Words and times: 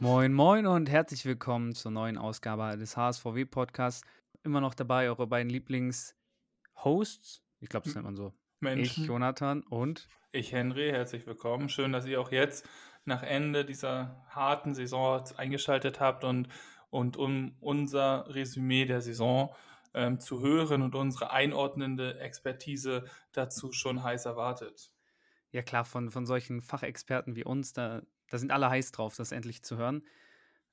Moin, 0.00 0.32
moin 0.32 0.66
und 0.66 0.88
herzlich 0.88 1.26
willkommen 1.26 1.74
zur 1.74 1.90
neuen 1.90 2.16
Ausgabe 2.16 2.78
des 2.78 2.96
HSVW 2.96 3.44
Podcasts. 3.44 4.02
Immer 4.44 4.62
noch 4.62 4.72
dabei 4.72 5.08
eure 5.08 5.26
beiden 5.26 5.50
Lieblings-Hosts. 5.50 7.42
Ich 7.60 7.68
glaube, 7.68 7.84
das 7.84 7.94
nennt 7.94 8.06
man 8.06 8.16
so. 8.16 8.32
Menschen. 8.60 9.02
Ich, 9.02 9.08
Jonathan 9.08 9.62
und 9.64 10.08
Ich, 10.32 10.52
Henry, 10.52 10.88
herzlich 10.88 11.26
willkommen. 11.26 11.68
Schön, 11.68 11.92
dass 11.92 12.06
ihr 12.06 12.18
auch 12.18 12.32
jetzt 12.32 12.66
nach 13.04 13.24
Ende 13.24 13.66
dieser 13.66 14.24
harten 14.30 14.74
Saison 14.74 15.22
eingeschaltet 15.36 16.00
habt 16.00 16.24
und, 16.24 16.48
und 16.88 17.18
um 17.18 17.56
unser 17.60 18.34
Resümee 18.34 18.86
der 18.86 19.02
Saison 19.02 19.54
ähm, 19.96 20.20
zu 20.20 20.40
hören 20.40 20.82
und 20.82 20.94
unsere 20.94 21.30
einordnende 21.30 22.20
Expertise 22.20 23.04
dazu 23.32 23.72
schon 23.72 24.02
heiß 24.04 24.26
erwartet. 24.26 24.92
ja 25.50 25.62
klar, 25.62 25.84
von, 25.84 26.10
von 26.10 26.26
solchen 26.26 26.60
Fachexperten 26.60 27.34
wie 27.34 27.44
uns, 27.44 27.72
da, 27.72 28.02
da 28.28 28.38
sind 28.38 28.52
alle 28.52 28.68
heiß 28.70 28.92
drauf, 28.92 29.16
das 29.16 29.32
endlich 29.32 29.62
zu 29.62 29.76
hören. 29.78 30.06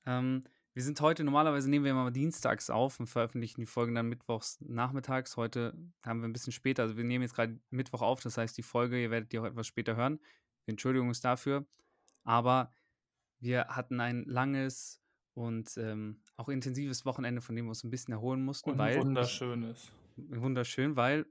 Ähm, 0.05 0.43
wir 0.73 0.83
sind 0.83 0.99
heute, 1.01 1.23
normalerweise 1.23 1.69
nehmen 1.69 1.85
wir 1.85 1.91
immer 1.91 2.11
dienstags 2.11 2.69
auf 2.69 2.99
und 2.99 3.07
veröffentlichen 3.07 3.61
die 3.61 3.67
Folgen 3.67 3.95
dann 3.95 4.09
mittwochs 4.09 4.59
nachmittags. 4.59 5.37
Heute 5.37 5.73
haben 6.05 6.21
wir 6.21 6.27
ein 6.27 6.33
bisschen 6.33 6.51
später, 6.51 6.83
also 6.83 6.97
wir 6.97 7.03
nehmen 7.03 7.21
jetzt 7.21 7.35
gerade 7.35 7.59
Mittwoch 7.69 8.01
auf, 8.01 8.21
das 8.21 8.37
heißt, 8.37 8.57
die 8.57 8.63
Folge, 8.63 9.01
ihr 9.01 9.11
werdet 9.11 9.31
die 9.31 9.39
auch 9.39 9.45
etwas 9.45 9.67
später 9.67 9.95
hören. 9.95 10.19
Entschuldigung 10.65 11.11
ist 11.11 11.23
dafür. 11.23 11.65
Aber 12.23 12.71
wir 13.39 13.67
hatten 13.67 13.99
ein 13.99 14.23
langes 14.25 15.02
und 15.33 15.77
ähm, 15.77 16.21
auch 16.37 16.49
intensives 16.49 17.05
Wochenende, 17.05 17.41
von 17.41 17.55
dem 17.55 17.65
wir 17.65 17.69
uns 17.69 17.83
ein 17.83 17.89
bisschen 17.89 18.13
erholen 18.13 18.43
mussten, 18.43 18.71
Und 18.71 18.77
weil 18.77 18.95
ein 18.95 19.01
wunderschönes. 19.01 19.91
ich, 20.15 20.41
wunderschön, 20.41 20.95
weil 20.95 21.25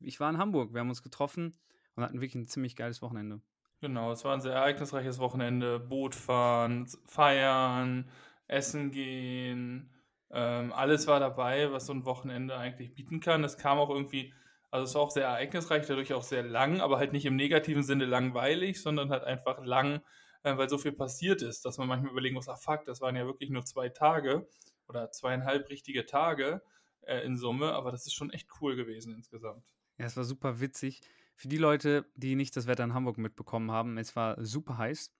ich 0.00 0.20
war 0.20 0.30
in 0.30 0.38
Hamburg, 0.38 0.72
wir 0.72 0.80
haben 0.80 0.88
uns 0.88 1.02
getroffen 1.02 1.58
und 1.94 2.04
hatten 2.04 2.20
wirklich 2.20 2.36
ein 2.36 2.46
ziemlich 2.46 2.76
geiles 2.76 3.02
Wochenende. 3.02 3.40
Genau, 3.80 4.12
es 4.12 4.24
war 4.24 4.34
ein 4.34 4.40
sehr 4.40 4.54
ereignisreiches 4.54 5.18
Wochenende. 5.18 5.78
Boot 5.78 6.14
fahren, 6.14 6.86
feiern, 7.06 8.08
essen 8.46 8.90
gehen. 8.90 9.90
Ähm, 10.30 10.72
alles 10.72 11.06
war 11.06 11.20
dabei, 11.20 11.72
was 11.72 11.86
so 11.86 11.92
ein 11.92 12.04
Wochenende 12.04 12.56
eigentlich 12.56 12.94
bieten 12.94 13.20
kann. 13.20 13.44
Es 13.44 13.56
kam 13.56 13.78
auch 13.78 13.90
irgendwie, 13.90 14.32
also 14.70 14.84
es 14.84 14.94
war 14.94 15.02
auch 15.02 15.10
sehr 15.10 15.26
ereignisreich, 15.26 15.86
dadurch 15.86 16.12
auch 16.12 16.22
sehr 16.22 16.42
lang, 16.42 16.80
aber 16.80 16.98
halt 16.98 17.12
nicht 17.12 17.24
im 17.24 17.36
negativen 17.36 17.82
Sinne 17.82 18.04
langweilig, 18.04 18.80
sondern 18.80 19.10
halt 19.10 19.24
einfach 19.24 19.64
lang, 19.64 20.00
äh, 20.42 20.56
weil 20.56 20.68
so 20.68 20.78
viel 20.78 20.92
passiert 20.92 21.42
ist, 21.42 21.64
dass 21.64 21.78
man 21.78 21.88
manchmal 21.88 22.12
überlegen 22.12 22.34
muss, 22.34 22.48
ach 22.48 22.58
fuck, 22.58 22.84
das 22.84 23.00
waren 23.00 23.16
ja 23.16 23.26
wirklich 23.26 23.50
nur 23.50 23.64
zwei 23.64 23.88
Tage 23.88 24.48
oder 24.86 25.10
zweieinhalb 25.10 25.68
richtige 25.68 26.06
Tage 26.06 26.62
äh, 27.02 27.24
in 27.24 27.36
Summe, 27.36 27.72
aber 27.72 27.90
das 27.90 28.06
ist 28.06 28.14
schon 28.14 28.30
echt 28.30 28.48
cool 28.60 28.76
gewesen 28.76 29.14
insgesamt. 29.14 29.64
Ja, 29.98 30.06
es 30.06 30.16
war 30.16 30.24
super 30.24 30.60
witzig. 30.60 31.00
Für 31.34 31.48
die 31.48 31.56
Leute, 31.56 32.06
die 32.14 32.34
nicht 32.34 32.56
das 32.56 32.66
Wetter 32.66 32.84
in 32.84 32.94
Hamburg 32.94 33.18
mitbekommen 33.18 33.70
haben, 33.70 33.98
es 33.98 34.16
war 34.16 34.44
super 34.44 34.78
heiß 34.78 35.12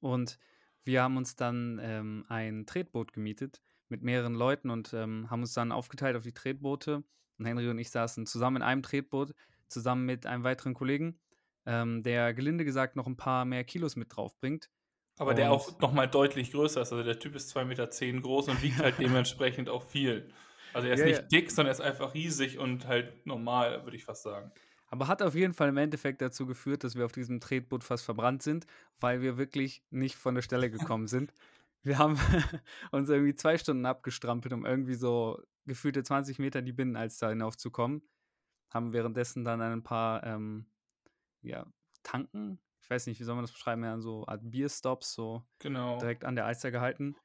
und 0.00 0.38
wir 0.84 1.02
haben 1.02 1.16
uns 1.16 1.36
dann 1.36 1.78
ähm, 1.82 2.24
ein 2.28 2.66
Tretboot 2.66 3.12
gemietet 3.12 3.60
mit 3.88 4.02
mehreren 4.02 4.34
Leuten 4.34 4.70
und 4.70 4.92
ähm, 4.94 5.30
haben 5.30 5.42
uns 5.42 5.52
dann 5.52 5.72
aufgeteilt 5.72 6.16
auf 6.16 6.22
die 6.22 6.32
Tretboote. 6.32 7.02
Und 7.38 7.44
Henry 7.44 7.68
und 7.68 7.78
ich 7.78 7.90
saßen 7.90 8.26
zusammen 8.26 8.56
in 8.56 8.62
einem 8.62 8.82
Tretboot, 8.82 9.34
zusammen 9.68 10.06
mit 10.06 10.26
einem 10.26 10.44
weiteren 10.44 10.74
Kollegen, 10.74 11.18
ähm, 11.70 12.02
der 12.02 12.34
gelinde 12.34 12.64
gesagt 12.64 12.96
noch 12.96 13.06
ein 13.06 13.16
paar 13.16 13.44
mehr 13.44 13.64
Kilos 13.64 13.96
mit 13.96 14.14
drauf 14.14 14.36
bringt. 14.38 14.68
Aber 15.18 15.34
der 15.34 15.50
Und- 15.52 15.56
auch 15.58 15.78
nochmal 15.80 16.08
deutlich 16.08 16.50
größer 16.50 16.80
ist. 16.82 16.92
Also 16.92 17.04
der 17.04 17.18
Typ 17.18 17.34
ist 17.36 17.54
2,10 17.54 17.64
Meter 17.66 18.20
groß 18.22 18.48
und 18.48 18.62
wiegt 18.62 18.78
halt 18.78 18.94
dementsprechend 18.98 19.68
auch 19.68 19.82
viel. 19.84 20.32
Also 20.72 20.88
er 20.88 20.94
ist 20.94 21.00
Ja, 21.00 21.06
nicht 21.06 21.20
ja. 21.20 21.26
dick, 21.26 21.50
sondern 21.50 21.70
er 21.70 21.72
ist 21.72 21.80
einfach 21.80 22.14
riesig 22.14 22.58
und 22.58 22.86
halt 22.86 23.26
normal, 23.26 23.84
würde 23.84 23.96
ich 23.96 24.04
fast 24.04 24.22
sagen. 24.22 24.50
Aber 24.88 25.06
hat 25.06 25.22
auf 25.22 25.34
jeden 25.36 25.52
Fall 25.54 25.68
im 25.68 25.76
Endeffekt 25.76 26.20
dazu 26.20 26.46
geführt, 26.46 26.82
dass 26.82 26.96
wir 26.96 27.04
auf 27.04 27.12
diesem 27.12 27.38
Tretboot 27.40 27.84
fast 27.84 28.04
verbrannt 28.04 28.42
sind, 28.42 28.66
weil 28.98 29.20
wir 29.20 29.36
wirklich 29.38 29.84
nicht 29.90 30.16
von 30.16 30.34
der 30.34 30.42
Stelle 30.42 30.70
gekommen 30.70 31.06
sind. 31.06 31.32
Wir 31.82 31.98
haben 31.98 32.16
uns 32.90 33.08
irgendwie 33.08 33.34
zwei 33.34 33.56
Stunden 33.58 33.86
abgestrampelt, 33.86 34.52
um 34.52 34.66
irgendwie 34.66 34.94
so 34.94 35.40
gefühlte 35.66 36.02
20 36.02 36.38
Meter 36.38 36.62
die 36.62 36.72
Binnenalster 36.72 37.28
hinaufzukommen. 37.28 38.02
Haben 38.72 38.92
währenddessen 38.92 39.44
dann 39.44 39.60
ein 39.60 39.82
paar 39.82 40.24
ähm, 40.24 40.66
ja, 41.42 41.66
Tanken, 42.02 42.60
ich 42.80 42.90
weiß 42.90 43.06
nicht, 43.06 43.20
wie 43.20 43.24
soll 43.24 43.34
man 43.34 43.44
das 43.44 43.52
beschreiben, 43.52 43.84
ja, 43.84 43.98
so 44.00 44.26
Art 44.26 44.40
Bierstops, 44.44 45.12
so 45.12 45.44
Genau. 45.58 45.98
direkt 45.98 46.24
an 46.24 46.34
der 46.36 46.46
Alster 46.46 46.70
gehalten. 46.70 47.16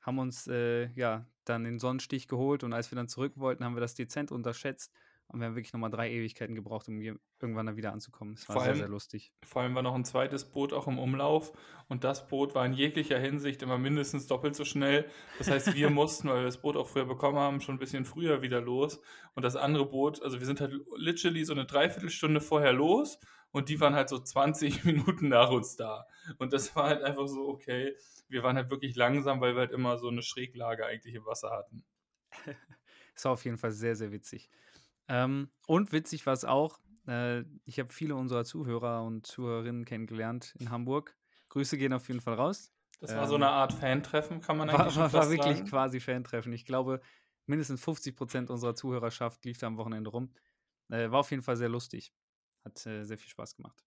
Haben 0.00 0.18
uns 0.18 0.46
äh, 0.46 0.90
ja 0.94 1.26
dann 1.44 1.64
den 1.64 1.78
Sonnenstich 1.78 2.28
geholt 2.28 2.62
und 2.64 2.72
als 2.72 2.90
wir 2.90 2.96
dann 2.96 3.08
zurück 3.08 3.34
wollten, 3.36 3.64
haben 3.64 3.76
wir 3.76 3.80
das 3.80 3.94
dezent 3.94 4.30
unterschätzt 4.32 4.92
und 5.28 5.40
wir 5.40 5.46
haben 5.46 5.54
wirklich 5.54 5.72
nochmal 5.72 5.90
drei 5.90 6.10
Ewigkeiten 6.10 6.54
gebraucht, 6.54 6.88
um 6.88 6.98
hier 7.00 7.16
irgendwann 7.40 7.66
dann 7.66 7.76
wieder 7.76 7.92
anzukommen. 7.92 8.34
Es 8.34 8.48
war 8.48 8.54
Vor 8.54 8.62
sehr, 8.62 8.70
allem- 8.72 8.78
sehr 8.80 8.88
lustig. 8.88 9.32
Vor 9.44 9.62
allem 9.62 9.74
war 9.74 9.82
noch 9.82 9.94
ein 9.94 10.04
zweites 10.04 10.50
Boot 10.50 10.72
auch 10.72 10.86
im 10.86 10.98
Umlauf 10.98 11.52
und 11.88 12.02
das 12.04 12.26
Boot 12.28 12.54
war 12.54 12.64
in 12.64 12.72
jeglicher 12.72 13.18
Hinsicht 13.18 13.62
immer 13.62 13.78
mindestens 13.78 14.26
doppelt 14.26 14.56
so 14.56 14.64
schnell. 14.64 15.08
Das 15.38 15.50
heißt, 15.50 15.74
wir 15.74 15.90
mussten, 15.90 16.28
weil 16.28 16.38
wir 16.38 16.44
das 16.44 16.60
Boot 16.60 16.76
auch 16.76 16.88
früher 16.88 17.04
bekommen 17.04 17.38
haben, 17.38 17.60
schon 17.60 17.76
ein 17.76 17.78
bisschen 17.78 18.04
früher 18.04 18.42
wieder 18.42 18.60
los. 18.60 19.00
Und 19.34 19.42
das 19.44 19.54
andere 19.56 19.86
Boot, 19.86 20.22
also 20.22 20.38
wir 20.40 20.46
sind 20.46 20.60
halt 20.60 20.74
literally 20.96 21.44
so 21.44 21.52
eine 21.52 21.66
Dreiviertelstunde 21.66 22.40
vorher 22.40 22.72
los 22.72 23.18
und 23.50 23.68
die 23.68 23.80
waren 23.80 23.94
halt 23.94 24.08
so 24.08 24.18
20 24.18 24.84
Minuten 24.84 25.28
nach 25.28 25.50
uns 25.50 25.76
da. 25.76 26.06
Und 26.38 26.52
das 26.52 26.74
war 26.74 26.84
halt 26.88 27.02
einfach 27.02 27.28
so, 27.28 27.48
okay, 27.48 27.94
wir 28.28 28.42
waren 28.42 28.56
halt 28.56 28.70
wirklich 28.70 28.96
langsam, 28.96 29.40
weil 29.40 29.54
wir 29.54 29.60
halt 29.60 29.72
immer 29.72 29.98
so 29.98 30.08
eine 30.08 30.22
Schräglage 30.22 30.84
eigentlich 30.86 31.14
im 31.14 31.26
Wasser 31.26 31.50
hatten. 31.50 31.84
Es 33.14 33.24
war 33.24 33.32
auf 33.32 33.44
jeden 33.44 33.58
Fall 33.58 33.72
sehr, 33.72 33.96
sehr 33.96 34.12
witzig. 34.12 34.48
Ähm, 35.08 35.50
und 35.66 35.92
witzig 35.92 36.26
war 36.26 36.34
es 36.34 36.44
auch, 36.44 36.80
äh, 37.06 37.40
ich 37.64 37.78
habe 37.78 37.92
viele 37.92 38.14
unserer 38.16 38.44
Zuhörer 38.44 39.02
und 39.02 39.26
Zuhörerinnen 39.26 39.84
kennengelernt 39.84 40.54
in 40.58 40.70
Hamburg. 40.70 41.16
Grüße 41.48 41.78
gehen 41.78 41.92
auf 41.92 42.08
jeden 42.08 42.20
Fall 42.20 42.34
raus. 42.34 42.72
Das 43.00 43.14
war 43.14 43.22
Ähm, 43.22 43.28
so 43.28 43.34
eine 43.36 43.48
Art 43.48 43.72
Fan-Treffen, 43.72 44.40
kann 44.40 44.56
man 44.58 44.68
eigentlich 44.70 44.96
War, 44.96 45.12
war, 45.12 45.12
war 45.24 45.30
wirklich 45.30 45.58
sagen. 45.58 45.68
quasi 45.70 46.00
Fan-Treffen. 46.00 46.52
Ich 46.52 46.64
glaube, 46.66 47.00
mindestens 47.46 47.82
50 47.82 48.16
Prozent 48.16 48.50
unserer 48.50 48.74
Zuhörerschaft 48.74 49.44
lief 49.44 49.58
da 49.58 49.66
am 49.68 49.78
Wochenende 49.78 50.10
rum. 50.10 50.32
Äh, 50.90 51.10
war 51.10 51.20
auf 51.20 51.30
jeden 51.30 51.42
Fall 51.42 51.56
sehr 51.56 51.68
lustig. 51.68 52.12
Hat 52.64 52.84
äh, 52.86 53.04
sehr 53.04 53.18
viel 53.18 53.30
Spaß 53.30 53.56
gemacht. 53.56 53.84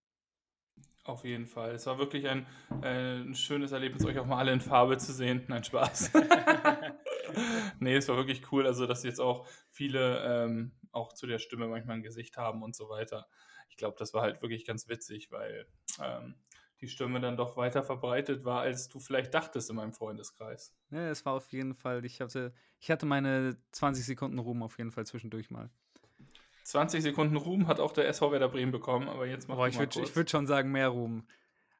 Auf 1.03 1.23
jeden 1.25 1.47
Fall. 1.47 1.71
Es 1.71 1.87
war 1.87 1.97
wirklich 1.97 2.27
ein, 2.27 2.45
äh, 2.83 3.17
ein 3.21 3.33
schönes 3.33 3.71
Erlebnis, 3.71 4.05
euch 4.05 4.19
auch 4.19 4.25
mal 4.25 4.37
alle 4.37 4.53
in 4.53 4.61
Farbe 4.61 4.97
zu 4.97 5.11
sehen. 5.13 5.43
Nein, 5.47 5.63
Spaß. 5.63 6.11
nee, 7.79 7.95
es 7.95 8.07
war 8.07 8.17
wirklich 8.17 8.51
cool, 8.51 8.65
also 8.65 8.85
dass 8.85 9.03
jetzt 9.03 9.19
auch 9.19 9.47
viele 9.69 10.23
ähm, 10.25 10.71
auch 10.91 11.13
zu 11.13 11.27
der 11.27 11.39
Stimme 11.39 11.67
manchmal 11.67 11.97
ein 11.97 12.03
Gesicht 12.03 12.37
haben 12.37 12.63
und 12.63 12.75
so 12.75 12.89
weiter. 12.89 13.27
Ich 13.69 13.77
glaube, 13.77 13.95
das 13.97 14.13
war 14.13 14.21
halt 14.21 14.41
wirklich 14.41 14.65
ganz 14.65 14.89
witzig, 14.89 15.31
weil 15.31 15.65
ähm, 16.01 16.35
die 16.81 16.87
Stimme 16.87 17.21
dann 17.21 17.37
doch 17.37 17.57
weiter 17.57 17.83
verbreitet 17.83 18.43
war, 18.43 18.61
als 18.61 18.89
du 18.89 18.99
vielleicht 18.99 19.33
dachtest 19.33 19.69
in 19.69 19.75
meinem 19.75 19.93
Freundeskreis. 19.93 20.75
Ja, 20.89 21.09
es 21.09 21.25
war 21.25 21.33
auf 21.33 21.51
jeden 21.51 21.75
Fall, 21.75 22.03
ich 22.05 22.19
hatte, 22.19 22.53
ich 22.79 22.89
hatte 22.89 23.05
meine 23.05 23.57
20 23.71 24.03
Sekunden 24.03 24.39
Ruhm 24.39 24.63
auf 24.63 24.77
jeden 24.77 24.91
Fall 24.91 25.05
zwischendurch 25.05 25.51
mal. 25.51 25.69
20 26.63 27.03
Sekunden 27.03 27.35
Ruhm 27.37 27.67
hat 27.67 27.79
auch 27.79 27.91
der 27.91 28.07
SV 28.07 28.31
Werder 28.31 28.49
Bremen 28.49 28.71
bekommen, 28.71 29.09
aber 29.09 29.27
jetzt 29.27 29.47
mach 29.47 29.55
Boah, 29.55 29.67
ich 29.67 29.75
mal 29.75 29.93
würde 29.93 30.15
würd 30.15 30.29
schon 30.29 30.47
sagen, 30.47 30.71
mehr 30.71 30.89
Ruhm. 30.89 31.27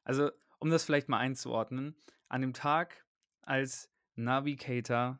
Also, 0.04 0.30
um 0.58 0.70
das 0.70 0.84
vielleicht 0.84 1.08
mal 1.08 1.18
einzuordnen, 1.18 1.96
an 2.28 2.40
dem 2.40 2.52
Tag, 2.52 3.04
als 3.42 3.90
Navigator, 4.14 5.18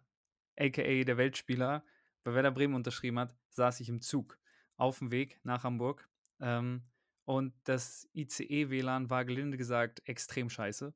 aka 0.58 1.04
der 1.04 1.16
Weltspieler, 1.16 1.84
bei 2.22 2.34
Werder 2.34 2.50
Bremen 2.50 2.74
unterschrieben 2.74 3.18
hat, 3.18 3.34
saß 3.50 3.80
ich 3.80 3.88
im 3.88 4.00
Zug 4.00 4.38
auf 4.76 4.98
dem 4.98 5.10
Weg 5.10 5.40
nach 5.44 5.64
Hamburg. 5.64 6.08
Ähm, 6.40 6.82
und 7.24 7.54
das 7.64 8.08
ICE-WLAN 8.14 9.10
war 9.10 9.24
gelinde 9.24 9.56
gesagt 9.56 10.02
extrem 10.06 10.50
scheiße. 10.50 10.94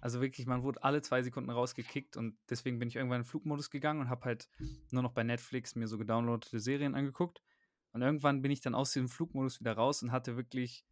Also 0.00 0.20
wirklich, 0.20 0.46
man 0.46 0.62
wurde 0.62 0.82
alle 0.82 1.02
zwei 1.02 1.22
Sekunden 1.22 1.50
rausgekickt 1.50 2.16
und 2.16 2.36
deswegen 2.48 2.78
bin 2.78 2.88
ich 2.88 2.96
irgendwann 2.96 3.20
in 3.20 3.22
den 3.22 3.28
Flugmodus 3.28 3.70
gegangen 3.70 4.00
und 4.00 4.08
habe 4.08 4.24
halt 4.24 4.48
nur 4.90 5.02
noch 5.02 5.12
bei 5.12 5.22
Netflix 5.22 5.74
mir 5.74 5.88
so 5.88 5.98
gedownloadete 5.98 6.58
Serien 6.58 6.94
angeguckt. 6.94 7.42
Und 7.92 8.02
irgendwann 8.02 8.40
bin 8.40 8.50
ich 8.50 8.60
dann 8.60 8.74
aus 8.74 8.92
diesem 8.92 9.08
Flugmodus 9.08 9.60
wieder 9.60 9.72
raus 9.72 10.02
und 10.02 10.12
hatte 10.12 10.36
wirklich 10.36 10.84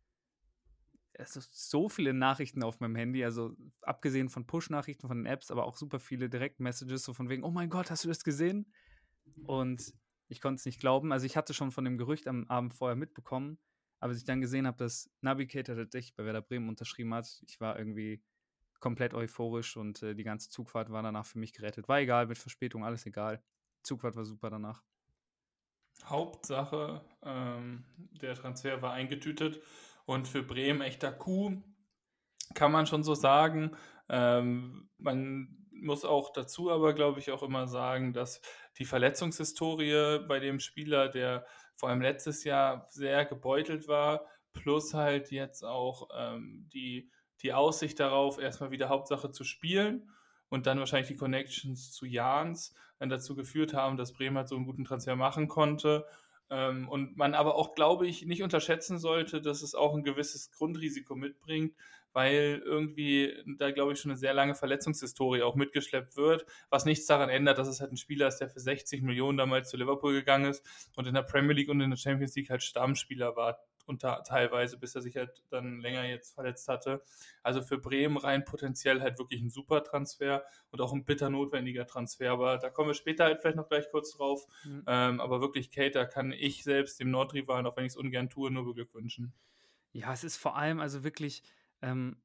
also 1.18 1.40
so 1.50 1.88
viele 1.88 2.14
Nachrichten 2.14 2.62
auf 2.62 2.80
meinem 2.80 2.94
Handy, 2.94 3.24
also 3.24 3.56
abgesehen 3.82 4.28
von 4.28 4.46
Push-Nachrichten 4.46 5.08
von 5.08 5.18
den 5.18 5.26
Apps, 5.26 5.50
aber 5.50 5.64
auch 5.64 5.76
super 5.76 5.98
viele 5.98 6.28
Direct-Messages, 6.28 7.02
so 7.02 7.12
von 7.12 7.28
wegen, 7.28 7.42
oh 7.42 7.50
mein 7.50 7.70
Gott, 7.70 7.90
hast 7.90 8.04
du 8.04 8.08
das 8.08 8.24
gesehen? 8.24 8.72
Und 9.44 9.92
ich 10.28 10.40
konnte 10.40 10.60
es 10.60 10.64
nicht 10.64 10.80
glauben. 10.80 11.12
Also 11.12 11.26
ich 11.26 11.36
hatte 11.36 11.54
schon 11.54 11.70
von 11.70 11.84
dem 11.84 11.98
Gerücht 11.98 12.28
am 12.28 12.46
Abend 12.48 12.74
vorher 12.74 12.96
mitbekommen, 12.96 13.58
aber 14.00 14.10
als 14.10 14.18
ich 14.18 14.24
dann 14.24 14.40
gesehen 14.40 14.66
habe, 14.66 14.78
dass 14.78 15.10
Navigator 15.20 15.74
tatsächlich 15.74 16.14
bei 16.14 16.24
Werder 16.24 16.42
Bremen 16.42 16.68
unterschrieben 16.68 17.12
hat, 17.14 17.42
ich 17.46 17.60
war 17.60 17.78
irgendwie 17.78 18.22
komplett 18.80 19.12
euphorisch 19.12 19.76
und 19.76 20.02
äh, 20.02 20.14
die 20.14 20.22
ganze 20.22 20.50
Zugfahrt 20.50 20.90
war 20.90 21.02
danach 21.02 21.26
für 21.26 21.38
mich 21.38 21.52
gerettet. 21.52 21.88
War 21.88 21.98
egal, 21.98 22.26
mit 22.26 22.38
Verspätung, 22.38 22.84
alles 22.84 23.06
egal. 23.06 23.42
Zugfahrt 23.82 24.14
war 24.14 24.24
super 24.24 24.50
danach. 24.50 24.84
Hauptsache, 26.04 27.04
ähm, 27.22 27.84
der 28.20 28.36
Transfer 28.36 28.80
war 28.82 28.92
eingetütet 28.92 29.60
und 30.08 30.26
für 30.26 30.42
Bremen 30.42 30.80
echter 30.80 31.12
Coup, 31.12 31.62
kann 32.54 32.72
man 32.72 32.86
schon 32.86 33.02
so 33.02 33.14
sagen. 33.14 33.76
Ähm, 34.08 34.88
man 34.96 35.68
muss 35.70 36.06
auch 36.06 36.32
dazu 36.32 36.70
aber, 36.70 36.94
glaube 36.94 37.20
ich, 37.20 37.30
auch 37.30 37.42
immer 37.42 37.66
sagen, 37.66 38.14
dass 38.14 38.40
die 38.78 38.86
Verletzungshistorie 38.86 40.20
bei 40.26 40.38
dem 40.38 40.60
Spieler, 40.60 41.10
der 41.10 41.44
vor 41.76 41.90
allem 41.90 42.00
letztes 42.00 42.44
Jahr 42.44 42.86
sehr 42.88 43.26
gebeutelt 43.26 43.86
war, 43.86 44.24
plus 44.54 44.94
halt 44.94 45.30
jetzt 45.30 45.62
auch 45.62 46.08
ähm, 46.16 46.70
die, 46.72 47.10
die 47.42 47.52
Aussicht 47.52 48.00
darauf, 48.00 48.38
erstmal 48.38 48.70
wieder 48.70 48.88
Hauptsache 48.88 49.30
zu 49.30 49.44
spielen 49.44 50.10
und 50.48 50.66
dann 50.66 50.78
wahrscheinlich 50.78 51.08
die 51.08 51.16
Connections 51.16 51.92
zu 51.92 52.06
Jans 52.06 52.74
dann 52.98 53.10
dazu 53.10 53.36
geführt 53.36 53.74
haben, 53.74 53.98
dass 53.98 54.14
Bremen 54.14 54.38
halt 54.38 54.48
so 54.48 54.56
einen 54.56 54.64
guten 54.64 54.86
Transfer 54.86 55.16
machen 55.16 55.48
konnte. 55.48 56.06
Ähm, 56.50 56.88
und 56.88 57.16
man 57.16 57.34
aber 57.34 57.56
auch, 57.56 57.74
glaube 57.74 58.06
ich, 58.06 58.24
nicht 58.24 58.42
unterschätzen 58.42 58.98
sollte, 58.98 59.42
dass 59.42 59.62
es 59.62 59.74
auch 59.74 59.94
ein 59.94 60.02
gewisses 60.02 60.50
Grundrisiko 60.50 61.14
mitbringt, 61.14 61.74
weil 62.12 62.62
irgendwie 62.64 63.34
da, 63.58 63.70
glaube 63.70 63.92
ich, 63.92 64.00
schon 64.00 64.10
eine 64.10 64.18
sehr 64.18 64.32
lange 64.32 64.54
Verletzungshistorie 64.54 65.42
auch 65.42 65.54
mitgeschleppt 65.54 66.16
wird, 66.16 66.46
was 66.70 66.84
nichts 66.86 67.06
daran 67.06 67.28
ändert, 67.28 67.58
dass 67.58 67.68
es 67.68 67.80
halt 67.80 67.92
ein 67.92 67.98
Spieler 67.98 68.28
ist, 68.28 68.38
der 68.38 68.48
für 68.48 68.60
60 68.60 69.02
Millionen 69.02 69.36
damals 69.36 69.68
zu 69.68 69.76
Liverpool 69.76 70.14
gegangen 70.14 70.50
ist 70.50 70.64
und 70.96 71.06
in 71.06 71.14
der 71.14 71.22
Premier 71.22 71.54
League 71.54 71.68
und 71.68 71.80
in 71.80 71.90
der 71.90 71.98
Champions 71.98 72.34
League 72.34 72.50
halt 72.50 72.62
Stammspieler 72.62 73.36
war 73.36 73.58
und 73.88 74.04
da 74.04 74.20
teilweise, 74.20 74.78
bis 74.78 74.94
er 74.94 75.02
sich 75.02 75.16
halt 75.16 75.42
dann 75.50 75.80
länger 75.80 76.04
jetzt 76.04 76.34
verletzt 76.34 76.68
hatte. 76.68 77.02
Also 77.42 77.62
für 77.62 77.78
Bremen 77.78 78.16
rein 78.16 78.44
potenziell 78.44 79.00
halt 79.00 79.18
wirklich 79.18 79.40
ein 79.40 79.50
super 79.50 79.82
Transfer 79.82 80.44
und 80.70 80.80
auch 80.80 80.92
ein 80.92 81.04
bitter 81.04 81.30
notwendiger 81.30 81.86
Transfer. 81.86 82.30
Aber 82.30 82.58
da 82.58 82.70
kommen 82.70 82.90
wir 82.90 82.94
später 82.94 83.24
halt 83.24 83.40
vielleicht 83.40 83.56
noch 83.56 83.68
gleich 83.68 83.90
kurz 83.90 84.12
drauf. 84.12 84.46
Mhm. 84.64 84.84
Ähm, 84.86 85.20
aber 85.20 85.40
wirklich, 85.40 85.70
Cater 85.70 86.06
kann 86.06 86.32
ich 86.32 86.62
selbst 86.64 87.00
dem 87.00 87.10
Nordrivalen, 87.10 87.66
auch 87.66 87.76
wenn 87.76 87.84
ich 87.84 87.92
es 87.92 87.96
ungern 87.96 88.28
tue, 88.28 88.50
nur 88.50 88.64
beglückwünschen. 88.64 89.32
Ja, 89.92 90.12
es 90.12 90.22
ist 90.22 90.36
vor 90.36 90.56
allem 90.56 90.80
also 90.80 91.02
wirklich. 91.02 91.42
Ähm 91.82 92.16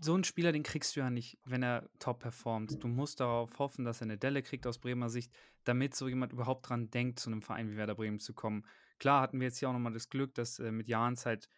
so 0.00 0.14
einen 0.14 0.24
Spieler, 0.24 0.52
den 0.52 0.62
kriegst 0.62 0.96
du 0.96 1.00
ja 1.00 1.10
nicht, 1.10 1.38
wenn 1.44 1.62
er 1.62 1.88
top 1.98 2.20
performt. 2.20 2.82
Du 2.82 2.88
musst 2.88 3.20
darauf 3.20 3.58
hoffen, 3.58 3.84
dass 3.84 4.00
er 4.00 4.06
eine 4.06 4.18
Delle 4.18 4.42
kriegt 4.42 4.66
aus 4.66 4.78
Bremer 4.78 5.08
Sicht, 5.08 5.32
damit 5.64 5.94
so 5.94 6.08
jemand 6.08 6.32
überhaupt 6.32 6.68
dran 6.68 6.90
denkt, 6.90 7.20
zu 7.20 7.30
einem 7.30 7.42
Verein 7.42 7.70
wie 7.70 7.76
Werder 7.76 7.94
Bremen 7.94 8.18
zu 8.18 8.34
kommen. 8.34 8.64
Klar 9.04 9.20
hatten 9.20 9.38
wir 9.38 9.48
jetzt 9.48 9.58
hier 9.58 9.68
auch 9.68 9.74
nochmal 9.74 9.92
das 9.92 10.08
Glück, 10.08 10.34
dass 10.34 10.58
äh, 10.58 10.72
mit 10.72 10.88
Jans 10.88 11.26
halt 11.26 11.50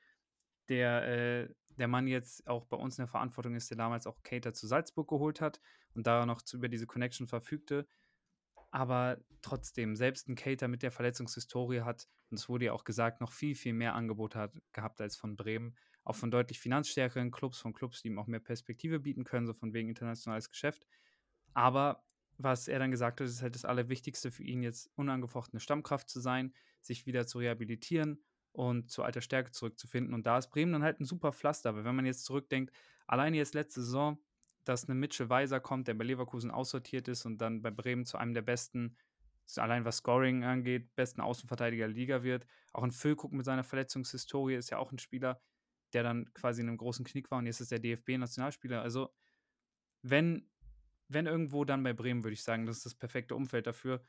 der, 0.68 1.06
äh, 1.06 1.54
der 1.68 1.86
Mann 1.86 2.08
jetzt 2.08 2.44
auch 2.48 2.64
bei 2.64 2.76
uns 2.76 2.98
in 2.98 3.02
der 3.02 3.08
Verantwortung 3.08 3.54
ist, 3.54 3.70
der 3.70 3.76
damals 3.76 4.08
auch 4.08 4.20
Cater 4.24 4.52
zu 4.52 4.66
Salzburg 4.66 5.08
geholt 5.08 5.40
hat 5.40 5.60
und 5.94 6.08
da 6.08 6.26
noch 6.26 6.42
zu, 6.42 6.56
über 6.56 6.68
diese 6.68 6.88
Connection 6.88 7.28
verfügte. 7.28 7.86
Aber 8.72 9.18
trotzdem, 9.42 9.94
selbst 9.94 10.28
ein 10.28 10.34
Cater 10.34 10.66
mit 10.66 10.82
der 10.82 10.90
Verletzungshistorie 10.90 11.82
hat, 11.82 12.08
und 12.30 12.40
es 12.40 12.48
wurde 12.48 12.64
ja 12.64 12.72
auch 12.72 12.82
gesagt, 12.82 13.20
noch 13.20 13.30
viel, 13.30 13.54
viel 13.54 13.74
mehr 13.74 13.94
Angebot 13.94 14.34
hat, 14.34 14.60
gehabt 14.72 15.00
als 15.00 15.16
von 15.16 15.36
Bremen. 15.36 15.76
Auch 16.02 16.16
von 16.16 16.32
deutlich 16.32 16.58
finanzstärkeren 16.58 17.30
Clubs, 17.30 17.60
von 17.60 17.72
Clubs, 17.72 18.02
die 18.02 18.08
ihm 18.08 18.18
auch 18.18 18.26
mehr 18.26 18.40
Perspektive 18.40 18.98
bieten 18.98 19.22
können, 19.22 19.46
so 19.46 19.54
von 19.54 19.72
wegen 19.72 19.88
internationales 19.88 20.50
Geschäft. 20.50 20.84
Aber 21.54 22.02
was 22.38 22.66
er 22.66 22.80
dann 22.80 22.90
gesagt 22.90 23.20
hat, 23.20 23.28
ist 23.28 23.42
halt 23.42 23.54
das 23.54 23.64
Allerwichtigste 23.64 24.32
für 24.32 24.42
ihn 24.42 24.64
jetzt 24.64 24.90
unangefochtene 24.96 25.60
Stammkraft 25.60 26.08
zu 26.08 26.18
sein, 26.18 26.52
sich 26.86 27.06
wieder 27.06 27.26
zu 27.26 27.38
rehabilitieren 27.38 28.22
und 28.52 28.90
zu 28.90 29.02
alter 29.02 29.20
Stärke 29.20 29.50
zurückzufinden. 29.50 30.14
Und 30.14 30.26
da 30.26 30.38
ist 30.38 30.48
Bremen 30.48 30.72
dann 30.72 30.82
halt 30.82 31.00
ein 31.00 31.04
super 31.04 31.32
Pflaster. 31.32 31.70
Aber 31.70 31.84
wenn 31.84 31.94
man 31.94 32.06
jetzt 32.06 32.24
zurückdenkt, 32.24 32.74
alleine 33.06 33.36
jetzt 33.36 33.54
letzte 33.54 33.82
Saison, 33.82 34.18
dass 34.64 34.88
eine 34.88 34.94
Mitchell 34.94 35.28
Weiser 35.28 35.60
kommt, 35.60 35.88
der 35.88 35.94
bei 35.94 36.04
Leverkusen 36.04 36.50
aussortiert 36.50 37.08
ist 37.08 37.24
und 37.24 37.38
dann 37.38 37.62
bei 37.62 37.70
Bremen 37.70 38.04
zu 38.04 38.18
einem 38.18 38.34
der 38.34 38.42
besten, 38.42 38.96
allein 39.56 39.84
was 39.84 39.98
Scoring 39.98 40.44
angeht, 40.44 40.94
besten 40.96 41.20
Außenverteidiger 41.20 41.86
der 41.86 41.94
Liga 41.94 42.22
wird. 42.22 42.46
Auch 42.72 42.82
ein 42.82 42.92
Füllkuck 42.92 43.32
mit 43.32 43.44
seiner 43.44 43.62
Verletzungshistorie 43.62 44.54
ist 44.54 44.70
ja 44.70 44.78
auch 44.78 44.90
ein 44.90 44.98
Spieler, 44.98 45.40
der 45.92 46.02
dann 46.02 46.32
quasi 46.34 46.62
in 46.62 46.68
einem 46.68 46.78
großen 46.78 47.04
Knick 47.04 47.30
war 47.30 47.38
und 47.38 47.46
jetzt 47.46 47.60
ist 47.60 47.70
der 47.70 47.78
DFB-Nationalspieler. 47.78 48.82
Also, 48.82 49.14
wenn 50.02 50.48
wenn 51.08 51.26
irgendwo, 51.26 51.64
dann 51.64 51.82
bei 51.82 51.92
Bremen, 51.92 52.24
würde 52.24 52.34
ich 52.34 52.42
sagen. 52.42 52.66
Das 52.66 52.78
ist 52.78 52.86
das 52.86 52.94
perfekte 52.94 53.34
Umfeld 53.34 53.66
dafür. 53.66 54.02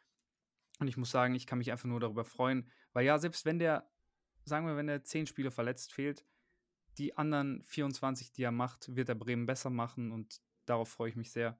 Und 0.79 0.87
ich 0.87 0.97
muss 0.97 1.11
sagen, 1.11 1.35
ich 1.35 1.47
kann 1.47 1.57
mich 1.57 1.71
einfach 1.71 1.87
nur 1.87 1.99
darüber 1.99 2.23
freuen, 2.23 2.69
weil 2.93 3.05
ja, 3.05 3.17
selbst 3.17 3.45
wenn 3.45 3.59
der, 3.59 3.89
sagen 4.43 4.67
wir, 4.67 4.77
wenn 4.77 4.87
der 4.87 5.03
zehn 5.03 5.25
Spiele 5.25 5.51
verletzt 5.51 5.93
fehlt, 5.93 6.25
die 6.97 7.17
anderen 7.17 7.63
24, 7.65 8.31
die 8.31 8.43
er 8.43 8.51
macht, 8.51 8.95
wird 8.95 9.09
er 9.09 9.15
Bremen 9.15 9.45
besser 9.45 9.69
machen 9.69 10.11
und 10.11 10.41
darauf 10.65 10.89
freue 10.89 11.09
ich 11.09 11.15
mich 11.15 11.31
sehr. 11.31 11.59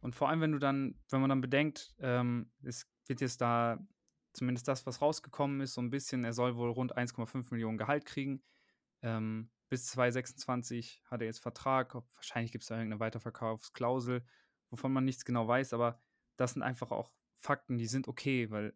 Und 0.00 0.14
vor 0.14 0.28
allem, 0.28 0.40
wenn 0.40 0.52
du 0.52 0.58
dann, 0.58 0.98
wenn 1.10 1.20
man 1.20 1.30
dann 1.30 1.40
bedenkt, 1.40 1.94
ähm, 1.98 2.50
es 2.62 2.90
wird 3.06 3.20
jetzt 3.20 3.40
da 3.40 3.78
zumindest 4.32 4.68
das, 4.68 4.86
was 4.86 5.02
rausgekommen 5.02 5.60
ist, 5.60 5.74
so 5.74 5.82
ein 5.82 5.90
bisschen, 5.90 6.24
er 6.24 6.32
soll 6.32 6.56
wohl 6.56 6.70
rund 6.70 6.96
1,5 6.96 7.48
Millionen 7.50 7.78
Gehalt 7.78 8.06
kriegen. 8.06 8.42
Ähm, 9.02 9.50
bis 9.68 9.86
2026 9.86 11.02
hat 11.04 11.20
er 11.20 11.26
jetzt 11.26 11.40
Vertrag. 11.40 11.94
Wahrscheinlich 12.14 12.52
gibt 12.52 12.62
es 12.62 12.68
da 12.68 12.76
irgendeine 12.76 13.00
Weiterverkaufsklausel 13.00 14.24
wovon 14.70 14.92
man 14.92 15.04
nichts 15.04 15.24
genau 15.24 15.46
weiß, 15.46 15.72
aber 15.72 16.00
das 16.36 16.52
sind 16.52 16.62
einfach 16.62 16.90
auch 16.90 17.10
Fakten, 17.40 17.78
die 17.78 17.86
sind 17.86 18.08
okay, 18.08 18.50
weil 18.50 18.74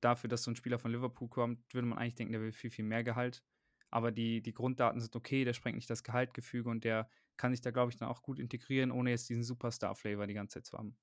dafür, 0.00 0.28
dass 0.28 0.42
so 0.42 0.50
ein 0.50 0.56
Spieler 0.56 0.78
von 0.78 0.90
Liverpool 0.90 1.28
kommt, 1.28 1.72
würde 1.72 1.86
man 1.86 1.98
eigentlich 1.98 2.16
denken, 2.16 2.32
der 2.32 2.42
will 2.42 2.52
viel, 2.52 2.70
viel 2.70 2.84
mehr 2.84 3.04
Gehalt. 3.04 3.42
Aber 3.90 4.10
die, 4.10 4.42
die 4.42 4.54
Grunddaten 4.54 5.00
sind 5.00 5.14
okay, 5.14 5.44
der 5.44 5.52
sprengt 5.52 5.76
nicht 5.76 5.90
das 5.90 6.02
Gehaltgefüge 6.02 6.68
und 6.68 6.84
der 6.84 7.08
kann 7.36 7.52
sich 7.52 7.60
da, 7.60 7.70
glaube 7.70 7.90
ich, 7.90 7.96
dann 7.96 8.08
auch 8.08 8.22
gut 8.22 8.38
integrieren, 8.38 8.90
ohne 8.90 9.10
jetzt 9.10 9.28
diesen 9.28 9.44
Superstar-Flavor 9.44 10.26
die 10.26 10.34
ganze 10.34 10.54
Zeit 10.54 10.66
zu 10.66 10.78
haben. 10.78 10.96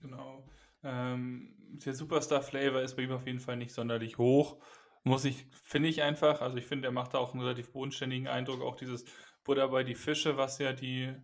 Genau. 0.00 0.46
Ähm, 0.82 1.54
der 1.84 1.94
Superstar-Flavor 1.94 2.82
ist 2.82 2.96
bei 2.96 3.02
ihm 3.02 3.12
auf 3.12 3.26
jeden 3.26 3.40
Fall 3.40 3.56
nicht 3.56 3.72
sonderlich 3.72 4.18
hoch. 4.18 4.62
Muss 5.04 5.24
ich, 5.24 5.46
finde 5.62 5.88
ich 5.88 6.02
einfach, 6.02 6.42
also 6.42 6.58
ich 6.58 6.66
finde, 6.66 6.88
er 6.88 6.92
macht 6.92 7.14
da 7.14 7.18
auch 7.18 7.32
einen 7.32 7.42
relativ 7.42 7.72
bodenständigen 7.72 8.28
Eindruck, 8.28 8.60
auch 8.60 8.76
dieses 8.76 9.04
Butter 9.44 9.68
bei 9.68 9.84
die 9.84 9.94
Fische, 9.94 10.36
was 10.36 10.58
ja 10.58 10.72
die 10.72 11.14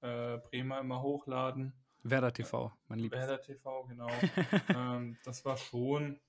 äh, 0.00 0.38
Bremer 0.38 0.80
immer 0.80 1.00
hochladen. 1.02 1.72
Werder 2.10 2.32
TV, 2.32 2.72
mein 2.88 2.98
Liebster. 2.98 3.20
Werder 3.20 3.40
TV, 3.40 3.84
genau. 3.84 4.08
ähm, 4.74 5.16
das 5.24 5.44
war 5.44 5.56
schon 5.56 6.20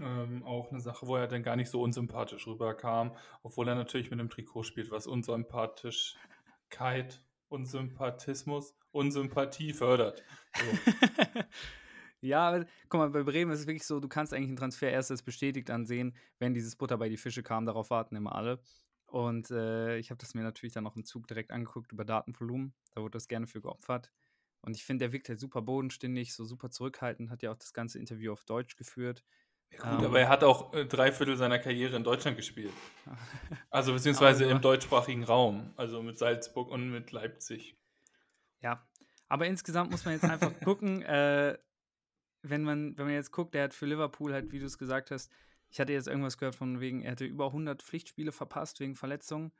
ähm, 0.00 0.42
auch 0.44 0.70
eine 0.70 0.80
Sache, 0.80 1.06
wo 1.06 1.16
er 1.16 1.26
dann 1.26 1.42
gar 1.42 1.56
nicht 1.56 1.70
so 1.70 1.82
unsympathisch 1.82 2.46
rüberkam, 2.46 3.16
obwohl 3.42 3.68
er 3.68 3.74
natürlich 3.74 4.10
mit 4.10 4.20
einem 4.20 4.30
Trikot 4.30 4.62
spielt, 4.62 4.90
was 4.90 5.06
Unsympathischkeit, 5.06 7.22
Unsympathismus, 7.48 8.74
Unsympathie 8.92 9.72
fördert. 9.72 10.22
So. 10.54 10.64
ja, 12.20 12.48
aber, 12.48 12.66
guck 12.88 13.00
mal, 13.00 13.10
bei 13.10 13.22
Bremen 13.22 13.52
ist 13.52 13.60
es 13.60 13.66
wirklich 13.66 13.86
so, 13.86 14.00
du 14.00 14.08
kannst 14.08 14.32
eigentlich 14.32 14.48
einen 14.48 14.56
Transfer 14.56 14.90
erst 14.90 15.10
als 15.10 15.22
bestätigt 15.22 15.70
ansehen, 15.70 16.14
wenn 16.38 16.54
dieses 16.54 16.76
Butter 16.76 16.98
bei 16.98 17.08
die 17.08 17.16
Fische 17.16 17.42
kam, 17.42 17.66
darauf 17.66 17.90
warten 17.90 18.16
immer 18.16 18.34
alle. 18.34 18.60
Und 19.06 19.50
äh, 19.50 19.96
ich 19.96 20.10
habe 20.10 20.18
das 20.18 20.34
mir 20.34 20.42
natürlich 20.42 20.74
dann 20.74 20.84
noch 20.84 20.94
im 20.94 21.04
Zug 21.04 21.26
direkt 21.26 21.50
angeguckt 21.50 21.92
über 21.92 22.04
Datenvolumen. 22.04 22.74
Da 22.94 23.00
wurde 23.00 23.12
das 23.12 23.26
gerne 23.26 23.46
für 23.46 23.62
geopfert. 23.62 24.12
Und 24.60 24.76
ich 24.76 24.84
finde, 24.84 25.04
der 25.04 25.12
wirkt 25.12 25.28
halt 25.28 25.40
super 25.40 25.62
bodenständig, 25.62 26.34
so 26.34 26.44
super 26.44 26.70
zurückhaltend, 26.70 27.30
hat 27.30 27.42
ja 27.42 27.52
auch 27.52 27.56
das 27.56 27.72
ganze 27.72 27.98
Interview 27.98 28.32
auf 28.32 28.44
Deutsch 28.44 28.76
geführt. 28.76 29.24
Ja, 29.70 29.90
gut, 29.90 30.00
ähm, 30.00 30.06
aber 30.06 30.20
er 30.20 30.28
hat 30.28 30.44
auch 30.44 30.72
äh, 30.74 30.86
drei 30.86 31.12
Viertel 31.12 31.36
seiner 31.36 31.58
Karriere 31.58 31.96
in 31.96 32.04
Deutschland 32.04 32.36
gespielt. 32.36 32.72
Also 33.70 33.92
beziehungsweise 33.92 34.44
im 34.46 34.60
deutschsprachigen 34.60 35.24
Raum, 35.24 35.72
also 35.76 36.02
mit 36.02 36.18
Salzburg 36.18 36.70
und 36.70 36.90
mit 36.90 37.12
Leipzig. 37.12 37.76
Ja, 38.60 38.88
aber 39.28 39.46
insgesamt 39.46 39.90
muss 39.90 40.04
man 40.04 40.14
jetzt 40.14 40.24
einfach 40.24 40.52
gucken, 40.64 41.02
äh, 41.02 41.56
wenn 42.42 42.64
man, 42.64 42.96
wenn 42.96 43.06
man 43.06 43.14
jetzt 43.14 43.30
guckt, 43.30 43.54
der 43.54 43.64
hat 43.64 43.74
für 43.74 43.86
Liverpool 43.86 44.32
halt, 44.32 44.50
wie 44.52 44.58
du 44.58 44.64
es 44.64 44.78
gesagt 44.78 45.10
hast, 45.10 45.30
ich 45.70 45.80
hatte 45.80 45.92
jetzt 45.92 46.08
irgendwas 46.08 46.38
gehört 46.38 46.54
von 46.54 46.80
wegen, 46.80 47.02
er 47.02 47.12
hätte 47.12 47.26
über 47.26 47.46
100 47.46 47.82
Pflichtspiele 47.82 48.32
verpasst 48.32 48.80
wegen 48.80 48.96
Verletzungen. 48.96 49.52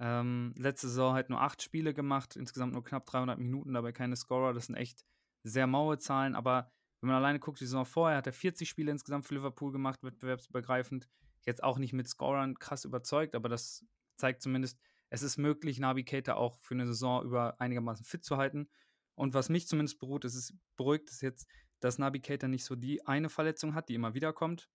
Ähm, 0.00 0.54
letzte 0.56 0.88
Saison 0.88 1.12
halt 1.12 1.28
nur 1.28 1.42
acht 1.42 1.62
Spiele 1.62 1.92
gemacht, 1.92 2.34
insgesamt 2.34 2.72
nur 2.72 2.82
knapp 2.82 3.04
300 3.04 3.38
Minuten, 3.38 3.74
dabei 3.74 3.92
keine 3.92 4.16
Scorer. 4.16 4.54
Das 4.54 4.66
sind 4.66 4.74
echt 4.74 5.04
sehr 5.42 5.66
maue 5.66 5.98
Zahlen, 5.98 6.34
aber 6.34 6.72
wenn 7.00 7.08
man 7.08 7.16
alleine 7.16 7.38
guckt, 7.38 7.60
die 7.60 7.66
Saison 7.66 7.84
vorher 7.84 8.18
hat 8.18 8.26
er 8.26 8.32
40 8.32 8.68
Spiele 8.68 8.90
insgesamt 8.90 9.26
für 9.26 9.34
Liverpool 9.34 9.72
gemacht, 9.72 10.02
wettbewerbsübergreifend. 10.02 11.08
Jetzt 11.44 11.62
auch 11.62 11.78
nicht 11.78 11.92
mit 11.92 12.08
Scorern 12.08 12.58
krass 12.58 12.84
überzeugt, 12.84 13.34
aber 13.34 13.48
das 13.48 13.84
zeigt 14.16 14.42
zumindest, 14.42 14.78
es 15.10 15.22
ist 15.22 15.38
möglich, 15.38 15.78
Navigator 15.80 16.36
auch 16.36 16.60
für 16.60 16.74
eine 16.74 16.86
Saison 16.86 17.24
über 17.24 17.60
einigermaßen 17.60 18.04
fit 18.04 18.24
zu 18.24 18.36
halten. 18.36 18.68
Und 19.14 19.34
was 19.34 19.48
mich 19.48 19.66
zumindest 19.66 19.98
beruht, 19.98 20.24
ist 20.24 20.34
es 20.34 20.54
beruhigt 20.76 21.10
ist 21.10 21.20
jetzt, 21.20 21.46
dass 21.80 21.98
Navigator 21.98 22.48
nicht 22.48 22.64
so 22.64 22.76
die 22.76 23.06
eine 23.06 23.28
Verletzung 23.28 23.74
hat, 23.74 23.88
die 23.88 23.94
immer 23.94 24.14
wieder 24.14 24.32
kommt, 24.32 24.70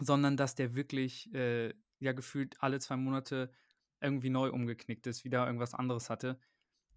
sondern 0.00 0.36
dass 0.36 0.54
der 0.54 0.74
wirklich 0.74 1.32
äh, 1.34 1.74
ja 1.98 2.12
gefühlt 2.12 2.56
alle 2.60 2.80
zwei 2.80 2.96
Monate 2.96 3.52
irgendwie 4.02 4.30
neu 4.30 4.50
umgeknickt 4.50 5.06
ist, 5.06 5.24
wieder 5.24 5.46
irgendwas 5.46 5.74
anderes 5.74 6.10
hatte 6.10 6.38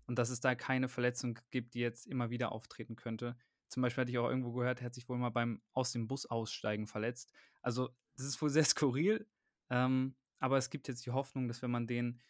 und 0.08 0.20
dass 0.20 0.30
es 0.30 0.40
da 0.40 0.56
keine 0.56 0.88
Verletzung 0.88 1.40
gibt, 1.52 1.74
die 1.74 1.80
jetzt 1.80 2.08
immer 2.08 2.30
wieder 2.30 2.52
auftreten 2.52 2.96
könnte. 2.96 3.38
Zum 3.68 3.82
Beispiel 3.82 4.02
hatte 4.02 4.12
ich 4.12 4.18
auch 4.18 4.30
irgendwo 4.30 4.54
gehört, 4.54 4.80
er 4.80 4.86
hat 4.86 4.94
sich 4.94 5.10
wohl 5.10 5.18
mal 5.18 5.30
beim 5.30 5.62
aus 5.74 5.92
dem 5.92 6.08
Bus 6.08 6.26
aussteigen 6.26 6.88
verletzt. 6.88 7.34
Also 7.62 7.90
das 8.16 8.26
ist 8.26 8.42
wohl 8.42 8.50
sehr 8.52 8.66
skurril, 8.66 9.28
ähm, 9.70 10.16
aber 10.40 10.58
es 10.58 10.70
gibt 10.70 10.88
jetzt 10.88 11.06
die 11.06 11.12
Hoffnung, 11.12 11.48
dass 11.48 11.62
wenn 11.62 11.72
man 11.72 11.88
den 11.88 12.22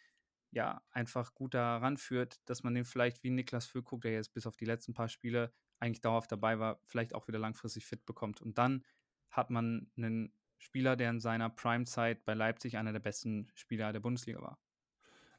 ja 0.52 0.82
einfach 0.90 1.34
gut 1.34 1.54
daran 1.54 1.96
führt, 1.96 2.40
dass 2.48 2.62
man 2.62 2.74
den 2.74 2.84
vielleicht 2.84 3.22
wie 3.22 3.30
Niklas 3.30 3.66
Füllkrug, 3.66 4.00
der 4.02 4.12
jetzt 4.12 4.32
bis 4.32 4.46
auf 4.46 4.56
die 4.56 4.64
letzten 4.64 4.94
paar 4.94 5.08
Spiele 5.08 5.52
eigentlich 5.78 6.00
dauerhaft 6.00 6.32
dabei 6.32 6.58
war, 6.58 6.80
vielleicht 6.84 7.14
auch 7.14 7.28
wieder 7.28 7.38
langfristig 7.38 7.84
fit 7.84 8.06
bekommt. 8.06 8.40
Und 8.40 8.56
dann 8.56 8.84
hat 9.30 9.50
man 9.50 9.90
einen 9.96 10.32
Spieler, 10.58 10.96
der 10.96 11.10
in 11.10 11.20
seiner 11.20 11.50
Prime-Zeit 11.50 12.24
bei 12.24 12.32
Leipzig 12.32 12.78
einer 12.78 12.92
der 12.92 13.00
besten 13.00 13.50
Spieler 13.54 13.92
der 13.92 14.00
Bundesliga 14.00 14.40
war. 14.40 14.58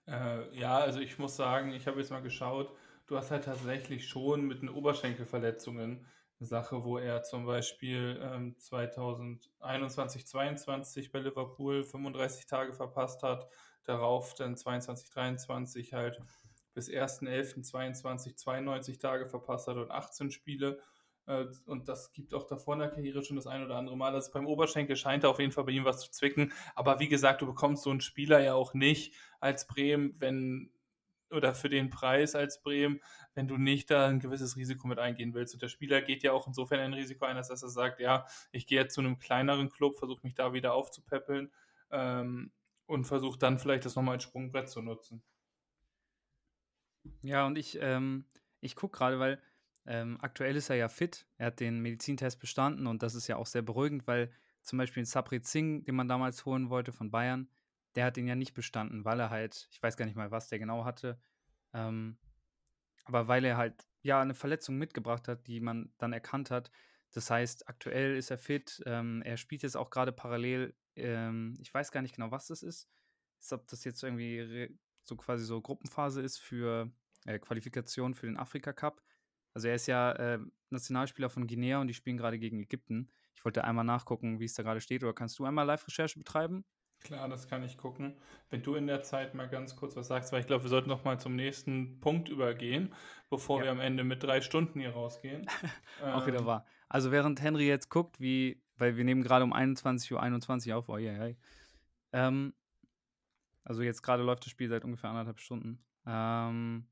Äh, 0.08 0.58
ja, 0.58 0.78
also 0.78 1.00
ich 1.00 1.20
muss 1.20 1.36
sagen, 1.36 1.74
ich 1.74 1.88
habe 1.88 2.00
jetzt 2.00 2.12
mal 2.12 2.22
geschaut, 2.22 2.72
du 3.08 3.18
hast 3.18 3.32
halt 3.32 3.46
tatsächlich 3.46 4.08
schon 4.08 4.48
mit 4.48 4.62
den 4.62 4.70
Oberschenkelverletzungen 4.70 6.06
Sache, 6.40 6.84
wo 6.84 6.98
er 6.98 7.24
zum 7.24 7.46
Beispiel 7.46 8.20
ähm, 8.22 8.56
2021, 8.60 10.28
22 10.28 11.12
bei 11.12 11.20
Liverpool 11.20 11.84
35 11.84 12.46
Tage 12.46 12.74
verpasst 12.74 13.24
hat, 13.24 13.48
darauf 13.86 14.36
dann 14.36 14.56
22, 14.56 15.10
23 15.10 15.94
halt 15.94 16.22
bis 16.76 16.90
1.11.22 16.90 18.36
92 18.36 19.00
Tage 19.00 19.28
verpasst 19.28 19.68
hat 19.68 19.78
und 19.78 19.90
18 19.90 20.30
Spiele. 20.30 20.80
Äh, 21.28 21.46
und 21.66 21.88
das 21.88 22.12
gibt 22.14 22.34
auch 22.34 22.48
davor 22.48 22.74
in 22.74 22.80
der 22.80 22.90
Karriere 22.90 23.22
schon 23.22 23.36
das 23.36 23.48
ein 23.48 23.64
oder 23.64 23.76
andere 23.76 23.96
Mal. 23.96 24.14
Also 24.14 24.32
beim 24.32 24.48
Oberschenkel 24.48 24.96
scheint 24.96 25.24
da 25.24 25.30
auf 25.30 25.40
jeden 25.40 25.52
Fall 25.52 25.66
bei 25.66 25.72
ihm 25.72 25.86
was 25.86 26.00
zu 26.00 26.12
zwicken. 26.12 26.54
Aber 26.76 27.00
wie 27.00 27.08
gesagt, 27.08 27.42
du 27.42 27.46
bekommst 27.46 27.84
so 27.84 27.92
einen 27.92 28.02
Spieler 28.02 28.40
ja 28.40 28.56
auch 28.56 28.74
nicht 28.74 29.14
als 29.40 29.68
Bremen, 29.68 30.16
wenn 30.20 30.72
oder 31.30 31.54
für 31.54 31.68
den 31.68 31.90
Preis 31.90 32.36
als 32.36 32.62
Bremen, 32.62 33.02
wenn 33.34 33.50
du 33.50 33.58
nicht 33.58 33.92
da 33.92 34.08
ein 34.08 34.22
gewisses 34.22 34.56
Risiko 34.56 34.88
mit 34.88 34.98
eingehen 34.98 35.34
willst. 35.34 35.54
Und 35.54 35.62
der 35.62 35.68
Spieler 35.68 36.02
geht 36.02 36.24
ja 36.24 36.32
auch 36.32 36.48
insofern 36.48 36.80
ein 36.80 36.94
Risiko 36.94 37.26
ein, 37.26 37.36
dass 37.36 37.50
er 37.50 37.58
sagt, 37.58 38.00
ja, 38.00 38.26
ich 38.54 38.66
gehe 38.66 38.80
jetzt 38.80 38.94
zu 38.94 39.02
einem 39.02 39.20
kleineren 39.20 39.70
Club, 39.70 39.98
versuche 39.98 40.22
mich 40.24 40.36
da 40.36 40.54
wieder 40.54 40.74
aufzupäppeln 40.74 41.52
ähm, 41.92 42.52
und 42.86 43.06
versuche 43.06 43.38
dann 43.38 43.60
vielleicht 43.60 43.84
das 43.84 43.96
nochmal 43.96 44.16
als 44.16 44.24
Sprungbrett 44.24 44.70
zu 44.70 44.82
nutzen. 44.82 45.22
Ja, 47.22 47.46
und 47.46 47.58
ich, 47.58 47.78
ähm, 47.82 48.26
ich 48.62 48.76
gucke 48.76 48.98
gerade, 48.98 49.20
weil 49.20 49.42
ähm, 49.88 50.18
aktuell 50.22 50.56
ist 50.56 50.70
er 50.70 50.76
ja 50.76 50.90
fit. 50.90 51.28
Er 51.38 51.48
hat 51.48 51.60
den 51.60 51.80
Medizintest 51.80 52.40
bestanden 52.40 52.88
und 52.88 53.04
das 53.04 53.16
ist 53.16 53.28
ja 53.28 53.38
auch 53.38 53.46
sehr 53.46 53.62
beruhigend, 53.62 54.06
weil 54.08 54.32
zum 54.62 54.78
Beispiel 54.78 55.06
Sabri 55.06 55.40
Singh, 55.42 55.86
den 55.86 55.96
man 55.96 56.08
damals 56.08 56.46
holen 56.46 56.70
wollte 56.70 56.92
von 56.92 57.10
Bayern, 57.10 57.50
der 57.96 58.06
hat 58.06 58.18
ihn 58.18 58.28
ja 58.28 58.36
nicht 58.36 58.54
bestanden, 58.54 59.06
weil 59.06 59.20
er 59.20 59.30
halt, 59.30 59.68
ich 59.72 59.82
weiß 59.82 59.98
gar 59.98 60.06
nicht 60.06 60.16
mal, 60.16 60.30
was 60.30 60.50
der 60.50 60.60
genau 60.60 60.86
hatte, 60.86 61.20
ähm, 61.74 62.18
aber 63.06 63.28
weil 63.28 63.46
er 63.46 63.58
halt 63.58 63.88
ja 64.02 64.22
eine 64.22 64.36
Verletzung 64.36 64.78
mitgebracht 64.78 65.28
hat, 65.28 65.48
die 65.48 65.62
man 65.62 65.94
dann 65.98 66.14
erkannt 66.14 66.52
hat. 66.52 66.70
Das 67.12 67.30
heißt, 67.30 67.68
aktuell 67.70 68.18
ist 68.18 68.30
er 68.32 68.38
fit. 68.38 68.84
Ähm, 68.86 69.22
er 69.24 69.38
spielt 69.38 69.64
jetzt 69.64 69.78
auch 69.78 69.90
gerade 69.90 70.12
parallel. 70.12 70.76
Ähm, 70.96 71.58
ich 71.62 71.74
weiß 71.74 71.92
gar 71.92 72.02
nicht 72.02 72.16
genau, 72.16 72.32
was 72.32 72.48
das 72.48 72.64
ist. 72.64 72.90
Ist, 73.40 73.54
ob 73.54 73.68
das 73.68 73.84
jetzt 73.86 74.04
irgendwie 74.04 74.76
so 75.04 75.16
quasi 75.16 75.46
so 75.46 75.62
Gruppenphase 75.62 76.22
ist 76.22 76.38
für 76.38 76.92
äh, 77.26 77.40
Qualifikation 77.40 78.14
für 78.14 78.26
den 78.26 78.38
Afrika 78.38 78.74
Cup. 78.74 79.02
Also 79.58 79.70
er 79.70 79.74
ist 79.74 79.88
ja 79.88 80.12
äh, 80.12 80.40
Nationalspieler 80.70 81.32
von 81.32 81.48
Guinea 81.48 81.82
und 81.82 81.88
die 81.88 81.96
spielen 81.96 82.16
gerade 82.16 82.38
gegen 82.38 82.60
Ägypten. 82.60 83.10
Ich 83.34 83.44
wollte 83.44 83.64
einmal 83.64 83.86
nachgucken, 83.86 84.40
wie 84.40 84.46
es 84.46 84.54
da 84.54 84.62
gerade 84.62 84.82
steht. 84.82 85.04
Oder 85.04 85.14
kannst 85.14 85.40
du 85.40 85.46
einmal 85.46 85.66
Live-Recherche 85.66 86.20
betreiben? 86.20 86.64
Klar, 87.00 87.28
das 87.28 87.48
kann 87.48 87.64
ich 87.64 87.76
gucken. 87.76 88.16
Wenn 88.52 88.62
du 88.62 88.76
in 88.76 88.86
der 88.86 89.02
Zeit 89.02 89.34
mal 89.34 89.50
ganz 89.50 89.76
kurz 89.76 89.96
was 89.96 90.10
sagst, 90.10 90.32
weil 90.32 90.42
ich 90.42 90.46
glaube, 90.46 90.64
wir 90.64 90.70
sollten 90.70 90.90
noch 90.90 91.06
mal 91.06 91.20
zum 91.20 91.36
nächsten 91.36 92.00
Punkt 92.02 92.30
übergehen, 92.30 92.94
bevor 93.32 93.58
ja. 93.58 93.64
wir 93.64 93.72
am 93.72 93.80
Ende 93.80 94.04
mit 94.04 94.22
drei 94.22 94.42
Stunden 94.42 94.80
hier 94.80 94.92
rausgehen. 94.92 95.48
Auch 96.04 96.22
ähm, 96.22 96.28
wieder 96.28 96.46
wahr. 96.46 96.68
Also 96.88 97.12
während 97.12 97.42
Henry 97.42 97.68
jetzt 97.68 97.90
guckt, 97.90 98.20
wie, 98.20 98.62
weil 98.76 98.96
wir 98.96 99.06
nehmen 99.06 99.24
gerade 99.24 99.44
um 99.44 99.54
21.21 99.56 100.14
Uhr 100.14 100.22
21 100.22 100.74
auf, 100.74 100.88
oh, 100.88 100.98
yeah, 100.98 101.26
yeah. 101.26 101.36
Ähm, 102.12 102.54
also 103.64 103.82
jetzt 103.82 104.04
gerade 104.04 104.22
läuft 104.22 104.46
das 104.46 104.52
Spiel 104.52 104.70
seit 104.70 104.86
ungefähr 104.86 105.10
anderthalb 105.10 105.40
Stunden. 105.40 105.84
Ähm, 106.06 106.86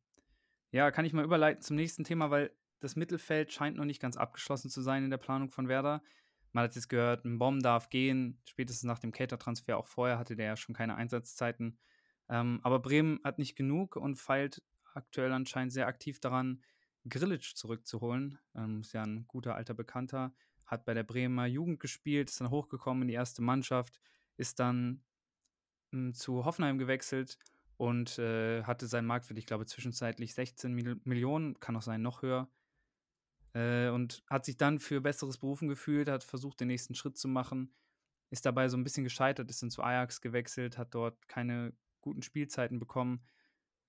ja, 0.71 0.91
kann 0.91 1.05
ich 1.05 1.13
mal 1.13 1.23
überleiten 1.23 1.61
zum 1.61 1.75
nächsten 1.75 2.03
Thema, 2.03 2.31
weil 2.31 2.51
das 2.79 2.95
Mittelfeld 2.95 3.51
scheint 3.51 3.77
noch 3.77 3.85
nicht 3.85 4.01
ganz 4.01 4.17
abgeschlossen 4.17 4.69
zu 4.69 4.81
sein 4.81 5.03
in 5.03 5.09
der 5.09 5.17
Planung 5.17 5.49
von 5.49 5.67
Werder. 5.67 6.03
Man 6.51 6.63
hat 6.63 6.75
jetzt 6.75 6.89
gehört, 6.89 7.25
ein 7.25 7.37
Bomb 7.37 7.63
darf 7.63 7.89
gehen, 7.89 8.41
spätestens 8.45 8.83
nach 8.83 8.99
dem 8.99 9.11
Cater-Transfer. 9.11 9.77
Auch 9.77 9.87
vorher 9.87 10.17
hatte 10.17 10.35
der 10.35 10.45
ja 10.45 10.55
schon 10.55 10.75
keine 10.75 10.95
Einsatzzeiten. 10.95 11.77
Ähm, 12.29 12.59
aber 12.63 12.79
Bremen 12.79 13.19
hat 13.23 13.39
nicht 13.39 13.55
genug 13.55 13.95
und 13.95 14.15
feilt 14.15 14.61
aktuell 14.93 15.31
anscheinend 15.33 15.73
sehr 15.73 15.87
aktiv 15.87 16.19
daran, 16.19 16.63
Grillitsch 17.07 17.55
zurückzuholen. 17.55 18.39
Ähm, 18.55 18.81
ist 18.81 18.93
ja 18.93 19.03
ein 19.03 19.25
guter 19.27 19.55
alter 19.55 19.73
Bekannter. 19.73 20.33
Hat 20.65 20.85
bei 20.85 20.93
der 20.93 21.03
Bremer 21.03 21.45
Jugend 21.45 21.79
gespielt, 21.79 22.29
ist 22.29 22.41
dann 22.41 22.49
hochgekommen 22.49 23.03
in 23.03 23.07
die 23.09 23.13
erste 23.13 23.41
Mannschaft, 23.41 23.99
ist 24.37 24.59
dann 24.59 25.03
m, 25.91 26.07
hm, 26.07 26.13
zu 26.13 26.45
Hoffenheim 26.45 26.77
gewechselt 26.77 27.37
und 27.77 28.17
äh, 28.19 28.63
hatte 28.63 28.87
seinen 28.87 29.05
Marktwert, 29.05 29.37
ich 29.37 29.45
glaube, 29.45 29.65
zwischenzeitlich 29.65 30.33
16 30.33 30.73
Mil 30.73 30.99
Millionen, 31.03 31.59
kann 31.59 31.75
auch 31.75 31.81
sein, 31.81 32.01
noch 32.01 32.21
höher. 32.21 32.49
Äh, 33.53 33.89
und 33.89 34.23
hat 34.29 34.45
sich 34.45 34.57
dann 34.57 34.79
für 34.79 35.01
besseres 35.01 35.37
Berufen 35.37 35.67
gefühlt, 35.67 36.09
hat 36.09 36.23
versucht, 36.23 36.59
den 36.59 36.67
nächsten 36.67 36.95
Schritt 36.95 37.17
zu 37.17 37.27
machen, 37.27 37.73
ist 38.29 38.45
dabei 38.45 38.67
so 38.69 38.77
ein 38.77 38.83
bisschen 38.83 39.03
gescheitert, 39.03 39.49
ist 39.49 39.61
dann 39.61 39.71
zu 39.71 39.83
Ajax 39.83 40.21
gewechselt, 40.21 40.77
hat 40.77 40.93
dort 40.93 41.27
keine 41.27 41.73
guten 42.01 42.21
Spielzeiten 42.21 42.79
bekommen. 42.79 43.25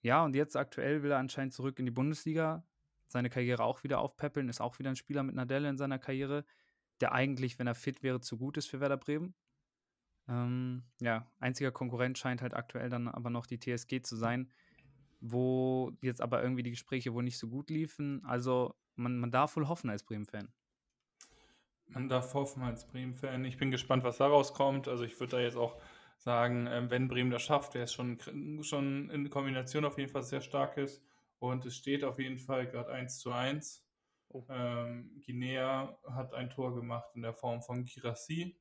Ja, 0.03 0.25
und 0.25 0.37
jetzt 0.37 0.57
aktuell 0.57 1.03
will 1.03 1.11
er 1.11 1.19
anscheinend 1.19 1.53
zurück 1.53 1.79
in 1.79 1.85
die 1.87 1.93
Bundesliga, 1.93 2.65
seine 3.09 3.31
Karriere 3.31 3.65
auch 3.65 3.83
wieder 3.83 4.01
aufpäppeln, 4.01 4.49
ist 4.49 4.61
auch 4.61 4.79
wieder 4.79 4.91
ein 4.91 4.97
Spieler 4.97 5.23
mit 5.23 5.35
einer 5.35 5.47
Delle 5.47 5.69
in 5.69 5.79
seiner 5.79 5.99
Karriere, 5.99 6.45
der 7.01 7.13
eigentlich, 7.13 7.59
wenn 7.59 7.67
er 7.67 7.75
fit 7.75 8.03
wäre, 8.03 8.21
zu 8.21 8.39
gut 8.39 8.57
ist 8.57 8.69
für 8.69 8.81
Werder 8.81 8.97
Bremen. 8.97 9.35
Ähm, 10.29 10.83
ja, 11.01 11.31
einziger 11.39 11.71
Konkurrent 11.71 12.19
scheint 12.19 12.43
halt 12.43 12.55
aktuell 12.55 12.89
dann 12.89 13.09
aber 13.09 13.31
noch 13.31 13.47
die 13.47 13.59
TSG 13.59 14.03
zu 14.03 14.17
sein, 14.17 14.51
wo 15.21 15.93
jetzt 16.01 16.21
aber 16.21 16.43
irgendwie 16.43 16.63
die 16.63 16.71
Gespräche 16.71 17.15
wohl 17.15 17.23
nicht 17.23 17.39
so 17.39 17.49
gut 17.49 17.71
liefen. 17.71 18.25
Also 18.25 18.75
man, 18.97 19.19
man 19.19 19.31
darf 19.31 19.57
wohl 19.57 19.69
hoffen 19.69 19.91
als 19.91 20.03
Bremen-Fan. 20.05 20.53
Man 21.89 22.09
darf 22.09 22.35
hoffen 22.35 22.63
als 22.63 22.87
Bremen-Fan. 22.87 23.45
Ich 23.45 23.59
bin 23.59 23.71
gespannt, 23.71 24.03
was 24.03 24.19
daraus 24.19 24.53
kommt. 24.53 24.89
Also 24.89 25.05
ich 25.05 25.19
würde 25.21 25.37
da 25.37 25.41
jetzt 25.41 25.57
auch 25.57 25.81
sagen, 26.19 26.67
ähm, 26.67 26.91
wenn 26.91 27.09
Bremen 27.09 27.31
das 27.31 27.43
schafft, 27.43 27.75
wäre 27.75 27.85
es 27.85 27.93
schon, 27.93 28.19
schon 28.63 29.11
in 29.11 29.31
Kombination 29.31 29.85
auf 29.85 29.99
jeden 29.99 30.11
Fall 30.11 30.23
sehr 30.23 30.41
stark 30.41 30.77
ist. 30.77 31.05
Und 31.39 31.65
es 31.67 31.77
steht 31.77 32.03
auf 32.03 32.19
jeden 32.19 32.39
Fall 32.39 32.67
gerade 32.67 32.91
1 32.91 33.19
zu 33.19 33.31
1. 33.31 33.87
Oh. 34.29 34.45
Ähm, 34.49 35.23
Guinea 35.25 35.97
hat 36.11 36.35
ein 36.35 36.51
Tor 36.51 36.75
gemacht 36.75 37.11
in 37.15 37.23
der 37.23 37.35
Form 37.35 37.63
von 37.63 37.85
Girassi. 37.85 38.59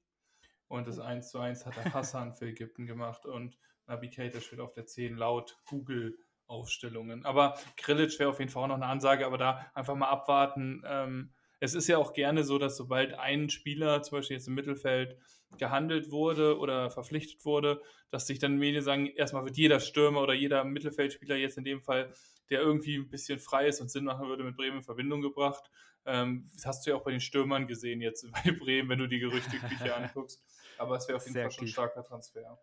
Und 0.67 0.87
das 0.87 0.99
1 0.99 1.29
zu 1.29 1.39
1 1.39 1.65
hat 1.65 1.75
der 1.75 1.93
Hassan 1.93 2.33
für 2.33 2.47
Ägypten 2.47 2.85
gemacht. 2.85 3.25
Und 3.25 3.57
Navigator 3.87 4.41
steht 4.41 4.59
auf 4.59 4.73
der 4.73 4.85
10 4.85 5.15
laut 5.15 5.57
Google 5.65 6.17
Aufstellungen. 6.47 7.25
Aber 7.25 7.55
Grillitsch 7.77 8.19
wäre 8.19 8.29
auf 8.29 8.39
jeden 8.39 8.51
Fall 8.51 8.63
auch 8.63 8.67
noch 8.67 8.75
eine 8.75 8.85
Ansage, 8.85 9.25
aber 9.25 9.37
da 9.37 9.71
einfach 9.73 9.95
mal 9.95 10.09
abwarten. 10.09 10.83
Ähm, 10.85 11.33
es 11.59 11.73
ist 11.73 11.87
ja 11.87 11.97
auch 11.97 12.13
gerne 12.13 12.43
so, 12.43 12.57
dass 12.59 12.77
sobald 12.77 13.13
ein 13.13 13.49
Spieler, 13.49 14.01
zum 14.03 14.19
Beispiel 14.19 14.37
jetzt 14.37 14.47
im 14.47 14.53
Mittelfeld, 14.53 15.17
gehandelt 15.57 16.11
wurde 16.11 16.57
oder 16.59 16.89
verpflichtet 16.91 17.45
wurde, 17.45 17.81
dass 18.11 18.27
sich 18.27 18.39
dann 18.39 18.57
Medien 18.57 18.83
sagen, 18.83 19.07
erstmal 19.07 19.45
wird 19.45 19.57
jeder 19.57 19.79
Stürmer 19.79 20.21
oder 20.21 20.33
jeder 20.33 20.63
Mittelfeldspieler 20.65 21.35
jetzt 21.35 21.57
in 21.57 21.63
dem 21.63 21.81
Fall, 21.81 22.13
der 22.49 22.59
irgendwie 22.59 22.97
ein 22.97 23.09
bisschen 23.09 23.39
frei 23.39 23.67
ist 23.67 23.79
und 23.79 23.89
Sinn 23.89 24.03
machen 24.03 24.27
würde, 24.27 24.43
mit 24.43 24.57
Bremen 24.57 24.77
in 24.77 24.83
Verbindung 24.83 25.21
gebracht. 25.21 25.71
Ähm, 26.05 26.49
das 26.53 26.65
hast 26.65 26.85
du 26.85 26.91
ja 26.91 26.95
auch 26.95 27.03
bei 27.03 27.11
den 27.11 27.21
Stürmern 27.21 27.67
gesehen 27.67 28.01
jetzt 28.01 28.29
bei 28.43 28.51
Bremen, 28.51 28.89
wenn 28.89 28.99
du 28.99 29.07
die 29.07 29.19
Gerüchteküche 29.19 29.95
anguckst. 29.95 30.43
Aber 30.77 30.97
es 30.97 31.07
wäre 31.07 31.17
auf 31.17 31.23
jeden 31.23 31.33
Sehr 31.33 31.43
Fall 31.43 31.51
schon 31.51 31.65
ein 31.65 31.69
starker 31.69 32.03
Transfer. 32.03 32.59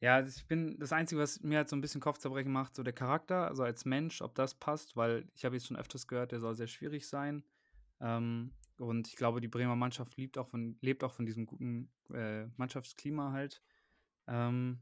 Ja, 0.00 0.20
ich 0.20 0.46
bin 0.46 0.78
das 0.78 0.92
Einzige, 0.92 1.20
was 1.22 1.40
mir 1.40 1.58
halt 1.58 1.68
so 1.70 1.76
ein 1.76 1.80
bisschen 1.80 2.02
Kopfzerbrechen 2.02 2.52
macht, 2.52 2.74
so 2.74 2.82
der 2.82 2.92
Charakter, 2.92 3.48
also 3.48 3.62
als 3.62 3.86
Mensch, 3.86 4.20
ob 4.20 4.34
das 4.34 4.54
passt, 4.54 4.94
weil 4.94 5.26
ich 5.34 5.44
habe 5.44 5.56
jetzt 5.56 5.66
schon 5.66 5.76
öfters 5.76 6.06
gehört, 6.06 6.32
der 6.32 6.40
soll 6.40 6.54
sehr 6.54 6.66
schwierig 6.66 7.08
sein. 7.08 7.42
Ähm, 8.00 8.52
und 8.78 9.08
ich 9.08 9.16
glaube, 9.16 9.40
die 9.40 9.48
Bremer 9.48 9.74
Mannschaft 9.74 10.16
lebt 10.18 10.36
auch 10.36 10.48
von, 10.48 10.76
lebt 10.82 11.02
auch 11.02 11.12
von 11.12 11.24
diesem 11.24 11.46
guten 11.46 11.90
äh, 12.12 12.46
Mannschaftsklima 12.56 13.32
halt. 13.32 13.62
Ähm, 14.26 14.80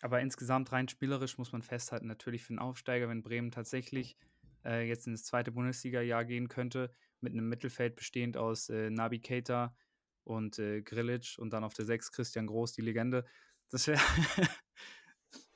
aber 0.00 0.20
insgesamt 0.20 0.70
rein 0.70 0.88
spielerisch 0.88 1.38
muss 1.38 1.52
man 1.52 1.62
festhalten, 1.62 2.06
natürlich 2.06 2.44
für 2.44 2.50
einen 2.50 2.58
Aufsteiger, 2.60 3.08
wenn 3.08 3.22
Bremen 3.22 3.50
tatsächlich 3.50 4.16
äh, 4.64 4.86
jetzt 4.86 5.06
ins 5.06 5.24
zweite 5.24 5.52
Bundesliga-Jahr 5.52 6.24
gehen 6.24 6.48
könnte, 6.48 6.90
mit 7.20 7.32
einem 7.32 7.48
Mittelfeld 7.48 7.96
bestehend 7.96 8.36
aus 8.36 8.68
äh, 8.68 8.90
Nabi 8.90 9.20
Keita 9.20 9.76
und 10.24 10.58
äh, 10.58 10.82
Grilic 10.82 11.36
und 11.38 11.52
dann 11.52 11.64
auf 11.64 11.74
der 11.74 11.84
6 11.84 12.12
Christian 12.12 12.46
Groß, 12.46 12.72
die 12.72 12.82
Legende, 12.82 13.24
das 13.70 13.86
wäre 13.86 14.00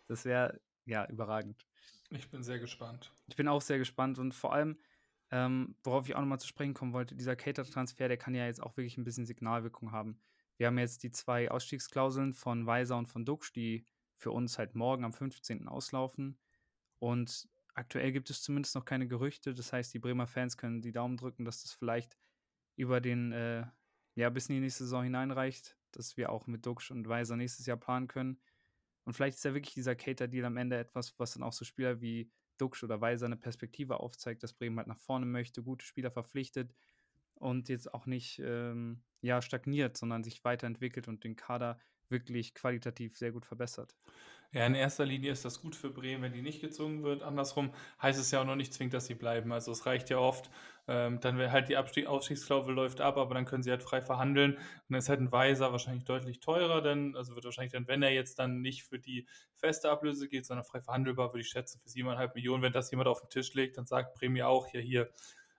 das 0.07 0.25
wäre 0.25 0.61
ja 0.85 1.07
überragend. 1.09 1.67
Ich 2.11 2.31
bin 2.31 2.43
sehr 2.43 2.59
gespannt. 2.59 3.13
Ich 3.27 3.37
bin 3.37 3.49
auch 3.49 3.61
sehr 3.61 3.79
gespannt 3.79 4.19
und 4.19 4.33
vor 4.33 4.53
allem, 4.53 4.79
ähm, 5.31 5.75
worauf 5.83 6.09
ich 6.09 6.15
auch 6.15 6.21
nochmal 6.21 6.41
zu 6.41 6.47
sprechen 6.47 6.75
kommen 6.75 6.93
wollte, 6.93 7.17
dieser 7.17 7.35
Cater-Transfer, 7.35 8.09
der 8.09 8.17
kann 8.17 8.35
ja 8.35 8.47
jetzt 8.47 8.63
auch 8.63 8.77
wirklich 8.77 8.97
ein 8.97 9.05
bisschen 9.05 9.27
Signalwirkung 9.27 9.91
haben. 9.91 10.21
Wir 10.57 10.69
haben 10.69 10.79
jetzt 10.79 11.03
die 11.03 11.11
zwei 11.11 11.51
Ausstiegsklauseln 11.51 12.33
von 12.33 12.65
Weiser 12.67 12.97
und 12.97 13.09
von 13.09 13.25
Duxch, 13.25 13.53
die 13.53 13.85
für 14.17 14.31
uns 14.31 14.59
halt 14.59 14.75
morgen 14.75 15.05
am 15.05 15.13
15. 15.13 15.69
auslaufen. 15.69 16.39
Und 16.99 17.49
aktuell 17.77 18.13
gibt 18.13 18.31
es 18.31 18.43
zumindest 18.43 18.75
noch 18.75 18.85
keine 18.85 19.07
Gerüchte. 19.07 19.55
Das 19.55 19.73
heißt, 19.73 19.95
die 19.95 19.99
Bremer 19.99 20.27
Fans 20.27 20.57
können 20.57 20.83
die 20.83 20.93
Daumen 20.93 21.17
drücken, 21.17 21.45
dass 21.45 21.63
das 21.63 21.73
vielleicht 21.73 22.19
über 22.77 23.01
den, 23.01 23.33
äh, 23.33 23.65
ja, 24.17 24.31
bis 24.31 24.49
in 24.49 24.57
die 24.57 24.61
nächste 24.63 24.85
Saison 24.85 25.05
hineinreicht 25.05 25.77
dass 25.97 26.17
wir 26.17 26.31
auch 26.31 26.47
mit 26.47 26.65
Duxch 26.67 26.91
und 26.91 27.09
Weiser 27.09 27.37
nächstes 27.37 27.67
Jahr 27.67 27.77
planen 27.77 28.09
können. 28.09 28.39
Und 29.05 29.15
vielleicht 29.15 29.37
ist 29.37 29.45
ja 29.45 29.55
wirklich 29.55 29.75
dieser 29.75 29.97
Cater-Deal 29.97 30.45
am 30.45 30.57
Ende 30.57 30.77
etwas, 30.79 31.19
was 31.19 31.33
dann 31.33 31.43
auch 31.43 31.53
so 31.53 31.65
Spieler 31.65 32.01
wie 32.01 32.31
Duxch 32.59 32.83
oder 32.85 33.01
Weiser 33.01 33.27
eine 33.27 33.37
Perspektive 33.37 34.01
aufzeigt, 34.01 34.43
dass 34.43 34.55
Bremen 34.55 34.79
halt 34.79 34.89
nach 34.89 34.99
vorne 34.99 35.27
möchte, 35.27 35.63
gute 35.63 35.85
Spieler 35.85 36.11
verpflichtet 36.11 36.75
und 37.35 37.69
jetzt 37.69 37.93
auch 37.93 38.07
nicht 38.07 38.41
ähm, 38.45 39.03
ja, 39.21 39.43
stagniert, 39.43 39.97
sondern 39.97 40.25
sich 40.25 40.45
weiterentwickelt 40.45 41.09
und 41.09 41.23
den 41.25 41.37
Kader 41.37 41.79
wirklich 42.09 42.55
qualitativ 42.55 43.17
sehr 43.17 43.33
gut 43.33 43.47
verbessert. 43.47 43.95
Ja, 44.53 44.65
in 44.67 44.75
erster 44.75 45.05
Linie 45.05 45.33
ist 45.33 45.45
das 45.45 45.61
gut 45.61 45.77
für 45.77 45.91
Bremen, 45.91 46.23
wenn 46.23 46.33
die 46.33 46.43
nicht 46.43 46.61
gezogen 46.61 47.03
wird. 47.03 47.23
Andersrum 47.23 47.75
heißt 48.01 48.19
es 48.19 48.31
ja 48.31 48.41
auch 48.41 48.45
noch 48.47 48.57
nicht 48.57 48.73
zwingend, 48.73 48.95
dass 48.95 49.07
sie 49.07 49.15
bleiben. 49.15 49.53
Also 49.53 49.73
es 49.73 49.87
reicht 49.87 50.11
ja 50.11 50.19
oft, 50.19 50.51
Ähm, 50.89 51.19
dann 51.19 51.37
wäre 51.37 51.51
halt 51.51 51.69
die 51.69 51.77
Abstieg 51.77 52.07
Aufstiegsklausel 52.07 52.73
läuft 52.73 53.01
ab, 53.01 53.17
aber 53.17 53.35
dann 53.35 53.45
können 53.45 53.63
sie 53.65 53.71
halt 53.71 53.83
frei 53.83 54.01
verhandeln. 54.03 54.53
Und 54.55 54.63
dann 54.89 54.99
ist 54.99 55.09
halt 55.09 55.21
ein 55.21 55.33
Weiser 55.33 55.73
wahrscheinlich 55.73 56.05
deutlich 56.05 56.39
teurer, 56.39 56.81
denn, 56.81 57.17
also 57.17 57.35
wird 57.35 57.45
wahrscheinlich 57.45 57.73
dann, 57.73 57.89
wenn 57.89 58.03
er 58.05 58.13
jetzt 58.13 58.39
dann 58.39 58.61
nicht 58.61 58.85
für 58.85 59.01
die 59.01 59.27
feste 59.57 59.91
Ablöse 59.91 60.29
geht, 60.29 60.47
sondern 60.47 60.65
frei 60.65 60.81
verhandelbar, 60.81 61.33
würde 61.33 61.41
ich 61.41 61.49
schätzen, 61.49 61.81
für 61.81 61.89
7,5 61.89 62.35
Millionen. 62.37 62.63
Wenn 62.63 62.73
das 62.73 62.91
jemand 62.93 63.09
auf 63.09 63.21
den 63.21 63.31
Tisch 63.31 63.53
legt, 63.55 63.79
dann 63.79 63.87
sagt 63.87 64.15
Prämie 64.15 64.45
auch, 64.45 64.69
hier, 64.69 64.81
hier, 64.81 65.11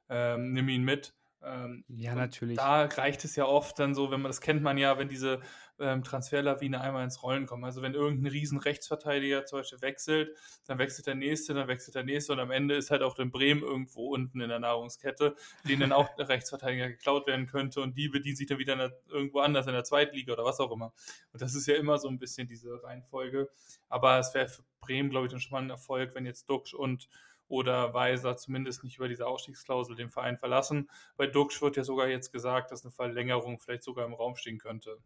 ähm, 0.09 0.53
nimm 0.53 0.69
ihn 0.69 0.83
mit. 0.83 1.13
Ähm, 1.43 1.83
ja, 1.87 2.15
natürlich. 2.15 2.57
Da 2.57 2.85
reicht 2.85 3.23
es 3.25 3.35
ja 3.35 3.45
oft 3.45 3.77
dann 3.79 3.93
so, 3.93 4.11
wenn 4.11 4.21
man 4.21 4.29
das 4.29 4.41
kennt 4.41 4.63
man 4.63 4.77
ja, 4.77 4.97
wenn 4.97 5.09
diese 5.09 5.41
ähm, 5.79 6.03
Transferlawine 6.03 6.81
einmal 6.81 7.03
ins 7.03 7.21
Rollen 7.23 7.45
kommt. 7.45 7.63
Also 7.63 7.81
wenn 7.81 7.93
irgendein 7.93 8.31
riesen 8.31 8.57
Rechtsverteidiger 8.57 9.45
zum 9.45 9.59
Beispiel 9.59 9.81
wechselt, 9.81 10.35
dann 10.65 10.77
wechselt 10.79 11.07
der 11.07 11.15
nächste, 11.15 11.53
dann 11.53 11.67
wechselt 11.67 11.95
der 11.95 12.03
nächste 12.03 12.33
und 12.33 12.39
am 12.39 12.51
Ende 12.51 12.75
ist 12.75 12.91
halt 12.91 13.01
auch 13.01 13.13
den 13.13 13.31
Bremen 13.31 13.61
irgendwo 13.61 14.13
unten 14.13 14.41
in 14.41 14.49
der 14.49 14.59
Nahrungskette, 14.59 15.35
denen 15.67 15.91
auch 15.91 16.15
der 16.15 16.29
Rechtsverteidiger 16.29 16.89
geklaut 16.89 17.27
werden 17.27 17.45
könnte 17.45 17.81
und 17.81 17.97
die 17.97 18.09
bedienen 18.09 18.35
sich 18.35 18.47
dann 18.47 18.57
wieder 18.57 18.75
der, 18.75 18.97
irgendwo 19.07 19.39
anders 19.39 19.67
in 19.67 19.73
der 19.73 19.83
Zweitliga 19.83 20.33
oder 20.33 20.45
was 20.45 20.59
auch 20.59 20.71
immer. 20.71 20.93
Und 21.33 21.41
das 21.41 21.55
ist 21.55 21.67
ja 21.67 21.75
immer 21.75 21.97
so 21.97 22.07
ein 22.07 22.19
bisschen 22.19 22.47
diese 22.47 22.83
Reihenfolge. 22.83 23.49
Aber 23.89 24.19
es 24.19 24.33
wäre 24.33 24.47
für 24.47 24.63
Bremen, 24.81 25.09
glaube 25.09 25.27
ich, 25.27 25.31
dann 25.31 25.41
schon 25.41 25.51
mal 25.51 25.61
ein 25.61 25.69
Erfolg, 25.69 26.15
wenn 26.15 26.25
jetzt 26.25 26.49
Duxch 26.49 26.73
und 26.73 27.07
oder 27.49 27.93
Weiser 27.93 28.35
zumindest 28.35 28.83
nicht 28.83 28.97
über 28.97 29.07
diese 29.07 29.25
Ausstiegsklausel 29.25 29.95
den 29.95 30.09
Verein 30.09 30.37
verlassen. 30.37 30.89
Bei 31.15 31.27
Duxch 31.27 31.61
wird 31.61 31.77
ja 31.77 31.83
sogar 31.83 32.07
jetzt 32.07 32.31
gesagt, 32.31 32.71
dass 32.71 32.83
eine 32.83 32.91
Verlängerung 32.91 33.59
vielleicht 33.59 33.83
sogar 33.83 34.05
im 34.05 34.13
Raum 34.13 34.35
stehen 34.35 34.57
könnte. 34.57 34.97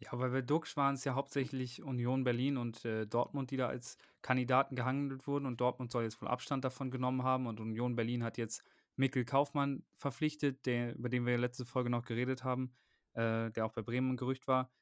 Ja, 0.00 0.18
weil 0.18 0.30
bei 0.30 0.40
Duxch 0.40 0.76
waren 0.78 0.94
es 0.94 1.04
ja 1.04 1.14
hauptsächlich 1.14 1.82
Union 1.82 2.24
Berlin 2.24 2.56
und 2.56 2.84
äh, 2.86 3.06
Dortmund, 3.06 3.50
die 3.50 3.58
da 3.58 3.68
als 3.68 3.98
Kandidaten 4.22 4.74
gehandelt 4.74 5.26
wurden 5.26 5.44
und 5.44 5.60
Dortmund 5.60 5.92
soll 5.92 6.04
jetzt 6.04 6.20
wohl 6.22 6.28
Abstand 6.28 6.64
davon 6.64 6.90
genommen 6.90 7.22
haben 7.22 7.46
und 7.46 7.60
Union 7.60 7.96
Berlin 7.96 8.24
hat 8.24 8.38
jetzt 8.38 8.64
Mikkel 8.96 9.26
Kaufmann 9.26 9.84
verpflichtet, 9.96 10.64
der, 10.64 10.96
über 10.96 11.10
den 11.10 11.26
wir 11.26 11.36
letzte 11.36 11.66
Folge 11.66 11.90
noch 11.90 12.04
geredet 12.04 12.44
haben, 12.44 12.72
äh, 13.12 13.50
der 13.50 13.66
auch 13.66 13.72
bei 13.72 13.82
Bremen 13.82 14.12
ein 14.12 14.16
Gerücht 14.16 14.48
war. 14.48 14.72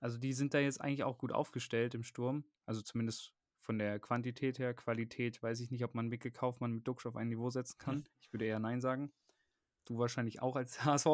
Also 0.00 0.16
die 0.18 0.32
sind 0.32 0.54
da 0.54 0.58
jetzt 0.58 0.80
eigentlich 0.80 1.04
auch 1.04 1.18
gut 1.18 1.32
aufgestellt 1.32 1.94
im 1.94 2.02
Sturm, 2.02 2.44
also 2.64 2.80
zumindest 2.80 3.34
von 3.58 3.78
der 3.78 3.98
Quantität 3.98 4.58
her, 4.58 4.74
Qualität, 4.74 5.42
weiß 5.42 5.60
ich 5.60 5.70
nicht, 5.70 5.84
ob 5.84 5.94
man 5.94 6.08
Mikkel 6.08 6.30
Kaufmann 6.30 6.72
mit 6.72 6.86
Duxch 6.86 7.06
auf 7.06 7.16
ein 7.16 7.28
Niveau 7.28 7.50
setzen 7.50 7.78
kann. 7.78 8.04
Ich 8.20 8.32
würde 8.32 8.44
eher 8.46 8.58
Nein 8.58 8.80
sagen. 8.80 9.12
Du 9.86 9.98
wahrscheinlich 9.98 10.40
auch 10.40 10.56
als 10.56 10.84
HSV. 10.84 11.06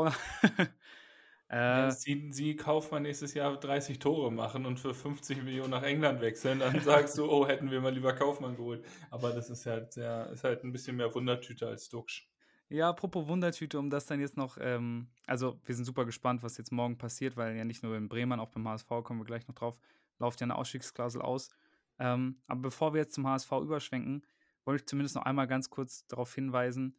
Äh, 1.51 1.91
sie, 1.91 2.29
sie 2.31 2.55
Kaufmann 2.55 3.03
nächstes 3.03 3.35
Jahr 3.35 3.59
30 3.59 3.99
Tore 3.99 4.31
machen 4.31 4.67
und 4.67 4.79
für 4.79 4.95
50 4.95 5.43
Millionen 5.43 5.71
nach 5.71 5.83
England 5.83 6.21
wechseln, 6.21 6.61
dann 6.61 6.79
sagst 6.85 7.19
du, 7.19 7.29
oh, 7.29 7.47
hätten 7.47 7.73
wir 7.73 7.81
mal 7.81 7.93
lieber 7.93 8.15
Kaufmann 8.15 8.57
geholt. 8.57 8.85
Aber 9.11 9.33
das 9.33 9.51
ist 9.51 9.67
halt 9.67 9.93
sehr, 9.93 10.31
ist 10.31 10.45
halt 10.45 10.63
ein 10.63 10.71
bisschen 10.71 10.97
mehr 10.97 11.13
Wundertüte 11.13 11.67
als 11.67 11.89
Duxch. 11.89 12.31
Ja, 12.69 12.89
apropos 12.89 13.27
Wundertüte, 13.27 13.81
um 13.81 13.91
das 13.91 14.07
dann 14.07 14.21
jetzt 14.21 14.37
noch, 14.37 14.59
ähm, 14.61 15.09
also 15.27 15.59
wir 15.65 15.75
sind 15.75 15.87
super 15.87 16.05
gespannt, 16.05 16.45
was 16.45 16.57
jetzt 16.57 16.71
morgen 16.71 16.97
passiert, 16.97 17.37
weil 17.37 17.57
ja 17.57 17.65
nicht 17.65 17.83
nur 17.83 17.97
in 17.97 18.09
Bremen, 18.09 18.39
auch 18.39 18.51
beim 18.51 18.69
HSV 18.69 18.87
kommen 19.03 19.19
wir 19.19 19.27
gleich 19.27 19.49
noch 19.49 19.57
drauf, 19.57 19.77
läuft 20.21 20.41
ja 20.41 20.45
eine 20.45 20.55
Ausstiegsklausel 20.55 21.21
aus. 21.21 21.51
Ähm, 21.99 22.41
aber 22.47 22.61
bevor 22.61 22.95
wir 22.95 23.01
jetzt 23.01 23.15
zum 23.15 23.27
HSV 23.27 23.51
überschwenken, 23.63 24.25
wollte 24.65 24.83
ich 24.83 24.87
zumindest 24.89 25.17
noch 25.17 25.25
einmal 25.25 25.49
ganz 25.49 25.69
kurz 25.69 26.07
darauf 26.07 26.33
hinweisen. 26.33 26.95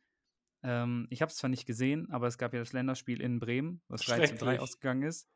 Ähm, 0.63 1.07
ich 1.09 1.21
habe 1.21 1.31
es 1.31 1.37
zwar 1.37 1.49
nicht 1.49 1.65
gesehen, 1.65 2.09
aber 2.11 2.27
es 2.27 2.37
gab 2.37 2.53
ja 2.53 2.59
das 2.59 2.73
Länderspiel 2.73 3.21
in 3.21 3.39
Bremen, 3.39 3.81
was 3.87 4.01
3 4.01 4.27
zu 4.27 4.35
3 4.35 4.59
ausgegangen 4.59 5.03
ist. 5.03 5.27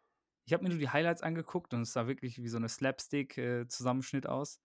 Ich 0.46 0.54
habe 0.54 0.64
mir 0.64 0.70
nur 0.70 0.78
die 0.78 0.90
Highlights 0.90 1.24
angeguckt 1.24 1.74
und 1.74 1.82
es 1.82 1.94
sah 1.94 2.08
wirklich 2.08 2.38
wie 2.38 2.48
so 2.48 2.58
eine 2.58 2.70
Slapstick-Zusammenschnitt 2.70 4.26
äh, 4.26 4.30
aus. 4.30 4.60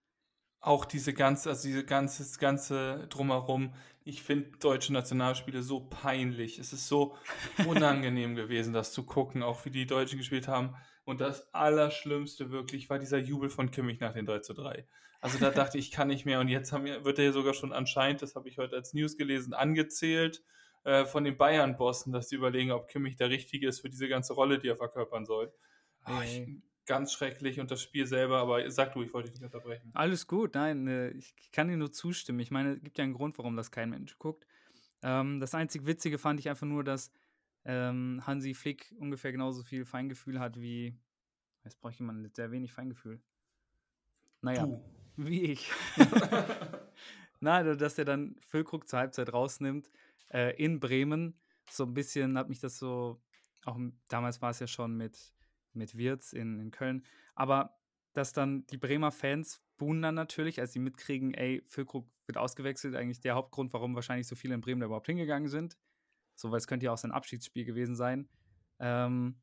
Auch 0.59 0.85
diese 0.85 1.13
ganze, 1.13 1.49
also 1.49 1.67
diese 1.67 1.83
ganze, 1.83 2.21
das 2.21 2.37
ganze 2.37 3.07
Drumherum. 3.09 3.73
Ich 4.03 4.21
finde 4.21 4.51
deutsche 4.59 4.93
Nationalspiele 4.93 5.63
so 5.63 5.79
peinlich. 5.79 6.59
Es 6.59 6.71
ist 6.71 6.87
so 6.87 7.17
unangenehm 7.67 8.35
gewesen, 8.35 8.73
das 8.73 8.93
zu 8.93 9.03
gucken, 9.03 9.41
auch 9.41 9.65
wie 9.65 9.71
die 9.71 9.87
Deutschen 9.87 10.19
gespielt 10.19 10.47
haben. 10.47 10.75
Und 11.03 11.21
das 11.21 11.53
Allerschlimmste 11.53 12.51
wirklich 12.51 12.89
war 12.89 12.99
dieser 12.99 13.17
Jubel 13.17 13.49
von 13.49 13.71
Kimmich 13.71 13.99
nach 13.99 14.13
den 14.13 14.25
3 14.25 14.39
zu 14.39 14.53
3. 14.53 14.85
Also 15.19 15.37
da 15.37 15.51
dachte 15.51 15.77
ich, 15.77 15.91
kann 15.91 16.07
nicht 16.07 16.25
mehr. 16.25 16.39
Und 16.39 16.47
jetzt 16.47 16.71
wir, 16.71 17.05
wird 17.05 17.19
er 17.19 17.33
sogar 17.33 17.53
schon 17.53 17.73
anscheinend, 17.73 18.21
das 18.21 18.35
habe 18.35 18.49
ich 18.49 18.57
heute 18.57 18.75
als 18.75 18.93
News 18.93 19.17
gelesen, 19.17 19.53
angezählt 19.53 20.43
äh, 20.83 21.05
von 21.05 21.23
den 21.23 21.37
Bayern-Bossen, 21.37 22.11
dass 22.11 22.29
sie 22.29 22.35
überlegen, 22.35 22.71
ob 22.71 22.87
Kimmich 22.87 23.17
der 23.17 23.29
Richtige 23.29 23.67
ist 23.67 23.81
für 23.81 23.89
diese 23.89 24.07
ganze 24.07 24.33
Rolle, 24.33 24.59
die 24.59 24.67
er 24.67 24.77
verkörpern 24.77 25.25
soll. 25.25 25.53
Ach, 26.03 26.23
ich, 26.23 26.47
ganz 26.85 27.13
schrecklich 27.13 27.59
und 27.59 27.69
das 27.71 27.81
Spiel 27.81 28.07
selber, 28.07 28.39
aber 28.39 28.69
sag 28.71 28.93
du, 28.93 29.03
ich 29.03 29.13
wollte 29.13 29.29
dich 29.29 29.39
nicht 29.39 29.53
unterbrechen. 29.53 29.91
Alles 29.93 30.27
gut, 30.27 30.55
nein, 30.55 30.87
äh, 30.87 31.09
ich 31.11 31.33
kann 31.51 31.67
dir 31.67 31.77
nur 31.77 31.91
zustimmen. 31.91 32.39
Ich 32.39 32.51
meine, 32.51 32.73
es 32.73 32.83
gibt 32.83 32.97
ja 32.97 33.03
einen 33.03 33.13
Grund, 33.13 33.37
warum 33.37 33.55
das 33.55 33.71
kein 33.71 33.91
Mensch 33.91 34.17
guckt. 34.17 34.45
Ähm, 35.03 35.39
das 35.39 35.53
einzig 35.53 35.85
Witzige 35.85 36.17
fand 36.17 36.39
ich 36.39 36.49
einfach 36.49 36.67
nur, 36.67 36.83
dass 36.83 37.11
ähm, 37.65 38.21
Hansi 38.25 38.53
Flick 38.53 38.93
ungefähr 38.97 39.31
genauso 39.31 39.63
viel 39.63 39.85
Feingefühl 39.85 40.39
hat 40.39 40.59
wie. 40.59 40.97
Jetzt 41.63 41.79
brauche 41.79 41.91
ich 41.91 41.99
jemanden 41.99 42.21
mit 42.23 42.35
sehr 42.35 42.51
wenig 42.51 42.73
Feingefühl. 42.73 43.21
Naja, 44.41 44.65
du. 44.65 44.83
wie 45.15 45.43
ich. 45.43 45.69
Nein, 47.39 47.77
dass 47.77 47.97
er 47.97 48.05
dann 48.05 48.35
Füllkrug 48.47 48.87
zur 48.87 48.99
Halbzeit 48.99 49.31
rausnimmt 49.33 49.91
äh, 50.29 50.55
in 50.63 50.79
Bremen. 50.79 51.39
So 51.69 51.85
ein 51.85 51.93
bisschen 51.93 52.37
hat 52.37 52.49
mich 52.49 52.59
das 52.59 52.77
so, 52.77 53.21
auch 53.65 53.79
damals 54.07 54.41
war 54.41 54.51
es 54.51 54.59
ja 54.59 54.67
schon 54.67 54.95
mit, 54.95 55.33
mit 55.73 55.97
Wirtz 55.97 56.33
in, 56.33 56.59
in 56.59 56.71
Köln, 56.71 57.03
aber 57.35 57.77
dass 58.13 58.33
dann 58.33 58.65
die 58.67 58.77
Bremer 58.77 59.11
Fans 59.11 59.63
buhen 59.77 60.01
dann 60.01 60.15
natürlich, 60.15 60.59
als 60.59 60.73
sie 60.73 60.79
mitkriegen, 60.79 61.33
ey, 61.33 61.63
Füllkrug 61.65 62.07
wird 62.27 62.37
ausgewechselt, 62.37 62.95
eigentlich 62.95 63.21
der 63.21 63.35
Hauptgrund, 63.35 63.73
warum 63.73 63.95
wahrscheinlich 63.95 64.27
so 64.27 64.35
viele 64.35 64.53
in 64.53 64.61
Bremen 64.61 64.81
da 64.81 64.85
überhaupt 64.85 65.07
hingegangen 65.07 65.47
sind. 65.47 65.77
So, 66.41 66.51
weil 66.51 66.57
es 66.57 66.67
könnte 66.67 66.87
ja 66.87 66.91
auch 66.91 66.97
sein 66.97 67.11
Abschiedsspiel 67.11 67.65
gewesen 67.65 67.95
sein. 67.95 68.27
Ähm, 68.79 69.39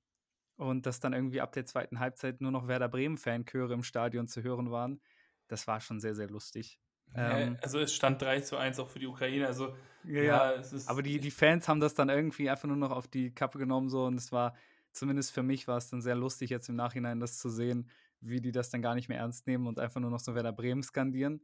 und 0.57 0.87
dass 0.87 0.99
dann 0.99 1.13
irgendwie 1.13 1.41
ab 1.41 1.53
der 1.53 1.67
zweiten 1.67 2.01
Halbzeit 2.01 2.41
nur 2.41 2.51
noch 2.51 2.67
Werder 2.67 2.89
Bremen-Fanchöre 2.89 3.73
im 3.73 3.85
Stadion 3.85 4.27
zu 4.27 4.43
hören 4.43 4.71
waren. 4.71 5.01
Das 5.47 5.67
war 5.67 5.81
schon 5.81 6.01
sehr, 6.01 6.17
sehr 6.17 6.29
lustig. 6.29 6.81
Ähm, 7.15 7.57
also 7.63 7.79
es 7.79 7.95
stand 7.95 8.21
3 8.21 8.41
zu 8.41 8.57
1 8.57 8.79
auch 8.81 8.89
für 8.89 8.99
die 8.99 9.07
Ukraine. 9.07 9.47
Also 9.47 9.75
ja, 10.05 10.23
ja 10.23 10.63
aber 10.87 11.03
die, 11.03 11.21
die 11.21 11.31
Fans 11.31 11.69
haben 11.69 11.81
das 11.81 11.95
dann 11.95 12.09
irgendwie 12.09 12.51
einfach 12.51 12.69
nur 12.69 12.77
noch 12.77 12.91
auf 12.91 13.09
die 13.09 13.33
Kappe 13.33 13.59
genommen 13.59 13.89
so 13.89 14.05
und 14.05 14.15
es 14.15 14.33
war, 14.33 14.55
zumindest 14.93 15.33
für 15.33 15.43
mich 15.43 15.69
war 15.69 15.79
es 15.79 15.89
dann 15.89 16.03
sehr 16.03 16.17
lustig 16.17 16.51
jetzt 16.51 16.69
im 16.69 16.77
Nachhinein 16.77 17.21
das 17.21 17.39
zu 17.39 17.49
sehen, 17.49 17.89
wie 18.21 18.41
die 18.41 18.53
das 18.53 18.71
dann 18.71 18.83
gar 18.83 18.95
nicht 18.95 19.09
mehr 19.09 19.19
ernst 19.19 19.47
nehmen 19.47 19.67
und 19.67 19.79
einfach 19.79 20.01
nur 20.01 20.11
noch 20.11 20.21
so 20.21 20.35
Werder 20.35 20.53
Bremen 20.53 20.83
skandieren. 20.83 21.41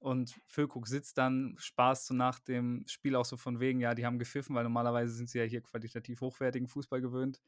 Und 0.00 0.40
Füllkrug 0.46 0.86
sitzt 0.86 1.18
dann 1.18 1.56
Spaß 1.58 2.06
so 2.06 2.14
nach 2.14 2.38
dem 2.38 2.84
Spiel 2.86 3.16
auch 3.16 3.24
so 3.24 3.36
von 3.36 3.58
wegen, 3.58 3.80
ja, 3.80 3.94
die 3.94 4.06
haben 4.06 4.18
gepfiffen, 4.18 4.54
weil 4.54 4.62
normalerweise 4.62 5.12
sind 5.12 5.28
sie 5.28 5.38
ja 5.38 5.44
hier 5.44 5.60
qualitativ 5.60 6.20
hochwertigen 6.20 6.68
Fußball 6.68 7.00
gewöhnt. 7.00 7.40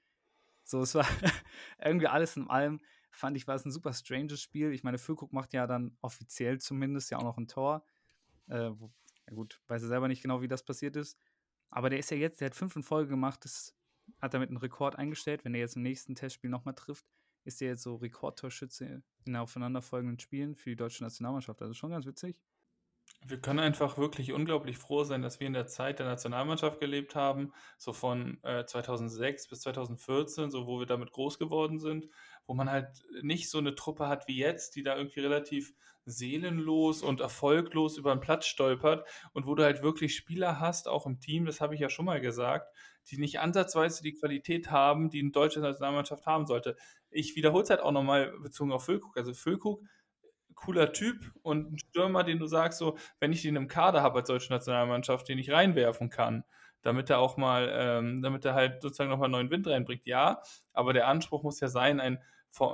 So, 0.64 0.82
es 0.82 0.94
war 0.94 1.06
irgendwie 1.78 2.08
alles 2.08 2.36
in 2.36 2.48
allem, 2.48 2.80
fand 3.12 3.36
ich, 3.36 3.46
war 3.46 3.54
es 3.54 3.64
ein 3.64 3.70
super 3.70 3.92
stranges 3.92 4.40
Spiel. 4.40 4.72
Ich 4.72 4.82
meine, 4.82 4.98
Füllkrug 4.98 5.32
macht 5.32 5.52
ja 5.52 5.66
dann 5.66 5.96
offiziell 6.00 6.58
zumindest 6.58 7.10
ja 7.10 7.18
auch 7.18 7.24
noch 7.24 7.38
ein 7.38 7.48
Tor. 7.48 7.84
Äh, 8.48 8.70
wo, 8.74 8.90
ja 9.28 9.34
gut, 9.34 9.60
weiß 9.68 9.82
er 9.82 9.88
selber 9.88 10.08
nicht 10.08 10.22
genau, 10.22 10.42
wie 10.42 10.48
das 10.48 10.64
passiert 10.64 10.96
ist. 10.96 11.16
Aber 11.70 11.88
der 11.88 12.00
ist 12.00 12.10
ja 12.10 12.16
jetzt, 12.16 12.40
der 12.40 12.46
hat 12.46 12.56
fünf 12.56 12.74
in 12.74 12.82
Folge 12.82 13.10
gemacht, 13.10 13.44
das 13.44 13.76
hat 14.20 14.34
damit 14.34 14.48
einen 14.48 14.58
Rekord 14.58 14.96
eingestellt. 14.96 15.44
Wenn 15.44 15.54
er 15.54 15.60
jetzt 15.60 15.76
im 15.76 15.82
nächsten 15.82 16.16
Testspiel 16.16 16.50
nochmal 16.50 16.74
trifft, 16.74 17.06
ist 17.44 17.62
er 17.62 17.68
jetzt 17.68 17.82
so 17.82 17.96
Rekordtorschütze 17.96 19.02
in 19.24 19.36
aufeinanderfolgenden 19.36 20.18
Spielen 20.18 20.54
für 20.54 20.70
die 20.70 20.76
deutsche 20.76 21.04
Nationalmannschaft. 21.04 21.62
Also 21.62 21.74
schon 21.74 21.90
ganz 21.90 22.06
witzig. 22.06 22.40
Wir 23.26 23.38
können 23.38 23.58
einfach 23.58 23.98
wirklich 23.98 24.32
unglaublich 24.32 24.78
froh 24.78 25.04
sein, 25.04 25.20
dass 25.20 25.40
wir 25.40 25.46
in 25.46 25.52
der 25.52 25.66
Zeit 25.66 25.98
der 25.98 26.06
Nationalmannschaft 26.06 26.80
gelebt 26.80 27.14
haben, 27.14 27.52
so 27.76 27.92
von 27.92 28.42
äh, 28.44 28.64
2006 28.64 29.48
bis 29.48 29.60
2014, 29.60 30.50
so 30.50 30.66
wo 30.66 30.78
wir 30.78 30.86
damit 30.86 31.12
groß 31.12 31.38
geworden 31.38 31.78
sind, 31.78 32.08
wo 32.46 32.54
man 32.54 32.70
halt 32.70 32.88
nicht 33.22 33.50
so 33.50 33.58
eine 33.58 33.74
Truppe 33.74 34.08
hat 34.08 34.26
wie 34.26 34.38
jetzt, 34.38 34.74
die 34.74 34.82
da 34.82 34.96
irgendwie 34.96 35.20
relativ 35.20 35.74
seelenlos 36.06 37.02
und 37.02 37.20
erfolglos 37.20 37.96
über 37.96 38.14
den 38.14 38.20
Platz 38.20 38.46
stolpert 38.46 39.06
und 39.32 39.46
wo 39.46 39.54
du 39.54 39.62
halt 39.62 39.82
wirklich 39.82 40.16
Spieler 40.16 40.58
hast, 40.58 40.88
auch 40.88 41.06
im 41.06 41.20
Team, 41.20 41.44
das 41.44 41.60
habe 41.60 41.74
ich 41.74 41.80
ja 41.80 41.90
schon 41.90 42.06
mal 42.06 42.20
gesagt, 42.20 42.74
die 43.10 43.18
nicht 43.18 43.40
ansatzweise 43.40 44.02
die 44.02 44.14
Qualität 44.14 44.70
haben, 44.70 45.10
die 45.10 45.20
eine 45.20 45.30
deutsche 45.30 45.60
Nationalmannschaft 45.60 46.26
haben 46.26 46.46
sollte. 46.46 46.76
Ich 47.10 47.36
wiederhole 47.36 47.64
es 47.64 47.70
halt 47.70 47.80
auch 47.80 47.92
nochmal 47.92 48.32
bezogen 48.40 48.72
auf 48.72 48.84
Füllkrug. 48.84 49.16
Also 49.16 49.34
Füllkrug 49.34 49.82
cooler 50.60 50.92
Typ 50.92 51.32
und 51.42 51.72
ein 51.72 51.78
Stürmer, 51.78 52.22
den 52.22 52.38
du 52.38 52.46
sagst, 52.46 52.78
so, 52.78 52.96
wenn 53.18 53.32
ich 53.32 53.42
den 53.42 53.56
im 53.56 53.68
Kader 53.68 54.02
habe 54.02 54.18
als 54.18 54.28
deutsche 54.28 54.52
Nationalmannschaft, 54.52 55.28
den 55.28 55.38
ich 55.38 55.50
reinwerfen 55.50 56.10
kann, 56.10 56.44
damit 56.82 57.10
er 57.10 57.18
auch 57.18 57.36
mal, 57.36 57.70
ähm, 57.72 58.22
damit 58.22 58.44
er 58.44 58.54
halt 58.54 58.82
sozusagen 58.82 59.10
nochmal 59.10 59.28
neuen 59.28 59.50
Wind 59.50 59.66
reinbringt. 59.66 60.06
Ja, 60.06 60.42
aber 60.72 60.92
der 60.92 61.08
Anspruch 61.08 61.42
muss 61.42 61.60
ja 61.60 61.68
sein, 61.68 62.00
ein, 62.00 62.18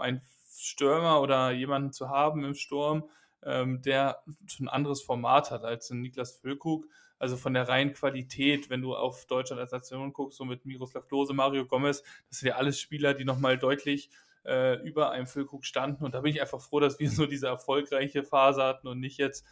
ein 0.00 0.20
Stürmer 0.58 1.20
oder 1.20 1.50
jemanden 1.52 1.92
zu 1.92 2.08
haben 2.08 2.44
im 2.44 2.54
Sturm, 2.54 3.08
ähm, 3.42 3.82
der 3.82 4.22
ein 4.60 4.68
anderes 4.68 5.02
Format 5.02 5.50
hat 5.50 5.64
als 5.64 5.90
ein 5.90 6.00
Niklas 6.02 6.38
Füllkrug. 6.38 6.86
Also 7.18 7.36
von 7.36 7.54
der 7.54 7.66
reinen 7.66 7.94
Qualität, 7.94 8.68
wenn 8.68 8.82
du 8.82 8.94
auf 8.94 9.24
Deutschland 9.26 9.60
als 9.60 9.72
Nation 9.72 10.12
guckst, 10.12 10.36
so 10.36 10.44
mit 10.44 10.66
Miroslav 10.66 11.06
Klose, 11.08 11.32
Mario 11.32 11.64
Gomez, 11.64 12.02
das 12.28 12.40
sind 12.40 12.48
ja 12.48 12.56
alles 12.56 12.78
Spieler, 12.78 13.14
die 13.14 13.24
nochmal 13.24 13.56
deutlich 13.56 14.10
äh, 14.46 14.74
über 14.82 15.10
einem 15.10 15.26
Füllkrug 15.26 15.64
standen. 15.64 16.04
Und 16.04 16.14
da 16.14 16.20
bin 16.20 16.32
ich 16.32 16.40
einfach 16.40 16.60
froh, 16.60 16.80
dass 16.80 16.98
wir 16.98 17.10
so 17.10 17.26
diese 17.26 17.48
erfolgreiche 17.48 18.22
Phase 18.22 18.62
hatten 18.62 18.88
und 18.88 19.00
nicht 19.00 19.18
jetzt 19.18 19.44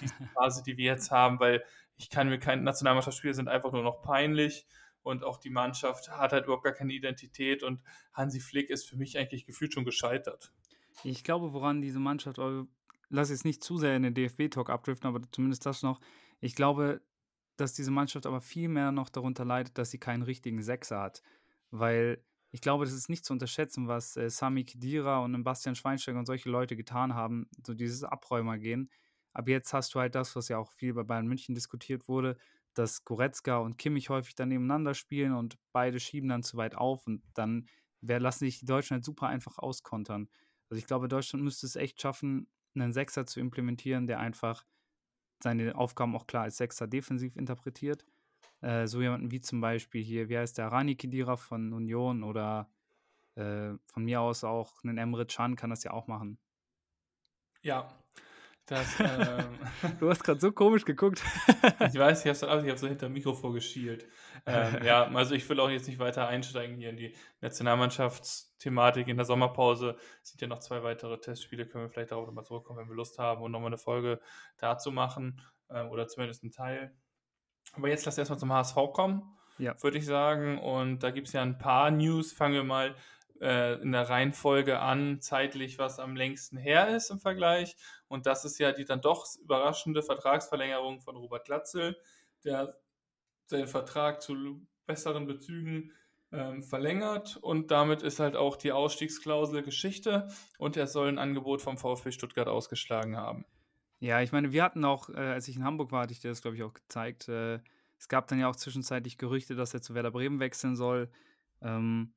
diese 0.00 0.14
Phase, 0.34 0.62
die 0.62 0.76
wir 0.76 0.86
jetzt 0.86 1.10
haben, 1.10 1.40
weil 1.40 1.64
ich 1.96 2.10
kann 2.10 2.28
mir 2.28 2.38
kein 2.38 2.64
Nationalmannschaftsspiele 2.64 3.34
sind 3.34 3.48
einfach 3.48 3.72
nur 3.72 3.82
noch 3.82 4.02
peinlich 4.02 4.66
und 5.02 5.24
auch 5.24 5.38
die 5.38 5.50
Mannschaft 5.50 6.10
hat 6.10 6.32
halt 6.32 6.44
überhaupt 6.44 6.64
gar 6.64 6.72
keine 6.72 6.92
Identität 6.92 7.62
und 7.62 7.80
Hansi 8.12 8.40
Flick 8.40 8.70
ist 8.70 8.88
für 8.88 8.96
mich 8.96 9.18
eigentlich 9.18 9.44
gefühlt 9.44 9.72
schon 9.72 9.84
gescheitert. 9.84 10.52
Ich 11.04 11.24
glaube, 11.24 11.52
woran 11.52 11.80
diese 11.80 11.98
Mannschaft, 11.98 12.38
lass 13.08 13.30
jetzt 13.30 13.44
nicht 13.44 13.62
zu 13.62 13.78
sehr 13.78 13.96
in 13.96 14.02
den 14.02 14.14
DFB-Talk 14.14 14.70
abdriften, 14.70 15.08
aber 15.08 15.20
zumindest 15.30 15.64
das 15.66 15.82
noch. 15.82 16.00
Ich 16.40 16.54
glaube, 16.54 17.00
dass 17.56 17.74
diese 17.74 17.90
Mannschaft 17.90 18.26
aber 18.26 18.40
viel 18.40 18.68
mehr 18.68 18.92
noch 18.92 19.10
darunter 19.10 19.44
leidet, 19.44 19.76
dass 19.78 19.90
sie 19.90 19.98
keinen 19.98 20.22
richtigen 20.22 20.62
Sechser 20.62 21.00
hat. 21.00 21.22
Weil 21.70 22.22
ich 22.52 22.60
glaube, 22.60 22.84
das 22.84 22.94
ist 22.94 23.08
nicht 23.08 23.24
zu 23.24 23.32
unterschätzen, 23.32 23.88
was 23.88 24.16
äh, 24.16 24.28
Sami 24.30 24.64
Khedira 24.64 25.20
und 25.20 25.42
Bastian 25.44 25.74
Schweinsteiger 25.76 26.18
und 26.18 26.26
solche 26.26 26.50
Leute 26.50 26.76
getan 26.76 27.14
haben, 27.14 27.48
so 27.64 27.74
dieses 27.74 28.02
Abräumergehen. 28.04 28.90
Aber 29.32 29.50
jetzt 29.50 29.72
hast 29.72 29.94
du 29.94 30.00
halt 30.00 30.14
das, 30.14 30.34
was 30.36 30.48
ja 30.48 30.58
auch 30.58 30.72
viel 30.72 30.94
bei 30.94 31.04
Bayern 31.04 31.26
München 31.28 31.54
diskutiert 31.54 32.08
wurde, 32.08 32.36
dass 32.74 33.04
Goretzka 33.04 33.58
und 33.58 33.78
Kimmich 33.78 34.10
häufig 34.10 34.34
dann 34.34 34.48
nebeneinander 34.48 34.94
spielen 34.94 35.34
und 35.34 35.58
beide 35.72 36.00
schieben 36.00 36.28
dann 36.28 36.42
zu 36.42 36.56
weit 36.56 36.74
auf 36.74 37.06
und 37.06 37.22
dann 37.34 37.66
wär, 38.00 38.18
lassen 38.20 38.44
sich 38.44 38.58
die 38.60 38.66
Deutschen 38.66 38.94
halt 38.94 39.04
super 39.04 39.28
einfach 39.28 39.58
auskontern. 39.58 40.28
Also 40.70 40.78
ich 40.78 40.86
glaube, 40.86 41.08
Deutschland 41.08 41.44
müsste 41.44 41.66
es 41.66 41.76
echt 41.76 42.00
schaffen, 42.00 42.48
einen 42.74 42.92
Sechser 42.92 43.26
zu 43.26 43.40
implementieren, 43.40 44.06
der 44.06 44.20
einfach 44.20 44.64
seine 45.42 45.76
Aufgaben 45.76 46.16
auch 46.16 46.26
klar 46.26 46.44
als 46.44 46.58
Sechser 46.58 46.86
defensiv 46.88 47.36
interpretiert. 47.36 48.06
Äh, 48.60 48.86
so 48.86 49.00
jemanden 49.00 49.30
wie 49.30 49.40
zum 49.40 49.60
Beispiel 49.60 50.02
hier, 50.02 50.28
wie 50.28 50.38
heißt 50.38 50.58
der, 50.58 50.68
Rani 50.68 50.96
Kidira 50.96 51.36
von 51.36 51.72
Union 51.72 52.22
oder 52.22 52.68
äh, 53.36 53.70
von 53.84 54.04
mir 54.04 54.20
aus 54.20 54.44
auch 54.44 54.84
einen 54.84 54.98
Emre 54.98 55.26
Can 55.26 55.56
kann 55.56 55.70
das 55.70 55.84
ja 55.84 55.92
auch 55.92 56.06
machen. 56.06 56.38
Ja, 57.62 57.88
das, 58.70 59.00
ähm, 59.00 59.58
du 59.98 60.08
hast 60.08 60.22
gerade 60.22 60.38
so 60.38 60.52
komisch 60.52 60.84
geguckt. 60.84 61.20
ich 61.88 61.98
weiß, 61.98 62.20
ich 62.20 62.26
habe 62.26 62.34
so, 62.34 62.48
hab 62.48 62.78
so 62.78 62.86
hinter 62.86 63.08
dem 63.08 63.14
Mikro 63.14 63.34
vorgeschielt. 63.34 64.06
Ähm, 64.46 64.84
ja, 64.84 65.04
also 65.14 65.34
ich 65.34 65.48
will 65.48 65.58
auch 65.58 65.68
jetzt 65.68 65.88
nicht 65.88 65.98
weiter 65.98 66.28
einsteigen 66.28 66.76
hier 66.76 66.90
in 66.90 66.96
die 66.96 67.16
Nationalmannschaftsthematik 67.40 69.08
in 69.08 69.16
der 69.16 69.26
Sommerpause. 69.26 69.96
Es 70.22 70.30
sind 70.30 70.40
ja 70.40 70.46
noch 70.46 70.60
zwei 70.60 70.84
weitere 70.84 71.18
Testspiele, 71.18 71.66
können 71.66 71.86
wir 71.86 71.90
vielleicht 71.90 72.12
darauf 72.12 72.26
nochmal 72.26 72.44
zurückkommen, 72.44 72.78
wenn 72.78 72.88
wir 72.88 72.94
Lust 72.94 73.18
haben 73.18 73.42
und 73.42 73.50
nochmal 73.50 73.70
eine 73.70 73.78
Folge 73.78 74.20
dazu 74.58 74.92
machen 74.92 75.42
äh, 75.68 75.82
oder 75.82 76.06
zumindest 76.06 76.44
einen 76.44 76.52
Teil. 76.52 76.94
Aber 77.72 77.88
jetzt 77.88 78.04
lass 78.06 78.18
erstmal 78.18 78.38
zum 78.38 78.52
HSV 78.52 78.76
kommen, 78.92 79.22
ja. 79.58 79.74
würde 79.82 79.98
ich 79.98 80.06
sagen. 80.06 80.58
Und 80.58 81.02
da 81.02 81.10
gibt 81.10 81.28
es 81.28 81.32
ja 81.32 81.42
ein 81.42 81.58
paar 81.58 81.90
News. 81.90 82.32
Fangen 82.32 82.54
wir 82.54 82.64
mal 82.64 82.94
äh, 83.40 83.80
in 83.80 83.92
der 83.92 84.08
Reihenfolge 84.08 84.80
an, 84.80 85.20
zeitlich, 85.20 85.78
was 85.78 85.98
am 85.98 86.16
längsten 86.16 86.56
her 86.56 86.94
ist 86.94 87.10
im 87.10 87.20
Vergleich. 87.20 87.76
Und 88.08 88.26
das 88.26 88.44
ist 88.44 88.58
ja 88.58 88.72
die 88.72 88.84
dann 88.84 89.00
doch 89.00 89.26
überraschende 89.40 90.02
Vertragsverlängerung 90.02 91.00
von 91.00 91.16
Robert 91.16 91.46
Glatzel, 91.46 91.96
der 92.44 92.78
seinen 93.46 93.68
Vertrag 93.68 94.22
zu 94.22 94.66
besseren 94.86 95.26
Bezügen 95.26 95.92
ähm, 96.32 96.62
verlängert 96.62 97.36
und 97.36 97.70
damit 97.70 98.02
ist 98.02 98.20
halt 98.20 98.36
auch 98.36 98.56
die 98.56 98.72
Ausstiegsklausel 98.72 99.62
Geschichte 99.62 100.28
und 100.58 100.76
er 100.76 100.86
soll 100.86 101.08
ein 101.08 101.18
Angebot 101.18 101.60
vom 101.60 101.76
VfB 101.76 102.12
Stuttgart 102.12 102.48
ausgeschlagen 102.48 103.16
haben. 103.16 103.44
Ja, 104.02 104.22
ich 104.22 104.32
meine, 104.32 104.50
wir 104.52 104.62
hatten 104.64 104.84
auch, 104.84 105.10
äh, 105.10 105.14
als 105.18 105.46
ich 105.48 105.56
in 105.56 105.64
Hamburg 105.64 105.92
war, 105.92 106.02
hatte 106.02 106.12
ich 106.12 106.20
dir 106.20 106.28
das, 106.28 106.40
glaube 106.40 106.56
ich, 106.56 106.62
auch 106.62 106.72
gezeigt. 106.72 107.28
Äh, 107.28 107.60
es 107.98 108.08
gab 108.08 108.28
dann 108.28 108.38
ja 108.40 108.48
auch 108.48 108.56
zwischenzeitlich 108.56 109.18
Gerüchte, 109.18 109.54
dass 109.54 109.74
er 109.74 109.82
zu 109.82 109.94
Werder 109.94 110.10
Bremen 110.10 110.40
wechseln 110.40 110.74
soll. 110.74 111.10
Ähm, 111.60 112.14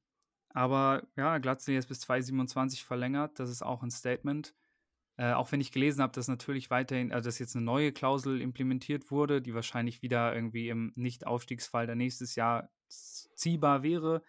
aber 0.49 1.07
ja, 1.17 1.37
Glatzel 1.39 1.73
jetzt 1.73 1.89
bis 1.89 1.99
2027 2.01 2.85
verlängert, 2.85 3.39
das 3.39 3.49
ist 3.49 3.63
auch 3.63 3.83
ein 3.83 3.91
Statement. 3.91 4.53
Äh, 5.17 5.33
auch 5.33 5.51
wenn 5.51 5.61
ich 5.61 5.71
gelesen 5.71 6.01
habe, 6.01 6.13
dass 6.13 6.27
natürlich 6.29 6.69
weiterhin, 6.71 7.11
also 7.13 7.27
dass 7.27 7.39
jetzt 7.39 7.55
eine 7.55 7.65
neue 7.65 7.91
Klausel 7.93 8.41
implementiert 8.41 9.11
wurde, 9.11 9.41
die 9.41 9.53
wahrscheinlich 9.55 10.01
wieder 10.01 10.33
irgendwie 10.35 10.69
im 10.69 10.93
Nicht-Aufstiegsfall 10.95 11.87
der 11.87 11.95
nächstes 11.95 12.35
Jahr 12.35 12.69
ziehbar 12.89 13.83
wäre. 13.83 14.23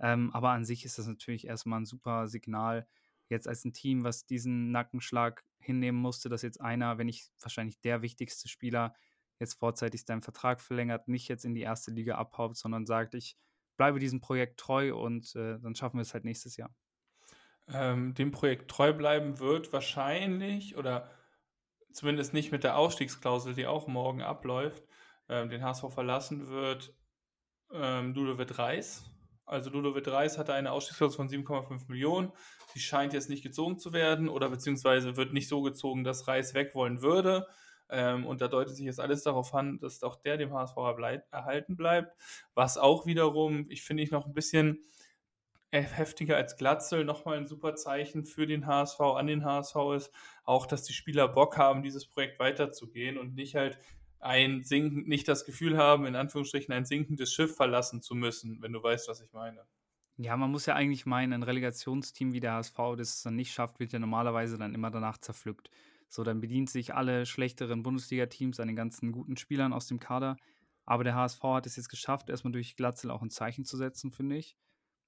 Ähm, 0.00 0.30
aber 0.34 0.50
an 0.50 0.64
sich 0.64 0.84
ist 0.84 0.98
das 0.98 1.06
natürlich 1.06 1.46
erstmal 1.46 1.80
ein 1.80 1.86
super 1.86 2.28
Signal, 2.28 2.86
jetzt 3.28 3.48
als 3.48 3.64
ein 3.64 3.72
Team, 3.72 4.04
was 4.04 4.26
diesen 4.26 4.70
Nackenschlag 4.72 5.44
hinnehmen 5.58 6.00
musste, 6.00 6.28
dass 6.28 6.42
jetzt 6.42 6.60
einer, 6.60 6.98
wenn 6.98 7.06
nicht 7.06 7.30
wahrscheinlich 7.40 7.80
der 7.80 8.02
wichtigste 8.02 8.48
Spieler, 8.48 8.94
jetzt 9.38 9.54
vorzeitig 9.54 10.04
seinen 10.04 10.22
Vertrag 10.22 10.60
verlängert, 10.60 11.08
nicht 11.08 11.28
jetzt 11.28 11.44
in 11.44 11.54
die 11.54 11.60
erste 11.60 11.90
Liga 11.90 12.16
abhaut, 12.16 12.56
sondern 12.56 12.86
sagt, 12.86 13.14
ich 13.14 13.36
bleibe 13.76 14.00
diesem 14.00 14.20
Projekt 14.20 14.58
treu 14.58 14.94
und 14.96 15.34
äh, 15.36 15.58
dann 15.60 15.74
schaffen 15.74 15.98
wir 15.98 16.02
es 16.02 16.12
halt 16.12 16.24
nächstes 16.24 16.56
Jahr. 16.56 16.74
Ähm, 17.68 18.14
dem 18.14 18.32
Projekt 18.32 18.70
treu 18.70 18.92
bleiben 18.92 19.38
wird 19.38 19.72
wahrscheinlich 19.72 20.76
oder 20.76 21.10
zumindest 21.92 22.34
nicht 22.34 22.50
mit 22.50 22.64
der 22.64 22.76
Ausstiegsklausel, 22.76 23.54
die 23.54 23.66
auch 23.66 23.86
morgen 23.86 24.22
abläuft, 24.22 24.82
ähm, 25.28 25.50
den 25.50 25.62
HSV 25.62 25.92
verlassen 25.92 26.48
wird 26.48 26.92
ähm, 27.72 28.14
Ludovic 28.14 28.58
Reis. 28.58 29.04
Also 29.48 29.70
Ludovic 29.70 30.06
Reis 30.06 30.38
hatte 30.38 30.52
eine 30.52 30.72
Ausstiegsklausel 30.72 31.16
von 31.16 31.28
7,5 31.28 31.88
Millionen. 31.88 32.32
Die 32.74 32.80
scheint 32.80 33.12
jetzt 33.12 33.30
nicht 33.30 33.42
gezogen 33.42 33.78
zu 33.78 33.92
werden 33.92 34.28
oder 34.28 34.50
beziehungsweise 34.50 35.16
wird 35.16 35.32
nicht 35.32 35.48
so 35.48 35.62
gezogen, 35.62 36.04
dass 36.04 36.28
Reis 36.28 36.54
weg 36.54 36.74
wollen 36.74 37.02
würde. 37.02 37.46
Ähm, 37.90 38.26
und 38.26 38.40
da 38.40 38.48
deutet 38.48 38.76
sich 38.76 38.84
jetzt 38.84 39.00
alles 39.00 39.22
darauf 39.22 39.54
an, 39.54 39.78
dass 39.78 40.02
auch 40.02 40.16
der 40.16 40.36
dem 40.36 40.52
HSV 40.52 40.76
erhalten 41.30 41.76
bleibt. 41.76 42.14
Was 42.54 42.76
auch 42.76 43.06
wiederum, 43.06 43.66
ich 43.70 43.82
finde 43.82 44.02
ich 44.02 44.10
noch 44.10 44.26
ein 44.26 44.34
bisschen 44.34 44.84
heftiger 45.70 46.36
als 46.36 46.56
Glatzel, 46.56 47.04
nochmal 47.04 47.36
ein 47.36 47.46
super 47.46 47.74
Zeichen 47.74 48.24
für 48.24 48.46
den 48.46 48.66
HSV, 48.66 49.00
an 49.00 49.26
den 49.26 49.44
HSV 49.44 49.76
ist, 49.96 50.12
auch, 50.44 50.66
dass 50.66 50.82
die 50.84 50.94
Spieler 50.94 51.28
Bock 51.28 51.58
haben, 51.58 51.82
dieses 51.82 52.06
Projekt 52.06 52.38
weiterzugehen 52.38 53.18
und 53.18 53.34
nicht 53.34 53.54
halt 53.54 53.78
ein 54.20 54.64
Sinken, 54.64 55.08
nicht 55.08 55.28
das 55.28 55.44
Gefühl 55.44 55.76
haben, 55.76 56.06
in 56.06 56.16
Anführungsstrichen 56.16 56.72
ein 56.72 56.84
sinkendes 56.84 57.32
Schiff 57.32 57.54
verlassen 57.56 58.02
zu 58.02 58.14
müssen, 58.14 58.60
wenn 58.62 58.72
du 58.72 58.82
weißt, 58.82 59.08
was 59.08 59.20
ich 59.20 59.32
meine. 59.32 59.66
Ja, 60.16 60.36
man 60.36 60.50
muss 60.50 60.66
ja 60.66 60.74
eigentlich 60.74 61.06
meinen, 61.06 61.32
ein 61.32 61.44
Relegationsteam 61.44 62.32
wie 62.32 62.40
der 62.40 62.54
HSV, 62.54 62.76
das 62.96 63.14
es 63.14 63.22
dann 63.22 63.36
nicht 63.36 63.52
schafft, 63.52 63.78
wird 63.78 63.92
ja 63.92 64.00
normalerweise 64.00 64.58
dann 64.58 64.74
immer 64.74 64.90
danach 64.90 65.18
zerpflückt. 65.18 65.70
So, 66.08 66.24
dann 66.24 66.40
bedient 66.40 66.70
sich 66.70 66.94
alle 66.94 67.26
schlechteren 67.26 67.82
Bundesliga-Teams 67.82 68.58
an 68.58 68.66
den 68.66 68.76
ganzen 68.76 69.12
guten 69.12 69.36
Spielern 69.36 69.72
aus 69.72 69.86
dem 69.86 70.00
Kader. 70.00 70.36
Aber 70.86 71.04
der 71.04 71.14
HSV 71.14 71.42
hat 71.42 71.66
es 71.66 71.76
jetzt 71.76 71.90
geschafft, 71.90 72.30
erstmal 72.30 72.52
durch 72.52 72.74
Glatzel 72.74 73.10
auch 73.10 73.22
ein 73.22 73.30
Zeichen 73.30 73.64
zu 73.64 73.76
setzen, 73.76 74.10
finde 74.10 74.36
ich. 74.36 74.56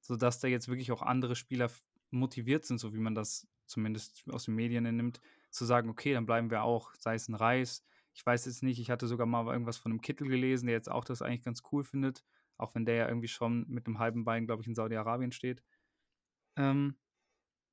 Sodass 0.01 0.39
da 0.39 0.47
jetzt 0.47 0.69
wirklich 0.69 0.93
auch 0.93 1.03
andere 1.03 1.35
Spieler 1.35 1.71
motiviert 2.11 2.65
sind, 2.65 2.79
so 2.79 2.95
wie 2.95 2.99
man 2.99 3.15
das 3.15 3.49
zumindest 3.67 4.25
aus 4.29 4.45
den 4.45 4.55
Medien 4.55 4.85
nimmt, 4.85 5.21
zu 5.51 5.65
sagen, 5.65 5.89
okay, 5.89 6.13
dann 6.13 6.27
bleiben 6.27 6.51
wir 6.51 6.63
auch, 6.63 6.93
sei 6.95 7.15
es 7.15 7.29
ein 7.29 7.35
Reis. 7.35 7.83
Ich 8.15 8.25
weiß 8.27 8.47
jetzt 8.47 8.63
nicht, 8.63 8.81
ich 8.81 8.91
hatte 8.91 9.07
sogar 9.07 9.27
mal 9.27 9.47
irgendwas 9.53 9.79
von 9.79 9.93
einem 9.93 10.01
Kittel 10.01 10.29
gelesen, 10.29 10.67
der 10.67 10.75
jetzt 10.75 10.91
auch 10.91 11.05
das 11.05 11.23
eigentlich 11.23 11.43
ganz 11.43 11.63
cool 11.73 11.85
findet, 11.85 12.25
auch 12.57 12.75
wenn 12.75 12.85
der 12.85 12.97
ja 12.97 13.09
irgendwie 13.09 13.29
schon 13.29 13.67
mit 13.69 13.87
einem 13.87 13.99
halben 13.99 14.25
Bein, 14.25 14.47
glaube 14.47 14.63
ich, 14.63 14.69
in 14.69 14.75
Saudi-Arabien 14.75 15.33
steht. 15.33 15.63
Ähm, 16.57 16.97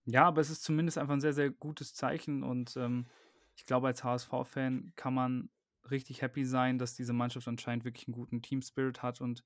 ja, 0.05 0.25
aber 0.25 0.41
es 0.41 0.49
ist 0.49 0.63
zumindest 0.63 0.97
einfach 0.97 1.13
ein 1.13 1.21
sehr, 1.21 1.33
sehr 1.33 1.51
gutes 1.51 1.93
Zeichen 1.95 2.43
und 2.43 2.77
ähm, 2.77 3.07
ich 3.55 3.65
glaube, 3.65 3.87
als 3.87 4.03
HSV-Fan 4.03 4.93
kann 4.95 5.13
man 5.13 5.49
richtig 5.91 6.21
happy 6.21 6.45
sein, 6.45 6.77
dass 6.79 6.95
diese 6.95 7.13
Mannschaft 7.13 7.47
anscheinend 7.47 7.85
wirklich 7.85 8.07
einen 8.07 8.15
guten 8.15 8.41
Team-Spirit 8.41 9.01
hat 9.03 9.21
und 9.21 9.43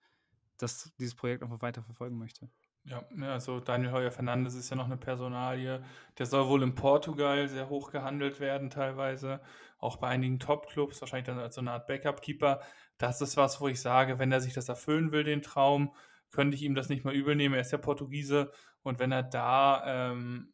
dass 0.58 0.94
dieses 1.00 1.16
Projekt 1.16 1.44
einfach 1.44 1.62
weiter 1.62 1.84
verfolgen 1.84 2.18
möchte. 2.18 2.50
Ja, 2.84 3.04
also 3.22 3.60
Daniel 3.60 3.92
Heuer 3.92 4.12
Fernandes 4.12 4.56
ist 4.56 4.72
ja 4.72 4.76
noch 4.76 4.86
eine 4.86 4.98
Personalie. 4.98 5.84
Der 6.18 6.26
soll 6.26 6.48
wohl 6.48 6.64
in 6.64 6.74
Portugal 6.74 7.48
sehr 7.48 7.70
hoch 7.70 7.92
gehandelt 7.92 8.40
werden, 8.40 8.72
teilweise. 8.72 9.40
Auch 9.78 9.98
bei 9.98 10.08
einigen 10.08 10.40
Top-Clubs, 10.40 11.00
wahrscheinlich 11.00 11.28
dann 11.28 11.38
als 11.38 11.56
so 11.56 11.62
eine 11.62 11.72
Art 11.72 11.86
Backup-Keeper. 11.88 12.62
Das 12.98 13.22
ist 13.22 13.38
was, 13.38 13.62
wo 13.62 13.68
ich 13.68 13.80
sage, 13.82 14.18
wenn 14.18 14.32
er 14.32 14.42
sich 14.42 14.54
das 14.54 14.68
erfüllen 14.68 15.12
will, 15.12 15.24
den 15.24 15.44
Traum, 15.44 15.94
könnte 16.32 16.56
ich 16.56 16.64
ihm 16.64 16.76
das 16.76 16.90
nicht 16.90 17.06
mal 17.06 17.14
übel 17.14 17.36
nehmen. 17.36 17.56
Er 17.56 17.62
ist 17.62 17.72
ja 17.72 17.78
Portugiese 17.78 18.52
und 18.84 19.00
wenn 19.00 19.12
er 19.12 19.24
da 19.24 20.12
ähm, 20.12 20.54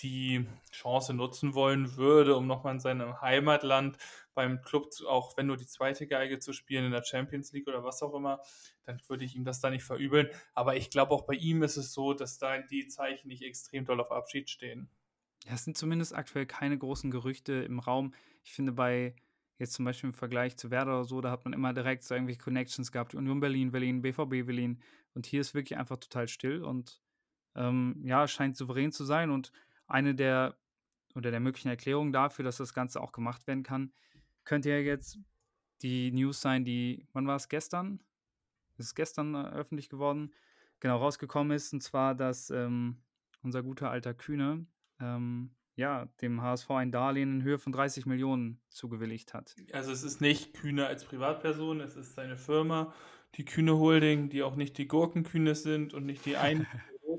die 0.00 0.46
Chance 0.70 1.14
nutzen 1.14 1.54
wollen 1.54 1.96
würde, 1.96 2.36
um 2.36 2.46
nochmal 2.46 2.74
in 2.74 2.80
seinem 2.80 3.20
Heimatland 3.20 3.98
beim 4.34 4.62
Club, 4.62 4.92
zu, 4.92 5.08
auch 5.08 5.36
wenn 5.36 5.46
nur 5.46 5.56
die 5.56 5.66
zweite 5.66 6.06
Geige 6.06 6.38
zu 6.38 6.52
spielen 6.52 6.86
in 6.86 6.92
der 6.92 7.04
Champions 7.04 7.52
League 7.52 7.68
oder 7.68 7.84
was 7.84 8.02
auch 8.02 8.14
immer, 8.14 8.40
dann 8.84 9.00
würde 9.08 9.24
ich 9.24 9.36
ihm 9.36 9.44
das 9.44 9.60
da 9.60 9.70
nicht 9.70 9.84
verübeln. 9.84 10.28
Aber 10.54 10.76
ich 10.76 10.90
glaube, 10.90 11.12
auch 11.12 11.26
bei 11.26 11.34
ihm 11.34 11.62
ist 11.62 11.76
es 11.76 11.92
so, 11.92 12.14
dass 12.14 12.38
da 12.38 12.58
die 12.58 12.88
Zeichen 12.88 13.28
nicht 13.28 13.42
extrem 13.42 13.84
doll 13.84 14.00
auf 14.00 14.10
Abschied 14.10 14.48
stehen. 14.48 14.88
Ja, 15.46 15.54
es 15.54 15.64
sind 15.64 15.76
zumindest 15.76 16.14
aktuell 16.14 16.46
keine 16.46 16.78
großen 16.78 17.10
Gerüchte 17.10 17.52
im 17.54 17.78
Raum. 17.78 18.14
Ich 18.44 18.52
finde, 18.52 18.72
bei 18.72 19.14
jetzt 19.58 19.74
zum 19.74 19.84
Beispiel 19.84 20.08
im 20.08 20.14
Vergleich 20.14 20.56
zu 20.56 20.70
Werder 20.70 20.92
oder 20.92 21.04
so, 21.04 21.20
da 21.20 21.30
hat 21.30 21.44
man 21.44 21.52
immer 21.52 21.72
direkt 21.72 22.02
so 22.02 22.14
irgendwelche 22.14 22.40
Connections 22.40 22.92
gehabt. 22.92 23.14
Union 23.14 23.40
Berlin, 23.40 23.70
Berlin, 23.70 24.02
BVB 24.02 24.46
Berlin. 24.46 24.82
Und 25.14 25.26
hier 25.26 25.40
ist 25.40 25.54
wirklich 25.54 25.78
einfach 25.78 25.98
total 25.98 26.28
still 26.28 26.64
und 26.64 27.02
ähm, 27.54 28.00
ja, 28.04 28.26
scheint 28.26 28.56
souverän 28.56 28.92
zu 28.92 29.04
sein. 29.04 29.30
Und 29.30 29.52
eine 29.90 30.14
der 30.14 30.56
oder 31.14 31.30
der 31.30 31.40
möglichen 31.40 31.68
Erklärungen 31.68 32.12
dafür, 32.12 32.44
dass 32.44 32.58
das 32.58 32.72
Ganze 32.72 33.00
auch 33.00 33.12
gemacht 33.12 33.46
werden 33.46 33.62
kann, 33.62 33.92
könnte 34.44 34.70
ja 34.70 34.78
jetzt 34.78 35.18
die 35.82 36.12
News 36.12 36.40
sein, 36.40 36.64
die, 36.64 37.06
wann 37.12 37.26
war 37.26 37.36
es 37.36 37.48
gestern? 37.48 38.00
Es 38.78 38.86
ist 38.86 38.94
gestern 38.94 39.34
äh, 39.34 39.48
öffentlich 39.50 39.88
geworden, 39.88 40.32
genau 40.78 40.98
rausgekommen 40.98 41.56
ist, 41.56 41.72
und 41.72 41.82
zwar, 41.82 42.14
dass 42.14 42.50
ähm, 42.50 43.02
unser 43.42 43.62
guter 43.62 43.90
alter 43.90 44.14
Kühne 44.14 44.66
ähm, 45.00 45.50
ja, 45.76 46.06
dem 46.20 46.42
HSV 46.42 46.70
ein 46.72 46.92
Darlehen 46.92 47.40
in 47.40 47.42
Höhe 47.42 47.58
von 47.58 47.72
30 47.72 48.04
Millionen 48.06 48.60
zugewilligt 48.68 49.32
hat. 49.32 49.56
Also 49.72 49.92
es 49.92 50.02
ist 50.02 50.20
nicht 50.20 50.54
Kühne 50.54 50.86
als 50.86 51.04
Privatperson, 51.04 51.80
es 51.80 51.96
ist 51.96 52.14
seine 52.14 52.36
Firma, 52.36 52.92
die 53.36 53.44
Kühne 53.44 53.78
Holding, 53.78 54.28
die 54.28 54.42
auch 54.42 54.56
nicht 54.56 54.76
die 54.76 54.88
Gurkenkühne 54.88 55.54
sind 55.54 55.94
und 55.94 56.04
nicht 56.04 56.26
die 56.26 56.36
einen 56.36 56.66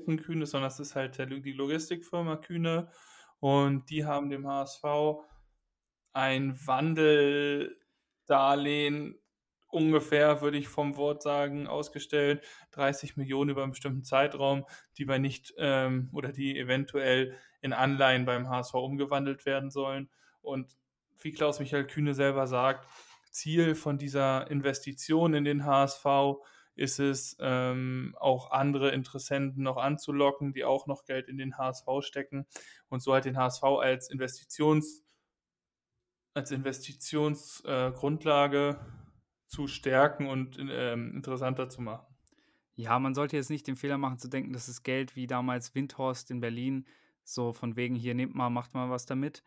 großen 0.02 0.22
Kühne, 0.22 0.46
sondern 0.46 0.70
es 0.70 0.80
ist 0.80 0.94
halt 0.94 1.18
die 1.18 1.52
Logistikfirma 1.52 2.36
Kühne 2.36 2.88
und 3.40 3.90
die 3.90 4.04
haben 4.04 4.30
dem 4.30 4.46
HSV 4.46 4.84
ein 6.12 6.56
Wandeldarlehen 6.66 9.18
ungefähr, 9.68 10.42
würde 10.42 10.58
ich 10.58 10.68
vom 10.68 10.96
Wort 10.96 11.22
sagen, 11.22 11.66
ausgestellt. 11.66 12.44
30 12.72 13.16
Millionen 13.16 13.50
über 13.50 13.62
einen 13.62 13.72
bestimmten 13.72 14.04
Zeitraum, 14.04 14.66
die 14.98 15.06
bei 15.06 15.18
nicht 15.18 15.54
ähm, 15.56 16.10
oder 16.12 16.30
die 16.30 16.58
eventuell 16.58 17.34
in 17.62 17.72
Anleihen 17.72 18.26
beim 18.26 18.50
HSV 18.50 18.74
umgewandelt 18.74 19.46
werden 19.46 19.70
sollen. 19.70 20.10
Und 20.42 20.76
wie 21.18 21.32
Klaus 21.32 21.58
Michael 21.58 21.86
Kühne 21.86 22.14
selber 22.14 22.46
sagt, 22.46 22.86
Ziel 23.30 23.74
von 23.74 23.96
dieser 23.96 24.50
Investition 24.50 25.32
in 25.32 25.44
den 25.44 25.64
HSV 25.64 26.04
ist 26.74 26.98
es, 26.98 27.36
ähm, 27.40 28.16
auch 28.18 28.50
andere 28.50 28.90
Interessenten 28.90 29.62
noch 29.62 29.76
anzulocken, 29.76 30.52
die 30.52 30.64
auch 30.64 30.86
noch 30.86 31.04
Geld 31.04 31.28
in 31.28 31.36
den 31.36 31.58
HSV 31.58 31.86
stecken 32.00 32.46
und 32.88 33.02
so 33.02 33.12
halt 33.12 33.24
den 33.24 33.36
HSV 33.36 33.62
als 33.62 34.10
Investitions 34.10 35.02
als 36.34 36.50
Investitionsgrundlage 36.50 38.70
äh, 38.70 38.76
zu 39.46 39.66
stärken 39.66 40.26
und 40.26 40.56
ähm, 40.58 41.14
interessanter 41.14 41.68
zu 41.68 41.82
machen. 41.82 42.06
Ja, 42.74 42.98
man 42.98 43.14
sollte 43.14 43.36
jetzt 43.36 43.50
nicht 43.50 43.66
den 43.66 43.76
Fehler 43.76 43.98
machen 43.98 44.18
zu 44.18 44.28
denken, 44.28 44.54
dass 44.54 44.64
das 44.66 44.82
Geld 44.82 45.14
wie 45.14 45.26
damals 45.26 45.74
Windhorst 45.74 46.30
in 46.30 46.40
Berlin, 46.40 46.86
so 47.22 47.52
von 47.52 47.76
wegen 47.76 47.94
hier 47.94 48.14
nehmt 48.14 48.34
mal, 48.34 48.48
macht 48.48 48.72
mal 48.72 48.88
was 48.88 49.04
damit, 49.04 49.42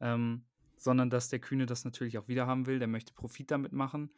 ähm, 0.00 0.46
sondern 0.76 1.10
dass 1.10 1.28
der 1.28 1.40
Kühne 1.40 1.66
das 1.66 1.84
natürlich 1.84 2.16
auch 2.16 2.26
wieder 2.26 2.46
haben 2.46 2.66
will. 2.66 2.78
Der 2.78 2.88
möchte 2.88 3.12
Profit 3.12 3.50
damit 3.50 3.72
machen. 3.72 4.10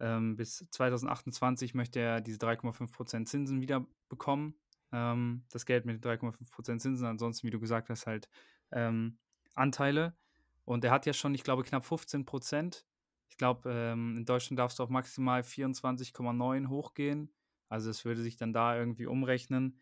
Ähm, 0.00 0.36
bis 0.36 0.66
2028 0.70 1.74
möchte 1.74 2.00
er 2.00 2.20
diese 2.20 2.38
3,5% 2.38 3.26
Zinsen 3.26 3.60
wieder 3.60 3.86
bekommen. 4.08 4.54
Ähm, 4.92 5.44
das 5.50 5.66
Geld 5.66 5.84
mit 5.84 6.04
3,5% 6.04 6.78
Zinsen, 6.78 7.06
ansonsten, 7.06 7.46
wie 7.46 7.50
du 7.50 7.60
gesagt 7.60 7.90
hast, 7.90 8.06
halt 8.06 8.28
ähm, 8.72 9.18
Anteile. 9.54 10.16
Und 10.64 10.84
er 10.84 10.90
hat 10.90 11.06
ja 11.06 11.12
schon, 11.12 11.34
ich 11.34 11.44
glaube, 11.44 11.62
knapp 11.62 11.84
15 11.84 12.24
Prozent 12.24 12.86
ich 13.30 13.36
glaube, 13.36 13.70
ähm, 13.72 14.16
in 14.18 14.24
Deutschland 14.24 14.58
darfst 14.58 14.78
du 14.78 14.82
auf 14.82 14.90
maximal 14.90 15.40
24,9 15.40 16.68
hochgehen. 16.68 17.32
Also 17.68 17.88
es 17.88 18.04
würde 18.04 18.22
sich 18.22 18.36
dann 18.36 18.52
da 18.52 18.76
irgendwie 18.76 19.06
umrechnen. 19.06 19.78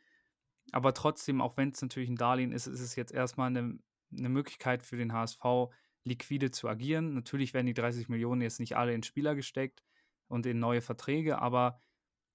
Aber 0.71 0.93
trotzdem, 0.93 1.41
auch 1.41 1.57
wenn 1.57 1.71
es 1.71 1.81
natürlich 1.81 2.11
ein 2.11 2.17
Darlehen 2.17 2.53
ist, 2.53 2.67
ist 2.67 2.81
es 2.81 2.95
jetzt 2.95 3.13
erstmal 3.13 3.49
eine, 3.49 3.79
eine 4.17 4.29
Möglichkeit 4.29 4.83
für 4.83 4.97
den 4.97 5.15
HSV, 5.15 5.73
liquide 6.05 6.51
zu 6.51 6.69
agieren. 6.69 7.15
Natürlich 7.15 7.55
werden 7.55 7.67
die 7.67 7.75
30 7.75 8.09
Millionen 8.11 8.43
jetzt 8.43 8.61
nicht 8.61 8.77
alle 8.77 8.95
in 8.95 9.03
Spieler 9.03 9.35
gesteckt 9.35 9.83
und 10.29 10.47
in 10.47 10.59
neue 10.59 10.81
Verträge, 10.81 11.41
aber 11.41 11.81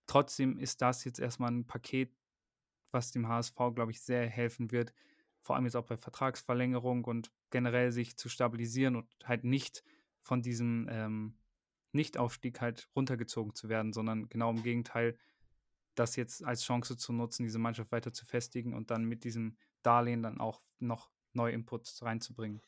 trotzdem 0.07 0.57
ist 0.57 0.81
das 0.81 1.03
jetzt 1.03 1.19
erstmal 1.19 1.51
ein 1.51 1.65
Paket, 1.65 2.13
was 2.91 3.11
dem 3.11 3.27
HSV, 3.27 3.55
glaube 3.75 3.91
ich, 3.91 4.01
sehr 4.01 4.27
helfen 4.27 4.71
wird, 4.71 4.93
vor 5.41 5.55
allem 5.55 5.65
jetzt 5.65 5.75
auch 5.75 5.85
bei 5.85 5.97
Vertragsverlängerung 5.97 7.05
und 7.05 7.31
generell 7.49 7.91
sich 7.91 8.17
zu 8.17 8.29
stabilisieren 8.29 8.95
und 8.95 9.07
halt 9.23 9.43
nicht 9.43 9.83
von 10.21 10.41
diesem 10.41 10.87
ähm, 10.89 11.37
Nichtaufstieg 11.91 12.61
halt 12.61 12.89
runtergezogen 12.95 13.53
zu 13.53 13.69
werden, 13.69 13.93
sondern 13.93 14.29
genau 14.29 14.49
im 14.51 14.63
Gegenteil, 14.63 15.17
das 15.95 16.15
jetzt 16.15 16.43
als 16.43 16.63
Chance 16.63 16.97
zu 16.97 17.13
nutzen, 17.13 17.43
diese 17.43 17.59
Mannschaft 17.59 17.91
weiter 17.91 18.13
zu 18.13 18.25
festigen 18.25 18.73
und 18.73 18.89
dann 18.89 19.05
mit 19.05 19.23
diesem 19.23 19.57
Darlehen 19.83 20.23
dann 20.23 20.39
auch 20.39 20.61
noch 20.79 21.11
neue 21.33 21.53
Inputs 21.53 22.01
reinzubringen. 22.01 22.61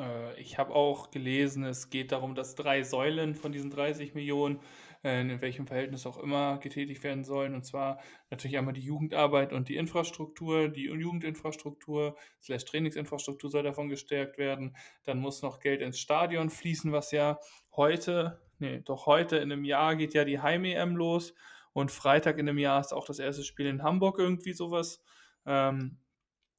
Äh, 0.00 0.40
ich 0.40 0.58
habe 0.58 0.74
auch 0.74 1.10
gelesen, 1.10 1.64
es 1.64 1.90
geht 1.90 2.12
darum, 2.12 2.34
dass 2.34 2.54
drei 2.54 2.82
Säulen 2.82 3.34
von 3.34 3.52
diesen 3.52 3.70
30 3.70 4.14
Millionen 4.14 4.60
äh, 5.04 5.20
in 5.20 5.40
welchem 5.40 5.66
Verhältnis 5.66 6.06
auch 6.06 6.18
immer 6.18 6.58
getätigt 6.58 7.02
werden 7.02 7.24
sollen. 7.24 7.54
Und 7.54 7.64
zwar 7.64 8.00
natürlich 8.30 8.56
einmal 8.58 8.74
die 8.74 8.80
Jugendarbeit 8.80 9.52
und 9.52 9.68
die 9.68 9.76
Infrastruktur. 9.76 10.68
Die 10.68 10.84
Jugendinfrastruktur 10.84 12.16
slash 12.40 12.64
Trainingsinfrastruktur 12.64 13.50
soll 13.50 13.62
davon 13.62 13.88
gestärkt 13.88 14.38
werden. 14.38 14.76
Dann 15.04 15.18
muss 15.18 15.42
noch 15.42 15.60
Geld 15.60 15.80
ins 15.80 15.98
Stadion 15.98 16.50
fließen, 16.50 16.92
was 16.92 17.12
ja 17.12 17.38
heute, 17.76 18.40
nee, 18.58 18.80
doch 18.80 19.06
heute 19.06 19.36
in 19.36 19.52
einem 19.52 19.64
Jahr 19.64 19.96
geht 19.96 20.14
ja 20.14 20.24
die 20.24 20.40
Heim-EM 20.40 20.96
los. 20.96 21.34
Und 21.72 21.92
Freitag 21.92 22.38
in 22.38 22.48
einem 22.48 22.58
Jahr 22.58 22.80
ist 22.80 22.92
auch 22.92 23.06
das 23.06 23.20
erste 23.20 23.44
Spiel 23.44 23.66
in 23.66 23.82
Hamburg 23.82 24.18
irgendwie 24.18 24.52
sowas. 24.52 25.02
Ähm, 25.46 25.98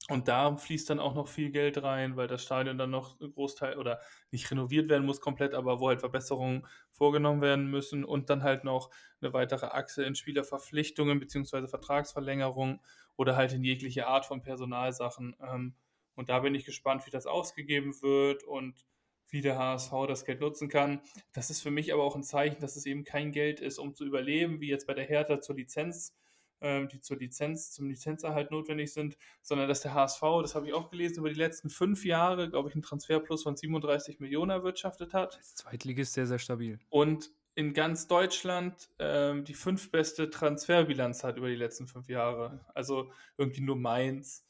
und 0.10 0.28
da 0.28 0.56
fließt 0.56 0.90
dann 0.90 1.00
auch 1.00 1.14
noch 1.14 1.28
viel 1.28 1.52
Geld 1.52 1.82
rein, 1.84 2.18
weil 2.18 2.28
das 2.28 2.44
Stadion 2.44 2.78
dann 2.78 2.90
noch 2.90 3.20
ein 3.22 3.32
Großteil 3.32 3.78
oder 3.78 4.00
nicht 4.32 4.50
renoviert 4.50 4.90
werden 4.90 5.06
muss 5.06 5.22
komplett, 5.22 5.54
aber 5.54 5.80
wo 5.80 5.90
halt 5.90 6.00
Verbesserungen 6.00 6.66
vorgenommen 6.92 7.42
werden 7.42 7.70
müssen 7.70 8.04
und 8.04 8.30
dann 8.30 8.44
halt 8.44 8.64
noch 8.64 8.90
eine 9.22 9.32
weitere 9.34 9.68
Achse 9.68 10.04
in 10.04 10.16
Spielerverpflichtungen 10.16 11.20
bzw. 11.20 11.68
Vertragsverlängerung 11.68 12.82
oder 13.16 13.36
halt 13.36 13.54
in 13.54 13.64
jegliche 13.64 14.08
Art 14.08 14.26
von 14.26 14.42
Personalsachen. 14.42 15.36
Ähm, 15.40 15.76
und 16.16 16.30
da 16.30 16.40
bin 16.40 16.56
ich 16.56 16.66
gespannt, 16.66 17.06
wie 17.06 17.12
das 17.12 17.28
ausgegeben 17.28 18.02
wird 18.02 18.44
und 18.44 18.86
wie 19.30 19.42
der 19.42 19.58
HSV 19.58 19.92
das 20.08 20.26
Geld 20.26 20.42
nutzen 20.42 20.68
kann. 20.68 21.02
Das 21.32 21.50
ist 21.50 21.62
für 21.62 21.72
mich 21.72 21.94
aber 21.94 22.04
auch 22.04 22.16
ein 22.16 22.24
Zeichen, 22.24 22.60
dass 22.60 22.76
es 22.76 22.86
eben 22.86 23.04
kein 23.04 23.32
Geld 23.32 23.62
ist, 23.62 23.78
um 23.78 23.96
zu 23.96 24.06
überleben, 24.06 24.60
wie 24.60 24.68
jetzt 24.68 24.88
bei 24.88 24.94
der 24.94 25.06
Hertha 25.06 25.40
zur 25.40 25.56
Lizenz 25.56 26.14
ähm, 26.62 26.88
die 26.88 27.02
zur 27.02 27.18
Lizenz, 27.18 27.72
zum 27.72 27.90
Lizenzerhalt 27.90 28.52
notwendig 28.52 28.94
sind, 28.94 29.18
sondern 29.42 29.68
dass 29.68 29.82
der 29.82 29.94
HSV, 29.94 30.22
das 30.42 30.56
habe 30.56 30.68
ich 30.68 30.74
auch 30.74 30.90
gelesen, 30.90 31.20
über 31.20 31.30
die 31.30 31.36
letzten 31.36 31.70
fünf 31.70 32.06
Jahre, 32.06 32.50
glaube 32.50 32.70
ich, 32.70 32.76
einen 32.76 32.84
Transferplus 32.84 33.44
von 33.44 33.58
37 33.58 34.20
Millionen 34.20 34.52
erwirtschaftet 34.52 35.14
hat. 35.14 35.38
Das 35.38 35.56
Zweitligist 35.56 36.14
sehr, 36.14 36.28
sehr 36.28 36.40
stabil. 36.40 36.80
Und 36.90 37.32
in 37.56 37.74
ganz 37.74 38.08
Deutschland 38.08 38.90
ähm, 39.00 39.44
die 39.44 39.54
fünftbeste 39.54 40.30
Transferbilanz 40.30 41.24
hat 41.24 41.38
über 41.38 41.50
die 41.50 41.56
letzten 41.56 41.88
fünf 41.88 42.08
Jahre. 42.08 42.66
Also 42.74 43.12
irgendwie 43.38 43.62
nur 43.62 43.76
Mainz, 43.76 44.48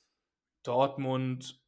Dortmund, 0.64 1.60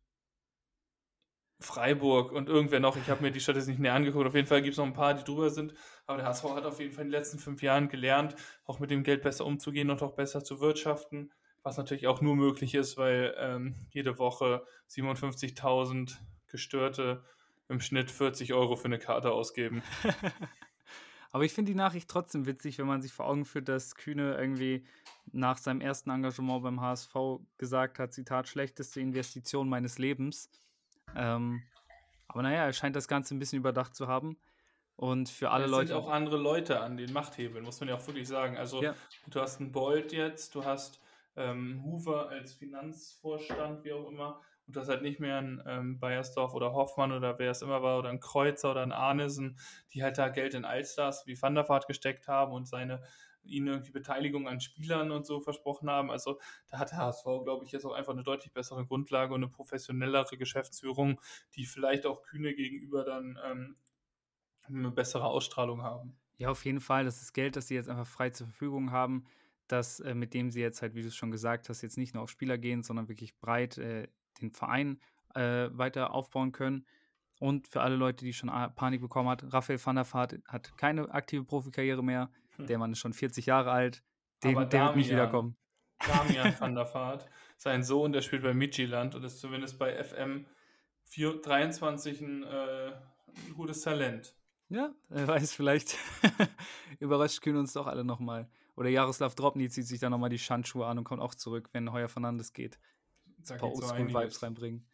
Freiburg 1.60 2.32
und 2.32 2.49
irgendwer 2.49 2.79
noch. 2.79 2.97
Ich 2.97 3.10
habe 3.10 3.23
mir 3.23 3.32
die 3.32 3.39
Statistik 3.39 3.73
nicht 3.73 3.82
näher 3.82 3.93
angeguckt. 3.93 4.27
Auf 4.27 4.36
jeden 4.36 4.47
Fall 4.47 4.62
gibt 4.62 4.73
es 4.73 4.77
noch 4.77 4.86
ein 4.86 4.93
paar, 4.93 5.13
die 5.13 5.23
drüber 5.23 5.49
sind. 5.49 5.73
Aber 6.06 6.18
der 6.18 6.28
HSV 6.28 6.44
hat 6.56 6.66
auf 6.66 6.80
jeden 6.80 6.92
Fall 6.92 7.06
in 7.06 7.12
den 7.12 7.20
letzten 7.20 7.39
fünf 7.39 7.62
Jahren 7.62 7.88
gelernt, 7.88 8.36
auch 8.66 8.80
mit 8.80 8.92
dem 8.92 9.04
Geld 9.04 9.24
besser 9.24 9.46
umzugehen 9.46 9.89
und 9.89 10.02
auch 10.02 10.13
besser 10.13 10.44
zu 10.44 10.60
wirtschaften. 10.60 11.32
Was 11.63 11.78
natürlich 11.78 12.08
auch 12.08 12.20
nur 12.20 12.36
möglich 12.36 12.76
ist, 12.76 12.98
weil 12.98 13.34
ähm, 13.38 13.76
jede 13.89 14.20
Woche 14.20 14.66
57.000 14.89 16.18
Gestörte 16.48 17.24
im 17.70 17.80
Schnitt 17.80 18.12
40 18.12 18.54
Euro 18.54 18.76
für 18.76 18.86
eine 18.86 19.00
Karte 19.00 19.32
ausgeben. 19.32 19.82
Aber 21.32 21.46
ich 21.46 21.54
finde 21.54 21.72
die 21.72 21.78
Nachricht 21.78 22.10
trotzdem 22.10 22.46
witzig, 22.46 22.78
wenn 22.78 22.86
man 22.86 23.02
sich 23.02 23.12
vor 23.12 23.26
Augen 23.26 23.46
führt, 23.46 23.68
dass 23.68 23.96
Kühne 23.96 24.36
irgendwie 24.36 24.86
nach 25.32 25.58
seinem 25.58 25.82
ersten 25.82 26.12
Engagement 26.12 26.62
beim 26.62 26.80
HSV 26.80 27.16
gesagt 27.58 27.98
hat, 27.98 28.13
Zitat, 28.13 28.48
schlechteste 28.48 29.00
Investition 29.00 29.68
meines 29.68 29.98
Lebens. 29.98 30.52
Ähm, 31.16 31.63
aber 32.28 32.44
naja, 32.44 32.66
er 32.66 32.74
scheint 32.74 32.96
das 32.96 33.08
Ganze 33.08 33.34
ein 33.34 33.39
bisschen 33.39 33.58
überdacht 33.58 33.96
zu 33.96 34.08
haben. 34.08 34.38
Und 34.95 35.29
für 35.29 35.51
alle 35.51 35.65
es 35.65 35.71
Leute. 35.71 35.88
sind 35.88 35.97
auch 35.97 36.10
andere 36.10 36.38
Leute 36.38 36.79
an 36.79 36.97
den 36.97 37.12
Machthebeln, 37.12 37.63
muss 37.63 37.79
man 37.79 37.89
ja 37.89 37.95
auch 37.95 38.08
wirklich 38.08 38.27
sagen. 38.27 38.58
Also, 38.58 38.82
ja. 38.82 38.95
du 39.29 39.41
hast 39.41 39.60
einen 39.60 39.71
Bolt 39.71 40.13
jetzt, 40.13 40.53
du 40.56 40.63
hast 40.63 41.01
ähm, 41.36 41.84
Hoover 41.84 42.29
als 42.29 42.53
Finanzvorstand, 42.53 43.84
wie 43.84 43.93
auch 43.93 44.08
immer. 44.08 44.39
Und 44.65 44.75
du 44.75 44.79
hast 44.79 44.89
halt 44.89 45.01
nicht 45.01 45.19
mehr 45.19 45.38
einen 45.38 45.62
ähm, 45.65 45.99
Bayersdorf 45.99 46.53
oder 46.53 46.73
Hoffmann 46.73 47.12
oder 47.12 47.38
wer 47.38 47.51
es 47.51 47.62
immer 47.62 47.82
war, 47.82 47.99
oder 47.99 48.10
einen 48.10 48.19
Kreuzer 48.19 48.71
oder 48.71 48.82
einen 48.82 48.91
Arnesen, 48.91 49.58
die 49.91 50.03
halt 50.03 50.17
da 50.17 50.29
Geld 50.29 50.53
in 50.53 50.63
Allstars 50.63 51.27
wie 51.27 51.41
Van 51.41 51.56
der 51.56 51.67
Vaart 51.67 51.88
gesteckt 51.88 52.27
haben 52.27 52.53
und 52.53 52.67
seine 52.67 53.01
ihnen 53.45 53.67
irgendwie 53.67 53.91
Beteiligung 53.91 54.47
an 54.47 54.62
Spielern 54.62 55.12
und 55.12 55.25
so 55.25 55.41
versprochen 55.41 55.89
haben. 55.89 56.12
Also 56.12 56.39
da 56.69 56.79
hat 56.79 56.91
der 56.91 56.99
HSV, 56.99 57.25
glaube 57.43 57.65
ich, 57.65 57.71
jetzt 57.71 57.86
auch 57.86 57.93
einfach 57.93 58.13
eine 58.13 58.23
deutlich 58.23 58.53
bessere 58.53 58.86
Grundlage 58.86 59.34
und 59.34 59.43
eine 59.43 59.51
professionellere 59.51 60.38
Geschäftsführung, 60.38 61.19
die 61.56 61.65
vielleicht 61.65 62.06
auch 62.06 62.23
Kühne 62.23 62.53
gegenüber 62.53 63.03
dann 63.03 63.38
ähm, 63.45 63.75
eine 64.67 64.91
bessere 64.91 65.26
Ausstrahlung 65.26 65.82
haben. 65.82 66.15
Ja, 66.38 66.49
auf 66.49 66.65
jeden 66.65 66.82
Fall. 66.82 67.06
Das 67.06 67.21
ist 67.21 67.34
Geld, 67.34 67.56
das 67.56 67.67
sie 67.67 67.76
jetzt 67.76 67.89
einfach 67.89 68.08
frei 68.08 68.30
zur 68.30 68.47
Verfügung 68.47 68.91
haben, 68.91 69.26
das, 69.67 69.99
äh, 69.99 70.13
mit 70.13 70.34
dem 70.34 70.52
sie 70.52 70.62
jetzt 70.62 70.82
halt, 70.82 70.95
wie 70.95 71.02
du 71.02 71.08
es 71.08 71.15
schon 71.15 71.32
gesagt 71.32 71.69
hast, 71.69 71.82
jetzt 71.82 71.97
nicht 71.97 72.13
nur 72.13 72.23
auf 72.23 72.30
Spieler 72.30 72.58
gehen, 72.58 72.84
sondern 72.84 73.08
wirklich 73.08 73.38
breit 73.39 73.78
äh, 73.78 74.08
den 74.41 74.52
Verein 74.52 74.99
äh, 75.36 75.69
weiter 75.71 76.13
aufbauen 76.13 76.52
können. 76.52 76.86
Und 77.39 77.67
für 77.67 77.82
alle 77.82 77.95
Leute, 77.95 78.26
die 78.26 78.34
schon 78.34 78.49
Panik 78.76 79.02
bekommen 79.02 79.30
hat, 79.30 79.52
Raphael 79.52 79.84
van 79.84 79.95
der 79.95 80.12
Vaart 80.12 80.39
hat 80.47 80.78
keine 80.78 81.10
aktive 81.12 81.43
Profikarriere 81.43 82.04
mehr. 82.04 82.30
Hm. 82.58 82.67
Der 82.67 82.78
Mann 82.78 82.91
ist 82.91 82.99
schon 82.99 83.13
40 83.13 83.45
Jahre 83.45 83.71
alt. 83.71 84.04
Dem, 84.43 84.56
der 84.56 84.65
Damian, 84.65 84.88
wird 84.88 84.95
nicht 84.97 85.12
wiederkommen. 85.12 85.58
Damian 86.06 86.54
van 86.60 86.76
der 86.76 86.93
Vaart, 86.93 87.28
sein 87.58 87.84
Sohn, 87.84 88.12
der 88.12 88.21
spielt 88.21 88.43
bei 88.43 88.54
Midtjylland 88.54 89.15
und 89.15 89.23
ist 89.23 89.39
zumindest 89.39 89.80
bei 89.80 90.02
FM 90.04 90.45
4, 91.06 91.41
23 91.41 92.21
ein, 92.21 92.43
äh, 92.43 92.91
ein 92.91 93.54
gutes 93.56 93.82
Talent. 93.82 94.36
Ja, 94.69 94.93
wer 95.10 95.28
weiß, 95.28 95.54
vielleicht 95.54 95.97
überrascht 96.99 97.41
Kühn 97.41 97.58
uns 97.58 97.73
doch 97.73 97.88
alle 97.88 98.04
nochmal. 98.04 98.49
Oder 98.76 98.89
Jaroslav 98.89 99.36
Dropny 99.36 99.69
zieht 99.69 99.86
sich 99.86 99.99
dann 99.99 100.12
nochmal 100.12 100.30
die 100.30 100.39
Schandschuhe 100.39 100.86
an 100.88 100.97
und 100.97 101.04
kommt 101.04 101.21
auch 101.21 101.36
zurück, 101.36 101.69
wenn 101.73 101.91
Heuer 101.91 102.10
Fernandes 102.10 102.54
geht. 102.54 102.80
Ein 103.49 103.58
paar 103.58 103.71
Oldschool-Vibes 103.73 104.41
reinbringen. 104.43 104.88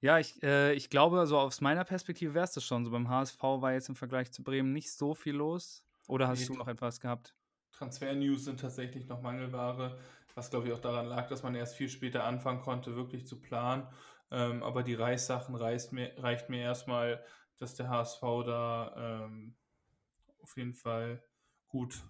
Ja, 0.00 0.18
ich, 0.18 0.42
äh, 0.42 0.72
ich 0.74 0.90
glaube, 0.90 1.26
so 1.26 1.38
aus 1.38 1.60
meiner 1.60 1.84
Perspektive 1.84 2.34
wäre 2.34 2.44
es 2.44 2.52
das 2.52 2.64
schon. 2.64 2.84
So 2.84 2.90
beim 2.90 3.08
HSV 3.08 3.40
war 3.42 3.72
jetzt 3.72 3.88
im 3.88 3.96
Vergleich 3.96 4.30
zu 4.32 4.42
Bremen 4.44 4.72
nicht 4.72 4.92
so 4.92 5.14
viel 5.14 5.34
los. 5.34 5.84
Oder 6.06 6.28
hast 6.28 6.40
Nee, 6.40 6.48
du 6.48 6.54
noch 6.54 6.68
etwas 6.68 7.00
gehabt? 7.00 7.34
Transfer-News 7.72 8.44
sind 8.44 8.60
tatsächlich 8.60 9.06
noch 9.06 9.20
Mangelware, 9.22 9.98
was 10.34 10.50
glaube 10.50 10.68
ich 10.68 10.72
auch 10.74 10.78
daran 10.80 11.06
lag, 11.06 11.28
dass 11.28 11.42
man 11.42 11.54
erst 11.54 11.76
viel 11.76 11.88
später 11.88 12.24
anfangen 12.24 12.60
konnte, 12.62 12.96
wirklich 12.96 13.26
zu 13.26 13.40
planen. 13.40 13.88
Ähm, 14.30 14.62
aber 14.62 14.82
die 14.82 14.94
Reissachen 14.94 15.54
reicht 15.54 15.92
mir, 15.92 16.12
reicht 16.18 16.48
mir 16.48 16.60
erstmal, 16.62 17.22
dass 17.58 17.74
der 17.74 17.88
HSV 17.88 18.20
da 18.44 19.24
ähm, 19.24 19.56
auf 20.42 20.56
jeden 20.56 20.74
Fall 20.74 21.22
gut 21.68 22.04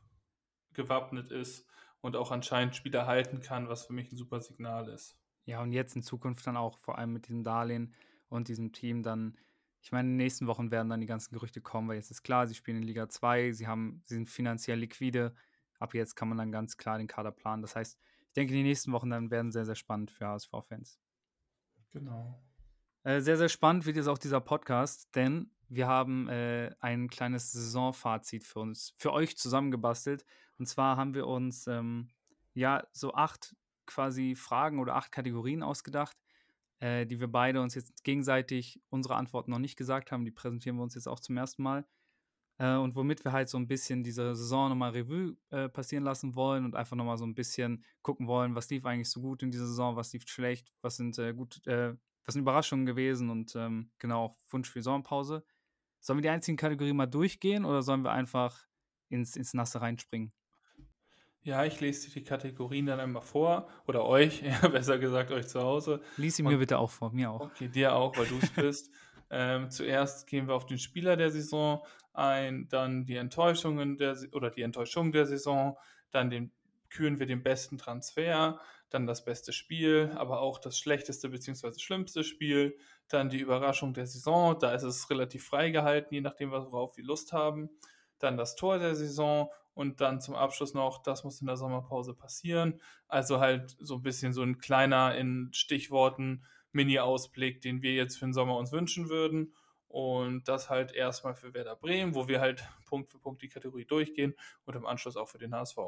gewappnet 0.73 1.33
ist 1.33 1.67
und 2.01 2.17
auch 2.17 2.31
anscheinend 2.31 2.77
Spieler 2.77 3.07
halten 3.07 3.41
kann, 3.41 3.69
was 3.69 3.87
für 3.87 3.93
mich 3.93 4.13
ein 4.13 4.17
super 4.17 4.41
Signal 4.41 4.89
ist. 4.89 5.19
Ja, 5.45 5.63
und 5.63 5.73
jetzt 5.73 5.97
in 5.97 6.03
Zukunft 6.03 6.47
dann 6.47 6.57
auch, 6.57 6.79
vor 6.79 6.99
allem 6.99 7.13
mit 7.13 7.29
diesem 7.29 7.45
Darlehen 7.45 7.95
und 8.29 8.49
diesem 8.49 8.73
Team, 8.73 9.03
dann, 9.03 9.39
ich 9.81 9.93
meine, 9.93 10.09
in 10.09 10.15
den 10.15 10.25
nächsten 10.25 10.47
Wochen 10.47 10.71
werden 10.71 10.89
dann 10.89 11.01
die 11.01 11.07
ganzen 11.07 11.33
Gerüchte 11.33 11.61
kommen, 11.61 11.89
weil 11.89 11.97
jetzt 11.97 12.11
ist 12.11 12.23
klar, 12.23 12.47
sie 12.47 12.55
spielen 12.55 12.79
in 12.79 12.83
Liga 12.83 13.09
2, 13.09 13.53
sie 13.53 13.67
haben, 13.67 14.03
sie 14.05 14.15
sind 14.15 14.29
finanziell 14.29 14.79
liquide. 14.79 15.35
Ab 15.79 15.95
jetzt 15.95 16.17
kann 16.17 16.29
man 16.29 16.39
dann 16.39 16.53
ganz 16.53 16.77
klar 16.77 16.99
den 16.99 17.07
Kader 17.07 17.31
planen. 17.31 17.63
Das 17.63 17.77
heißt, 17.77 17.99
ich 18.27 18.33
denke, 18.35 18.53
die 18.53 18.63
nächsten 18.63 18.93
Wochen 18.93 19.11
dann 19.11 19.31
werden 19.31 19.53
sehr, 19.53 19.65
sehr 19.65 19.75
spannend 19.77 20.11
für 20.11 20.27
HSV-Fans. 20.27 20.99
Genau. 21.91 22.46
Äh, 23.07 23.21
sehr, 23.21 23.37
sehr 23.37 23.49
spannend 23.49 23.87
wird 23.87 23.97
jetzt 23.97 24.09
auch 24.09 24.19
dieser 24.19 24.41
Podcast, 24.41 25.15
denn 25.15 25.53
wir 25.69 25.87
haben 25.87 26.29
äh, 26.29 26.75
ein 26.81 27.09
kleines 27.09 27.53
Saisonfazit 27.53 28.43
für 28.43 28.59
uns, 28.59 28.95
für 28.99 29.13
euch 29.13 29.39
zusammengebastelt. 29.39 30.25
Und 30.59 30.67
zwar 30.67 30.97
haben 30.97 31.15
wir 31.15 31.29
uns 31.29 31.69
ähm, 31.69 32.09
ja 32.53 32.85
so 32.93 33.15
acht 33.15 33.55
quasi 33.87 34.35
Fragen 34.35 34.81
oder 34.81 34.97
acht 34.97 35.13
Kategorien 35.13 35.63
ausgedacht, 35.63 36.17
äh, 36.81 37.07
die 37.07 37.21
wir 37.21 37.29
beide 37.29 37.63
uns 37.63 37.77
jetzt 37.77 38.03
gegenseitig 38.03 38.83
unsere 38.91 39.15
Antworten 39.15 39.53
noch 39.53 39.61
nicht 39.61 39.77
gesagt 39.77 40.11
haben. 40.11 40.25
Die 40.25 40.33
präsentieren 40.33 40.75
wir 40.75 40.83
uns 40.83 40.97
jetzt 40.97 41.07
auch 41.07 41.21
zum 41.21 41.37
ersten 41.37 41.63
Mal. 41.63 41.87
Äh, 42.59 42.75
und 42.75 42.97
womit 42.97 43.25
wir 43.25 43.31
halt 43.31 43.49
so 43.49 43.57
ein 43.57 43.69
bisschen 43.69 44.03
diese 44.03 44.35
Saison 44.35 44.69
nochmal 44.69 44.91
Revue 44.91 45.37
äh, 45.51 45.69
passieren 45.69 46.03
lassen 46.03 46.35
wollen 46.35 46.65
und 46.65 46.75
einfach 46.75 46.97
nochmal 46.97 47.19
so 47.19 47.25
ein 47.25 47.37
bisschen 47.37 47.85
gucken 48.03 48.27
wollen, 48.27 48.57
was 48.57 48.69
lief 48.69 48.85
eigentlich 48.85 49.11
so 49.11 49.21
gut 49.21 49.45
in 49.45 49.53
dieser 49.53 49.69
Saison, 49.69 49.95
was 49.95 50.13
lief 50.13 50.27
schlecht, 50.27 50.73
was 50.83 50.97
sind 50.97 51.17
äh, 51.21 51.33
gut, 51.35 51.61
was 52.27 52.35
sind 52.35 52.43
Überraschungen 52.43 52.87
gewesen 52.87 53.31
und 53.31 53.55
ähm, 53.57 53.91
genau 53.99 54.25
auch 54.25 54.37
Wunsch 54.51 54.69
für 54.69 54.81
Saisonpause. 54.83 55.45
Sollen 56.01 56.19
wir 56.19 56.23
die 56.23 56.29
einzigen 56.31 56.57
Kategorien 56.57 56.97
mal 56.97 57.07
durchgehen 57.07 57.65
oder 57.65 57.83
sollen 57.83 58.03
wir 58.03 58.13
einfach 58.13 58.67
ins, 59.09 59.37
ins 59.37 59.55
Nasse 59.55 59.81
reinspringen? 59.81 60.33
Ja, 61.43 61.65
ich 61.65 61.81
lese 61.81 62.11
die 62.11 62.25
Kategorien 62.25 62.87
dann 62.87 62.99
einmal 62.99 63.23
vor. 63.23 63.69
Oder 63.87 64.05
euch, 64.05 64.43
ja, 64.63 64.67
besser 64.69 64.99
gesagt 64.99 65.31
euch 65.31 65.47
zu 65.47 65.61
Hause. 65.63 66.03
Lies 66.17 66.37
sie 66.37 66.43
mir 66.43 66.51
Und- 66.51 66.59
bitte 66.59 66.79
auch 66.79 66.91
vor, 66.91 67.13
mir 67.13 67.31
auch. 67.31 67.41
Okay, 67.41 67.69
dir 67.69 67.95
auch, 67.95 68.17
weil 68.19 68.27
du 68.27 68.39
es 68.39 68.51
bist. 68.51 68.91
ähm, 69.31 69.71
zuerst 69.71 70.27
gehen 70.27 70.49
wir 70.49 70.55
auf 70.55 70.67
den 70.67 70.79
Spieler 70.79 71.17
der 71.17 71.31
Saison 71.31 71.85
ein, 72.13 72.67
dann 72.69 73.05
die 73.05 73.17
Enttäuschungen 73.17 73.97
der 73.97 74.17
oder 74.33 74.51
die 74.51 74.63
Enttäuschung 74.63 75.13
der 75.13 75.27
Saison, 75.27 75.77
dann 76.11 76.31
den, 76.31 76.51
küren 76.91 77.19
wir 77.19 77.27
den 77.27 77.43
besten 77.43 77.79
Transfer, 77.79 78.61
dann 78.91 79.07
das 79.07 79.25
beste 79.25 79.53
Spiel, 79.53 80.13
aber 80.17 80.41
auch 80.41 80.59
das 80.59 80.79
schlechteste 80.79 81.29
bzw. 81.29 81.79
schlimmste 81.79 82.25
Spiel, 82.25 82.77
dann 83.09 83.31
die 83.31 83.41
Überraschung 83.41 83.95
der 83.95 84.07
Saison, 84.07 84.59
da 84.59 84.73
ist 84.73 84.83
es 84.83 85.11
relativ 85.11 85.45
frei 85.47 85.71
gehalten, 85.71 86.15
je 86.15 86.21
nachdem, 86.21 86.51
worauf 86.51 86.97
wir 86.97 87.05
Lust 87.05 87.33
haben, 87.33 87.71
dann 88.19 88.37
das 88.37 88.57
Tor 88.57 88.79
der 88.79 88.95
Saison 88.95 89.51
und 89.75 90.01
dann 90.01 90.21
zum 90.21 90.35
Abschluss 90.35 90.73
noch, 90.73 91.03
das 91.03 91.23
muss 91.23 91.41
in 91.41 91.47
der 91.47 91.59
Sommerpause 91.59 92.15
passieren. 92.15 92.81
Also 93.09 93.41
halt 93.41 93.77
so 93.79 93.97
ein 93.97 94.03
bisschen 94.03 94.33
so 94.33 94.43
ein 94.43 94.59
kleiner 94.59 95.15
in 95.17 95.51
Stichworten 95.53 96.45
Mini-Ausblick, 96.73 97.61
den 97.61 97.83
wir 97.83 97.93
jetzt 97.93 98.19
für 98.19 98.25
den 98.25 98.33
Sommer 98.33 98.57
uns 98.57 98.73
wünschen 98.73 99.11
würden. 99.11 99.55
Und 99.89 100.49
das 100.49 100.71
halt 100.71 100.93
erstmal 100.93 101.35
für 101.35 101.55
Werder 101.55 101.77
Bremen, 101.77 102.15
wo 102.15 102.27
wir 102.27 102.41
halt 102.41 102.67
Punkt 102.87 103.11
für 103.11 103.19
Punkt 103.19 103.43
die 103.43 103.49
Kategorie 103.49 103.85
durchgehen 103.85 104.35
und 104.65 104.77
im 104.77 104.87
Anschluss 104.87 105.17
auch 105.17 105.29
für 105.29 105.39
den 105.39 105.55
HSV. 105.55 105.79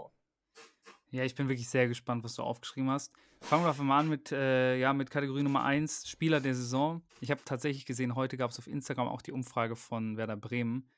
Ja, 1.11 1.25
ich 1.25 1.35
bin 1.35 1.49
wirklich 1.49 1.69
sehr 1.69 1.89
gespannt, 1.89 2.23
was 2.25 2.35
du 2.35 2.43
aufgeschrieben 2.43 2.91
hast. 2.91 3.13
Fangen 3.41 3.65
wir 3.65 3.69
einfach 3.69 3.85
mal 3.85 4.01
an 4.01 4.09
mit, 4.09 4.33
äh, 4.33 4.77
ja, 4.79 4.93
mit 4.93 5.11
Kategorie 5.11 5.43
Nummer 5.43 5.65
1, 5.65 6.09
Spieler 6.09 6.41
der 6.41 6.55
Saison. 6.55 7.03
Ich 7.21 7.31
habe 7.31 7.41
tatsächlich 7.45 7.87
gesehen, 7.87 8.15
heute 8.15 8.37
gab 8.37 8.51
es 8.51 8.59
auf 8.59 8.67
Instagram 8.67 9.09
auch 9.09 9.23
die 9.23 9.33
Umfrage 9.33 9.77
von 9.77 10.17
Werder 10.17 10.37
Bremen. 10.37 10.91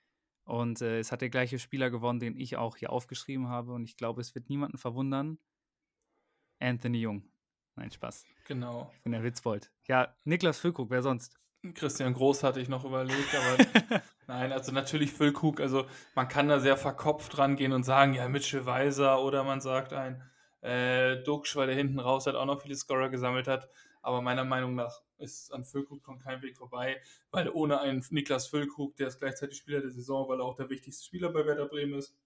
Und 0.44 0.80
äh, 0.80 0.98
es 0.98 1.12
hat 1.12 1.20
der 1.20 1.30
gleiche 1.30 1.58
Spieler 1.58 1.90
gewonnen, 1.90 2.18
den 2.18 2.36
ich 2.36 2.56
auch 2.56 2.76
hier 2.76 2.90
aufgeschrieben 2.90 3.48
habe. 3.48 3.72
Und 3.72 3.84
ich 3.84 3.96
glaube, 3.96 4.20
es 4.20 4.34
wird 4.34 4.48
niemanden 4.48 4.78
verwundern. 4.78 5.38
Anthony 6.58 6.98
Jung. 7.02 7.30
Nein, 7.76 7.90
Spaß. 7.90 8.24
Genau. 8.48 8.90
Ich 8.96 9.02
bin 9.02 9.12
der 9.12 9.22
Witzbold. 9.22 9.70
Ja, 9.86 10.14
Niklas 10.24 10.58
Füllkrug, 10.58 10.90
wer 10.90 11.02
sonst? 11.02 11.38
Christian 11.74 12.14
Groß 12.14 12.42
hatte 12.42 12.60
ich 12.60 12.68
noch 12.68 12.84
überlegt, 12.84 13.34
aber 13.34 14.02
nein, 14.26 14.52
also 14.52 14.72
natürlich 14.72 15.12
Füllkrug, 15.12 15.60
also 15.60 15.84
man 16.14 16.28
kann 16.28 16.48
da 16.48 16.58
sehr 16.58 16.76
verkopft 16.76 17.36
rangehen 17.36 17.72
und 17.72 17.84
sagen, 17.84 18.14
ja, 18.14 18.28
Mitchell 18.28 18.64
Weiser 18.64 19.22
oder 19.22 19.44
man 19.44 19.60
sagt 19.60 19.92
ein 19.92 20.22
äh, 20.62 21.22
Duxch, 21.22 21.56
weil 21.56 21.66
der 21.66 21.76
hinten 21.76 22.00
raus 22.00 22.26
halt 22.26 22.36
auch 22.36 22.46
noch 22.46 22.62
viele 22.62 22.74
Scorer 22.74 23.10
gesammelt 23.10 23.46
hat, 23.46 23.68
aber 24.00 24.22
meiner 24.22 24.44
Meinung 24.44 24.74
nach 24.74 25.02
ist 25.18 25.52
an 25.52 25.64
Füllkrug 25.64 26.02
kommt 26.02 26.22
kein 26.22 26.40
Weg 26.40 26.56
vorbei, 26.56 27.00
weil 27.30 27.50
ohne 27.50 27.80
einen 27.80 28.04
Niklas 28.10 28.46
Füllkrug, 28.46 28.96
der 28.96 29.08
ist 29.08 29.18
gleichzeitig 29.18 29.58
Spieler 29.58 29.80
der 29.80 29.90
Saison, 29.90 30.28
weil 30.28 30.40
er 30.40 30.46
auch 30.46 30.56
der 30.56 30.70
wichtigste 30.70 31.04
Spieler 31.04 31.30
bei 31.30 31.44
Werder 31.44 31.66
Bremen 31.66 31.94
ist, 31.94 32.16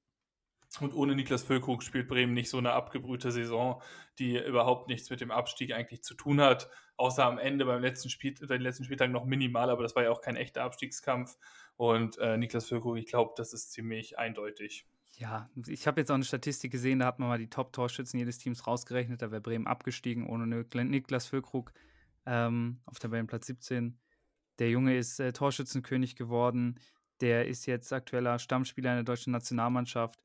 und 0.81 0.95
ohne 0.95 1.15
Niklas 1.15 1.43
Füllkrug 1.43 1.83
spielt 1.83 2.09
Bremen 2.09 2.35
nicht 2.35 2.51
so 2.51 2.59
eine 2.59 2.73
abgebrühte 2.73 3.31
Saison, 3.33 3.81
die 4.19 4.39
überhaupt 4.39 4.89
nichts 4.89 5.11
mit 5.11 5.21
dem 5.21 5.31
Abstieg 5.31 5.73
eigentlich 5.73 6.03
zu 6.03 6.15
tun 6.15 6.41
hat. 6.41 6.69
Außer 6.97 7.25
am 7.25 7.39
Ende 7.39 7.65
beim 7.65 7.83
letzten 7.83 8.09
Spiel, 8.09 8.35
den 8.35 8.61
letzten 8.61 8.85
Spieltagen 8.85 9.13
noch 9.13 9.25
minimal, 9.25 9.71
aber 9.71 9.83
das 9.83 9.97
war 9.97 10.05
ja 10.05 10.11
auch 10.11 10.21
kein 10.21 10.37
echter 10.37 10.63
Abstiegskampf. 10.63 11.37
Und 11.77 12.19
äh, 12.19 12.37
Niklas 12.37 12.67
Füllkrug, 12.67 12.97
ich 12.99 13.07
glaube, 13.07 13.35
das 13.37 13.53
ist 13.53 13.73
ziemlich 13.73 14.19
eindeutig. 14.19 14.87
Ja, 15.17 15.49
ich 15.67 15.87
habe 15.87 16.01
jetzt 16.01 16.11
auch 16.11 16.17
eine 16.17 16.25
Statistik 16.25 16.73
gesehen, 16.73 16.99
da 17.01 17.07
hat 17.07 17.19
man 17.19 17.29
mal 17.29 17.39
die 17.39 17.51
Top-Torschützen 17.51 18.19
jedes 18.19 18.39
Teams 18.39 18.67
rausgerechnet. 18.67 19.23
Da 19.23 19.31
wäre 19.31 19.41
Bremen 19.41 19.67
abgestiegen 19.67 20.27
ohne 20.27 20.47
Nik- 20.47 20.75
Niklas 20.85 21.27
Füllkrug 21.27 21.73
ähm, 22.27 22.81
auf 22.87 22.99
Tabellenplatz 22.99 23.47
17. 23.47 23.99
Der 24.59 24.71
Junge 24.71 24.97
ist 24.97 25.21
äh, 25.21 25.33
Torschützenkönig 25.33 26.17
geworden. 26.17 26.81
Der 27.21 27.47
ist 27.47 27.67
jetzt 27.67 27.93
aktueller 27.93 28.39
Stammspieler 28.39 28.91
in 28.91 28.97
der 28.99 29.05
deutschen 29.05 29.33
Nationalmannschaft. 29.33 30.21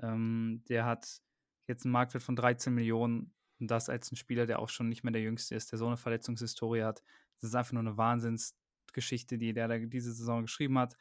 Ähm, 0.00 0.62
der 0.68 0.84
hat 0.84 1.20
jetzt 1.66 1.84
einen 1.84 1.92
Marktwert 1.92 2.22
von 2.22 2.36
13 2.36 2.74
Millionen. 2.74 3.32
Und 3.58 3.70
das 3.70 3.88
als 3.88 4.12
ein 4.12 4.16
Spieler, 4.16 4.46
der 4.46 4.58
auch 4.58 4.68
schon 4.68 4.88
nicht 4.88 5.02
mehr 5.02 5.12
der 5.12 5.22
Jüngste 5.22 5.54
ist, 5.54 5.72
der 5.72 5.78
so 5.78 5.86
eine 5.86 5.96
Verletzungshistorie 5.96 6.82
hat. 6.82 7.02
Das 7.40 7.50
ist 7.50 7.54
einfach 7.54 7.72
nur 7.72 7.80
eine 7.80 7.96
Wahnsinnsgeschichte, 7.96 9.38
die 9.38 9.52
der 9.52 9.68
da 9.68 9.78
diese 9.78 10.12
Saison 10.12 10.42
geschrieben 10.42 10.78
hat. 10.78 10.96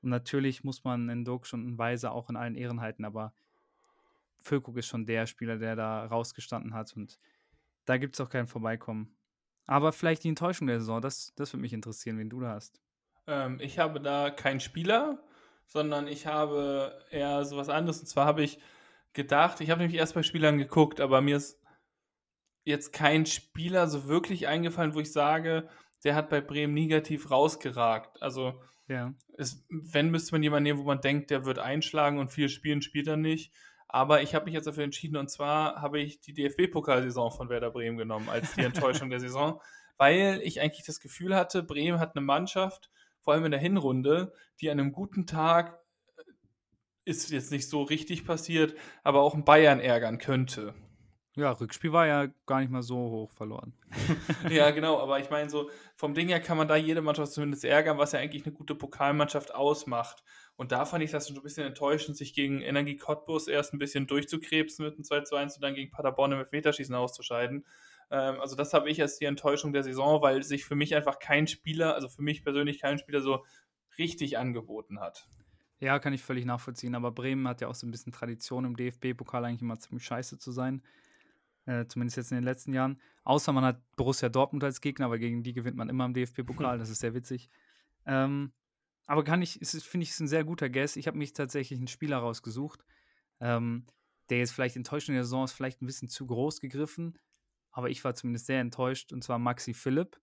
Und 0.00 0.10
natürlich 0.10 0.64
muss 0.64 0.84
man 0.84 1.08
in 1.08 1.24
Dux 1.24 1.52
und 1.52 1.66
in 1.66 1.78
Weise 1.78 2.12
auch 2.12 2.30
in 2.30 2.36
allen 2.36 2.54
Ehren 2.54 2.80
halten, 2.80 3.04
aber 3.04 3.34
Füllkrug 4.40 4.76
ist 4.76 4.86
schon 4.86 5.06
der 5.06 5.26
Spieler, 5.26 5.58
der 5.58 5.74
da 5.74 6.06
rausgestanden 6.06 6.74
hat 6.74 6.94
und 6.96 7.18
da 7.84 7.96
gibt 7.96 8.14
es 8.14 8.20
auch 8.20 8.30
kein 8.30 8.46
Vorbeikommen. 8.46 9.16
Aber 9.66 9.92
vielleicht 9.92 10.24
die 10.24 10.28
Enttäuschung 10.28 10.66
der 10.66 10.78
Saison, 10.78 11.00
das, 11.00 11.32
das 11.36 11.52
würde 11.52 11.62
mich 11.62 11.72
interessieren, 11.72 12.18
wen 12.18 12.30
du 12.30 12.40
da 12.40 12.50
hast. 12.50 12.80
Ähm, 13.26 13.58
ich 13.60 13.78
habe 13.78 14.00
da 14.00 14.30
keinen 14.30 14.60
Spieler, 14.60 15.22
sondern 15.68 16.08
ich 16.08 16.26
habe 16.26 17.06
eher 17.10 17.44
so 17.44 17.56
was 17.56 17.68
anderes. 17.68 18.00
Und 18.00 18.06
zwar 18.06 18.26
habe 18.26 18.42
ich 18.42 18.58
gedacht, 19.12 19.60
ich 19.60 19.70
habe 19.70 19.80
nämlich 19.80 19.98
erst 19.98 20.14
bei 20.14 20.22
Spielern 20.22 20.58
geguckt, 20.58 21.00
aber 21.00 21.20
mir 21.20 21.36
ist 21.36 21.62
jetzt 22.64 22.92
kein 22.92 23.26
Spieler 23.26 23.86
so 23.86 24.08
wirklich 24.08 24.48
eingefallen, 24.48 24.94
wo 24.94 25.00
ich 25.00 25.12
sage, 25.12 25.68
der 26.04 26.14
hat 26.14 26.30
bei 26.30 26.40
Bremen 26.40 26.74
negativ 26.74 27.30
rausgeragt. 27.30 28.20
Also 28.22 28.60
Ja. 28.88 29.14
es, 29.36 29.66
wenn 29.68 30.10
müsste 30.10 30.34
man 30.34 30.42
jemanden 30.42 30.64
nehmen, 30.64 30.78
wo 30.80 30.84
man 30.84 31.00
denkt, 31.00 31.30
der 31.30 31.44
wird 31.44 31.58
einschlagen 31.58 32.18
und 32.18 32.30
viel 32.32 32.48
spielen, 32.48 32.82
spielt 32.82 33.06
er 33.06 33.16
nicht. 33.16 33.52
Aber 33.88 34.22
ich 34.22 34.34
habe 34.34 34.44
mich 34.46 34.54
jetzt 34.54 34.66
dafür 34.66 34.84
entschieden 34.84 35.16
und 35.16 35.30
zwar 35.30 35.80
habe 35.80 35.98
ich 36.00 36.20
die 36.20 36.34
DFB-Pokalsaison 36.34 37.30
von 37.30 37.48
Werder 37.48 37.70
Bremen 37.70 37.96
genommen 37.96 38.28
als 38.28 38.54
die 38.54 38.60
Enttäuschung 38.64 39.08
der 39.10 39.20
Saison, 39.20 39.60
weil 39.96 40.40
ich 40.44 40.60
eigentlich 40.60 40.84
das 40.84 41.00
Gefühl 41.00 41.34
hatte, 41.34 41.62
Bremen 41.62 41.98
hat 41.98 42.14
eine 42.14 42.24
Mannschaft, 42.24 42.90
vor 43.28 43.34
allem 43.34 43.44
in 43.44 43.50
der 43.50 43.60
Hinrunde, 43.60 44.32
die 44.58 44.70
an 44.70 44.80
einem 44.80 44.90
guten 44.90 45.26
Tag 45.26 45.78
äh, 46.16 46.22
ist 47.04 47.30
jetzt 47.30 47.50
nicht 47.50 47.68
so 47.68 47.82
richtig 47.82 48.24
passiert, 48.24 48.74
aber 49.04 49.20
auch 49.20 49.34
einen 49.34 49.44
Bayern 49.44 49.80
ärgern 49.80 50.16
könnte. 50.16 50.72
Ja, 51.36 51.50
Rückspiel 51.50 51.92
war 51.92 52.06
ja 52.06 52.28
gar 52.46 52.60
nicht 52.60 52.70
mal 52.70 52.82
so 52.82 52.96
hoch 52.96 53.32
verloren. 53.32 53.74
ja, 54.48 54.70
genau, 54.70 54.98
aber 54.98 55.20
ich 55.20 55.28
meine, 55.28 55.50
so 55.50 55.68
vom 55.94 56.14
Ding 56.14 56.28
her 56.28 56.40
kann 56.40 56.56
man 56.56 56.68
da 56.68 56.76
jede 56.76 57.02
Mannschaft 57.02 57.32
zumindest 57.32 57.66
ärgern, 57.66 57.98
was 57.98 58.12
ja 58.12 58.18
eigentlich 58.18 58.46
eine 58.46 58.54
gute 58.54 58.74
Pokalmannschaft 58.74 59.54
ausmacht. 59.54 60.24
Und 60.56 60.72
da 60.72 60.86
fand 60.86 61.04
ich 61.04 61.10
das 61.10 61.28
schon 61.28 61.36
ein 61.36 61.42
bisschen 61.42 61.66
enttäuschend, 61.66 62.16
sich 62.16 62.32
gegen 62.32 62.62
Energie 62.62 62.96
Cottbus 62.96 63.46
erst 63.46 63.74
ein 63.74 63.78
bisschen 63.78 64.06
durchzukrebsen 64.06 64.86
mit 64.86 64.94
einem 64.94 65.04
2 65.04 65.20
zu 65.20 65.36
1 65.36 65.56
und 65.56 65.62
dann 65.62 65.74
gegen 65.74 65.90
Paderborn 65.90 66.32
im 66.32 66.38
Elfmeterschießen 66.38 66.94
auszuscheiden. 66.94 67.66
Ähm, 68.10 68.40
also 68.40 68.56
das 68.56 68.72
habe 68.74 68.90
ich 68.90 69.00
als 69.00 69.18
die 69.18 69.24
Enttäuschung 69.26 69.72
der 69.72 69.82
Saison, 69.82 70.22
weil 70.22 70.42
sich 70.42 70.64
für 70.64 70.74
mich 70.76 70.94
einfach 70.94 71.18
kein 71.18 71.46
Spieler, 71.46 71.94
also 71.94 72.08
für 72.08 72.22
mich 72.22 72.42
persönlich 72.44 72.80
kein 72.80 72.98
Spieler 72.98 73.20
so 73.20 73.44
richtig 73.98 74.38
angeboten 74.38 75.00
hat. 75.00 75.28
Ja, 75.80 75.98
kann 75.98 76.12
ich 76.12 76.22
völlig 76.22 76.44
nachvollziehen, 76.44 76.94
aber 76.94 77.12
Bremen 77.12 77.46
hat 77.46 77.60
ja 77.60 77.68
auch 77.68 77.74
so 77.74 77.86
ein 77.86 77.90
bisschen 77.90 78.12
Tradition 78.12 78.64
im 78.64 78.76
DFB-Pokal 78.76 79.44
eigentlich 79.44 79.62
immer 79.62 79.78
ziemlich 79.78 80.04
scheiße 80.04 80.38
zu 80.38 80.50
sein. 80.50 80.82
äh, 81.66 81.86
zumindest 81.86 82.16
jetzt 82.16 82.32
in 82.32 82.36
den 82.38 82.44
letzten 82.44 82.72
Jahren. 82.72 83.00
Außer 83.24 83.52
man 83.52 83.64
hat 83.64 83.82
Borussia 83.96 84.28
Dortmund 84.30 84.64
als 84.64 84.80
Gegner, 84.80 85.06
aber 85.06 85.18
gegen 85.18 85.42
die 85.42 85.52
gewinnt 85.52 85.76
man 85.76 85.88
immer 85.88 86.06
im 86.06 86.14
DFB-Pokal. 86.14 86.78
Das 86.78 86.88
ist 86.90 87.00
sehr 87.00 87.14
witzig. 87.14 87.50
Ähm, 88.06 88.52
aber 89.06 89.24
kann 89.24 89.42
ich, 89.42 89.60
finde 89.62 90.04
ich, 90.04 90.10
ist 90.10 90.20
ein 90.20 90.28
sehr 90.28 90.44
guter 90.44 90.68
Guess. 90.70 90.96
Ich 90.96 91.06
habe 91.06 91.18
mich 91.18 91.32
tatsächlich 91.34 91.78
einen 91.78 91.88
Spieler 91.88 92.18
rausgesucht, 92.18 92.84
ähm, 93.40 93.86
der 94.30 94.38
jetzt 94.38 94.52
vielleicht 94.52 94.76
enttäuscht 94.76 95.08
in 95.08 95.14
der 95.14 95.24
Saison 95.24 95.44
ist, 95.44 95.52
vielleicht 95.52 95.82
ein 95.82 95.86
bisschen 95.86 96.08
zu 96.08 96.26
groß 96.26 96.60
gegriffen. 96.60 97.18
Aber 97.78 97.90
ich 97.90 98.02
war 98.02 98.12
zumindest 98.12 98.46
sehr 98.46 98.58
enttäuscht, 98.58 99.12
und 99.12 99.22
zwar 99.22 99.38
Maxi 99.38 99.72
Philipp. 99.72 100.20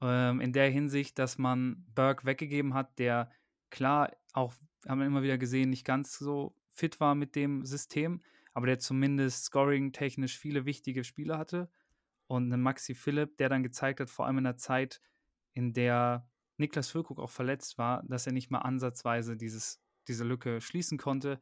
Ähm, 0.00 0.40
in 0.40 0.54
der 0.54 0.70
Hinsicht, 0.70 1.18
dass 1.18 1.36
man 1.36 1.84
Burke 1.94 2.24
weggegeben 2.24 2.72
hat, 2.72 2.98
der 2.98 3.30
klar 3.68 4.16
auch, 4.32 4.54
haben 4.88 5.00
wir 5.00 5.06
immer 5.06 5.22
wieder 5.22 5.36
gesehen, 5.36 5.68
nicht 5.68 5.84
ganz 5.84 6.18
so 6.18 6.56
fit 6.72 6.98
war 6.98 7.14
mit 7.14 7.36
dem 7.36 7.66
System, 7.66 8.22
aber 8.54 8.64
der 8.64 8.78
zumindest 8.78 9.44
scoring-technisch 9.44 10.38
viele 10.38 10.64
wichtige 10.64 11.04
Spiele 11.04 11.36
hatte. 11.36 11.70
Und 12.26 12.50
einen 12.50 12.62
Maxi 12.62 12.94
Philipp, 12.94 13.36
der 13.36 13.50
dann 13.50 13.62
gezeigt 13.62 14.00
hat, 14.00 14.08
vor 14.08 14.24
allem 14.24 14.38
in 14.38 14.44
der 14.44 14.56
Zeit, 14.56 15.02
in 15.52 15.74
der 15.74 16.26
Niklas 16.56 16.88
Füllkrug 16.88 17.18
auch 17.18 17.28
verletzt 17.28 17.76
war, 17.76 18.02
dass 18.04 18.26
er 18.26 18.32
nicht 18.32 18.50
mal 18.50 18.60
ansatzweise 18.60 19.36
dieses, 19.36 19.78
diese 20.08 20.24
Lücke 20.24 20.62
schließen 20.62 20.96
konnte, 20.96 21.38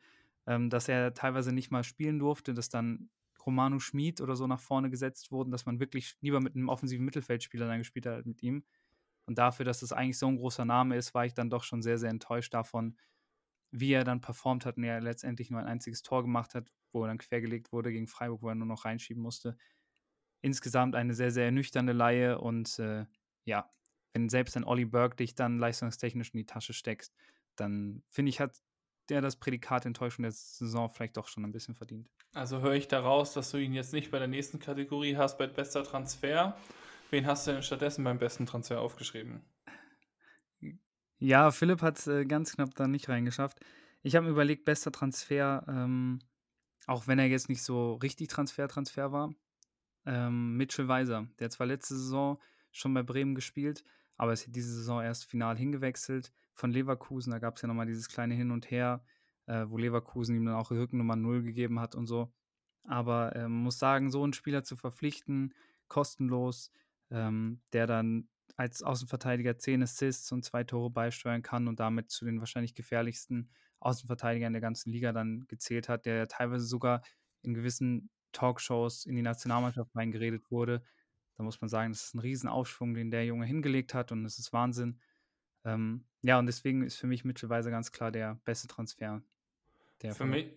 ähm, 0.49 0.71
dass 0.71 0.89
er 0.89 1.15
teilweise 1.15 1.53
nicht 1.53 1.71
mal 1.71 1.85
spielen 1.85 2.19
durfte, 2.19 2.53
dass 2.53 2.69
dann 2.69 3.11
Romano 3.47 3.78
Schmid 3.78 4.20
oder 4.20 4.36
so 4.36 4.47
nach 4.47 4.61
vorne 4.61 4.91
gesetzt 4.91 5.30
wurden, 5.30 5.51
dass 5.51 5.66
man 5.66 5.80
wirklich 5.80 6.16
lieber 6.20 6.41
mit 6.41 6.55
einem 6.55 6.68
offensiven 6.68 7.05
Mittelfeldspieler 7.05 7.66
dann 7.66 7.78
gespielt 7.78 8.07
hat 8.07 8.26
mit 8.26 8.43
ihm. 8.43 8.64
Und 9.26 9.39
dafür, 9.39 9.64
dass 9.64 9.82
es 9.82 9.93
eigentlich 9.93 10.18
so 10.18 10.26
ein 10.26 10.36
großer 10.36 10.64
Name 10.64 10.97
ist, 10.97 11.14
war 11.14 11.26
ich 11.26 11.34
dann 11.34 11.51
doch 11.51 11.62
schon 11.62 11.82
sehr, 11.82 11.99
sehr 11.99 12.11
enttäuscht 12.11 12.55
davon, 12.55 12.97
wie 13.70 13.93
er 13.93 14.05
dann 14.05 14.20
performt 14.20 14.64
hat 14.64 14.76
und 14.76 14.84
er 14.84 15.01
letztendlich 15.01 15.51
nur 15.51 15.61
ein 15.61 15.66
einziges 15.66 16.03
Tor 16.03 16.22
gemacht 16.22 16.55
hat, 16.55 16.72
wo 16.93 17.05
er 17.05 17.09
dann 17.09 17.18
quergelegt 17.18 17.72
wurde 17.72 17.93
gegen 17.93 18.09
Freiburg, 18.09 18.43
wo 18.43 18.49
er 18.49 18.55
nur 18.55 18.66
noch 18.66 18.84
reinschieben 18.84 19.22
musste. 19.22 19.57
Insgesamt 20.41 20.95
eine 20.95 21.14
sehr, 21.14 21.30
sehr 21.30 21.47
ernüchternde 21.47 21.93
Laie 21.93 22.39
und 22.41 22.78
äh, 22.78 23.05
ja, 23.45 23.70
wenn 24.14 24.28
selbst 24.28 24.57
ein 24.57 24.64
Olli 24.64 24.84
Burke 24.84 25.16
dich 25.16 25.34
dann 25.34 25.59
leistungstechnisch 25.59 26.32
in 26.32 26.39
die 26.39 26.47
Tasche 26.47 26.72
steckst, 26.72 27.14
dann 27.57 28.03
finde 28.09 28.30
ich, 28.30 28.41
hat 28.41 28.62
der 29.09 29.21
das 29.21 29.37
Prädikat 29.37 29.87
Enttäuschung 29.87 30.23
der 30.23 30.33
Saison 30.33 30.89
vielleicht 30.91 31.17
doch 31.17 31.29
schon 31.29 31.45
ein 31.45 31.53
bisschen 31.53 31.75
verdient. 31.75 32.09
Also 32.33 32.61
höre 32.61 32.75
ich 32.75 32.89
daraus, 32.89 33.33
dass 33.33 33.51
du 33.51 33.59
ihn 33.59 33.73
jetzt 33.73 33.93
nicht 33.93 34.11
bei 34.11 34.19
der 34.19 34.29
nächsten 34.29 34.59
Kategorie 34.59 35.17
hast, 35.17 35.39
bei 35.39 35.47
bester 35.47 35.83
Transfer. 35.85 36.57
Wen 37.11 37.27
hast 37.27 37.47
du 37.47 37.53
denn 37.53 37.63
stattdessen 37.63 38.05
beim 38.05 38.19
besten 38.19 38.47
Transfer 38.47 38.81
aufgeschrieben? 38.81 39.41
Ja, 41.19 41.51
Philipp 41.51 41.83
hat 41.83 41.99
es 41.99 42.07
äh, 42.07 42.25
ganz 42.25 42.55
knapp 42.55 42.75
da 42.75 42.87
nicht 42.87 43.09
reingeschafft. 43.09 43.59
Ich 44.03 44.15
habe 44.15 44.27
mir 44.27 44.33
überlegt, 44.33 44.65
bester 44.65 44.93
Transfer, 44.93 45.65
ähm, 45.69 46.21
auch 46.87 47.07
wenn 47.07 47.19
er 47.19 47.27
jetzt 47.27 47.49
nicht 47.49 47.63
so 47.63 47.95
richtig 47.95 48.29
Transfer-Transfer 48.29 49.11
war, 49.11 49.35
ähm, 50.07 50.57
Mitchell 50.57 50.87
Weiser. 50.87 51.27
Der 51.39 51.47
hat 51.47 51.53
zwar 51.53 51.67
letzte 51.67 51.97
Saison 51.97 52.39
schon 52.71 52.95
bei 52.95 53.03
Bremen 53.03 53.35
gespielt, 53.35 53.83
aber 54.17 54.33
ist 54.33 54.47
diese 54.55 54.73
Saison 54.73 55.03
erst 55.03 55.25
final 55.25 55.57
hingewechselt 55.57 56.33
von 56.59 56.73
Leverkusen. 56.73 57.31
Da 57.31 57.39
gab 57.39 57.57
es 57.57 57.63
ja 57.63 57.69
nochmal 57.69 57.87
dieses 57.87 58.09
kleine 58.09 58.35
Hin 58.35 58.51
und 58.51 58.71
Her, 58.71 59.05
äh, 59.47 59.65
wo 59.69 59.79
Leverkusen 59.79 60.37
ihm 60.37 60.45
dann 60.45 60.57
auch 60.57 60.71
Rückennummer 60.71 61.17
0 61.17 61.43
gegeben 61.43 61.81
hat 61.81 61.95
und 61.95 62.07
so. 62.07 62.33
Aber 62.85 63.35
ähm, 63.37 63.53
muss 63.53 63.79
sagen, 63.79 64.11
so 64.11 64.25
einen 64.25 64.33
Spieler 64.33 64.65
zu 64.65 64.77
verpflichten, 64.77 65.55
kostenlos, 65.89 66.71
ähm, 67.11 67.61
der 67.73 67.87
dann 67.87 68.29
als 68.57 68.83
Außenverteidiger 68.83 69.57
10 69.57 69.83
Assists 69.85 70.33
und 70.33 70.45
zwei 70.45 70.65
Tore 70.65 70.91
beisteuern 70.91 71.43
kann 71.43 71.69
und 71.69 71.79
damit 71.79 72.11
zu 72.11 72.25
den 72.25 72.41
wahrscheinlich 72.41 72.75
gefährlichsten 72.75 73.51
Außenverteidigern 73.79 74.53
der 74.53 74.61
ganzen 74.61 74.91
Liga 74.91 75.13
dann 75.13 75.47
gezählt 75.47 75.89
hat, 75.89 76.07
der 76.07 76.27
teilweise 76.27 76.67
sogar 76.67 77.03
in 77.43 77.55
gewissen 77.55 78.11
Talkshows 78.33 79.07
in 79.07 79.15
die 79.15 79.23
Nationalmannschaft 79.23 79.95
reingeredet 79.95 80.51
wurde. 80.51 80.83
Da 81.37 81.45
muss 81.45 81.61
man 81.61 81.69
sagen, 81.69 81.93
das 81.93 82.07
ist 82.07 82.15
ein 82.15 82.19
Riesenaufschwung, 82.19 82.95
den 82.95 83.13
der 83.13 83.25
Junge 83.25 83.47
hingelegt 83.47 83.95
hat 83.95 84.11
und 84.11 84.25
es 84.25 84.41
ist 84.41 84.53
Wahnsinn. 84.53 84.99
Ähm, 85.69 86.05
ja, 86.23 86.39
und 86.39 86.47
deswegen 86.47 86.83
ist 86.83 86.97
für 86.97 87.07
mich 87.07 87.25
Mitchell 87.25 87.49
Weiser 87.49 87.71
ganz 87.71 87.93
klar 87.93 88.11
der 88.11 88.41
beste 88.45 88.69
Transfer. 88.69 89.23
Der 90.03 90.14
für, 90.14 90.27
mich, 90.27 90.53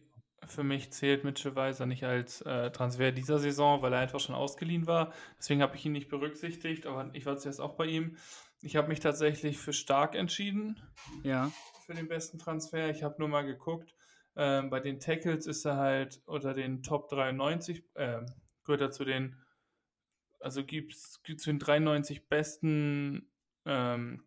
für 0.48 0.64
mich 0.64 0.92
zählt 0.92 1.24
Mitchell 1.24 1.56
Weiser 1.56 1.86
nicht 1.86 2.04
als 2.04 2.42
äh, 2.42 2.72
Transfer 2.72 3.12
dieser 3.12 3.40
Saison, 3.40 3.82
weil 3.82 3.94
er 3.94 4.00
einfach 4.00 4.20
schon 4.20 4.36
ausgeliehen 4.36 4.88
war. 4.88 5.14
Deswegen 5.38 5.62
habe 5.62 5.76
ich 5.76 5.86
ihn 5.86 5.92
nicht 5.92 6.10
berücksichtigt, 6.10 6.86
aber 6.86 7.10
ich 7.14 7.26
war 7.26 7.38
zuerst 7.38 7.62
auch 7.62 7.76
bei 7.76 7.86
ihm. 7.86 8.18
Ich 8.62 8.76
habe 8.76 8.88
mich 8.88 9.00
tatsächlich 9.00 9.58
für 9.58 9.74
Stark 9.74 10.16
entschieden. 10.16 10.80
Ja. 11.24 11.52
Für 11.86 11.94
den 11.94 12.08
besten 12.08 12.38
Transfer. 12.38 12.90
Ich 12.90 13.04
habe 13.04 13.16
nur 13.20 13.28
mal 13.28 13.44
geguckt. 13.44 13.96
Ähm, 14.36 14.70
bei 14.70 14.80
den 14.80 15.00
Tackles 15.00 15.46
ist 15.46 15.66
er 15.66 15.78
halt 15.78 16.22
unter 16.26 16.54
den 16.54 16.84
Top 16.84 17.10
93, 17.10 17.84
äh, 17.96 18.22
gehört 18.64 18.82
er 18.82 18.92
zu 18.92 19.04
den 19.04 19.36
also 20.42 20.64
gibt 20.64 20.94
es 20.94 21.22
zu 21.22 21.50
den 21.50 21.60
93 21.60 22.28
besten, 22.28 23.30
ähm, 23.66 24.24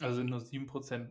also 0.00 0.22
nur 0.22 0.40
7% 0.40 1.08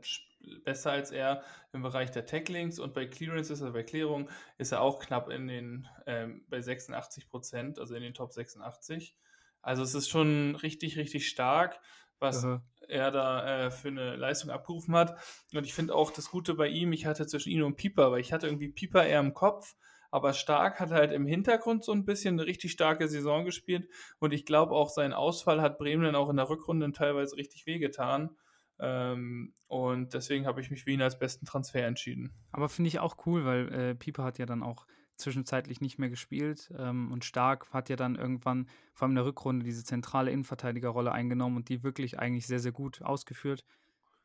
besser 0.64 0.92
als 0.92 1.12
er 1.12 1.44
im 1.74 1.82
Bereich 1.82 2.12
der 2.12 2.26
Tacklings 2.26 2.80
und 2.80 2.94
bei 2.94 3.06
Clearances, 3.06 3.62
also 3.62 3.74
bei 3.74 3.84
Klärung, 3.84 4.30
ist 4.58 4.72
er 4.72 4.82
auch 4.82 5.00
knapp 5.00 5.30
in 5.30 5.48
den, 5.48 5.88
ähm, 6.06 6.46
bei 6.50 6.60
86%, 6.60 7.80
also 7.80 7.96
in 7.96 8.04
den 8.04 8.14
Top 8.14 8.32
86. 8.32 9.16
Also 9.62 9.84
es 9.84 9.94
ist 9.94 10.10
schon 10.10 10.56
richtig, 10.56 10.98
richtig 10.98 11.28
stark, 11.28 11.80
was 12.20 12.44
Aha. 12.46 12.64
er 12.88 13.12
da 13.12 13.66
äh, 13.66 13.72
für 13.72 13.90
eine 13.90 14.16
Leistung 14.16 14.50
abgerufen 14.50 14.96
hat. 14.96 15.18
Und 15.54 15.66
ich 15.66 15.74
finde 15.74 15.94
auch 15.94 16.12
das 16.12 16.30
Gute 16.30 16.54
bei 16.54 16.68
ihm, 16.68 16.94
ich 16.94 17.06
hatte 17.06 17.28
zwischen 17.28 17.50
ihm 17.50 17.64
und 17.64 17.76
Pieper, 17.76 18.12
weil 18.12 18.22
ich 18.22 18.34
hatte 18.34 18.48
irgendwie 18.48 18.70
Pieper 18.70 19.06
eher 19.06 19.20
im 19.20 19.34
Kopf, 19.34 19.76
aber 20.10 20.34
Stark 20.34 20.80
hat 20.80 20.92
halt 20.92 21.12
im 21.12 21.28
Hintergrund 21.28 21.84
so 21.84 21.92
ein 21.92 22.06
bisschen 22.06 22.40
eine 22.40 22.48
richtig 22.48 22.72
starke 22.72 23.08
Saison 23.08 23.44
gespielt 23.44 23.90
und 24.20 24.34
ich 24.34 24.46
glaube 24.46 24.74
auch 24.74 24.90
sein 24.90 25.14
Ausfall 25.14 25.62
hat 25.62 25.78
Bremen 25.78 26.04
dann 26.04 26.16
auch 26.16 26.30
in 26.30 26.38
der 26.38 26.50
Rückrunde 26.50 26.92
teilweise 26.94 27.36
richtig 27.36 27.66
wehgetan. 27.66 28.36
Ähm, 28.80 29.54
und 29.68 30.14
deswegen 30.14 30.46
habe 30.46 30.62
ich 30.62 30.70
mich 30.70 30.84
für 30.84 30.92
ihn 30.92 31.02
als 31.02 31.18
besten 31.18 31.46
Transfer 31.46 31.86
entschieden. 31.86 32.34
Aber 32.52 32.70
finde 32.70 32.90
ich 32.90 33.00
auch 33.00 33.26
cool, 33.26 33.46
weil 33.46 33.74
äh, 33.74 33.96
Pieper 33.96 34.24
hat 34.24 34.38
ja 34.38 34.46
dann 34.46 34.64
auch 34.64 34.86
zwischenzeitlich 35.18 35.82
nicht 35.82 35.98
mehr 35.98 36.10
gespielt 36.10 36.72
ähm, 36.78 37.12
und 37.12 37.26
Stark 37.26 37.74
hat 37.74 37.90
ja 37.90 37.96
dann 37.96 38.16
irgendwann 38.16 38.68
vor 38.94 39.06
allem 39.06 39.14
in 39.14 39.16
der 39.16 39.26
Rückrunde 39.26 39.66
diese 39.66 39.84
zentrale 39.84 40.32
Innenverteidigerrolle 40.32 41.12
eingenommen 41.12 41.58
und 41.58 41.70
die 41.70 41.84
wirklich 41.84 42.20
eigentlich 42.20 42.46
sehr, 42.46 42.60
sehr 42.60 42.72
gut 42.72 43.02
ausgeführt. 43.02 43.66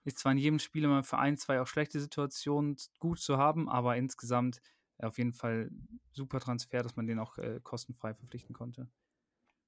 Ist 0.05 0.19
zwar 0.19 0.33
in 0.33 0.39
jedem 0.39 0.59
Spiel 0.59 0.85
immer 0.85 1.03
für 1.03 1.19
ein, 1.19 1.39
zwei 1.39 1.61
auch 1.61 1.67
schlechte 1.67 1.99
Situationen 2.01 2.77
gut 2.99 3.21
zu 3.21 3.39
haben, 3.39 3.69
aber 3.69 3.97
insgesamt 3.97 4.61
auf 4.99 5.19
jeden 5.19 5.33
Fall 5.33 5.71
super 6.13 6.41
Transfer, 6.41 6.83
dass 6.83 6.97
man 6.97 7.07
den 7.07 7.19
auch 7.19 7.39
äh, 7.39 7.61
kostenfrei 7.63 8.15
verpflichten 8.15 8.55
konnte. 8.55 8.89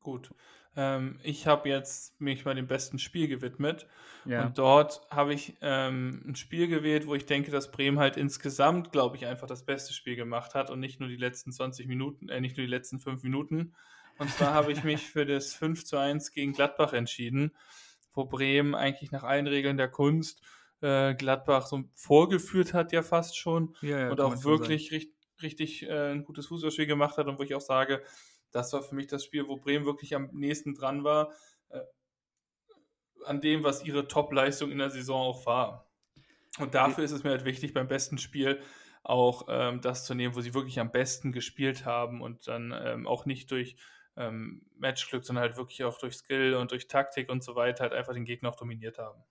Gut. 0.05 0.35
Ähm, 0.77 1.19
ich 1.23 1.47
habe 1.47 1.69
jetzt 1.69 2.21
mich 2.21 2.45
mal 2.45 2.55
dem 2.55 2.67
besten 2.67 2.99
Spiel 2.99 3.27
gewidmet. 3.27 3.87
Ja. 4.27 4.45
Und 4.45 4.59
dort 4.59 5.01
habe 5.11 5.33
ich 5.33 5.57
ähm, 5.63 6.23
ein 6.27 6.37
Spiel 6.37 6.69
gewählt, 6.69 7.07
wo 7.07 7.15
ich 7.15 7.27
denke, 7.27 7.51
dass 7.51 7.71
Bremen 7.71 7.99
halt 7.99 8.17
insgesamt, 8.17 8.93
glaube 8.93 9.17
ich, 9.17 9.27
einfach 9.27 9.47
das 9.47 9.65
beste 9.65 9.95
Spiel 9.95 10.15
gemacht 10.15 10.55
hat 10.55 10.71
und 10.71 10.79
nicht 10.79 11.01
nur 11.01 11.09
die 11.09 11.17
letzten 11.17 11.53
20 11.53 11.89
Minuten, 11.89 12.29
äh, 12.29 12.41
nicht 12.41 12.57
nur 12.57 12.67
die 12.67 12.71
letzten 12.71 13.01
5 13.01 13.23
Minuten. 13.23 13.75
Und 14.19 14.31
zwar 14.31 14.53
habe 14.53 14.73
ich 14.73 14.85
mich 14.85 15.01
für 15.11 15.25
das 15.25 15.55
5 15.55 15.85
zu 15.85 15.97
1 15.97 16.33
gegen 16.33 16.53
Gladbach 16.53 16.93
entschieden, 16.93 17.57
wo 18.13 18.27
Bremen 18.27 18.75
eigentlich 18.75 19.11
nach 19.11 19.25
allen 19.25 19.47
Regeln 19.47 19.79
der 19.79 19.89
Kunst 19.89 20.43
äh, 20.83 21.15
Gladbach 21.15 21.67
so 21.67 21.85
vorgeführt 21.95 22.75
hat, 22.75 22.93
ja 22.93 23.03
fast 23.03 23.39
schon. 23.39 23.75
Ja, 23.81 24.01
ja, 24.01 24.11
und 24.11 24.21
auch 24.21 24.45
wirklich 24.45 24.93
richtig 24.93 25.15
richtig 25.43 25.83
äh, 25.89 26.13
ein 26.13 26.25
gutes 26.25 26.47
Fußballspiel 26.47 26.87
gemacht 26.87 27.17
hat 27.17 27.27
und 27.27 27.39
wo 27.39 27.43
ich 27.43 27.55
auch 27.55 27.61
sage, 27.61 28.03
das 28.55 28.73
war 28.73 28.83
für 28.83 28.95
mich 28.95 29.09
das 29.09 29.25
Spiel, 29.25 29.49
wo 29.49 29.57
Bremen 29.57 29.85
wirklich 29.85 30.15
am 30.15 30.31
nächsten 30.33 30.75
dran 30.75 31.05
war, 31.05 31.33
äh, 31.71 31.81
an 33.25 33.41
dem, 33.41 33.65
was 33.65 33.85
ihre 33.85 34.07
Top-Leistung 34.07 34.71
in 34.71 34.79
der 34.79 34.91
Saison 34.91 35.21
auch 35.21 35.47
war. 35.47 35.91
Und 36.59 36.75
dafür 36.75 37.05
ist 37.05 37.11
es 37.11 37.25
mir 37.25 37.31
halt 37.31 37.45
wichtig, 37.45 37.75
beim 37.75 37.89
besten 37.89 38.19
Spiel 38.19 38.63
auch 39.03 39.47
ähm, 39.49 39.81
das 39.81 40.05
zu 40.05 40.15
nehmen, 40.15 40.37
wo 40.37 40.41
sie 40.41 40.55
wirklich 40.55 40.79
am 40.79 40.93
besten 40.93 41.33
gespielt 41.33 41.85
haben 41.85 42.23
und 42.23 42.47
dann 42.47 42.73
ähm, 42.77 43.07
auch 43.07 43.27
nicht 43.27 43.51
durch 43.51 43.77
ähm, 44.17 44.63
Matchglück, 44.77 45.25
sondern 45.25 45.43
halt 45.43 45.57
wirklich 45.57 45.83
auch 45.83 45.99
durch 45.99 46.15
Skill 46.15 46.55
und 46.55 46.71
durch 46.71 46.87
Taktik 46.87 47.31
und 47.31 47.43
so 47.43 47.57
weiter 47.57 47.83
halt 47.83 47.93
einfach 47.93 48.15
den 48.15 48.25
Gegner 48.25 48.51
auch 48.51 48.57
dominiert 48.57 48.99
haben. 48.99 49.23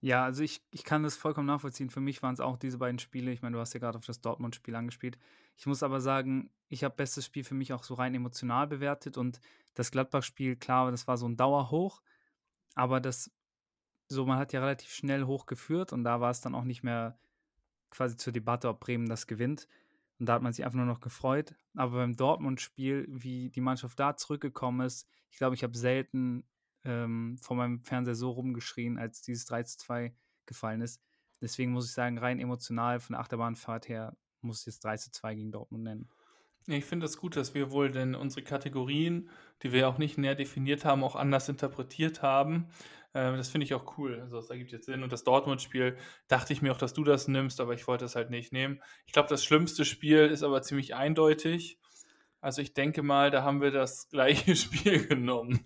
Ja, 0.00 0.24
also 0.24 0.42
ich, 0.42 0.62
ich 0.70 0.84
kann 0.84 1.02
das 1.02 1.16
vollkommen 1.16 1.46
nachvollziehen. 1.46 1.90
Für 1.90 2.00
mich 2.00 2.22
waren 2.22 2.32
es 2.32 2.40
auch 2.40 2.56
diese 2.56 2.78
beiden 2.78 2.98
Spiele. 2.98 3.30
Ich 3.30 3.42
meine, 3.42 3.54
du 3.54 3.60
hast 3.60 3.74
ja 3.74 3.80
gerade 3.80 3.98
auf 3.98 4.06
das 4.06 4.22
Dortmund-Spiel 4.22 4.74
angespielt. 4.74 5.18
Ich 5.56 5.66
muss 5.66 5.82
aber 5.82 6.00
sagen, 6.00 6.50
ich 6.68 6.84
habe 6.84 6.94
bestes 6.94 7.26
Spiel 7.26 7.44
für 7.44 7.54
mich 7.54 7.72
auch 7.72 7.84
so 7.84 7.94
rein 7.94 8.14
emotional 8.14 8.66
bewertet 8.66 9.16
und 9.18 9.40
das 9.74 9.90
Gladbach-Spiel, 9.90 10.56
klar, 10.56 10.90
das 10.90 11.06
war 11.06 11.16
so 11.16 11.28
ein 11.28 11.36
Dauerhoch, 11.36 12.02
aber 12.74 13.00
das, 13.00 13.30
so, 14.08 14.26
man 14.26 14.38
hat 14.38 14.52
ja 14.52 14.60
relativ 14.60 14.90
schnell 14.90 15.24
hochgeführt 15.24 15.92
und 15.92 16.04
da 16.04 16.20
war 16.20 16.30
es 16.30 16.40
dann 16.40 16.54
auch 16.54 16.64
nicht 16.64 16.82
mehr 16.82 17.18
quasi 17.90 18.16
zur 18.16 18.32
Debatte, 18.32 18.68
ob 18.68 18.80
Bremen 18.80 19.08
das 19.08 19.26
gewinnt. 19.26 19.68
Und 20.18 20.26
da 20.26 20.34
hat 20.34 20.42
man 20.42 20.52
sich 20.52 20.64
einfach 20.64 20.76
nur 20.76 20.86
noch 20.86 21.00
gefreut. 21.00 21.54
Aber 21.74 21.98
beim 21.98 22.16
Dortmund-Spiel, 22.16 23.06
wie 23.08 23.50
die 23.50 23.60
Mannschaft 23.60 23.98
da 23.98 24.16
zurückgekommen 24.16 24.86
ist, 24.86 25.08
ich 25.30 25.38
glaube, 25.38 25.54
ich 25.54 25.62
habe 25.62 25.76
selten 25.76 26.44
ähm, 26.84 27.38
vor 27.38 27.56
meinem 27.56 27.80
Fernseher 27.80 28.14
so 28.14 28.30
rumgeschrien, 28.30 28.98
als 28.98 29.22
dieses 29.22 29.46
3 29.46 29.62
zu 29.64 29.78
2 29.78 30.14
gefallen 30.46 30.82
ist. 30.82 31.00
Deswegen 31.40 31.72
muss 31.72 31.86
ich 31.86 31.92
sagen, 31.92 32.18
rein 32.18 32.38
emotional 32.38 33.00
von 33.00 33.14
der 33.14 33.20
Achterbahnfahrt 33.20 33.88
her 33.88 34.16
muss 34.42 34.62
ich 34.62 34.68
es 34.68 34.80
3 34.80 34.96
zu 34.96 35.10
2 35.12 35.34
gegen 35.34 35.52
Dortmund 35.52 35.84
nennen. 35.84 36.08
Ich 36.66 36.84
finde 36.84 37.06
es 37.06 37.16
gut, 37.16 37.36
dass 37.36 37.54
wir 37.54 37.70
wohl 37.70 37.90
denn 37.90 38.14
unsere 38.14 38.42
Kategorien, 38.42 39.30
die 39.62 39.72
wir 39.72 39.88
auch 39.88 39.98
nicht 39.98 40.18
näher 40.18 40.34
definiert 40.34 40.84
haben, 40.84 41.02
auch 41.02 41.16
anders 41.16 41.48
interpretiert 41.48 42.22
haben. 42.22 42.68
Ähm, 43.14 43.36
das 43.36 43.48
finde 43.48 43.64
ich 43.64 43.74
auch 43.74 43.98
cool. 43.98 44.20
Also 44.20 44.36
das 44.36 44.50
ergibt 44.50 44.72
jetzt 44.72 44.86
Sinn. 44.86 45.02
Und 45.02 45.12
das 45.12 45.24
Dortmund-Spiel 45.24 45.96
dachte 46.28 46.52
ich 46.52 46.62
mir 46.62 46.72
auch, 46.72 46.78
dass 46.78 46.92
du 46.92 47.02
das 47.02 47.28
nimmst, 47.28 47.60
aber 47.60 47.74
ich 47.74 47.86
wollte 47.86 48.04
es 48.04 48.14
halt 48.14 48.30
nicht 48.30 48.52
nehmen. 48.52 48.80
Ich 49.06 49.12
glaube, 49.12 49.28
das 49.28 49.44
schlimmste 49.44 49.84
Spiel 49.84 50.26
ist 50.26 50.42
aber 50.42 50.62
ziemlich 50.62 50.94
eindeutig. 50.94 51.78
Also 52.40 52.62
ich 52.62 52.72
denke 52.72 53.02
mal, 53.02 53.30
da 53.30 53.42
haben 53.42 53.60
wir 53.60 53.70
das 53.70 54.08
gleiche 54.10 54.54
Spiel 54.56 55.06
genommen. 55.06 55.60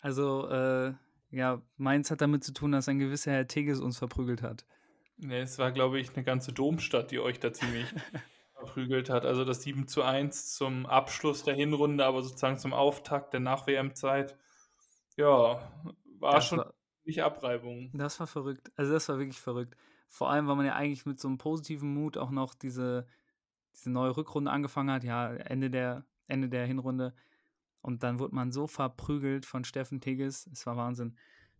Also, 0.00 0.48
äh, 0.48 0.94
ja, 1.30 1.62
meins 1.76 2.10
hat 2.10 2.20
damit 2.20 2.44
zu 2.44 2.52
tun, 2.52 2.72
dass 2.72 2.88
ein 2.88 2.98
gewisser 2.98 3.32
Herr 3.32 3.48
Teges 3.48 3.80
uns 3.80 3.98
verprügelt 3.98 4.42
hat. 4.42 4.66
Ne, 5.18 5.38
es 5.40 5.58
war, 5.58 5.72
glaube 5.72 5.98
ich, 5.98 6.14
eine 6.14 6.24
ganze 6.24 6.52
Domstadt, 6.52 7.10
die 7.10 7.18
euch 7.20 7.40
da 7.40 7.52
ziemlich 7.52 7.86
verprügelt 8.54 9.08
hat. 9.10 9.24
Also 9.24 9.44
das 9.44 9.62
7 9.62 9.88
zu 9.88 10.02
1 10.02 10.54
zum 10.54 10.86
Abschluss 10.86 11.42
der 11.42 11.54
Hinrunde, 11.54 12.04
aber 12.04 12.22
sozusagen 12.22 12.58
zum 12.58 12.72
Auftakt 12.74 13.32
der 13.32 13.40
Nach-WM-Zeit. 13.40 14.36
Ja, 15.16 15.72
war 16.18 16.34
Das 16.34 16.46
schon 16.46 16.58
war- 16.58 16.74
nicht 17.04 17.22
Abreibung. 17.22 17.90
Das 17.94 18.18
war 18.20 18.26
verrückt. 18.26 18.70
Also 18.76 18.92
das 18.92 19.08
war 19.08 19.18
wirklich 19.18 19.40
verrückt. 19.40 19.76
Vor 20.08 20.28
allem, 20.30 20.48
weil 20.48 20.56
man 20.56 20.66
ja 20.66 20.74
eigentlich 20.74 21.06
mit 21.06 21.20
so 21.20 21.28
einem 21.28 21.38
positiven 21.38 21.94
Mut 21.94 22.18
auch 22.18 22.30
noch 22.30 22.54
diese, 22.54 23.06
diese 23.74 23.90
neue 23.90 24.16
Rückrunde 24.16 24.50
angefangen 24.50 24.90
hat, 24.90 25.04
ja, 25.04 25.32
Ende 25.32 25.70
der, 25.70 26.04
Ende 26.26 26.48
der 26.48 26.66
Hinrunde. 26.66 27.14
Und 27.80 28.02
dann 28.02 28.18
wurde 28.18 28.34
man 28.34 28.50
so 28.50 28.66
verprügelt 28.66 29.46
von 29.46 29.64
Steffen 29.64 30.00
Tigges. 30.00 30.48
Es 30.52 30.66
war 30.66 30.76
Wahnsinn. 30.76 31.16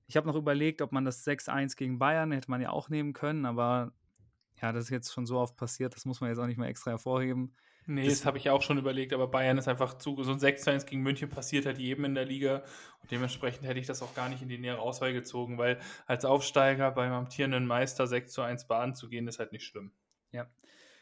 Ich 0.07 0.17
habe 0.17 0.27
noch 0.27 0.37
überlegt, 0.37 0.83
ob 0.83 0.93
man 0.93 1.05
das 1.05 1.25
6-1 1.25 1.77
gegen 1.77 1.99
Bayern 1.99 2.33
hätte 2.33 2.51
man 2.51 2.61
ja 2.61 2.71
auch 2.71 2.89
nehmen 2.89 3.13
können, 3.13 3.45
aber 3.45 3.93
ja, 4.63 4.73
das 4.73 4.85
ist 4.85 4.91
jetzt 4.91 5.13
schon 5.13 5.27
so 5.27 5.39
oft 5.39 5.57
passiert, 5.57 5.95
das 5.95 6.05
muss 6.05 6.21
man 6.21 6.31
jetzt 6.31 6.39
auch 6.39 6.47
nicht 6.47 6.59
mehr 6.59 6.69
extra 6.69 6.93
hervorheben. 6.93 7.55
Nee, 7.89 8.05
Das- 8.07 8.19
das 8.19 8.27
habe 8.27 8.39
ich 8.39 8.51
auch 8.51 8.63
schon 8.63 8.79
überlegt, 8.79 9.13
aber 9.13 9.29
Bayern 9.29 9.59
ist 9.59 9.69
einfach 9.69 9.99
zu. 9.99 10.21
So 10.25 10.33
ein 10.33 10.41
6-1 10.41 10.87
gegen 10.87 11.03
München 11.03 11.29
passiert 11.29 11.67
halt 11.67 11.79
jedem 11.79 12.05
in 12.05 12.15
der 12.17 12.25
Liga. 12.25 12.65
Und 13.01 13.11
dementsprechend 13.13 13.65
hätte 13.65 13.79
ich 13.79 13.87
das 13.87 14.03
auch 14.03 14.13
gar 14.15 14.29
nicht 14.29 14.43
in 14.43 14.49
die 14.49 14.59
nähere 14.59 14.81
Auswahl 14.81 15.13
gezogen, 15.13 15.57
weil 15.57 15.79
als 16.07 16.25
Aufsteiger 16.25 16.91
beim 16.91 17.13
amtierenden 17.13 17.65
Meister 17.67 18.09
6 18.09 18.33
zu 18.33 18.43
1 18.43 18.67
Bahn 18.67 18.97
zu 18.97 19.09
gehen, 19.09 19.29
ist 19.29 19.39
halt 19.39 19.53
nicht 19.53 19.65
schlimm. 19.65 19.93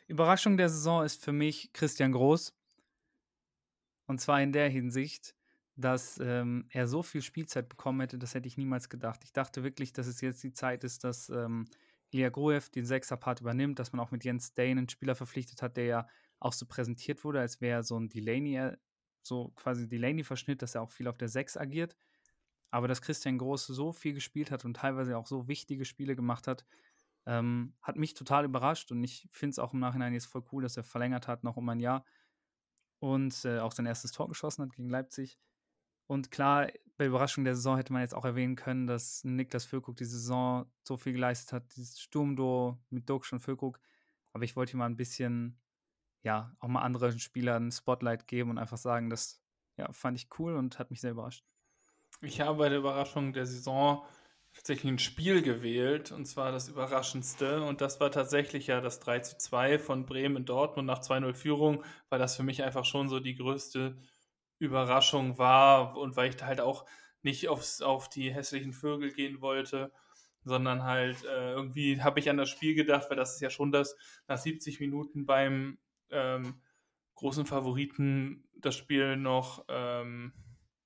Überraschung 0.07 0.59
der 0.59 0.69
Saison 0.69 1.03
ist 1.03 1.25
für 1.25 1.33
mich 1.33 1.73
Christian 1.73 2.13
Groß. 2.13 2.55
Und 4.07 4.21
zwar 4.21 4.43
in 4.43 4.53
der 4.53 4.69
Hinsicht, 4.69 5.35
dass 5.77 6.19
ähm, 6.21 6.67
er 6.71 6.87
so 6.87 7.03
viel 7.03 7.23
Spielzeit 7.23 7.69
bekommen 7.69 8.01
hätte, 8.01 8.19
das 8.19 8.35
hätte 8.35 8.47
ich 8.47 8.57
niemals 8.57 8.89
gedacht. 8.89 9.21
Ich 9.25 9.33
dachte 9.33 9.65
wirklich, 9.65 9.93
dass 9.93 10.07
es 10.07 10.21
jetzt 10.21 10.43
die 10.43 10.53
Zeit 10.53 10.85
ist, 10.85 11.05
dass 11.05 11.29
ähm, 11.31 11.67
Ilya 12.11 12.29
Gruev 12.29 12.71
den 12.71 12.87
Sechser-Part 12.87 13.41
übernimmt, 13.41 13.79
dass 13.79 13.93
man 13.93 14.01
auch 14.01 14.13
mit 14.13 14.25
Jens 14.25 14.55
Dane 14.55 14.73
einen 14.73 14.89
Spieler 14.89 15.17
verpflichtet 15.17 15.63
hat, 15.63 15.77
der 15.77 15.85
ja 15.85 16.07
auch 16.39 16.53
so 16.53 16.67
präsentiert 16.67 17.25
wurde, 17.25 17.41
als 17.41 17.61
wäre 17.61 17.83
so 17.83 17.99
ein 17.99 18.09
Delaney, 18.09 18.73
so 19.23 19.53
quasi 19.57 19.89
Delaney-Verschnitt, 19.89 20.63
dass 20.63 20.75
er 20.77 20.83
auch 20.83 20.93
viel 20.93 21.09
auf 21.09 21.19
der 21.19 21.29
Sechs 21.29 21.57
agiert. 21.57 21.97
Aber 22.71 22.87
dass 22.89 23.03
Christian 23.03 23.39
Groß 23.39 23.67
so 23.67 23.93
viel 23.93 24.15
gespielt 24.15 24.51
hat 24.51 24.65
und 24.65 24.75
teilweise 24.77 25.17
auch 25.17 25.27
so 25.27 25.49
wichtige 25.49 25.85
Spiele 25.85 26.15
gemacht 26.15 26.47
hat, 26.47 26.65
ähm, 27.27 27.75
hat 27.83 27.97
mich 27.97 28.15
total 28.15 28.45
überrascht 28.45 28.93
und 28.93 29.03
ich 29.03 29.27
finde 29.31 29.53
es 29.53 29.59
auch 29.59 29.73
im 29.73 29.81
Nachhinein 29.81 30.13
jetzt 30.13 30.27
voll 30.27 30.45
cool, 30.53 30.63
dass 30.63 30.77
er 30.77 30.85
verlängert 30.85 31.27
hat, 31.27 31.43
noch 31.43 31.57
um 31.57 31.69
ein 31.69 31.81
Jahr 31.81 32.05
und 32.99 33.45
äh, 33.45 33.59
auch 33.61 33.73
sein 33.73 33.87
erstes 33.87 34.13
Tor 34.13 34.29
geschossen 34.29 34.65
hat 34.65 34.73
gegen 34.73 34.91
Leipzig. 34.91 35.39
Und 36.07 36.31
klar, 36.31 36.69
bei 36.97 37.07
Überraschung 37.07 37.45
der 37.45 37.55
Saison 37.55 37.77
hätte 37.77 37.93
man 37.93 38.03
jetzt 38.03 38.15
auch 38.15 38.25
erwähnen 38.25 38.57
können, 38.57 38.87
dass 38.87 39.25
Niklas 39.25 39.65
Füllkrug 39.65 39.97
die 39.97 40.05
Saison 40.05 40.71
so 40.83 40.97
viel 40.97 41.13
geleistet 41.13 41.53
hat, 41.53 41.77
dieses 41.77 42.01
Sturmduo 42.01 42.79
mit 42.91 43.09
Duxch 43.09 43.33
und 43.33 43.41
Füllkrug. 43.41 43.81
Aber 44.33 44.45
ich 44.45 44.57
wollte 44.57 44.77
ihm 44.77 44.79
mal 44.79 44.87
ein 44.87 44.97
bisschen, 44.97 45.61
ja, 46.23 46.55
auch 46.61 46.69
mal 46.69 46.83
anderen 46.83 47.19
Spielern 47.19 47.73
Spotlight 47.73 48.27
geben 48.27 48.51
und 48.51 48.59
einfach 48.59 48.79
sagen, 48.79 49.11
das 49.11 49.43
ja, 49.77 49.91
fand 49.93 50.19
ich 50.19 50.29
cool 50.39 50.55
und 50.55 50.79
hat 50.79 50.91
mich 50.91 51.01
sehr 51.01 51.13
überrascht. 51.13 51.45
Ich 52.21 52.41
habe 52.41 52.59
bei 52.59 52.69
der 52.69 52.79
Überraschung 52.79 53.33
der 53.33 53.47
Saison 53.47 54.05
tatsächlich 54.55 54.93
ein 54.93 54.99
Spiel 55.01 55.43
gewählt, 55.43 56.13
und 56.13 56.27
zwar 56.27 56.53
das 56.53 56.69
überraschendste. 56.69 57.63
Und 57.65 57.81
das 57.81 57.99
war 57.99 58.13
tatsächlich 58.13 58.69
ja 58.69 58.81
das 58.81 59.01
3 59.01 59.19
zu 59.21 59.37
2 59.37 59.81
von 59.81 60.07
Bremen 60.07 60.37
in 60.37 60.45
Dortmund 60.45 60.87
nach 60.87 61.01
2-0 61.01 61.35
Führung, 61.35 61.83
weil 62.09 62.21
das 62.21 62.37
für 62.37 62.45
mich 62.45 62.63
einfach 62.63 62.85
schon 62.85 63.09
so 63.09 63.19
die 63.19 63.35
größte 63.35 63.97
Überraschung 64.59 65.39
war 65.39 65.97
und 65.97 66.17
weil 66.17 66.31
ich 66.31 66.37
da 66.37 66.47
halt 66.47 66.61
auch 66.61 66.85
nicht 67.23 67.49
aufs, 67.49 67.83
auf 67.83 68.09
die 68.09 68.33
hässlichen 68.33 68.73
Vögel 68.73 69.13
gehen 69.13 69.41
wollte, 69.41 69.93
sondern 70.45 70.85
halt 70.85 71.25
äh, 71.25 71.53
irgendwie 71.53 72.03
habe 72.03 72.21
ich 72.21 72.29
an 72.29 72.37
das 72.37 72.51
Spiel 72.51 72.75
gedacht, 72.75 73.07
weil 73.09 73.17
das 73.17 73.35
ist 73.35 73.41
ja 73.41 73.51
schon 73.51 73.73
das 73.73 73.97
nach 74.29 74.39
70 74.39 74.79
Minuten 74.81 75.27
beim 75.27 75.79
ähm, 76.11 76.61
großen 77.15 77.47
Favoriten 77.47 78.45
das 78.57 78.77
Spiel 78.77 79.17
noch 79.17 79.65
ähm, 79.69 80.33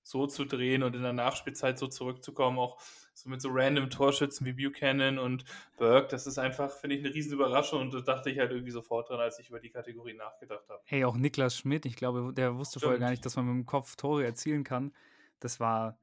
so 0.08 0.26
zu 0.26 0.44
drehen 0.44 0.82
und 0.82 0.96
in 0.96 1.02
der 1.02 1.12
Nachspielzeit 1.12 1.78
so 1.78 1.86
zurückzukommen, 1.86 2.58
auch 2.58 2.80
so 3.12 3.28
mit 3.28 3.42
so 3.42 3.50
random 3.52 3.90
Torschützen 3.90 4.46
wie 4.46 4.52
Buchanan 4.52 5.18
und 5.18 5.44
Burke, 5.76 6.08
das 6.08 6.26
ist 6.26 6.38
einfach, 6.38 6.70
finde 6.70 6.96
ich, 6.96 7.04
eine 7.04 7.14
riesen 7.14 7.32
Überraschung 7.34 7.82
und 7.82 7.92
da 7.92 8.00
dachte 8.00 8.30
ich 8.30 8.38
halt 8.38 8.50
irgendwie 8.52 8.70
sofort 8.70 9.10
dran, 9.10 9.20
als 9.20 9.38
ich 9.38 9.50
über 9.50 9.60
die 9.60 9.70
Kategorie 9.70 10.14
nachgedacht 10.14 10.68
habe. 10.68 10.80
Hey, 10.84 11.04
auch 11.04 11.16
Niklas 11.16 11.56
Schmidt, 11.58 11.84
ich 11.84 11.96
glaube, 11.96 12.32
der 12.32 12.56
wusste 12.56 12.80
vorher 12.80 12.96
Stimmt. 12.96 13.04
gar 13.06 13.10
nicht, 13.10 13.26
dass 13.26 13.36
man 13.36 13.46
mit 13.46 13.54
dem 13.54 13.66
Kopf 13.66 13.96
Tore 13.96 14.24
erzielen 14.24 14.64
kann. 14.64 14.94
Das 15.40 15.60
war, 15.60 15.98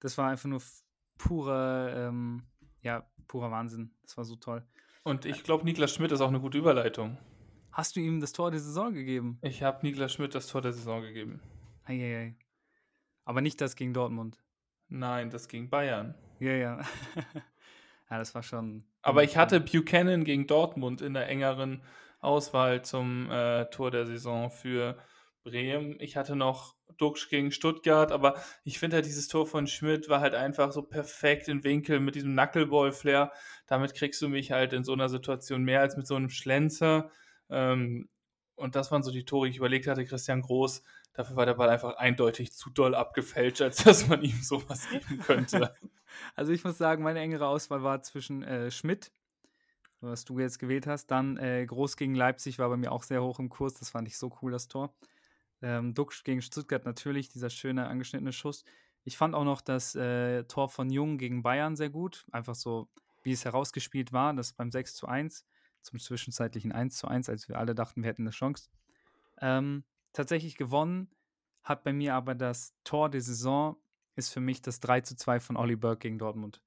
das 0.00 0.18
war 0.18 0.28
einfach 0.30 0.48
nur 0.48 0.58
f- 0.58 0.82
pure, 1.16 1.94
ähm, 1.96 2.42
ja, 2.82 3.06
purer 3.28 3.50
Wahnsinn. 3.50 3.92
Das 4.02 4.16
war 4.16 4.24
so 4.24 4.36
toll. 4.36 4.64
Und 5.04 5.26
ich 5.26 5.44
glaube, 5.44 5.64
Niklas 5.64 5.94
Schmidt 5.94 6.12
ist 6.12 6.20
auch 6.22 6.28
eine 6.28 6.40
gute 6.40 6.58
Überleitung. 6.58 7.18
Hast 7.72 7.94
du 7.96 8.00
ihm 8.00 8.20
das 8.20 8.32
Tor 8.32 8.50
der 8.50 8.60
Saison 8.60 8.92
gegeben? 8.94 9.38
Ich 9.42 9.62
habe 9.62 9.86
Niklas 9.86 10.12
Schmidt 10.14 10.34
das 10.34 10.46
Tor 10.48 10.60
der 10.62 10.72
Saison 10.72 11.02
gegeben. 11.02 11.40
Eieiei. 11.84 12.34
Aber 13.24 13.40
nicht 13.40 13.60
das 13.60 13.76
gegen 13.76 13.94
Dortmund. 13.94 14.38
Nein, 14.88 15.30
das 15.30 15.48
ging 15.48 15.70
Bayern. 15.70 16.14
Ja, 16.40 16.52
ja. 16.52 16.80
ja, 18.10 18.18
das 18.18 18.34
war 18.34 18.42
schon. 18.42 18.84
Aber 19.02 19.24
ich 19.24 19.36
hatte 19.36 19.60
Buchanan 19.60 20.24
gegen 20.24 20.46
Dortmund 20.46 21.00
in 21.00 21.14
der 21.14 21.28
engeren 21.28 21.82
Auswahl 22.20 22.82
zum 22.82 23.30
äh, 23.30 23.66
Tor 23.66 23.90
der 23.90 24.06
Saison 24.06 24.50
für 24.50 24.96
Bremen. 25.42 25.96
Ich 26.00 26.16
hatte 26.16 26.36
noch 26.36 26.74
Duxch 26.96 27.28
gegen 27.28 27.50
Stuttgart, 27.50 28.12
aber 28.12 28.34
ich 28.64 28.78
finde 28.78 28.96
halt, 28.96 29.06
dieses 29.06 29.28
Tor 29.28 29.46
von 29.46 29.66
Schmidt 29.66 30.08
war 30.08 30.20
halt 30.20 30.34
einfach 30.34 30.72
so 30.72 30.82
perfekt 30.82 31.48
in 31.48 31.64
Winkel 31.64 32.00
mit 32.00 32.14
diesem 32.14 32.32
Knuckleball-Flair. 32.32 33.32
Damit 33.66 33.94
kriegst 33.94 34.22
du 34.22 34.28
mich 34.28 34.52
halt 34.52 34.72
in 34.72 34.84
so 34.84 34.92
einer 34.92 35.08
Situation 35.08 35.64
mehr 35.64 35.80
als 35.80 35.96
mit 35.96 36.06
so 36.06 36.14
einem 36.16 36.30
Schlenzer. 36.30 37.10
Ähm, 37.50 38.08
und 38.56 38.76
das 38.76 38.90
waren 38.90 39.02
so 39.02 39.10
die 39.10 39.24
Tore, 39.24 39.46
die 39.46 39.52
ich 39.52 39.56
überlegt 39.58 39.86
hatte, 39.86 40.04
Christian 40.04 40.42
Groß. 40.42 40.82
Dafür 41.14 41.36
war 41.36 41.46
der 41.46 41.54
Ball 41.54 41.70
einfach 41.70 41.96
eindeutig 41.96 42.52
zu 42.52 42.70
doll 42.70 42.94
abgefälscht, 42.94 43.62
als 43.62 43.84
dass 43.84 44.08
man 44.08 44.22
ihm 44.22 44.42
sowas 44.42 44.88
geben 44.90 45.18
könnte. 45.20 45.74
Also 46.36 46.52
ich 46.52 46.62
muss 46.62 46.78
sagen, 46.78 47.02
meine 47.02 47.18
engere 47.18 47.48
Auswahl 47.48 47.82
war 47.82 48.00
zwischen 48.02 48.44
äh, 48.44 48.70
Schmidt, 48.70 49.10
was 50.00 50.24
du 50.24 50.38
jetzt 50.38 50.60
gewählt 50.60 50.86
hast, 50.86 51.08
dann 51.08 51.36
äh, 51.38 51.66
Groß 51.66 51.96
gegen 51.96 52.14
Leipzig 52.14 52.60
war 52.60 52.68
bei 52.68 52.76
mir 52.76 52.92
auch 52.92 53.02
sehr 53.02 53.20
hoch 53.20 53.40
im 53.40 53.48
Kurs. 53.48 53.74
Das 53.74 53.90
fand 53.90 54.06
ich 54.06 54.16
so 54.16 54.30
cool, 54.40 54.52
das 54.52 54.68
Tor. 54.68 54.94
Ähm, 55.60 55.92
Duxch 55.92 56.22
gegen 56.22 56.40
Stuttgart 56.40 56.84
natürlich, 56.84 57.30
dieser 57.30 57.50
schöne 57.50 57.88
angeschnittene 57.88 58.32
Schuss. 58.32 58.64
Ich 59.02 59.16
fand 59.16 59.34
auch 59.34 59.42
noch 59.42 59.60
das 59.60 59.96
äh, 59.96 60.44
Tor 60.44 60.68
von 60.68 60.88
Jung 60.88 61.18
gegen 61.18 61.42
Bayern 61.42 61.74
sehr 61.74 61.90
gut. 61.90 62.26
Einfach 62.30 62.54
so, 62.54 62.88
wie 63.24 63.32
es 63.32 63.44
herausgespielt 63.44 64.12
war, 64.12 64.34
das 64.34 64.52
beim 64.52 64.70
6 64.70 64.94
zu 64.94 65.08
1 65.08 65.44
zum 65.82 65.98
zwischenzeitlichen 65.98 66.72
1 66.72 66.96
zu 66.96 67.08
1, 67.08 67.28
als 67.28 67.48
wir 67.48 67.58
alle 67.58 67.74
dachten, 67.74 68.02
wir 68.02 68.08
hätten 68.08 68.22
eine 68.22 68.30
Chance. 68.30 68.68
Ähm, 69.40 69.84
tatsächlich 70.14 70.56
gewonnen 70.56 71.10
hat 71.62 71.82
bei 71.82 71.92
mir 71.92 72.14
aber 72.14 72.34
das 72.34 72.74
Tor 72.84 73.10
der 73.10 73.20
Saison 73.20 73.76
ist 74.16 74.30
für 74.30 74.40
mich 74.40 74.62
das 74.62 74.80
3 74.80 75.00
zu 75.00 75.16
2 75.16 75.40
von 75.40 75.56
Olli 75.56 75.76
Burke 75.76 76.00
gegen 76.00 76.18
Dortmund. 76.18 76.62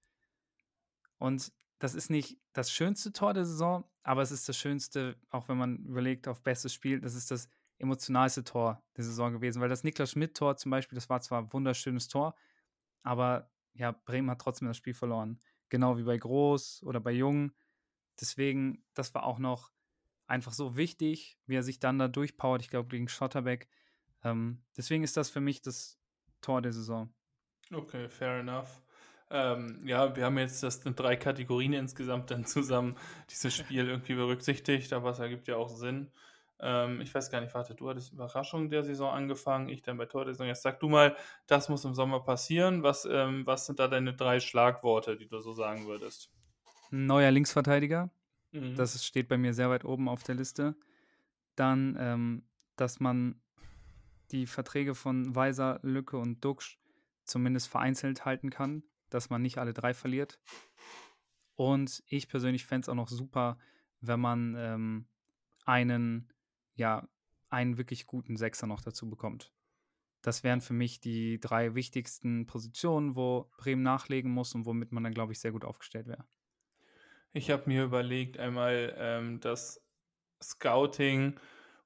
Und 1.17 1.51
das 1.79 1.95
ist 1.95 2.09
nicht 2.09 2.37
das 2.53 2.71
schönste 2.71 3.13
Tor 3.13 3.33
der 3.33 3.45
Saison, 3.45 3.85
aber 4.03 4.21
es 4.21 4.31
ist 4.31 4.49
das 4.49 4.57
schönste, 4.57 5.15
auch 5.29 5.47
wenn 5.47 5.57
man 5.57 5.77
überlegt 5.85 6.27
auf 6.27 6.41
bestes 6.41 6.73
Spiel, 6.73 6.99
das 6.99 7.15
ist 7.15 7.31
das 7.31 7.47
emotionalste 7.77 8.43
Tor 8.43 8.83
der 8.95 9.03
Saison 9.03 9.31
gewesen, 9.31 9.61
weil 9.61 9.69
das 9.69 9.83
Niklas 9.83 10.11
Schmidt-Tor 10.11 10.57
zum 10.57 10.71
Beispiel, 10.71 10.95
das 10.95 11.09
war 11.09 11.21
zwar 11.21 11.43
ein 11.43 11.53
wunderschönes 11.53 12.07
Tor, 12.07 12.35
aber 13.03 13.51
ja, 13.73 13.91
Bremen 13.91 14.31
hat 14.31 14.41
trotzdem 14.41 14.67
das 14.67 14.77
Spiel 14.77 14.95
verloren. 14.95 15.39
Genau 15.69 15.97
wie 15.97 16.03
bei 16.03 16.17
Groß 16.17 16.81
oder 16.83 16.99
bei 16.99 17.11
Jung. 17.11 17.51
Deswegen, 18.19 18.83
das 18.95 19.13
war 19.13 19.23
auch 19.23 19.37
noch 19.37 19.71
einfach 20.27 20.53
so 20.53 20.75
wichtig, 20.77 21.37
wie 21.45 21.55
er 21.55 21.63
sich 21.63 21.79
dann 21.79 21.99
da 21.99 22.07
durchpowert, 22.07 22.61
ich 22.61 22.69
glaube, 22.69 22.89
gegen 22.89 23.07
Schotterbeck. 23.07 23.67
Ähm, 24.23 24.61
deswegen 24.75 25.03
ist 25.03 25.17
das 25.17 25.29
für 25.29 25.41
mich 25.41 25.61
das 25.61 25.97
Tor 26.41 26.61
der 26.61 26.73
Saison. 26.73 27.13
Okay, 27.73 28.09
fair 28.09 28.39
enough. 28.39 28.81
Ähm, 29.29 29.81
ja, 29.85 30.15
wir 30.15 30.23
haben 30.23 30.37
jetzt 30.37 30.63
das 30.63 30.81
sind 30.81 30.97
drei 30.97 31.17
Kategorien 31.17 31.73
insgesamt 31.73 32.31
dann 32.31 32.45
zusammen 32.45 32.95
dieses 33.29 33.55
Spiel 33.57 33.87
irgendwie 33.87 34.15
berücksichtigt, 34.15 34.93
aber 34.93 35.09
es 35.09 35.19
ergibt 35.19 35.47
ja 35.47 35.57
auch 35.57 35.69
Sinn. 35.69 36.11
Ähm, 36.59 37.01
ich 37.01 37.13
weiß 37.13 37.29
gar 37.29 37.41
nicht, 37.41 37.53
warte, 37.53 37.75
du 37.75 37.89
hattest 37.89 38.13
Überraschung 38.13 38.69
der 38.69 38.83
Saison 38.83 39.13
angefangen, 39.13 39.69
ich 39.69 39.83
dann 39.83 39.97
bei 39.97 40.05
Tor 40.05 40.25
der 40.25 40.33
Saison. 40.33 40.47
Jetzt 40.47 40.63
sag 40.63 40.79
du 40.79 40.89
mal, 40.89 41.15
das 41.45 41.69
muss 41.69 41.85
im 41.85 41.93
Sommer 41.93 42.21
passieren. 42.21 42.83
Was, 42.83 43.05
ähm, 43.05 43.45
was 43.45 43.65
sind 43.65 43.79
da 43.79 43.87
deine 43.87 44.13
drei 44.13 44.39
Schlagworte, 44.39 45.17
die 45.17 45.27
du 45.27 45.39
so 45.39 45.53
sagen 45.53 45.87
würdest? 45.87 46.31
Neuer 46.89 47.31
Linksverteidiger, 47.31 48.09
Mhm. 48.59 48.75
das 48.75 49.03
steht 49.05 49.27
bei 49.27 49.37
mir 49.37 49.53
sehr 49.53 49.69
weit 49.69 49.85
oben 49.85 50.09
auf 50.09 50.23
der 50.23 50.35
Liste. 50.35 50.75
Dann 51.55 51.95
ähm, 51.99 52.43
dass 52.77 52.99
man 52.99 53.41
die 54.31 54.45
Verträge 54.45 54.95
von 54.95 55.35
Weiser, 55.35 55.79
Lücke 55.83 56.17
und 56.17 56.43
Duxch 56.43 56.79
zumindest 57.25 57.67
vereinzelt 57.67 58.23
halten 58.23 58.49
kann, 58.49 58.83
dass 59.09 59.29
man 59.29 59.41
nicht 59.41 59.57
alle 59.57 59.73
drei 59.73 59.93
verliert. 59.93 60.39
Und 61.55 62.03
ich 62.07 62.29
persönlich 62.29 62.65
fände 62.65 62.85
es 62.85 62.89
auch 62.89 62.95
noch 62.95 63.09
super, 63.09 63.57
wenn 63.99 64.19
man 64.19 64.55
ähm, 64.57 65.07
einen, 65.65 66.31
ja, 66.75 67.09
einen 67.49 67.77
wirklich 67.77 68.05
guten 68.05 68.37
Sechser 68.37 68.67
noch 68.67 68.81
dazu 68.81 69.09
bekommt. 69.09 69.51
Das 70.21 70.43
wären 70.43 70.61
für 70.61 70.73
mich 70.73 70.99
die 70.99 71.39
drei 71.39 71.73
wichtigsten 71.73 72.45
Positionen, 72.45 73.15
wo 73.15 73.49
Bremen 73.57 73.81
nachlegen 73.81 74.31
muss 74.31 74.53
und 74.53 74.65
womit 74.65 74.91
man 74.91 75.03
dann, 75.03 75.13
glaube 75.13 75.31
ich, 75.31 75.39
sehr 75.39 75.51
gut 75.51 75.65
aufgestellt 75.65 76.07
wäre. 76.07 76.25
Ich 77.37 77.51
habe 77.51 77.63
mir 77.67 77.83
überlegt, 77.83 78.39
einmal 78.39 78.95
ähm, 78.97 79.39
das 79.39 79.85
Scouting 80.41 81.39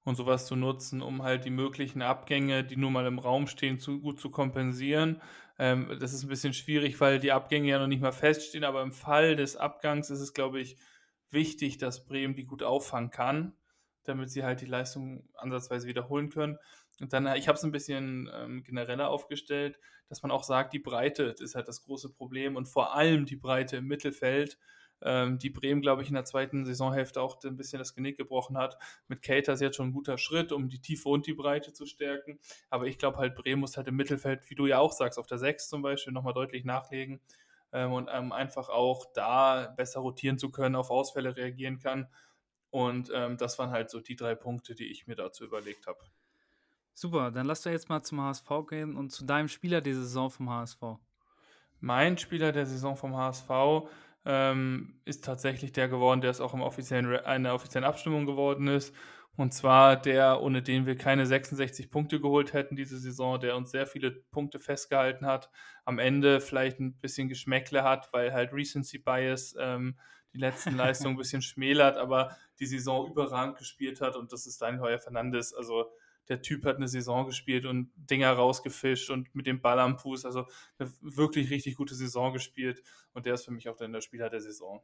und 0.06 0.16
sowas 0.16 0.46
zu 0.46 0.56
nutzen, 0.56 1.02
um 1.02 1.24
halt 1.24 1.44
die 1.44 1.50
möglichen 1.50 2.02
Abgänge, 2.02 2.64
die 2.64 2.78
nur 2.78 2.90
mal 2.90 3.06
im 3.06 3.20
Raum 3.20 3.48
stehen, 3.48 3.78
zu, 3.78 4.00
gut 4.00 4.22
zu 4.22 4.30
kompensieren. 4.32 5.22
Ähm, 5.60 5.98
das 6.00 6.14
ist 6.14 6.24
ein 6.24 6.30
bisschen 6.30 6.54
schwierig, 6.54 7.02
weil 7.02 7.20
die 7.20 7.34
Abgänge 7.34 7.68
ja 7.68 7.80
noch 7.80 7.88
nicht 7.88 8.02
mal 8.02 8.14
feststehen, 8.14 8.64
aber 8.64 8.82
im 8.82 8.94
Fall 8.94 9.36
des 9.36 9.58
Abgangs 9.58 10.10
ist 10.10 10.22
es, 10.22 10.34
glaube 10.34 10.62
ich, 10.62 10.78
wichtig, 11.32 11.78
dass 11.78 12.06
Bremen 12.06 12.34
die 12.34 12.46
gut 12.46 12.64
auffangen 12.64 13.12
kann, 13.12 13.54
damit 14.06 14.30
sie 14.30 14.46
halt 14.46 14.62
die 14.62 14.68
Leistung 14.68 15.28
ansatzweise 15.34 15.86
wiederholen 15.86 16.30
können. 16.30 16.60
Und 17.02 17.12
dann, 17.12 17.28
ich 17.36 17.50
habe 17.50 17.58
es 17.58 17.66
ein 17.66 17.74
bisschen 17.74 18.32
ähm, 18.34 18.64
genereller 18.64 19.10
aufgestellt, 19.10 19.80
dass 20.08 20.22
man 20.22 20.32
auch 20.32 20.46
sagt, 20.46 20.72
die 20.72 20.80
Breite 20.80 21.36
ist 21.40 21.56
halt 21.56 21.68
das 21.68 21.82
große 21.82 22.10
Problem 22.14 22.56
und 22.56 22.70
vor 22.70 22.96
allem 22.96 23.26
die 23.26 23.36
Breite 23.36 23.76
im 23.78 23.88
Mittelfeld 23.88 24.58
ähm, 25.04 25.40
die 25.40 25.50
Bremen, 25.50 25.82
glaube 25.82 26.02
ich, 26.02 26.10
in 26.10 26.14
der 26.14 26.26
zweiten 26.26 26.66
Saisonhälfte 26.66 27.22
auch 27.22 27.42
ein 27.44 27.58
bisschen 27.58 27.80
das 27.80 27.96
Genick 27.96 28.18
gebrochen 28.18 28.58
hat. 28.58 28.78
Mit 29.08 29.22
Cater 29.22 29.54
ist 29.54 29.62
jetzt 29.62 29.78
schon 29.78 29.90
ein 29.90 29.94
guter 29.94 30.18
Schritt, 30.18 30.52
um 30.52 30.70
die 30.70 30.80
Tiefe 30.80 31.10
und 31.10 31.28
die 31.28 31.34
Breite 31.34 31.74
zu 31.74 31.86
stärken. 31.86 32.40
Aber 32.70 32.88
ich 32.88 32.98
glaube 32.98 33.18
halt, 33.18 33.36
Bremen 33.36 33.62
muss 33.62 33.78
halt 33.78 33.88
im 33.88 33.96
Mittelfeld, 33.96 34.50
wie 34.50 34.56
du 34.56 34.66
ja 34.66 34.80
auch 34.80 34.92
sagst, 34.92 35.18
auf 35.20 35.28
der 35.28 35.38
6 35.38 35.70
zum 35.70 35.82
Beispiel 35.82 36.14
nochmal 36.14 36.34
deutlich 36.34 36.66
nachlegen 36.66 37.20
ähm, 37.74 37.94
und 37.94 38.10
ähm, 38.12 38.32
einfach 38.32 38.70
auch 38.70 39.06
da 39.14 39.74
besser 39.76 40.02
rotieren 40.02 40.38
zu 40.38 40.52
können, 40.52 40.76
auf 40.76 40.92
Ausfälle 40.92 41.36
reagieren 41.36 41.80
kann. 41.80 42.08
Und 42.70 43.12
ähm, 43.14 43.38
das 43.38 43.60
waren 43.60 43.72
halt 43.72 43.90
so 43.90 44.00
die 44.00 44.16
drei 44.16 44.36
Punkte, 44.36 44.76
die 44.76 44.86
ich 44.86 45.08
mir 45.08 45.16
dazu 45.16 45.44
überlegt 45.44 45.88
habe. 45.88 46.00
Super, 46.94 47.32
dann 47.32 47.48
lass 47.48 47.62
doch 47.62 47.72
jetzt 47.72 47.90
mal 47.90 48.04
zum 48.04 48.22
HSV 48.22 48.50
gehen 48.70 48.96
und 48.96 49.12
zu 49.12 49.26
deinem 49.26 49.48
Spieler 49.48 49.82
der 49.82 49.96
Saison 49.96 50.30
vom 50.30 50.50
HSV. 50.50 50.82
Mein 51.80 52.18
Spieler 52.18 52.52
der 52.52 52.66
Saison 52.66 52.96
vom 52.96 53.16
HSV 53.16 53.50
ähm, 54.26 55.00
ist 55.06 55.26
tatsächlich 55.26 55.72
der 55.72 55.88
geworden, 55.88 56.22
der 56.22 56.32
es 56.32 56.42
auch 56.42 56.54
im 56.54 56.62
offiziellen, 56.62 57.08
einer 57.26 57.54
offiziellen 57.54 57.88
Abstimmung 57.88 58.26
geworden 58.26 58.68
ist. 58.68 58.94
Und 59.38 59.54
zwar 59.54 59.96
der, 59.96 60.42
ohne 60.42 60.62
den 60.62 60.86
wir 60.86 60.98
keine 60.98 61.26
66 61.26 61.90
Punkte 61.90 62.20
geholt 62.20 62.54
hätten 62.54 62.76
diese 62.76 63.00
Saison, 63.00 63.40
der 63.40 63.56
uns 63.56 63.72
sehr 63.72 63.88
viele 63.88 64.12
Punkte 64.12 64.60
festgehalten 64.60 65.26
hat. 65.26 65.50
Am 65.86 66.00
Ende 66.00 66.42
vielleicht 66.42 66.80
ein 66.80 67.00
bisschen 67.00 67.30
Geschmäckle 67.30 67.84
hat, 67.84 68.12
weil 68.12 68.34
halt 68.34 68.52
Recency 68.52 69.00
Bias 69.00 69.56
ähm, 69.58 69.98
die 70.34 70.38
letzten 70.38 70.76
Leistungen 70.78 71.16
ein 71.16 71.18
bisschen 71.18 71.42
schmälert, 71.42 71.98
aber 71.98 72.36
die 72.60 72.66
Saison 72.66 73.10
überragend 73.10 73.58
gespielt 73.58 74.02
hat. 74.02 74.16
Und 74.16 74.34
das 74.34 74.46
ist 74.46 74.62
Daniel 74.62 74.82
Heuer 74.82 75.00
Fernandes. 75.00 75.54
Also 75.54 75.92
der 76.32 76.42
Typ 76.42 76.64
hat 76.64 76.78
eine 76.78 76.88
Saison 76.88 77.26
gespielt 77.26 77.66
und 77.66 77.92
Dinger 77.98 78.32
rausgefischt 78.32 79.10
und 79.10 79.36
mit 79.36 79.48
dem 79.48 79.60
Ball 79.60 79.78
am 79.80 80.00
Fuß, 80.00 80.24
also 80.24 80.46
eine 80.80 80.90
wirklich 81.02 81.50
richtig 81.50 81.76
gute 81.76 81.94
Saison 81.94 82.32
gespielt 82.32 82.82
und 83.12 83.26
der 83.26 83.34
ist 83.34 83.44
für 83.44 83.52
mich 83.52 83.68
auch 83.68 83.76
dann 83.76 83.92
der 83.92 84.00
Spieler 84.00 84.30
der 84.30 84.40
Saison. 84.40 84.82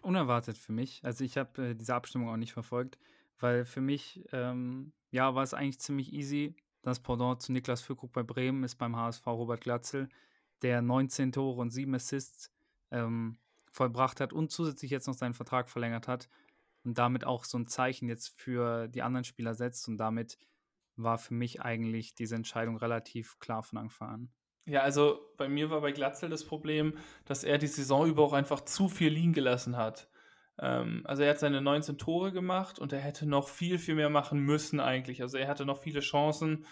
Unerwartet 0.00 0.58
für 0.58 0.72
mich. 0.72 1.00
Also 1.04 1.22
ich 1.22 1.38
habe 1.38 1.70
äh, 1.70 1.74
diese 1.76 1.94
Abstimmung 1.94 2.28
auch 2.28 2.36
nicht 2.36 2.52
verfolgt, 2.52 2.98
weil 3.38 3.64
für 3.64 3.80
mich, 3.80 4.24
ähm, 4.32 4.92
ja, 5.12 5.36
war 5.36 5.44
es 5.44 5.54
eigentlich 5.54 5.78
ziemlich 5.78 6.12
easy. 6.12 6.56
Das 6.82 6.98
Pendant 6.98 7.40
zu 7.40 7.52
Niklas 7.52 7.80
Füllkrug 7.80 8.12
bei 8.12 8.24
Bremen 8.24 8.64
ist 8.64 8.74
beim 8.74 8.96
HSV 8.96 9.24
Robert 9.28 9.60
Glatzel, 9.60 10.08
der 10.62 10.82
19 10.82 11.30
Tore 11.30 11.60
und 11.60 11.70
7 11.70 11.94
Assists 11.94 12.50
ähm, 12.90 13.38
vollbracht 13.70 14.20
hat 14.20 14.32
und 14.32 14.50
zusätzlich 14.50 14.90
jetzt 14.90 15.06
noch 15.06 15.14
seinen 15.14 15.34
Vertrag 15.34 15.70
verlängert 15.70 16.08
hat 16.08 16.28
und 16.82 16.98
damit 16.98 17.24
auch 17.24 17.44
so 17.44 17.58
ein 17.58 17.68
Zeichen 17.68 18.08
jetzt 18.08 18.40
für 18.40 18.88
die 18.88 19.02
anderen 19.02 19.24
Spieler 19.24 19.54
setzt 19.54 19.86
und 19.86 19.98
damit 19.98 20.36
war 20.96 21.18
für 21.18 21.34
mich 21.34 21.62
eigentlich 21.62 22.14
diese 22.14 22.34
Entscheidung 22.34 22.76
relativ 22.76 23.38
klar 23.38 23.62
von 23.62 23.78
Anfang 23.78 24.08
an. 24.08 24.28
Ja, 24.66 24.80
also 24.80 25.20
bei 25.36 25.48
mir 25.48 25.70
war 25.70 25.82
bei 25.82 25.92
Glatzel 25.92 26.30
das 26.30 26.44
Problem, 26.44 26.96
dass 27.26 27.44
er 27.44 27.58
die 27.58 27.66
Saison 27.66 28.06
über 28.06 28.22
auch 28.22 28.32
einfach 28.32 28.62
zu 28.62 28.88
viel 28.88 29.10
liegen 29.10 29.34
gelassen 29.34 29.76
hat. 29.76 30.08
Ähm, 30.58 31.02
also 31.04 31.22
er 31.22 31.30
hat 31.30 31.38
seine 31.38 31.60
19 31.60 31.98
Tore 31.98 32.32
gemacht 32.32 32.78
und 32.78 32.92
er 32.92 33.00
hätte 33.00 33.26
noch 33.26 33.48
viel, 33.48 33.78
viel 33.78 33.94
mehr 33.94 34.10
machen 34.10 34.40
müssen 34.40 34.80
eigentlich. 34.80 35.20
Also 35.20 35.36
er 35.36 35.48
hatte 35.48 35.66
noch 35.66 35.78
viele 35.78 36.00
Chancen 36.00 36.64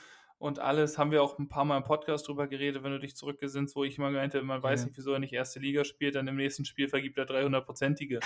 und 0.42 0.58
alles 0.58 0.98
haben 0.98 1.12
wir 1.12 1.22
auch 1.22 1.38
ein 1.38 1.48
paar 1.48 1.64
Mal 1.64 1.76
im 1.76 1.84
Podcast 1.84 2.26
drüber 2.26 2.48
geredet, 2.48 2.82
wenn 2.82 2.90
du 2.90 2.98
dich 2.98 3.14
zurückgesinnst, 3.14 3.76
wo 3.76 3.84
ich 3.84 3.98
immer 3.98 4.10
meinte, 4.10 4.42
man 4.42 4.60
weiß 4.60 4.80
ja. 4.80 4.86
nicht, 4.86 4.96
wieso 4.96 5.12
er 5.12 5.20
nicht 5.20 5.32
erste 5.32 5.60
Liga 5.60 5.84
spielt, 5.84 6.16
dann 6.16 6.26
im 6.26 6.34
nächsten 6.34 6.64
Spiel 6.64 6.88
vergibt 6.88 7.16
er 7.18 7.26
300-prozentige. 7.26 8.18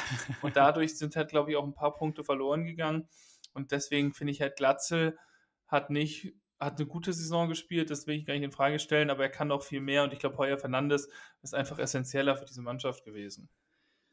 und 0.43 0.57
dadurch 0.57 0.97
sind 0.97 1.15
halt, 1.15 1.29
glaube 1.29 1.51
ich, 1.51 1.59
auch 1.59 1.65
ein 1.65 1.75
paar 1.75 1.93
Punkte 1.93 2.25
verloren 2.25 2.65
gegangen. 2.65 3.07
Und 3.53 3.71
deswegen 3.71 4.15
finde 4.15 4.33
ich 4.33 4.41
halt 4.41 4.57
Glatzel 4.57 5.19
hat 5.67 5.91
nicht, 5.91 6.35
hat 6.59 6.79
eine 6.79 6.87
gute 6.87 7.13
Saison 7.13 7.49
gespielt, 7.49 7.91
das 7.91 8.07
will 8.07 8.17
ich 8.17 8.27
gar 8.27 8.35
nicht 8.35 8.43
in 8.43 8.53
Frage 8.53 8.79
stellen, 8.79 9.11
aber 9.11 9.25
er 9.25 9.31
kann 9.31 9.49
noch 9.49 9.63
viel 9.63 9.81
mehr 9.81 10.05
und 10.05 10.13
ich 10.13 10.19
glaube, 10.19 10.39
Heuer 10.39 10.59
Fernandes 10.59 11.09
ist 11.43 11.55
einfach 11.55 11.79
essentieller 11.79 12.37
für 12.37 12.47
diese 12.47 12.63
Mannschaft 12.63 13.05
gewesen. 13.05 13.49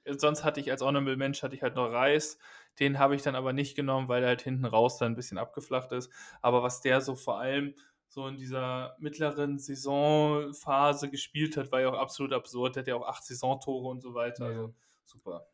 Sonst 0.06 0.44
hatte 0.44 0.60
ich 0.60 0.70
als 0.70 0.82
Honorable 0.82 1.16
Mensch 1.16 1.44
hatte 1.44 1.56
ich 1.56 1.64
halt 1.64 1.76
noch 1.76 1.90
Reis, 1.90 2.38
den 2.80 3.00
habe 3.00 3.16
ich 3.16 3.22
dann 3.22 3.36
aber 3.36 3.54
nicht 3.54 3.76
genommen, 3.76 4.10
weil 4.10 4.24
er 4.24 4.30
halt 4.30 4.42
hinten 4.42 4.66
raus 4.66 4.98
dann 4.98 5.14
ein 5.14 5.16
bisschen 5.16 5.38
abgeflacht 5.38 5.92
ist. 5.94 6.12
Aber 6.42 6.62
was 6.62 6.82
der 6.82 7.00
so 7.00 7.16
vor 7.16 7.40
allem 7.40 7.74
so 8.08 8.28
in 8.28 8.36
dieser 8.36 8.96
mittleren 9.00 9.58
Saisonphase 9.60 11.10
gespielt 11.10 11.58
hat, 11.58 11.72
war 11.72 11.82
ja 11.82 11.90
auch 11.90 11.98
absolut 11.98 12.34
absurd. 12.34 12.76
Der 12.76 12.82
hat 12.82 12.88
ja 12.88 12.96
auch 12.96 13.08
acht 13.08 13.24
Saisontore 13.24 13.88
und 13.88 14.02
so 14.02 14.14
weiter. 14.14 14.46
Ja. 14.46 14.52
Also 14.52 14.76
super. 15.06 15.48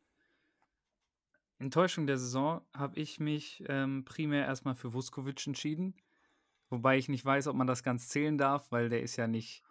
Enttäuschung 1.59 2.07
der 2.07 2.17
Saison 2.17 2.61
habe 2.73 2.97
ich 2.97 3.19
mich 3.19 3.63
ähm, 3.67 4.05
primär 4.05 4.45
erstmal 4.45 4.75
für 4.75 4.93
Vuskovic 4.93 5.45
entschieden. 5.45 5.93
Wobei 6.69 6.97
ich 6.97 7.09
nicht 7.09 7.25
weiß, 7.25 7.47
ob 7.47 7.55
man 7.55 7.67
das 7.67 7.83
ganz 7.83 8.07
zählen 8.07 8.37
darf, 8.37 8.71
weil 8.71 8.87
der 8.87 9.01
ist 9.01 9.17
ja 9.17 9.27
nicht 9.27 9.63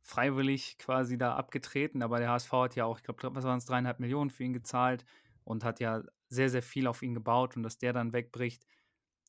freiwillig 0.00 0.78
quasi 0.78 1.18
da 1.18 1.34
abgetreten. 1.34 2.02
Aber 2.02 2.18
der 2.18 2.30
HSV 2.30 2.52
hat 2.52 2.76
ja 2.76 2.86
auch, 2.86 2.98
ich 2.98 3.04
glaube, 3.04 3.34
was 3.34 3.44
waren 3.44 3.58
es, 3.58 3.66
dreieinhalb 3.66 4.00
Millionen 4.00 4.30
für 4.30 4.44
ihn 4.44 4.54
gezahlt 4.54 5.04
und 5.44 5.62
hat 5.62 5.78
ja 5.78 6.02
sehr, 6.28 6.48
sehr 6.48 6.62
viel 6.62 6.86
auf 6.86 7.02
ihn 7.02 7.14
gebaut. 7.14 7.54
Und 7.56 7.64
dass 7.64 7.76
der 7.76 7.92
dann 7.92 8.14
wegbricht, 8.14 8.66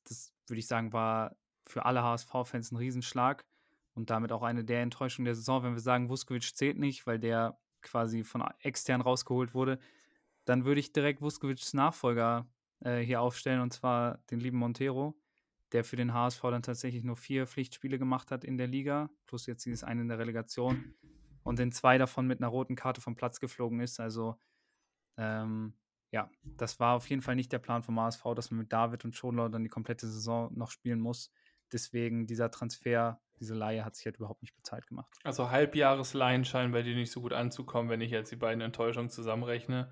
das 0.06 0.34
würde 0.48 0.60
ich 0.60 0.68
sagen, 0.68 0.94
war 0.94 1.36
für 1.66 1.84
alle 1.86 2.04
HSV-Fans 2.04 2.72
ein 2.72 2.78
Riesenschlag 2.78 3.46
und 3.96 4.10
damit 4.10 4.32
auch 4.32 4.44
eine 4.44 4.64
der 4.64 4.82
Enttäuschungen 4.82 5.26
der 5.26 5.36
Saison, 5.36 5.64
wenn 5.64 5.74
wir 5.74 5.82
sagen, 5.82 6.08
Vuskovic 6.08 6.56
zählt 6.56 6.78
nicht, 6.78 7.06
weil 7.06 7.20
der 7.20 7.60
quasi 7.82 8.24
von 8.24 8.46
extern 8.62 9.02
rausgeholt 9.02 9.54
wurde 9.54 9.78
dann 10.48 10.64
würde 10.64 10.80
ich 10.80 10.94
direkt 10.94 11.22
Vuskovics 11.22 11.74
Nachfolger 11.74 12.48
äh, 12.80 13.00
hier 13.00 13.20
aufstellen, 13.22 13.60
und 13.60 13.74
zwar 13.74 14.20
den 14.32 14.40
lieben 14.40 14.58
Montero, 14.58 15.20
der 15.74 15.84
für 15.84 15.98
den 15.98 16.14
HSV 16.14 16.42
dann 16.44 16.64
tatsächlich 16.64 17.04
nur 17.04 17.18
vier 17.18 17.46
Pflichtspiele 17.46 18.00
gemacht 18.00 18.32
hat 18.32 18.46
in 18.46 18.58
der 18.58 18.68
Liga, 18.68 19.10
plus 19.26 19.46
jetzt 19.46 19.66
dieses 19.66 19.84
eine 19.84 20.02
in 20.02 20.08
der 20.08 20.20
Relegation 20.20 20.96
und 21.44 21.60
in 21.60 21.74
zwei 21.74 21.98
davon 21.98 22.28
mit 22.28 22.40
einer 22.40 22.48
roten 22.48 22.78
Karte 22.78 23.02
vom 23.02 23.16
Platz 23.16 23.42
geflogen 23.42 23.82
ist. 23.82 24.00
Also 24.00 24.40
ähm, 25.18 25.74
ja, 26.12 26.32
das 26.44 26.80
war 26.80 26.96
auf 26.96 27.10
jeden 27.10 27.22
Fall 27.22 27.36
nicht 27.36 27.52
der 27.52 27.60
Plan 27.60 27.84
vom 27.84 28.00
HSV, 28.00 28.24
dass 28.34 28.50
man 28.50 28.60
mit 28.60 28.72
David 28.72 29.04
und 29.04 29.16
Schonlau 29.16 29.50
dann 29.50 29.64
die 29.64 29.70
komplette 29.70 30.08
Saison 30.08 30.50
noch 30.58 30.72
spielen 30.72 31.02
muss. 31.02 31.30
Deswegen 31.74 32.26
dieser 32.26 32.50
Transfer, 32.52 33.20
diese 33.42 33.54
Laie 33.54 33.84
hat 33.84 33.98
sich 33.98 34.06
halt 34.06 34.16
überhaupt 34.16 34.42
nicht 34.42 34.56
bezahlt 34.56 34.88
gemacht. 34.88 35.14
Also 35.26 35.50
Halbjahresleihen 35.50 36.46
scheinen 36.46 36.72
bei 36.72 36.84
dir 36.84 36.96
nicht 36.96 37.12
so 37.12 37.20
gut 37.20 37.34
anzukommen, 37.34 37.90
wenn 37.90 38.00
ich 38.00 38.12
jetzt 38.12 38.32
die 38.32 38.38
beiden 38.38 38.62
Enttäuschungen 38.62 39.10
zusammenrechne. 39.10 39.92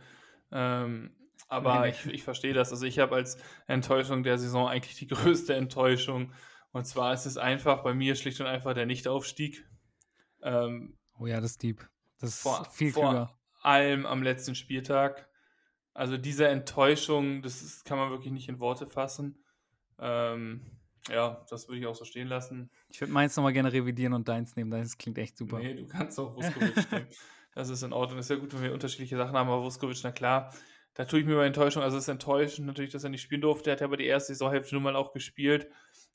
Ähm, 0.52 1.16
aber 1.48 1.88
ich, 1.88 2.06
ich 2.08 2.24
verstehe 2.24 2.54
das. 2.54 2.72
Also 2.72 2.86
ich 2.86 3.00
habe 3.00 3.16
als 3.16 3.38
Enttäuschung 3.68 4.24
der 4.24 4.38
Saison 4.38 4.68
eigentlich 4.68 4.96
die 4.96 5.08
größte 5.08 5.56
Enttäuschung. 5.56 6.34
Und 6.72 6.86
zwar 6.86 7.14
ist 7.14 7.26
es 7.26 7.38
einfach 7.38 7.84
bei 7.84 7.94
mir 7.94 8.16
schlicht 8.16 8.42
und 8.42 8.48
einfach 8.48 8.74
der 8.74 8.86
Nichtaufstieg. 8.86 9.66
Ähm, 10.42 10.98
oh 11.20 11.26
ja, 11.26 11.40
das 11.40 11.52
ist 11.52 11.64
deep. 11.64 11.88
Das 12.20 12.32
ist 12.32 12.42
vor, 12.42 12.66
viel 12.72 12.92
klüger. 12.92 13.28
Vor 13.28 13.66
allem 13.66 14.06
am 14.06 14.24
letzten 14.24 14.56
Spieltag. 14.56 15.30
Also 15.94 16.18
diese 16.18 16.48
Enttäuschung, 16.48 17.42
das 17.42 17.62
ist, 17.62 17.86
kann 17.86 17.98
man 17.98 18.10
wirklich 18.10 18.34
nicht 18.34 18.50
in 18.50 18.60
Worte 18.60 18.88
fassen. 18.88 19.44
Ähm, 20.00 20.66
ja, 21.10 21.46
das 21.50 21.68
würde 21.68 21.80
ich 21.80 21.88
auch 21.88 21.96
so 21.96 22.04
stehen 22.04 22.28
lassen. 22.28 22.70
Ich 22.90 23.00
würde 23.00 23.14
meins 23.14 23.36
nochmal 23.36 23.54
gerne 23.54 23.72
revidieren 23.72 24.14
und 24.14 24.28
deins 24.28 24.56
nehmen. 24.56 24.72
Das 24.72 24.98
klingt 24.98 25.18
echt 25.18 25.38
super. 25.38 25.60
Nee, 25.60 25.76
du 25.76 25.88
kannst 25.88 26.20
auch 26.20 26.36
Vuskovic 26.36 26.76
nehmen. 26.92 27.08
Das 27.56 27.70
ist 27.70 27.82
in 27.84 27.94
Ordnung. 27.94 28.18
Das 28.18 28.28
ist 28.28 28.30
ja 28.30 28.36
gut, 28.36 28.54
wenn 28.54 28.62
wir 28.62 28.74
unterschiedliche 28.74 29.18
Sachen 29.18 29.36
haben, 29.36 29.50
aber 29.50 29.64
Vuskovic, 29.64 30.00
na 30.04 30.12
klar, 30.12 30.54
da 30.94 31.06
tue 31.06 31.22
ich 31.22 31.26
mir 31.26 31.36
bei 31.36 31.46
Enttäuschung. 31.46 31.82
Also 31.82 31.98
es 31.98 32.04
ist 32.04 32.10
enttäuschend 32.10 32.68
natürlich, 32.68 32.92
dass 32.92 33.04
er 33.04 33.10
nicht 33.10 33.22
spielen 33.22 33.42
durfte. 33.42 33.70
Er 33.70 33.74
hat 33.74 33.82
ja 33.82 33.88
aber 33.88 33.98
die 33.98 34.06
erste 34.06 34.34
Saisonhälfte 34.34 34.76
nun 34.76 34.84
mal 34.84 34.96
auch 34.96 35.14
gespielt. 35.14 35.68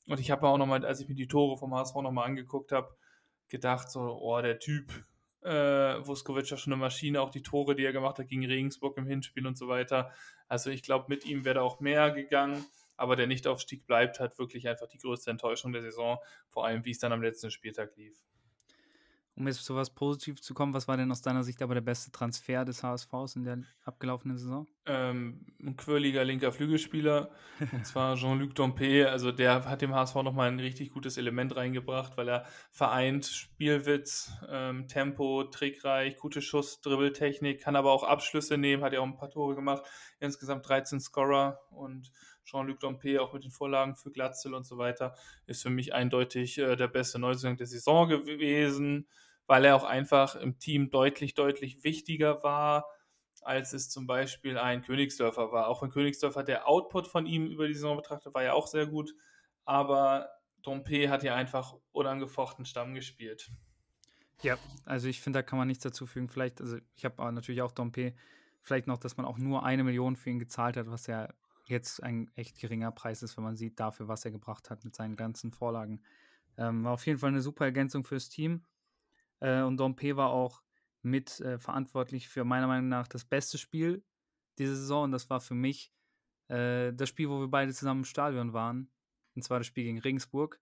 Und 0.07 0.19
ich 0.19 0.31
habe 0.31 0.47
auch 0.47 0.57
nochmal, 0.57 0.85
als 0.85 1.01
ich 1.01 1.09
mir 1.09 1.15
die 1.15 1.27
Tore 1.27 1.57
vom 1.57 1.73
HSV 1.73 1.95
nochmal 1.95 2.25
angeguckt 2.25 2.71
habe, 2.71 2.95
gedacht, 3.47 3.89
so, 3.91 4.01
oh, 4.01 4.41
der 4.41 4.59
Typ, 4.59 4.91
äh, 5.41 6.05
Vuskovic 6.05 6.49
ja 6.49 6.57
schon 6.57 6.73
eine 6.73 6.79
Maschine, 6.79 7.21
auch 7.21 7.31
die 7.31 7.41
Tore, 7.41 7.75
die 7.75 7.85
er 7.85 7.93
gemacht 7.93 8.19
hat 8.19 8.27
gegen 8.27 8.45
Regensburg 8.45 8.97
im 8.97 9.07
Hinspiel 9.07 9.45
und 9.47 9.57
so 9.57 9.67
weiter. 9.67 10.11
Also 10.47 10.69
ich 10.69 10.83
glaube, 10.83 11.05
mit 11.09 11.25
ihm 11.25 11.43
wäre 11.45 11.55
da 11.55 11.61
auch 11.61 11.79
mehr 11.79 12.11
gegangen. 12.11 12.65
aber 12.97 13.15
der 13.15 13.25
Nichtaufstieg 13.25 13.87
bleibt 13.87 14.19
halt 14.19 14.37
wirklich 14.37 14.67
einfach 14.67 14.87
die 14.87 14.99
größte 14.99 15.31
Enttäuschung 15.31 15.71
der 15.71 15.81
Saison, 15.81 16.19
vor 16.49 16.67
allem 16.67 16.85
wie 16.85 16.91
es 16.91 16.99
dann 16.99 17.11
am 17.11 17.23
letzten 17.23 17.49
Spieltag 17.49 17.97
lief. 17.97 18.15
Um 19.35 19.47
jetzt 19.47 19.63
zu 19.63 19.75
was 19.75 19.89
Positiv 19.89 20.41
zu 20.41 20.53
kommen, 20.53 20.73
was 20.73 20.87
war 20.87 20.97
denn 20.97 21.11
aus 21.11 21.21
deiner 21.21 21.43
Sicht 21.43 21.61
aber 21.61 21.73
der 21.73 21.81
beste 21.81 22.11
Transfer 22.11 22.65
des 22.65 22.83
HSVs 22.83 23.37
in 23.37 23.43
der 23.45 23.59
abgelaufenen 23.85 24.37
Saison? 24.37 24.67
Ähm, 24.85 25.45
ein 25.61 25.77
quirliger 25.77 26.25
linker 26.25 26.51
Flügelspieler, 26.51 27.31
und 27.71 27.85
zwar 27.85 28.15
Jean-Luc 28.17 28.55
Dompe. 28.55 29.09
Also 29.09 29.31
der 29.31 29.65
hat 29.65 29.81
dem 29.81 29.95
HSV 29.95 30.15
nochmal 30.15 30.49
ein 30.49 30.59
richtig 30.59 30.91
gutes 30.91 31.17
Element 31.17 31.55
reingebracht, 31.55 32.17
weil 32.17 32.27
er 32.27 32.45
vereint 32.71 33.25
Spielwitz, 33.25 34.33
ähm, 34.49 34.87
Tempo, 34.87 35.45
trickreich, 35.45 36.17
gute 36.17 36.41
Schuss, 36.41 36.81
Dribbeltechnik, 36.81 37.61
kann 37.61 37.77
aber 37.77 37.91
auch 37.91 38.03
Abschlüsse 38.03 38.57
nehmen, 38.57 38.83
hat 38.83 38.91
ja 38.91 38.99
auch 38.99 39.05
ein 39.05 39.17
paar 39.17 39.29
Tore 39.29 39.55
gemacht, 39.55 39.83
insgesamt 40.19 40.67
13 40.67 40.99
Scorer 40.99 41.61
und 41.71 42.11
Jean-Luc 42.45 42.79
Dompe 42.79 43.21
auch 43.21 43.33
mit 43.33 43.43
den 43.43 43.51
Vorlagen 43.51 43.95
für 43.95 44.11
Glatzel 44.11 44.53
und 44.53 44.65
so 44.65 44.77
weiter, 44.77 45.15
ist 45.45 45.63
für 45.63 45.69
mich 45.69 45.93
eindeutig 45.93 46.57
äh, 46.57 46.75
der 46.75 46.87
beste 46.87 47.19
Neuzugang 47.19 47.57
der 47.57 47.67
Saison 47.67 48.09
gewesen, 48.09 49.07
weil 49.47 49.65
er 49.65 49.75
auch 49.75 49.83
einfach 49.83 50.35
im 50.35 50.59
Team 50.59 50.89
deutlich, 50.89 51.33
deutlich 51.33 51.83
wichtiger 51.83 52.43
war, 52.43 52.87
als 53.41 53.73
es 53.73 53.89
zum 53.89 54.07
Beispiel 54.07 54.57
ein 54.57 54.81
Königsdörfer 54.81 55.51
war. 55.51 55.67
Auch 55.67 55.81
wenn 55.81 55.89
Königsdörfer 55.89 56.43
der 56.43 56.67
Output 56.67 57.07
von 57.07 57.25
ihm 57.25 57.47
über 57.47 57.67
die 57.67 57.73
Saison 57.73 57.97
betrachtet, 57.97 58.33
war 58.33 58.43
ja 58.43 58.53
auch 58.53 58.67
sehr 58.67 58.85
gut, 58.85 59.13
aber 59.65 60.29
Dompe 60.61 61.09
hat 61.09 61.23
ja 61.23 61.35
einfach 61.35 61.75
unangefochten 61.91 62.65
Stamm 62.65 62.93
gespielt. 62.93 63.49
Ja, 64.43 64.57
also 64.85 65.07
ich 65.07 65.21
finde, 65.21 65.39
da 65.39 65.43
kann 65.43 65.59
man 65.59 65.67
nichts 65.67 65.83
dazu 65.83 66.05
fügen. 66.05 66.27
Vielleicht, 66.27 66.61
also 66.61 66.77
ich 66.95 67.05
habe 67.05 67.31
natürlich 67.31 67.61
auch 67.61 67.71
Dompe, 67.71 68.13
vielleicht 68.61 68.87
noch, 68.87 68.97
dass 68.97 69.17
man 69.17 69.25
auch 69.25 69.37
nur 69.37 69.63
eine 69.63 69.83
Million 69.83 70.15
für 70.15 70.29
ihn 70.29 70.39
gezahlt 70.39 70.77
hat, 70.77 70.89
was 70.89 71.07
ja 71.07 71.29
jetzt 71.71 72.03
ein 72.03 72.29
echt 72.35 72.59
geringer 72.59 72.91
Preis 72.91 73.23
ist, 73.23 73.35
wenn 73.37 73.43
man 73.43 73.55
sieht 73.55 73.79
dafür, 73.79 74.07
was 74.07 74.25
er 74.25 74.31
gebracht 74.31 74.69
hat 74.69 74.83
mit 74.83 74.95
seinen 74.95 75.15
ganzen 75.15 75.51
Vorlagen. 75.51 76.01
Ähm, 76.57 76.83
war 76.83 76.93
auf 76.93 77.05
jeden 77.05 77.19
Fall 77.19 77.29
eine 77.29 77.41
super 77.41 77.65
Ergänzung 77.65 78.03
fürs 78.03 78.29
Team. 78.29 78.63
Äh, 79.39 79.61
und 79.61 79.77
Dompe 79.77 80.15
war 80.15 80.29
auch 80.29 80.61
mit 81.01 81.39
äh, 81.39 81.57
verantwortlich 81.57 82.29
für 82.29 82.43
meiner 82.43 82.67
Meinung 82.67 82.89
nach 82.89 83.07
das 83.07 83.25
beste 83.25 83.57
Spiel 83.57 84.03
diese 84.57 84.75
Saison. 84.75 85.05
Und 85.05 85.11
das 85.11 85.29
war 85.29 85.41
für 85.41 85.55
mich 85.55 85.91
äh, 86.47 86.93
das 86.93 87.09
Spiel, 87.09 87.29
wo 87.29 87.39
wir 87.39 87.47
beide 87.47 87.73
zusammen 87.73 88.01
im 88.01 88.05
Stadion 88.05 88.53
waren. 88.53 88.89
Und 89.35 89.43
zwar 89.43 89.59
das 89.59 89.67
Spiel 89.67 89.85
gegen 89.85 89.99
Regensburg, 89.99 90.59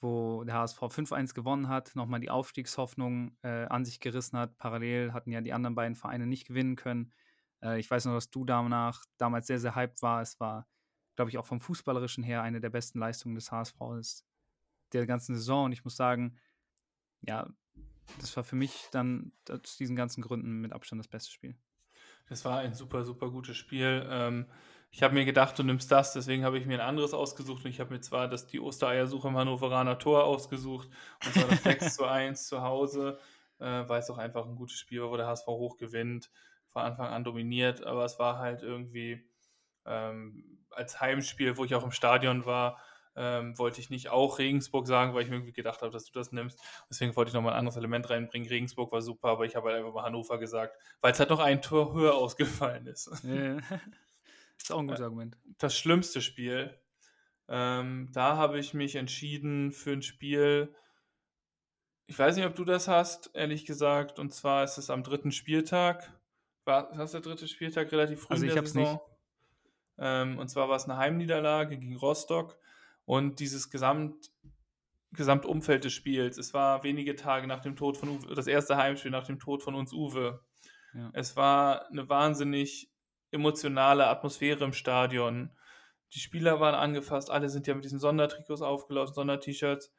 wo 0.00 0.44
der 0.44 0.54
HSV 0.54 0.78
5-1 0.80 1.34
gewonnen 1.34 1.68
hat, 1.68 1.94
nochmal 1.96 2.20
die 2.20 2.30
Aufstiegshoffnung 2.30 3.36
äh, 3.42 3.66
an 3.66 3.84
sich 3.84 4.00
gerissen 4.00 4.38
hat. 4.38 4.56
Parallel 4.58 5.12
hatten 5.12 5.32
ja 5.32 5.40
die 5.40 5.52
anderen 5.52 5.74
beiden 5.74 5.96
Vereine 5.96 6.26
nicht 6.26 6.46
gewinnen 6.46 6.76
können. 6.76 7.12
Äh, 7.62 7.78
ich 7.78 7.90
weiß 7.90 8.04
noch, 8.06 8.14
dass 8.14 8.30
du 8.30 8.44
danach 8.44 9.04
damals 9.18 9.46
sehr, 9.46 9.58
sehr 9.58 9.74
hyped 9.74 10.02
war. 10.02 10.20
Es 10.20 10.38
war, 10.40 10.66
glaube 11.16 11.30
ich, 11.30 11.38
auch 11.38 11.46
vom 11.46 11.60
Fußballerischen 11.60 12.24
her 12.24 12.42
eine 12.42 12.60
der 12.60 12.70
besten 12.70 12.98
Leistungen 12.98 13.34
des 13.34 13.50
HSV 13.50 13.76
der 14.92 15.06
ganzen 15.06 15.34
Saison. 15.34 15.66
Und 15.66 15.72
ich 15.72 15.84
muss 15.84 15.96
sagen, 15.96 16.38
ja, 17.22 17.48
das 18.20 18.36
war 18.36 18.44
für 18.44 18.56
mich 18.56 18.88
dann 18.90 19.32
aus 19.48 19.76
diesen 19.76 19.96
ganzen 19.96 20.22
Gründen 20.22 20.60
mit 20.60 20.72
Abstand 20.72 21.00
das 21.00 21.08
beste 21.08 21.30
Spiel. 21.30 21.56
Das 22.28 22.44
war 22.44 22.58
ein 22.58 22.74
super, 22.74 23.04
super 23.04 23.30
gutes 23.30 23.56
Spiel. 23.56 24.06
Ähm, 24.08 24.46
ich 24.90 25.02
habe 25.02 25.14
mir 25.14 25.24
gedacht, 25.24 25.58
du 25.58 25.62
nimmst 25.62 25.90
das, 25.90 26.12
deswegen 26.12 26.44
habe 26.44 26.58
ich 26.58 26.66
mir 26.66 26.74
ein 26.74 26.86
anderes 26.86 27.14
ausgesucht. 27.14 27.64
Und 27.64 27.70
ich 27.70 27.80
habe 27.80 27.94
mir 27.94 28.00
zwar 28.00 28.28
das, 28.28 28.46
die 28.46 28.60
Ostereiersuche 28.60 29.28
im 29.28 29.36
Hannoveraner 29.36 29.98
Tor 29.98 30.24
ausgesucht, 30.24 30.88
und 31.24 31.32
zwar 31.32 31.48
das 31.48 31.62
6 31.64 31.94
zu 31.96 32.04
1 32.06 32.46
zu 32.48 32.62
Hause, 32.62 33.18
äh, 33.58 33.88
weil 33.88 34.00
es 34.00 34.10
auch 34.10 34.18
einfach 34.18 34.46
ein 34.46 34.56
gutes 34.56 34.78
Spiel 34.78 35.00
war, 35.02 35.10
wo 35.10 35.16
der 35.16 35.26
HSV 35.26 35.46
hoch 35.46 35.78
gewinnt 35.78 36.30
von 36.72 36.82
Anfang 36.82 37.08
an 37.08 37.24
dominiert, 37.24 37.84
aber 37.84 38.04
es 38.04 38.18
war 38.18 38.38
halt 38.38 38.62
irgendwie 38.62 39.24
ähm, 39.84 40.64
als 40.70 41.00
Heimspiel, 41.00 41.56
wo 41.56 41.64
ich 41.64 41.74
auch 41.74 41.84
im 41.84 41.92
Stadion 41.92 42.46
war, 42.46 42.78
ähm, 43.14 43.58
wollte 43.58 43.80
ich 43.80 43.90
nicht 43.90 44.08
auch 44.08 44.38
Regensburg 44.38 44.86
sagen, 44.86 45.14
weil 45.14 45.22
ich 45.22 45.28
mir 45.28 45.36
irgendwie 45.36 45.52
gedacht 45.52 45.82
habe, 45.82 45.92
dass 45.92 46.06
du 46.06 46.12
das 46.12 46.32
nimmst. 46.32 46.58
Deswegen 46.88 47.14
wollte 47.14 47.28
ich 47.28 47.34
nochmal 47.34 47.52
ein 47.52 47.58
anderes 47.58 47.76
Element 47.76 48.08
reinbringen. 48.08 48.48
Regensburg 48.48 48.90
war 48.90 49.02
super, 49.02 49.28
aber 49.28 49.44
ich 49.44 49.54
habe 49.54 49.68
halt 49.68 49.78
einfach 49.78 49.92
mal 49.92 50.04
Hannover 50.04 50.38
gesagt, 50.38 50.76
weil 51.00 51.12
es 51.12 51.18
halt 51.18 51.30
noch 51.30 51.40
ein 51.40 51.60
Tor 51.60 51.92
höher 51.94 52.14
ausgefallen 52.14 52.86
ist. 52.86 53.10
Ja, 53.22 53.56
das 53.56 53.64
ist 54.68 54.72
auch 54.72 54.78
ein 54.78 54.86
gutes 54.86 55.02
Argument. 55.02 55.36
Das 55.58 55.76
schlimmste 55.76 56.20
Spiel, 56.22 56.78
ähm, 57.48 58.08
da 58.12 58.36
habe 58.36 58.58
ich 58.58 58.74
mich 58.74 58.94
entschieden 58.96 59.72
für 59.72 59.92
ein 59.92 60.02
Spiel, 60.02 60.74
ich 62.06 62.18
weiß 62.18 62.36
nicht, 62.36 62.46
ob 62.46 62.54
du 62.54 62.64
das 62.64 62.88
hast, 62.88 63.30
ehrlich 63.34 63.64
gesagt, 63.66 64.18
und 64.18 64.32
zwar 64.32 64.64
ist 64.64 64.78
es 64.78 64.90
am 64.90 65.02
dritten 65.02 65.32
Spieltag 65.32 66.12
war 66.64 66.92
das 66.92 67.12
der 67.12 67.20
dritte 67.20 67.48
Spieltag 67.48 67.90
relativ 67.92 68.20
früh 68.20 68.34
also 68.34 68.46
in 68.46 68.54
der 68.54 68.66
Saison. 68.66 68.92
Nicht. 68.92 69.00
Ähm, 69.98 70.38
und 70.38 70.48
zwar 70.48 70.68
war 70.68 70.76
es 70.76 70.84
eine 70.84 70.96
Heimniederlage 70.96 71.78
gegen 71.78 71.96
Rostock 71.96 72.58
und 73.04 73.40
dieses 73.40 73.70
Gesamt, 73.70 74.30
Gesamtumfeld 75.12 75.84
des 75.84 75.92
Spiels. 75.92 76.38
Es 76.38 76.54
war 76.54 76.82
wenige 76.82 77.14
Tage 77.14 77.46
nach 77.46 77.60
dem 77.60 77.76
Tod 77.76 77.96
von 77.96 78.08
Uwe, 78.08 78.34
das 78.34 78.46
erste 78.46 78.76
Heimspiel 78.76 79.10
nach 79.10 79.26
dem 79.26 79.38
Tod 79.38 79.62
von 79.62 79.74
uns 79.74 79.92
Uwe. 79.92 80.40
Ja. 80.94 81.10
Es 81.12 81.36
war 81.36 81.88
eine 81.88 82.08
wahnsinnig 82.08 82.90
emotionale 83.30 84.06
Atmosphäre 84.06 84.64
im 84.64 84.72
Stadion. 84.72 85.50
Die 86.14 86.20
Spieler 86.20 86.60
waren 86.60 86.74
angefasst, 86.74 87.30
alle 87.30 87.48
sind 87.48 87.66
ja 87.66 87.74
mit 87.74 87.84
diesen 87.84 87.98
Sondertrikots 87.98 88.60
aufgelaufen, 88.60 89.14
Sonder-T-Shirts. 89.14 89.92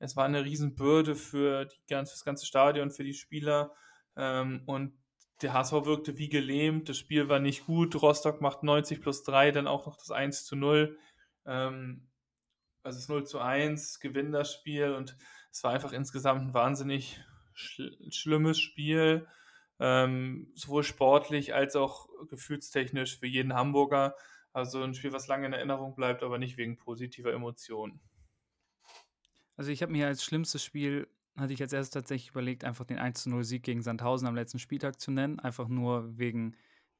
Es 0.00 0.16
war 0.16 0.24
eine 0.24 0.44
Riesenbürde 0.44 1.14
für, 1.14 1.66
die, 1.66 1.76
für 1.86 2.00
das 2.00 2.24
ganze 2.24 2.46
Stadion, 2.46 2.90
für 2.90 3.04
die 3.04 3.14
Spieler. 3.14 3.72
Ähm, 4.16 4.62
und 4.66 4.98
der 5.44 5.52
HSV 5.52 5.84
wirkte 5.84 6.18
wie 6.18 6.28
gelähmt, 6.28 6.88
das 6.88 6.98
Spiel 6.98 7.28
war 7.28 7.38
nicht 7.38 7.66
gut. 7.66 8.00
Rostock 8.00 8.40
macht 8.40 8.62
90 8.62 9.02
plus 9.02 9.22
3, 9.24 9.50
dann 9.50 9.68
auch 9.68 9.86
noch 9.86 9.96
das 9.96 10.10
1 10.10 10.46
zu 10.46 10.56
0. 10.56 10.98
Ähm, 11.44 12.08
also 12.82 12.98
das 12.98 13.08
0 13.08 13.26
zu 13.26 13.40
1, 13.40 14.00
gewinnen 14.00 14.32
das 14.32 14.52
Spiel 14.52 14.92
und 14.94 15.16
es 15.52 15.62
war 15.62 15.72
einfach 15.72 15.92
insgesamt 15.92 16.42
ein 16.42 16.54
wahnsinnig 16.54 17.20
schl 17.52 17.96
schlimmes 18.10 18.58
Spiel, 18.58 19.28
ähm, 19.78 20.50
sowohl 20.54 20.82
sportlich 20.82 21.54
als 21.54 21.76
auch 21.76 22.08
gefühlstechnisch 22.28 23.18
für 23.18 23.26
jeden 23.26 23.54
Hamburger. 23.54 24.16
Also 24.52 24.82
ein 24.82 24.94
Spiel, 24.94 25.12
was 25.12 25.28
lange 25.28 25.46
in 25.46 25.52
Erinnerung 25.52 25.94
bleibt, 25.94 26.22
aber 26.22 26.38
nicht 26.38 26.56
wegen 26.56 26.78
positiver 26.78 27.32
Emotionen. 27.32 28.00
Also 29.56 29.70
ich 29.70 29.82
habe 29.82 29.92
mir 29.92 30.06
als 30.06 30.24
schlimmstes 30.24 30.64
Spiel 30.64 31.06
hatte 31.36 31.52
ich 31.52 31.60
als 31.60 31.72
erstes 31.72 31.90
tatsächlich 31.90 32.30
überlegt, 32.30 32.64
einfach 32.64 32.84
den 32.84 32.98
1-0-Sieg 32.98 33.62
gegen 33.62 33.82
Sandhausen 33.82 34.28
am 34.28 34.36
letzten 34.36 34.58
Spieltag 34.58 35.00
zu 35.00 35.10
nennen. 35.10 35.40
Einfach 35.40 35.68
nur 35.68 36.16
wegen 36.16 36.56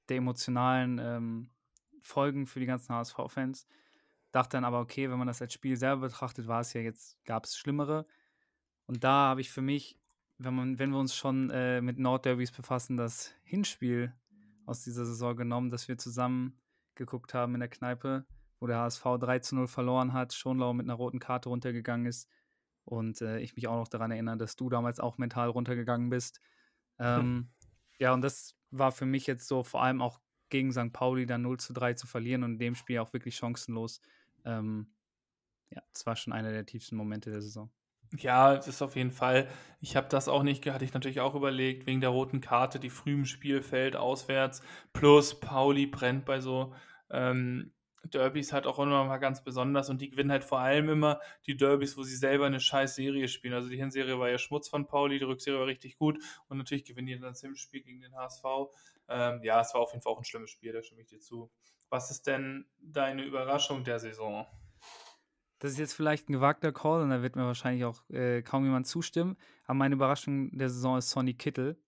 der 0.08 0.16
emotionalen 0.16 0.98
ähm, 0.98 1.50
Folgen 2.02 2.46
für 2.46 2.60
die 2.60 2.66
ganzen 2.66 2.94
HSV-Fans. 2.94 3.66
Dachte 4.32 4.56
dann 4.56 4.64
aber, 4.64 4.80
okay, 4.80 5.08
wenn 5.10 5.18
man 5.18 5.28
das 5.28 5.40
als 5.40 5.52
Spiel 5.52 5.76
selber 5.76 6.08
betrachtet, 6.08 6.48
war 6.48 6.60
es 6.60 6.72
ja 6.72 6.80
jetzt, 6.80 7.24
gab 7.24 7.44
es 7.44 7.56
Schlimmere. 7.56 8.06
Und 8.86 9.04
da 9.04 9.28
habe 9.28 9.40
ich 9.40 9.50
für 9.50 9.62
mich, 9.62 10.00
wenn, 10.38 10.54
man, 10.54 10.78
wenn 10.80 10.90
wir 10.90 10.98
uns 10.98 11.14
schon 11.14 11.50
äh, 11.50 11.80
mit 11.80 12.00
Nordderbys 12.00 12.50
befassen, 12.50 12.96
das 12.96 13.32
Hinspiel 13.44 14.12
aus 14.66 14.82
dieser 14.82 15.04
Saison 15.04 15.36
genommen, 15.36 15.70
dass 15.70 15.86
wir 15.86 15.96
zusammen 15.96 16.58
geguckt 16.96 17.34
haben 17.34 17.54
in 17.54 17.60
der 17.60 17.68
Kneipe, 17.68 18.26
wo 18.58 18.66
der 18.66 18.78
HSV 18.78 19.04
3 19.20 19.40
0 19.52 19.68
verloren 19.68 20.12
hat, 20.12 20.34
Schonlau 20.34 20.72
mit 20.72 20.86
einer 20.86 20.94
roten 20.94 21.20
Karte 21.20 21.48
runtergegangen 21.48 22.06
ist 22.06 22.28
und 22.84 23.20
äh, 23.20 23.38
ich 23.40 23.56
mich 23.56 23.66
auch 23.68 23.76
noch 23.76 23.88
daran 23.88 24.10
erinnere, 24.10 24.36
dass 24.36 24.56
du 24.56 24.68
damals 24.68 25.00
auch 25.00 25.18
mental 25.18 25.48
runtergegangen 25.48 26.10
bist. 26.10 26.40
Ähm, 27.00 27.50
ja, 27.98 28.14
und 28.14 28.20
das 28.20 28.56
war 28.70 28.92
für 28.92 29.04
mich 29.04 29.26
jetzt 29.26 29.48
so, 29.48 29.64
vor 29.64 29.82
allem 29.82 30.00
auch 30.00 30.20
gegen 30.48 30.70
St. 30.70 30.92
Pauli 30.92 31.26
dann 31.26 31.42
0 31.42 31.58
zu 31.58 31.72
3 31.72 31.94
zu 31.94 32.06
verlieren 32.06 32.44
und 32.44 32.52
in 32.52 32.58
dem 32.60 32.74
Spiel 32.76 33.00
auch 33.00 33.12
wirklich 33.12 33.34
chancenlos. 33.34 34.00
Ähm, 34.44 34.94
ja, 35.70 35.82
das 35.92 36.06
war 36.06 36.14
schon 36.14 36.32
einer 36.32 36.52
der 36.52 36.66
tiefsten 36.66 36.94
Momente 36.94 37.32
der 37.32 37.42
Saison. 37.42 37.72
Ja, 38.16 38.54
das 38.54 38.68
ist 38.68 38.80
auf 38.80 38.94
jeden 38.94 39.10
Fall. 39.10 39.48
Ich 39.80 39.96
habe 39.96 40.06
das 40.08 40.28
auch 40.28 40.44
nicht, 40.44 40.64
hatte 40.66 40.84
ich 40.84 40.94
natürlich 40.94 41.20
auch 41.20 41.34
überlegt, 41.34 41.86
wegen 41.86 42.00
der 42.00 42.10
roten 42.10 42.40
Karte, 42.40 42.78
die 42.78 42.90
früh 42.90 43.14
im 43.14 43.26
Spiel 43.26 43.60
fällt, 43.60 43.96
auswärts, 43.96 44.62
plus 44.92 45.40
Pauli 45.40 45.86
brennt 45.86 46.24
bei 46.24 46.40
so 46.40 46.72
ähm, 47.10 47.72
Derbys 48.12 48.52
halt 48.52 48.66
auch 48.66 48.78
immer 48.78 49.04
mal 49.04 49.18
ganz 49.18 49.42
besonders 49.42 49.90
und 49.90 50.00
die 50.00 50.10
gewinnen 50.10 50.30
halt 50.30 50.44
vor 50.44 50.58
allem 50.58 50.88
immer 50.88 51.20
die 51.46 51.56
Derbys, 51.56 51.96
wo 51.96 52.02
sie 52.02 52.16
selber 52.16 52.46
eine 52.46 52.60
scheiß 52.60 52.94
Serie 52.94 53.28
spielen. 53.28 53.54
Also 53.54 53.68
die 53.68 53.76
Hinserie 53.76 54.18
war 54.18 54.30
ja 54.30 54.38
Schmutz 54.38 54.68
von 54.68 54.86
Pauli, 54.86 55.18
die 55.18 55.24
Rückserie 55.24 55.58
war 55.58 55.66
richtig 55.66 55.96
gut 55.96 56.18
und 56.48 56.58
natürlich 56.58 56.84
gewinnen 56.84 57.06
die 57.06 57.14
dann 57.14 57.22
das 57.22 57.40
Hinspiel 57.40 57.82
gegen 57.82 58.00
den 58.00 58.14
HSV. 58.14 58.44
Ähm, 59.08 59.40
ja, 59.42 59.60
es 59.60 59.74
war 59.74 59.80
auf 59.80 59.92
jeden 59.92 60.02
Fall 60.02 60.12
auch 60.12 60.18
ein 60.18 60.24
schlimmes 60.24 60.50
Spiel, 60.50 60.72
da 60.72 60.82
stimme 60.82 61.02
ich 61.02 61.08
dir 61.08 61.20
zu. 61.20 61.50
Was 61.90 62.10
ist 62.10 62.26
denn 62.26 62.66
deine 62.80 63.22
Überraschung 63.24 63.84
der 63.84 63.98
Saison? 63.98 64.46
Das 65.58 65.72
ist 65.72 65.78
jetzt 65.78 65.94
vielleicht 65.94 66.28
ein 66.28 66.34
gewagter 66.34 66.72
Call 66.72 67.02
und 67.02 67.10
da 67.10 67.22
wird 67.22 67.36
mir 67.36 67.46
wahrscheinlich 67.46 67.84
auch 67.84 68.02
äh, 68.10 68.42
kaum 68.42 68.64
jemand 68.64 68.86
zustimmen. 68.86 69.36
Aber 69.64 69.74
meine 69.74 69.94
Überraschung 69.94 70.50
der 70.56 70.68
Saison 70.68 70.98
ist 70.98 71.10
Sonny 71.10 71.34
Kittel. 71.34 71.78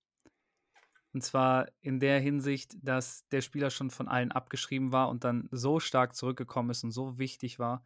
Und 1.17 1.23
zwar 1.23 1.69
in 1.81 1.99
der 1.99 2.21
Hinsicht, 2.21 2.77
dass 2.83 3.27
der 3.29 3.41
Spieler 3.41 3.71
schon 3.71 3.89
von 3.89 4.07
allen 4.07 4.33
abgeschrieben 4.33 4.93
war 4.93 5.09
und 5.09 5.25
dann 5.25 5.49
so 5.51 5.81
stark 5.81 6.15
zurückgekommen 6.15 6.69
ist 6.69 6.85
und 6.85 6.91
so 6.91 7.17
wichtig 7.17 7.59
war, 7.59 7.83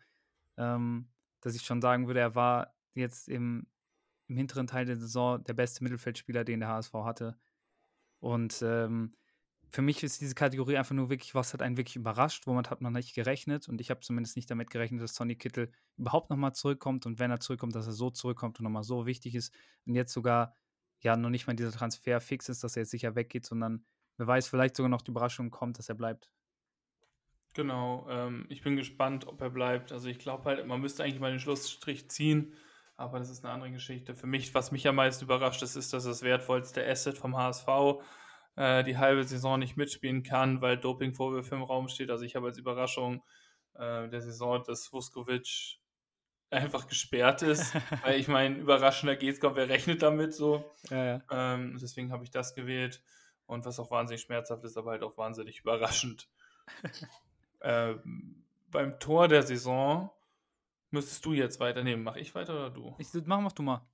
ähm, 0.57 1.09
dass 1.41 1.55
ich 1.55 1.63
schon 1.63 1.81
sagen 1.81 2.09
würde, 2.09 2.19
er 2.19 2.35
war 2.35 2.75
jetzt 2.93 3.29
im, 3.29 3.69
im 4.27 4.37
hinteren 4.37 4.67
Teil 4.67 4.85
der 4.85 4.97
Saison 4.97 5.45
der 5.45 5.55
beste 5.55 5.85
Mittelfeldspieler, 5.85 6.43
den 6.43 6.59
der 6.59 6.71
HSV 6.71 6.93
hatte. 6.93 7.39
Und 8.19 8.63
ähm, 8.63 9.15
für 9.71 9.83
mich 9.83 10.03
ist 10.03 10.21
diese 10.21 10.35
Kategorie 10.35 10.77
einfach 10.77 10.97
nur 10.97 11.09
wirklich, 11.09 11.33
was 11.37 11.53
hat 11.53 11.63
einen 11.63 11.77
wirklich 11.77 11.95
überrascht, 11.95 12.49
womit 12.49 12.69
hat 12.69 12.81
man 12.81 12.95
nicht 12.95 13.15
gerechnet. 13.15 13.69
Und 13.69 13.81
ich 13.81 13.91
habe 13.91 14.01
zumindest 14.01 14.35
nicht 14.35 14.51
damit 14.51 14.71
gerechnet, 14.71 15.03
dass 15.03 15.15
Sonny 15.15 15.37
Kittel 15.37 15.71
überhaupt 15.97 16.31
nochmal 16.31 16.53
zurückkommt 16.53 17.07
und 17.07 17.21
wenn 17.21 17.31
er 17.31 17.39
zurückkommt, 17.39 17.77
dass 17.77 17.87
er 17.87 17.93
so 17.93 18.11
zurückkommt 18.11 18.59
und 18.59 18.65
nochmal 18.65 18.83
so 18.83 19.07
wichtig 19.07 19.37
ist. 19.37 19.55
Und 19.87 19.95
jetzt 19.95 20.13
sogar 20.13 20.57
ja 21.01 21.17
noch 21.17 21.31
nicht 21.31 21.47
mal 21.47 21.57
dieser 21.57 21.73
Transfer 21.73 22.21
fix 22.21 22.49
ist, 22.49 22.63
dass 22.65 22.77
er 22.77 22.83
jetzt 22.83 22.91
sicher 22.91 23.15
weggeht, 23.15 23.45
sondern 23.45 23.85
wer 24.17 24.27
weiß, 24.27 24.49
vielleicht 24.49 24.77
sogar 24.77 24.89
noch 24.89 25.03
die 25.03 25.11
Überraschung 25.11 25.51
kommt, 25.51 25.79
dass 25.79 25.89
er 25.89 25.95
bleibt. 25.95 26.31
Genau, 27.55 28.07
ähm, 28.09 28.47
ich 28.49 28.63
bin 28.63 28.77
gespannt, 28.77 29.27
ob 29.27 29.41
er 29.41 29.51
bleibt. 29.51 29.91
Also 29.91 30.09
ich 30.09 30.19
glaube 30.19 30.45
halt, 30.45 30.65
man 30.67 30.81
müsste 30.81 31.03
eigentlich 31.03 31.21
mal 31.21 31.33
den 31.33 31.41
Schlussstrich 31.41 32.09
ziehen, 32.09 32.55
aber 32.97 33.19
das 33.19 33.31
ist 33.31 33.45
eine 33.45 33.53
andere 33.53 33.73
Geschichte. 33.73 34.15
Für 34.15 34.29
mich, 34.29 34.55
was 34.55 34.71
mich 34.71 34.87
am 34.87 34.97
meisten 34.97 35.25
überrascht 35.25 35.63
ist, 35.63 35.75
ist, 35.75 35.93
dass 35.93 36.05
das 36.05 36.23
wertvollste 36.23 36.87
Asset 36.87 37.19
vom 37.19 37.37
HSV 37.37 37.67
äh, 38.57 38.85
die 38.85 38.99
halbe 38.99 39.25
Saison 39.25 39.59
nicht 39.59 39.77
mitspielen 39.77 40.23
kann, 40.23 40.61
weil 40.61 40.77
Dopingvorwürfe 40.77 41.57
im 41.57 41.63
Raum 41.63 41.89
steht. 41.89 42.11
Also 42.11 42.25
ich 42.25 42.37
habe 42.37 42.47
als 42.47 42.59
Überraschung 42.59 43.25
äh, 43.75 44.09
der 44.09 44.21
Saison, 44.21 44.63
dass 44.65 44.93
Vuskovic 44.93 45.80
einfach 46.51 46.87
gesperrt 46.87 47.43
ist. 47.43 47.75
weil 48.03 48.19
ich 48.19 48.29
meine, 48.29 48.57
überraschender 48.57 49.17
geht's, 49.17 49.41
glaube 49.41 49.57
wer 49.57 49.69
rechnet 49.69 50.03
damit 50.03 50.35
so. 50.35 50.71
Ja, 50.91 51.05
ja. 51.05 51.23
Ähm, 51.31 51.79
deswegen 51.81 52.13
habe 52.13 52.25
ich 52.25 52.31
das 52.31 52.55
gewählt. 52.55 53.03
Und 53.47 53.65
was 53.65 53.81
auch 53.81 53.91
wahnsinnig 53.91 54.23
schmerzhaft 54.23 54.63
ist, 54.65 54.77
aber 54.77 54.93
halt 54.93 55.03
auch 55.03 55.17
wahnsinnig 55.17 55.61
überraschend. 55.61 56.29
ähm, 57.63 58.45
beim 58.71 59.01
Tor 59.01 59.27
der 59.27 59.43
Saison 59.43 60.11
müsstest 60.91 61.25
du 61.25 61.33
jetzt 61.33 61.59
weiternehmen. 61.59 62.05
Mach 62.05 62.17
ich 62.17 62.35
weiter 62.35 62.55
oder 62.55 62.71
du? 62.71 62.95
Ich, 62.99 63.09
mach, 63.25 63.41
mach 63.41 63.53
du 63.53 63.63
mal. 63.63 63.85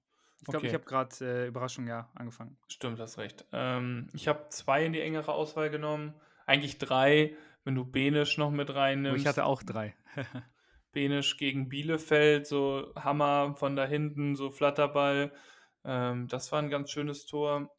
Ich 0.40 0.44
glaube, 0.44 0.58
okay. 0.58 0.66
ich 0.66 0.74
habe 0.74 0.84
gerade 0.84 1.24
äh, 1.24 1.46
Überraschung 1.46 1.86
ja 1.86 2.10
angefangen. 2.14 2.58
Stimmt, 2.68 3.00
hast 3.00 3.16
recht. 3.16 3.46
Ähm, 3.52 4.08
ich 4.12 4.28
habe 4.28 4.48
zwei 4.50 4.84
in 4.84 4.92
die 4.92 5.00
engere 5.00 5.32
Auswahl 5.32 5.70
genommen. 5.70 6.14
Eigentlich 6.44 6.76
drei, 6.78 7.34
wenn 7.64 7.74
du 7.74 7.84
Benisch 7.84 8.36
noch 8.36 8.50
mit 8.50 8.74
reinnimmst. 8.74 9.18
Oh, 9.18 9.20
ich 9.20 9.26
hatte 9.26 9.46
auch 9.46 9.62
drei. 9.62 9.96
Benisch 10.96 11.36
gegen 11.36 11.68
Bielefeld, 11.68 12.46
so 12.46 12.90
Hammer 12.96 13.54
von 13.58 13.76
da 13.76 13.84
hinten, 13.84 14.34
so 14.34 14.50
Flatterball. 14.50 15.30
Ähm, 15.84 16.26
das 16.26 16.50
war 16.52 16.62
ein 16.62 16.70
ganz 16.70 16.90
schönes 16.90 17.26
Tor. 17.26 17.70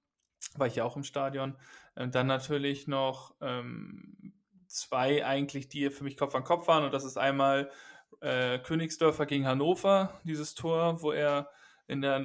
War 0.54 0.68
ich 0.68 0.76
ja 0.76 0.84
auch 0.84 0.96
im 0.96 1.04
Stadion. 1.04 1.58
Ähm, 1.96 2.12
dann 2.12 2.28
natürlich 2.28 2.88
noch 2.88 3.34
ähm, 3.42 4.34
zwei 4.68 5.26
eigentlich, 5.26 5.68
die 5.68 5.90
für 5.90 6.04
mich 6.04 6.16
Kopf 6.16 6.36
an 6.36 6.44
Kopf 6.44 6.68
waren. 6.68 6.84
Und 6.84 6.94
das 6.94 7.06
ist 7.06 7.18
einmal 7.18 7.72
äh, 8.22 8.60
Königsdörfer 8.60 9.26
gegen 9.26 9.48
Hannover, 9.48 10.22
dieses 10.24 10.54
Tor, 10.54 11.02
wo 11.02 11.12
er 11.12 11.50
in 11.88 12.04
der, 12.04 12.18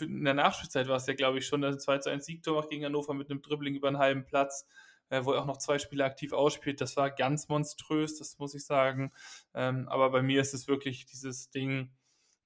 in 0.00 0.24
der 0.24 0.34
Nachspielzeit 0.34 0.86
war 0.88 0.96
es 0.96 1.06
ja, 1.06 1.14
glaube 1.14 1.38
ich, 1.38 1.46
schon 1.46 1.62
der 1.62 1.78
2 1.78 1.96
zu 1.96 2.10
1 2.10 2.26
Siegtor 2.26 2.56
macht 2.56 2.68
gegen 2.68 2.84
Hannover 2.84 3.14
mit 3.14 3.30
einem 3.30 3.40
Dribbling 3.40 3.74
über 3.74 3.88
einen 3.88 3.96
halben 3.96 4.26
Platz 4.26 4.68
äh, 5.10 5.24
wo 5.24 5.32
er 5.32 5.42
auch 5.42 5.46
noch 5.46 5.58
zwei 5.58 5.78
Spieler 5.78 6.06
aktiv 6.06 6.32
ausspielt. 6.32 6.80
Das 6.80 6.96
war 6.96 7.10
ganz 7.10 7.48
monströs, 7.48 8.18
das 8.18 8.38
muss 8.38 8.54
ich 8.54 8.64
sagen. 8.64 9.12
Ähm, 9.54 9.88
aber 9.88 10.10
bei 10.10 10.22
mir 10.22 10.40
ist 10.40 10.54
es 10.54 10.68
wirklich 10.68 11.04
dieses 11.04 11.50
Ding 11.50 11.90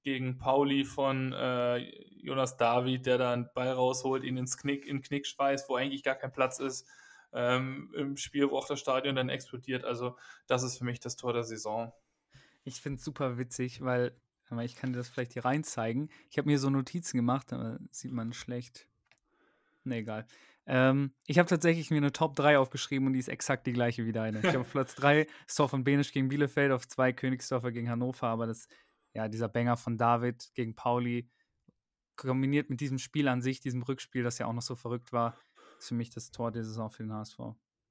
gegen 0.03 0.37
Pauli 0.37 0.83
von 0.85 1.33
äh, 1.33 1.77
Jonas 2.21 2.57
David, 2.57 3.05
der 3.05 3.17
da 3.17 3.33
einen 3.33 3.49
Ball 3.53 3.71
rausholt, 3.71 4.23
ihn 4.23 4.37
ins 4.37 4.57
Knick, 4.57 4.85
in 4.85 5.01
Knick 5.01 5.25
schweißt, 5.25 5.69
wo 5.69 5.75
eigentlich 5.75 6.03
gar 6.03 6.15
kein 6.15 6.31
Platz 6.31 6.59
ist. 6.59 6.87
Ähm, 7.33 7.91
Im 7.95 8.15
Spiel, 8.17 8.49
wo 8.49 8.57
auch 8.57 8.67
das 8.67 8.79
Stadion 8.79 9.15
dann 9.15 9.29
explodiert. 9.29 9.83
Also, 9.83 10.15
das 10.47 10.63
ist 10.63 10.77
für 10.77 10.85
mich 10.85 10.99
das 10.99 11.15
Tor 11.15 11.33
der 11.33 11.43
Saison. 11.43 11.91
Ich 12.63 12.81
finde 12.81 12.99
es 12.99 13.03
super 13.03 13.37
witzig, 13.37 13.83
weil 13.83 14.15
ich 14.63 14.75
kann 14.75 14.93
dir 14.93 14.99
das 14.99 15.09
vielleicht 15.09 15.33
hier 15.33 15.43
rein 15.43 15.63
zeigen. 15.63 16.09
Ich 16.29 16.37
habe 16.37 16.47
mir 16.47 16.59
so 16.59 16.69
Notizen 16.69 17.17
gemacht, 17.17 17.51
aber 17.51 17.79
sieht 17.91 18.11
man 18.11 18.31
schlecht. 18.31 18.87
Ne, 19.83 19.97
egal. 19.97 20.27
Ähm, 20.67 21.13
ich 21.27 21.37
habe 21.37 21.47
tatsächlich 21.47 21.91
mir 21.91 21.97
eine 21.97 22.11
Top 22.11 22.35
3 22.35 22.57
aufgeschrieben 22.57 23.07
und 23.07 23.13
die 23.13 23.19
ist 23.19 23.29
exakt 23.29 23.67
die 23.67 23.73
gleiche 23.73 24.05
wie 24.05 24.11
deine. 24.11 24.39
Ich 24.39 24.45
habe 24.47 24.61
auf 24.61 24.71
Platz 24.71 24.95
3 24.95 25.27
Storf 25.47 25.71
von 25.71 25.83
Benisch 25.83 26.11
gegen 26.11 26.27
Bielefeld, 26.27 26.71
auf 26.71 26.87
2 26.87 27.13
Königsdorfer 27.13 27.71
gegen 27.71 27.89
Hannover, 27.89 28.27
aber 28.27 28.47
das, 28.47 28.67
ja, 29.13 29.27
dieser 29.27 29.49
Banger 29.49 29.77
von 29.77 29.97
David 29.97 30.51
gegen 30.55 30.75
Pauli, 30.75 31.29
kombiniert 32.15 32.69
mit 32.69 32.79
diesem 32.79 32.97
Spiel 32.97 33.27
an 33.27 33.41
sich, 33.41 33.59
diesem 33.59 33.83
Rückspiel, 33.83 34.23
das 34.23 34.37
ja 34.37 34.47
auch 34.47 34.53
noch 34.53 34.61
so 34.61 34.75
verrückt 34.75 35.11
war, 35.11 35.37
ist 35.77 35.89
für 35.89 35.95
mich 35.95 36.09
das 36.09 36.31
Tor 36.31 36.51
der 36.51 36.63
Saison 36.63 36.89
für 36.89 37.03
den 37.03 37.13
HSV. 37.13 37.39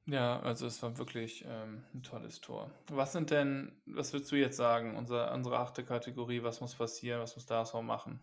Ja, 0.06 0.40
also 0.40 0.66
es 0.66 0.82
war 0.82 0.98
wirklich 0.98 1.44
ähm, 1.46 1.82
ein 1.94 2.02
tolles 2.02 2.40
Tor. 2.40 2.70
Was 2.88 3.12
sind 3.12 3.30
denn, 3.30 3.72
was 3.86 4.12
würdest 4.12 4.30
du 4.32 4.36
jetzt 4.36 4.56
sagen, 4.56 4.96
unser, 4.96 5.32
unsere 5.32 5.58
achte 5.58 5.82
Kategorie, 5.82 6.42
was 6.42 6.60
muss 6.60 6.74
passieren, 6.74 7.20
was 7.20 7.36
muss 7.36 7.46
der 7.46 7.58
HSV 7.58 7.74
machen? 7.82 8.20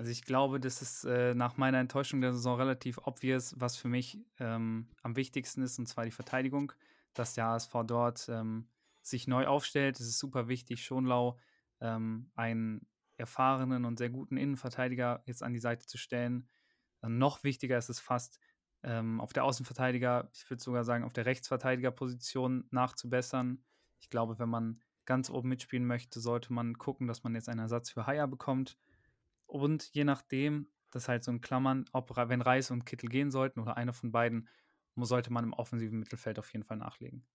Also 0.00 0.12
ich 0.12 0.24
glaube, 0.24 0.60
das 0.60 0.80
ist 0.80 1.04
äh, 1.04 1.34
nach 1.34 1.58
meiner 1.58 1.78
Enttäuschung 1.78 2.22
der 2.22 2.32
Saison 2.32 2.56
relativ 2.56 2.96
obvious, 3.04 3.54
was 3.60 3.76
für 3.76 3.88
mich 3.88 4.18
ähm, 4.38 4.88
am 5.02 5.14
wichtigsten 5.14 5.60
ist, 5.60 5.78
und 5.78 5.88
zwar 5.88 6.06
die 6.06 6.10
Verteidigung, 6.10 6.72
dass 7.12 7.34
der 7.34 7.44
HSV 7.44 7.70
dort 7.84 8.26
ähm, 8.30 8.70
sich 9.02 9.28
neu 9.28 9.46
aufstellt. 9.46 10.00
Es 10.00 10.06
ist 10.06 10.18
super 10.18 10.48
wichtig, 10.48 10.86
Schonlau 10.86 11.38
ähm, 11.82 12.30
einen 12.34 12.88
erfahrenen 13.18 13.84
und 13.84 13.98
sehr 13.98 14.08
guten 14.08 14.38
Innenverteidiger 14.38 15.22
jetzt 15.26 15.42
an 15.42 15.52
die 15.52 15.58
Seite 15.58 15.84
zu 15.84 15.98
stellen. 15.98 16.48
Dann 17.02 17.18
noch 17.18 17.44
wichtiger 17.44 17.76
ist 17.76 17.90
es 17.90 18.00
fast, 18.00 18.40
ähm, 18.82 19.20
auf 19.20 19.34
der 19.34 19.44
Außenverteidiger, 19.44 20.30
ich 20.32 20.48
würde 20.48 20.62
sogar 20.62 20.84
sagen, 20.84 21.04
auf 21.04 21.12
der 21.12 21.26
Rechtsverteidigerposition 21.26 22.66
nachzubessern. 22.70 23.62
Ich 23.98 24.08
glaube, 24.08 24.38
wenn 24.38 24.48
man 24.48 24.80
ganz 25.04 25.28
oben 25.28 25.50
mitspielen 25.50 25.84
möchte, 25.84 26.20
sollte 26.20 26.54
man 26.54 26.78
gucken, 26.78 27.06
dass 27.06 27.22
man 27.22 27.34
jetzt 27.34 27.50
einen 27.50 27.60
Ersatz 27.60 27.90
für 27.90 28.06
Haier 28.06 28.28
bekommt 28.28 28.78
und 29.50 29.90
je 29.92 30.04
nachdem, 30.04 30.68
das 30.90 31.08
halt 31.08 31.24
so 31.24 31.30
in 31.30 31.40
Klammern, 31.40 31.84
ob 31.92 32.16
wenn 32.16 32.42
Reis 32.42 32.70
und 32.70 32.86
Kittel 32.86 33.08
gehen 33.08 33.30
sollten 33.30 33.60
oder 33.60 33.76
einer 33.76 33.92
von 33.92 34.12
beiden, 34.12 34.48
sollte 34.96 35.32
man 35.32 35.44
im 35.44 35.52
offensiven 35.52 35.98
Mittelfeld 35.98 36.38
auf 36.38 36.52
jeden 36.52 36.64
Fall 36.64 36.76
nachlegen. 36.76 37.26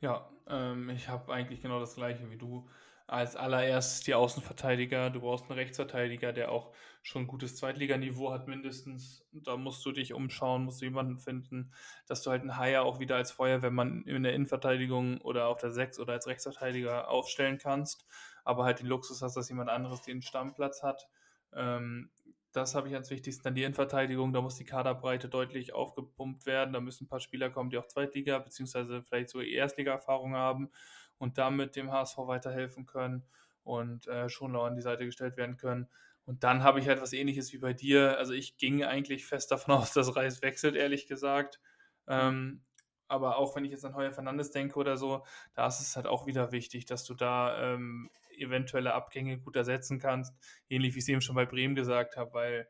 Ja, 0.00 0.30
ähm, 0.48 0.88
ich 0.90 1.08
habe 1.08 1.32
eigentlich 1.32 1.60
genau 1.60 1.80
das 1.80 1.94
gleiche 1.94 2.30
wie 2.30 2.38
du. 2.38 2.68
Als 3.06 3.34
allererstes 3.34 4.02
die 4.04 4.14
Außenverteidiger. 4.14 5.10
Du 5.10 5.20
brauchst 5.20 5.50
einen 5.50 5.58
Rechtsverteidiger, 5.58 6.32
der 6.32 6.52
auch 6.52 6.72
schon 7.02 7.26
gutes 7.26 7.56
Zweitliganiveau 7.56 8.30
hat, 8.30 8.46
mindestens. 8.46 9.26
Da 9.32 9.56
musst 9.56 9.84
du 9.84 9.90
dich 9.90 10.14
umschauen, 10.14 10.64
musst 10.64 10.80
du 10.80 10.84
jemanden 10.84 11.18
finden, 11.18 11.72
dass 12.06 12.22
du 12.22 12.30
halt 12.30 12.42
einen 12.42 12.56
Haier 12.56 12.84
auch 12.84 13.00
wieder 13.00 13.16
als 13.16 13.32
Feuerwehrmann 13.32 14.04
in 14.04 14.22
der 14.22 14.32
Innenverteidigung 14.34 15.20
oder 15.22 15.48
auf 15.48 15.58
der 15.58 15.72
Sechs 15.72 15.98
oder 15.98 16.12
als 16.12 16.28
Rechtsverteidiger 16.28 17.08
aufstellen 17.08 17.58
kannst. 17.58 18.06
Aber 18.44 18.64
halt 18.64 18.78
den 18.78 18.86
Luxus 18.86 19.22
hast, 19.22 19.34
dass 19.36 19.48
jemand 19.48 19.70
anderes 19.70 20.02
den 20.02 20.22
Stammplatz 20.22 20.84
hat. 20.84 21.08
Ähm, 21.54 22.10
das 22.52 22.74
habe 22.74 22.88
ich 22.88 22.94
als 22.94 23.10
wichtigsten. 23.10 23.44
Dann 23.44 23.54
die 23.54 23.62
Innenverteidigung, 23.62 24.32
da 24.32 24.40
muss 24.40 24.56
die 24.56 24.64
Kaderbreite 24.64 25.28
deutlich 25.28 25.72
aufgepumpt 25.72 26.46
werden. 26.46 26.72
Da 26.72 26.80
müssen 26.80 27.04
ein 27.04 27.08
paar 27.08 27.20
Spieler 27.20 27.50
kommen, 27.50 27.70
die 27.70 27.78
auch 27.78 27.86
Zweitliga- 27.86 28.38
bzw. 28.40 29.02
vielleicht 29.02 29.30
sogar 29.30 29.46
Erstliga-Erfahrung 29.46 30.34
haben 30.34 30.70
und 31.18 31.38
damit 31.38 31.76
dem 31.76 31.92
HSV 31.92 32.18
weiterhelfen 32.18 32.86
können 32.86 33.24
und 33.62 34.08
äh, 34.08 34.28
schon 34.28 34.56
an 34.56 34.74
die 34.74 34.82
Seite 34.82 35.04
gestellt 35.04 35.36
werden 35.36 35.56
können. 35.56 35.88
Und 36.24 36.44
dann 36.44 36.62
habe 36.62 36.80
ich 36.80 36.88
halt 36.88 37.00
was 37.00 37.12
ähnliches 37.12 37.52
wie 37.52 37.58
bei 37.58 37.72
dir. 37.72 38.18
Also 38.18 38.32
ich 38.32 38.56
ging 38.56 38.84
eigentlich 38.84 39.26
fest 39.26 39.50
davon 39.50 39.74
aus, 39.76 39.92
dass 39.92 40.16
Reis 40.16 40.42
wechselt, 40.42 40.74
ehrlich 40.76 41.06
gesagt. 41.06 41.60
Ähm, 42.08 42.62
aber 43.08 43.36
auch 43.38 43.56
wenn 43.56 43.64
ich 43.64 43.72
jetzt 43.72 43.84
an 43.84 43.94
Heuer 43.96 44.12
Fernandes 44.12 44.50
denke 44.50 44.78
oder 44.78 44.96
so, 44.96 45.24
da 45.54 45.66
ist 45.66 45.80
es 45.80 45.96
halt 45.96 46.06
auch 46.06 46.26
wieder 46.26 46.52
wichtig, 46.52 46.86
dass 46.86 47.04
du 47.04 47.14
da 47.14 47.74
ähm, 47.74 48.10
eventuelle 48.40 48.94
Abgänge 48.94 49.38
gut 49.38 49.56
ersetzen 49.56 49.98
kannst. 49.98 50.34
Ähnlich 50.68 50.94
wie 50.94 50.98
ich 50.98 51.04
es 51.04 51.08
eben 51.08 51.20
schon 51.20 51.36
bei 51.36 51.46
Bremen 51.46 51.74
gesagt 51.74 52.16
habe, 52.16 52.32
weil 52.32 52.68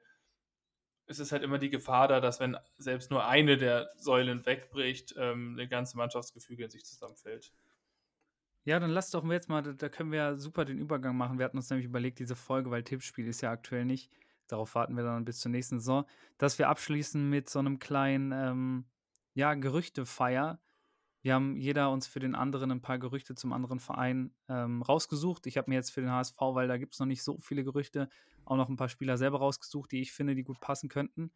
es 1.06 1.18
ist 1.18 1.32
halt 1.32 1.42
immer 1.42 1.58
die 1.58 1.70
Gefahr 1.70 2.06
da, 2.06 2.20
dass 2.20 2.38
wenn 2.38 2.56
selbst 2.78 3.10
nur 3.10 3.26
eine 3.26 3.56
der 3.56 3.90
Säulen 3.96 4.46
wegbricht, 4.46 5.14
ähm, 5.18 5.56
eine 5.58 5.68
ganze 5.68 5.96
Mannschaftsgefüge 5.96 6.64
in 6.64 6.70
sich 6.70 6.84
zusammenfällt. 6.84 7.52
Ja, 8.64 8.78
dann 8.78 8.90
lass 8.90 9.10
doch 9.10 9.24
jetzt 9.30 9.48
mal, 9.48 9.62
da 9.62 9.88
können 9.88 10.12
wir 10.12 10.18
ja 10.18 10.36
super 10.36 10.64
den 10.64 10.78
Übergang 10.78 11.16
machen. 11.16 11.38
Wir 11.38 11.46
hatten 11.46 11.56
uns 11.56 11.70
nämlich 11.70 11.86
überlegt, 11.86 12.18
diese 12.20 12.36
Folge, 12.36 12.70
weil 12.70 12.84
Tippspiel 12.84 13.26
ist 13.26 13.40
ja 13.40 13.50
aktuell 13.50 13.84
nicht, 13.84 14.12
darauf 14.46 14.74
warten 14.74 14.96
wir 14.96 15.02
dann 15.02 15.24
bis 15.24 15.40
zur 15.40 15.50
nächsten 15.50 15.80
Saison, 15.80 16.04
dass 16.38 16.58
wir 16.58 16.68
abschließen 16.68 17.28
mit 17.28 17.48
so 17.48 17.58
einem 17.58 17.78
kleinen, 17.78 18.32
ähm, 18.32 18.84
ja, 19.34 19.54
Gerüchtefeier 19.54 20.60
wir 21.22 21.34
haben 21.34 21.56
jeder 21.56 21.90
uns 21.90 22.06
für 22.06 22.20
den 22.20 22.34
anderen 22.34 22.70
ein 22.70 22.80
paar 22.80 22.98
Gerüchte 22.98 23.34
zum 23.34 23.52
anderen 23.52 23.78
Verein 23.78 24.34
ähm, 24.48 24.82
rausgesucht. 24.82 25.46
Ich 25.46 25.58
habe 25.58 25.70
mir 25.70 25.76
jetzt 25.76 25.90
für 25.90 26.00
den 26.00 26.10
HSV, 26.10 26.36
weil 26.38 26.68
da 26.68 26.78
gibt 26.78 26.94
es 26.94 27.00
noch 27.00 27.06
nicht 27.06 27.22
so 27.22 27.38
viele 27.38 27.62
Gerüchte, 27.62 28.08
auch 28.44 28.56
noch 28.56 28.68
ein 28.68 28.76
paar 28.76 28.88
Spieler 28.88 29.18
selber 29.18 29.38
rausgesucht, 29.38 29.92
die 29.92 30.00
ich 30.00 30.12
finde, 30.12 30.34
die 30.34 30.44
gut 30.44 30.60
passen 30.60 30.88
könnten. 30.88 31.32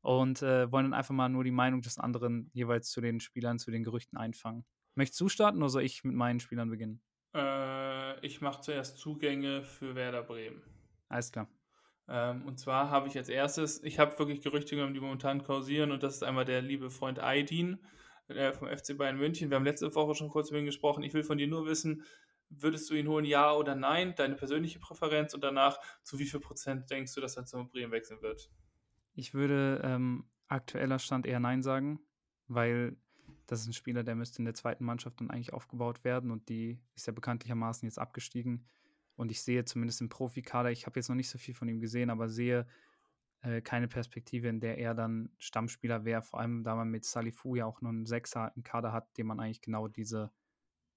Und 0.00 0.40
äh, 0.42 0.70
wollen 0.70 0.86
dann 0.86 0.94
einfach 0.94 1.14
mal 1.14 1.28
nur 1.28 1.44
die 1.44 1.50
Meinung 1.50 1.82
des 1.82 1.98
anderen 1.98 2.50
jeweils 2.52 2.90
zu 2.90 3.00
den 3.00 3.20
Spielern, 3.20 3.58
zu 3.58 3.70
den 3.70 3.82
Gerüchten 3.82 4.16
einfangen. 4.16 4.64
Möchtest 4.94 5.20
du 5.20 5.28
starten 5.28 5.58
oder 5.58 5.68
soll 5.68 5.82
ich 5.82 6.04
mit 6.04 6.14
meinen 6.14 6.40
Spielern 6.40 6.70
beginnen? 6.70 7.02
Äh, 7.34 8.24
ich 8.24 8.40
mache 8.40 8.62
zuerst 8.62 8.98
Zugänge 8.98 9.62
für 9.62 9.94
Werder 9.94 10.22
Bremen. 10.22 10.62
Alles 11.08 11.32
klar. 11.32 11.48
Ähm, 12.08 12.46
und 12.46 12.58
zwar 12.58 12.90
habe 12.90 13.08
ich 13.08 13.18
als 13.18 13.28
erstes, 13.28 13.82
ich 13.82 13.98
habe 13.98 14.18
wirklich 14.18 14.40
Gerüchte 14.40 14.76
genommen, 14.76 14.94
die 14.94 15.00
momentan 15.00 15.42
kursieren, 15.42 15.90
und 15.90 16.02
das 16.02 16.14
ist 16.14 16.22
einmal 16.22 16.44
der 16.44 16.62
liebe 16.62 16.88
Freund 16.88 17.18
Aydin 17.18 17.78
äh, 18.28 18.52
vom 18.52 18.68
FC 18.68 18.96
Bayern 18.96 19.16
München. 19.18 19.50
Wir 19.50 19.56
haben 19.56 19.64
letzte 19.64 19.94
Woche 19.94 20.14
schon 20.14 20.28
kurz 20.28 20.50
über 20.50 20.58
ihn 20.58 20.66
gesprochen. 20.66 21.02
Ich 21.02 21.14
will 21.14 21.22
von 21.22 21.38
dir 21.38 21.46
nur 21.46 21.66
wissen, 21.66 22.04
würdest 22.48 22.88
du 22.90 22.94
ihn 22.94 23.08
holen, 23.08 23.24
ja 23.24 23.52
oder 23.52 23.74
nein? 23.74 24.14
Deine 24.16 24.36
persönliche 24.36 24.78
Präferenz 24.78 25.34
und 25.34 25.42
danach, 25.42 25.78
zu 26.02 26.18
wie 26.18 26.26
viel 26.26 26.40
Prozent 26.40 26.90
denkst 26.90 27.14
du, 27.14 27.20
dass 27.20 27.36
er 27.36 27.44
zum 27.44 27.68
Bremen 27.68 27.92
wechseln 27.92 28.22
wird? 28.22 28.50
Ich 29.14 29.34
würde 29.34 29.80
ähm, 29.84 30.28
aktueller 30.48 30.98
Stand 30.98 31.26
eher 31.26 31.40
nein 31.40 31.62
sagen, 31.62 32.00
weil 32.48 32.96
Das 33.46 33.60
ist 33.60 33.68
ein 33.68 33.72
Spieler, 33.72 34.02
der 34.02 34.16
müsste 34.16 34.40
in 34.40 34.44
der 34.44 34.54
zweiten 34.54 34.84
Mannschaft 34.84 35.20
dann 35.20 35.30
eigentlich 35.30 35.52
aufgebaut 35.52 36.02
werden 36.04 36.30
und 36.30 36.48
die 36.48 36.80
ist 36.96 37.06
ja 37.06 37.12
bekanntlichermaßen 37.12 37.86
jetzt 37.86 37.98
abgestiegen. 37.98 38.66
Und 39.14 39.30
ich 39.30 39.40
sehe 39.42 39.64
zumindest 39.64 40.00
im 40.00 40.08
Profikader, 40.08 40.70
ich 40.70 40.86
habe 40.86 40.98
jetzt 40.98 41.08
noch 41.08 41.16
nicht 41.16 41.30
so 41.30 41.38
viel 41.38 41.54
von 41.54 41.68
ihm 41.68 41.80
gesehen, 41.80 42.10
aber 42.10 42.28
sehe 42.28 42.66
äh, 43.46 43.60
keine 43.60 43.86
Perspektive, 43.86 44.48
in 44.48 44.58
der 44.58 44.78
er 44.78 44.94
dann 44.94 45.30
Stammspieler 45.38 46.04
wäre, 46.04 46.22
vor 46.22 46.40
allem 46.40 46.64
da 46.64 46.74
man 46.74 46.88
mit 46.88 47.04
Salifu 47.04 47.54
ja 47.54 47.64
auch 47.64 47.80
noch 47.80 47.90
einen 47.90 48.04
Sechser 48.04 48.52
im 48.56 48.64
Kader 48.64 48.92
hat, 48.92 49.16
dem 49.16 49.28
man 49.28 49.38
eigentlich 49.38 49.60
genau 49.60 49.86
diese 49.86 50.32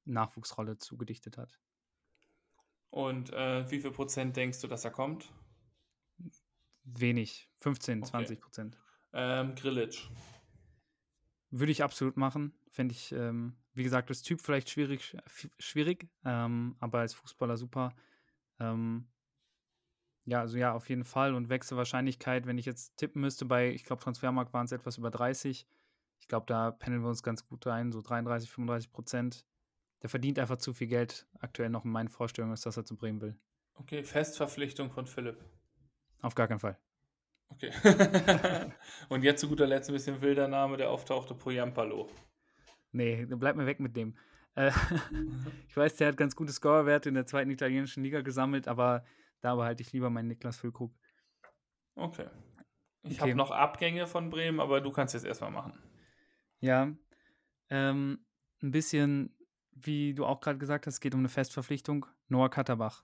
Nachwuchsrolle 0.05 0.77
zugedichtet 0.77 1.37
hat. 1.37 1.59
Und 2.89 3.31
äh, 3.33 3.69
wie 3.69 3.79
viel 3.79 3.91
Prozent 3.91 4.35
denkst 4.35 4.61
du, 4.61 4.67
dass 4.67 4.83
er 4.83 4.89
kommt? 4.89 5.31
Wenig, 6.83 7.51
15, 7.59 7.99
okay. 7.99 8.09
20 8.09 8.41
Prozent. 8.41 8.79
Ähm, 9.13 9.53
Grillitsch. 9.53 10.09
Würde 11.51 11.71
ich 11.71 11.83
absolut 11.83 12.17
machen. 12.17 12.53
Fände 12.71 12.93
ich, 12.93 13.11
ähm, 13.11 13.57
wie 13.73 13.83
gesagt, 13.83 14.09
als 14.09 14.23
Typ 14.23 14.41
vielleicht 14.41 14.71
schwierig, 14.71 15.15
schwierig 15.59 16.09
ähm, 16.25 16.75
aber 16.79 16.99
als 16.99 17.13
Fußballer 17.13 17.57
super. 17.57 17.93
Ähm, 18.59 19.07
ja, 20.29 20.41
also 20.41 20.57
ja, 20.57 20.73
auf 20.73 20.89
jeden 20.89 21.03
Fall. 21.03 21.33
Und 21.33 21.49
Wechselwahrscheinlichkeit, 21.49 22.45
wenn 22.45 22.57
ich 22.57 22.65
jetzt 22.65 22.97
tippen 22.97 23.21
müsste, 23.21 23.45
bei, 23.45 23.69
ich 23.69 23.83
glaube, 23.83 24.01
Transfermarkt 24.01 24.53
waren 24.53 24.65
es 24.65 24.71
etwas 24.71 24.97
über 24.97 25.09
30. 25.09 25.65
Ich 26.19 26.27
glaube, 26.27 26.45
da 26.47 26.71
pendeln 26.71 27.03
wir 27.03 27.09
uns 27.09 27.23
ganz 27.23 27.47
gut 27.47 27.65
ein, 27.67 27.91
so 27.91 28.01
33, 28.01 28.49
35 28.49 28.91
Prozent. 28.91 29.45
Der 30.01 30.09
verdient 30.09 30.39
einfach 30.39 30.57
zu 30.57 30.73
viel 30.73 30.87
Geld 30.87 31.27
aktuell 31.39 31.69
noch 31.69 31.83
in 31.83 31.91
meinen 31.91 32.09
Vorstellungen, 32.09 32.51
als 32.51 32.61
dass 32.61 32.77
er 32.77 32.85
zu 32.85 32.95
Bremen 32.95 33.21
will. 33.21 33.37
Okay, 33.73 34.03
Festverpflichtung 34.03 34.91
von 34.91 35.07
Philipp. 35.07 35.37
Auf 36.21 36.35
gar 36.35 36.47
keinen 36.47 36.59
Fall. 36.59 36.77
Okay. 37.49 37.71
Und 39.09 39.23
jetzt 39.23 39.41
zu 39.41 39.49
guter 39.49 39.65
Letzt 39.65 39.89
ein 39.89 39.93
bisschen 39.93 40.21
wilder 40.21 40.47
Name, 40.47 40.77
der 40.77 40.89
auftauchte, 40.89 41.33
Poyampalo. 41.33 42.09
Nee, 42.91 43.25
bleib 43.25 43.55
mir 43.55 43.65
weg 43.65 43.79
mit 43.79 43.95
dem. 43.95 44.15
Äh, 44.55 44.71
ich 45.67 45.75
weiß, 45.75 45.95
der 45.95 46.09
hat 46.09 46.17
ganz 46.17 46.35
gute 46.35 46.51
Scorerwerte 46.51 47.09
in 47.09 47.15
der 47.15 47.25
zweiten 47.25 47.49
italienischen 47.49 48.03
Liga 48.03 48.21
gesammelt, 48.21 48.67
aber 48.67 49.03
da 49.41 49.55
behalte 49.55 49.81
ich 49.81 49.91
lieber 49.91 50.09
meinen 50.09 50.27
Niklas 50.27 50.57
Füllkrug. 50.57 50.93
Okay. 51.95 52.27
Ich 53.03 53.13
okay. 53.13 53.31
habe 53.31 53.35
noch 53.35 53.51
Abgänge 53.51 54.07
von 54.07 54.29
Bremen, 54.29 54.59
aber 54.59 54.81
du 54.81 54.91
kannst 54.91 55.13
jetzt 55.13 55.25
erstmal 55.25 55.51
machen. 55.51 55.73
Ja. 56.59 56.91
Ähm, 57.69 58.25
ein 58.61 58.71
bisschen, 58.71 59.35
wie 59.71 60.13
du 60.13 60.25
auch 60.25 60.41
gerade 60.41 60.59
gesagt 60.59 60.87
hast, 60.87 60.99
geht 60.99 61.13
um 61.13 61.21
eine 61.21 61.29
Festverpflichtung. 61.29 62.05
Noah 62.27 62.49
Katterbach. 62.49 63.03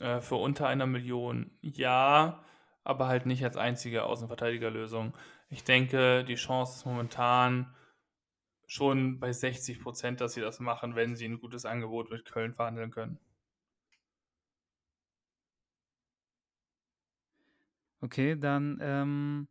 Äh, 0.00 0.20
für 0.20 0.36
unter 0.36 0.68
einer 0.68 0.86
Million 0.86 1.50
ja, 1.60 2.44
aber 2.84 3.08
halt 3.08 3.26
nicht 3.26 3.44
als 3.44 3.56
einzige 3.56 4.04
Außenverteidigerlösung. 4.04 5.14
Ich 5.50 5.64
denke, 5.64 6.24
die 6.24 6.36
Chance 6.36 6.78
ist 6.78 6.86
momentan 6.86 7.74
schon 8.66 9.18
bei 9.18 9.32
60 9.32 9.82
Prozent, 9.82 10.20
dass 10.20 10.34
sie 10.34 10.40
das 10.40 10.60
machen, 10.60 10.94
wenn 10.94 11.16
sie 11.16 11.26
ein 11.26 11.40
gutes 11.40 11.64
Angebot 11.64 12.10
mit 12.10 12.26
Köln 12.26 12.54
verhandeln 12.54 12.90
können. 12.90 13.18
Okay, 18.00 18.36
dann 18.38 18.78
ähm, 18.80 19.48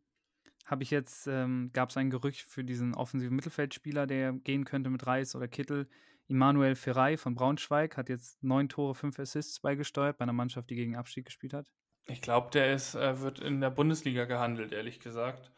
habe 0.64 0.82
ich 0.82 0.90
jetzt, 0.90 1.26
ähm, 1.26 1.70
gab 1.72 1.90
es 1.90 1.96
ein 1.96 2.10
Gerücht 2.10 2.42
für 2.42 2.64
diesen 2.64 2.94
offensiven 2.94 3.36
Mittelfeldspieler, 3.36 4.06
der 4.06 4.32
gehen 4.32 4.64
könnte 4.64 4.90
mit 4.90 5.06
Reis 5.06 5.34
oder 5.34 5.48
Kittel. 5.48 5.88
Immanuel 6.28 6.74
Ferrei 6.74 7.16
von 7.16 7.34
Braunschweig 7.34 7.96
hat 7.96 8.10
jetzt 8.10 8.42
neun 8.42 8.68
Tore, 8.68 8.94
fünf 8.94 9.18
Assists 9.18 9.60
beigesteuert 9.60 10.18
bei 10.18 10.24
einer 10.24 10.34
Mannschaft, 10.34 10.68
die 10.68 10.74
gegen 10.74 10.94
Abstieg 10.94 11.24
gespielt 11.24 11.54
hat. 11.54 11.72
Ich 12.06 12.20
glaube, 12.20 12.50
der 12.50 12.74
ist, 12.74 12.94
äh, 12.94 13.20
wird 13.20 13.40
in 13.40 13.60
der 13.60 13.70
Bundesliga 13.70 14.24
gehandelt, 14.24 14.72
ehrlich 14.72 15.00
gesagt. 15.00 15.52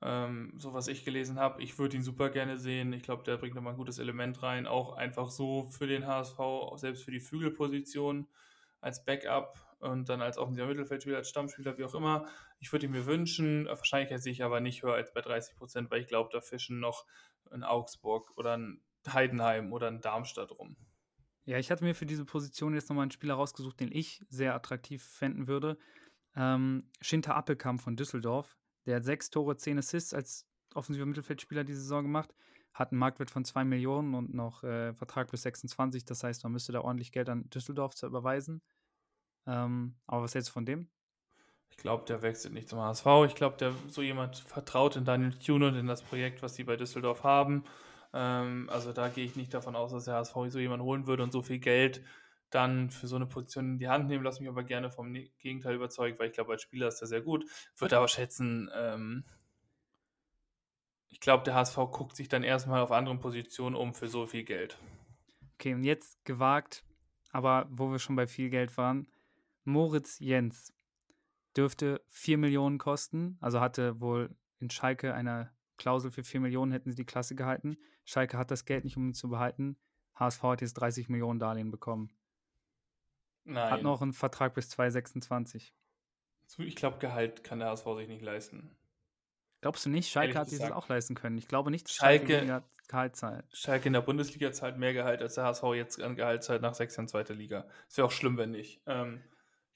Ähm, 0.00 0.52
so 0.56 0.74
was 0.74 0.86
ich 0.86 1.04
gelesen 1.04 1.38
habe. 1.38 1.62
Ich 1.62 1.78
würde 1.78 1.96
ihn 1.96 2.02
super 2.02 2.30
gerne 2.30 2.56
sehen. 2.56 2.92
Ich 2.92 3.02
glaube, 3.02 3.24
der 3.24 3.36
bringt 3.36 3.54
nochmal 3.54 3.74
ein 3.74 3.78
gutes 3.78 3.98
Element 3.98 4.42
rein. 4.42 4.66
Auch 4.66 4.96
einfach 4.96 5.30
so 5.30 5.66
für 5.66 5.88
den 5.88 6.06
HSV, 6.06 6.38
selbst 6.76 7.04
für 7.04 7.10
die 7.10 7.20
Flügelposition 7.20 8.28
als 8.80 9.04
Backup 9.04 9.58
und 9.78 10.08
dann 10.08 10.20
als 10.22 10.38
offensiver 10.38 10.66
Mittelfeldspieler, 10.66 11.18
als 11.18 11.28
Stammspieler, 11.28 11.78
wie 11.78 11.84
auch 11.84 11.94
immer. 11.94 12.26
Ich 12.58 12.72
würde 12.72 12.86
ihn 12.86 12.92
mir 12.92 13.06
wünschen. 13.06 13.66
Wahrscheinlich 13.66 14.16
sehe 14.20 14.32
ich 14.32 14.42
aber 14.42 14.60
nicht 14.60 14.82
höher 14.82 14.94
als 14.94 15.12
bei 15.12 15.20
30 15.20 15.56
Prozent, 15.56 15.90
weil 15.90 16.00
ich 16.00 16.08
glaube, 16.08 16.30
da 16.32 16.40
fischen 16.40 16.80
noch 16.80 17.06
in 17.52 17.62
Augsburg 17.62 18.32
oder 18.36 18.56
ein 18.56 18.82
Heidenheim 19.08 19.72
oder 19.72 19.88
in 19.88 20.00
Darmstadt 20.00 20.50
rum. 20.50 20.76
Ja, 21.44 21.58
ich 21.58 21.70
hatte 21.70 21.84
mir 21.84 21.94
für 21.94 22.06
diese 22.06 22.26
Position 22.26 22.74
jetzt 22.74 22.90
nochmal 22.90 23.04
einen 23.04 23.10
Spieler 23.10 23.34
rausgesucht, 23.34 23.80
den 23.80 23.90
ich 23.90 24.22
sehr 24.28 24.54
attraktiv 24.54 25.02
fänden 25.02 25.48
würde. 25.48 25.78
Ähm, 26.36 26.90
Schinter 27.00 27.36
Appelkamp 27.36 27.80
von 27.80 27.96
Düsseldorf. 27.96 28.58
Der 28.84 28.96
hat 28.96 29.04
sechs 29.04 29.30
Tore, 29.30 29.56
zehn 29.56 29.78
Assists 29.78 30.12
als 30.12 30.46
offensiver 30.74 31.06
Mittelfeldspieler 31.06 31.64
diese 31.64 31.80
Saison 31.80 32.02
gemacht. 32.02 32.34
Hat 32.74 32.92
einen 32.92 32.98
Marktwert 32.98 33.30
von 33.30 33.44
zwei 33.44 33.64
Millionen 33.64 34.14
und 34.14 34.34
noch 34.34 34.62
äh, 34.62 34.92
Vertrag 34.94 35.30
bis 35.30 35.42
26. 35.42 36.04
Das 36.04 36.22
heißt, 36.22 36.42
man 36.44 36.52
müsste 36.52 36.72
da 36.72 36.82
ordentlich 36.82 37.12
Geld 37.12 37.28
an 37.28 37.48
Düsseldorf 37.48 37.94
zu 37.94 38.06
überweisen. 38.06 38.60
Ähm, 39.48 39.96
aber 40.06 40.22
was 40.22 40.34
hältst 40.34 40.50
du 40.50 40.52
von 40.52 40.66
dem? 40.66 40.88
Ich 41.70 41.78
glaube, 41.78 42.04
der 42.06 42.22
wechselt 42.22 42.54
nicht 42.54 42.68
zum 42.68 42.80
HSV. 42.80 43.06
Ich 43.26 43.34
glaube, 43.34 43.56
der 43.56 43.72
so 43.88 44.02
jemand 44.02 44.36
vertraut 44.36 44.96
in 44.96 45.04
Daniel 45.04 45.32
Thune 45.32 45.68
und 45.68 45.74
in 45.74 45.86
das 45.86 46.02
Projekt, 46.02 46.42
was 46.42 46.54
sie 46.54 46.64
bei 46.64 46.76
Düsseldorf 46.76 47.24
haben. 47.24 47.64
Ähm, 48.12 48.68
also 48.70 48.92
da 48.92 49.08
gehe 49.08 49.24
ich 49.24 49.36
nicht 49.36 49.54
davon 49.54 49.74
aus, 49.74 49.92
dass 49.92 50.04
der 50.04 50.14
HSV 50.14 50.34
so 50.48 50.58
jemand 50.58 50.82
holen 50.82 51.06
würde 51.06 51.22
und 51.22 51.32
so 51.32 51.42
viel 51.42 51.58
Geld 51.58 52.04
dann 52.50 52.90
für 52.90 53.06
so 53.06 53.16
eine 53.16 53.26
Position 53.26 53.72
in 53.72 53.78
die 53.78 53.88
Hand 53.88 54.08
nehmen. 54.08 54.24
Lass 54.24 54.40
mich 54.40 54.48
aber 54.48 54.64
gerne 54.64 54.90
vom 54.90 55.12
ne-, 55.12 55.30
Gegenteil 55.38 55.74
überzeugen, 55.74 56.18
weil 56.18 56.28
ich 56.28 56.34
glaube, 56.34 56.52
als 56.52 56.62
Spieler 56.62 56.88
ist 56.88 57.00
er 57.00 57.06
sehr 57.06 57.20
gut. 57.20 57.44
Würde 57.76 57.96
aber 57.96 58.08
schätzen, 58.08 58.70
ähm, 58.74 59.24
ich 61.08 61.20
glaube, 61.20 61.44
der 61.44 61.54
HSV 61.54 61.76
guckt 61.90 62.16
sich 62.16 62.28
dann 62.28 62.42
erstmal 62.42 62.80
auf 62.80 62.92
anderen 62.92 63.20
Positionen 63.20 63.76
um 63.76 63.94
für 63.94 64.08
so 64.08 64.26
viel 64.26 64.44
Geld. 64.44 64.78
Okay, 65.54 65.74
und 65.74 65.84
jetzt 65.84 66.24
gewagt, 66.24 66.84
aber 67.32 67.66
wo 67.70 67.90
wir 67.90 67.98
schon 67.98 68.16
bei 68.16 68.26
viel 68.26 68.50
Geld 68.50 68.76
waren, 68.76 69.08
Moritz 69.68 70.18
Jens 70.18 70.72
dürfte 71.54 72.00
4 72.08 72.38
Millionen 72.38 72.78
kosten, 72.78 73.36
also 73.40 73.60
hatte 73.60 74.00
wohl 74.00 74.34
in 74.60 74.70
Schalke 74.70 75.12
eine 75.12 75.52
Klausel 75.76 76.10
für 76.10 76.24
4 76.24 76.40
Millionen, 76.40 76.72
hätten 76.72 76.90
sie 76.90 76.96
die 76.96 77.04
Klasse 77.04 77.34
gehalten. 77.34 77.76
Schalke 78.04 78.38
hat 78.38 78.50
das 78.50 78.64
Geld 78.64 78.84
nicht, 78.84 78.96
um 78.96 79.08
ihn 79.08 79.14
zu 79.14 79.28
behalten. 79.28 79.76
HSV 80.14 80.42
hat 80.42 80.60
jetzt 80.62 80.74
30 80.74 81.10
Millionen 81.10 81.38
Darlehen 81.38 81.70
bekommen. 81.70 82.10
Nein. 83.44 83.70
Hat 83.70 83.82
noch 83.82 84.00
einen 84.00 84.14
Vertrag 84.14 84.54
bis 84.54 84.70
2026. 84.70 85.74
Ich 86.56 86.76
glaube, 86.76 86.98
Gehalt 86.98 87.44
kann 87.44 87.58
der 87.58 87.68
HSV 87.68 87.84
sich 87.98 88.08
nicht 88.08 88.22
leisten. 88.22 88.74
Glaubst 89.60 89.84
du 89.84 89.90
nicht? 89.90 90.10
Schalke 90.10 90.38
hat 90.38 90.48
sich 90.48 90.60
das 90.60 90.72
auch 90.72 90.88
leisten 90.88 91.14
können. 91.14 91.36
Ich 91.36 91.46
glaube 91.46 91.70
nicht, 91.70 91.84
dass 91.86 91.94
Schalke, 91.94 92.46
Schalke 92.46 92.64
Gehalt 92.88 93.16
zahlt. 93.16 93.44
Schalke 93.52 93.88
in 93.88 93.92
der 93.92 94.00
Bundesliga 94.00 94.50
zahlt 94.50 94.78
mehr 94.78 94.94
Gehalt, 94.94 95.20
als 95.20 95.34
der 95.34 95.44
HSV 95.44 95.64
jetzt 95.74 96.00
an 96.00 96.16
Gehalt 96.16 96.42
zahlt 96.42 96.62
nach 96.62 96.74
sechs 96.74 96.96
Jahren 96.96 97.08
zweiter 97.08 97.34
Liga. 97.34 97.68
Es 97.86 97.98
wäre 97.98 98.06
auch 98.06 98.12
schlimm, 98.12 98.38
wenn 98.38 98.52
nicht. 98.52 98.80
Ähm, 98.86 99.22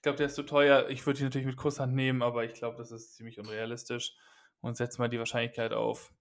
ich 0.02 0.04
glaube, 0.04 0.16
der 0.16 0.26
ist 0.26 0.34
zu 0.34 0.42
teuer. 0.42 0.88
Ich 0.88 1.06
würde 1.06 1.20
ihn 1.20 1.26
natürlich 1.26 1.46
mit 1.46 1.56
Kusshand 1.56 1.94
nehmen, 1.94 2.22
aber 2.22 2.44
ich 2.44 2.54
glaube, 2.54 2.76
das 2.76 2.90
ist 2.90 3.14
ziemlich 3.14 3.38
unrealistisch. 3.38 4.16
Und 4.60 4.76
setze 4.76 4.98
mal 4.98 5.06
die 5.06 5.20
Wahrscheinlichkeit 5.20 5.72
auf 5.72 6.12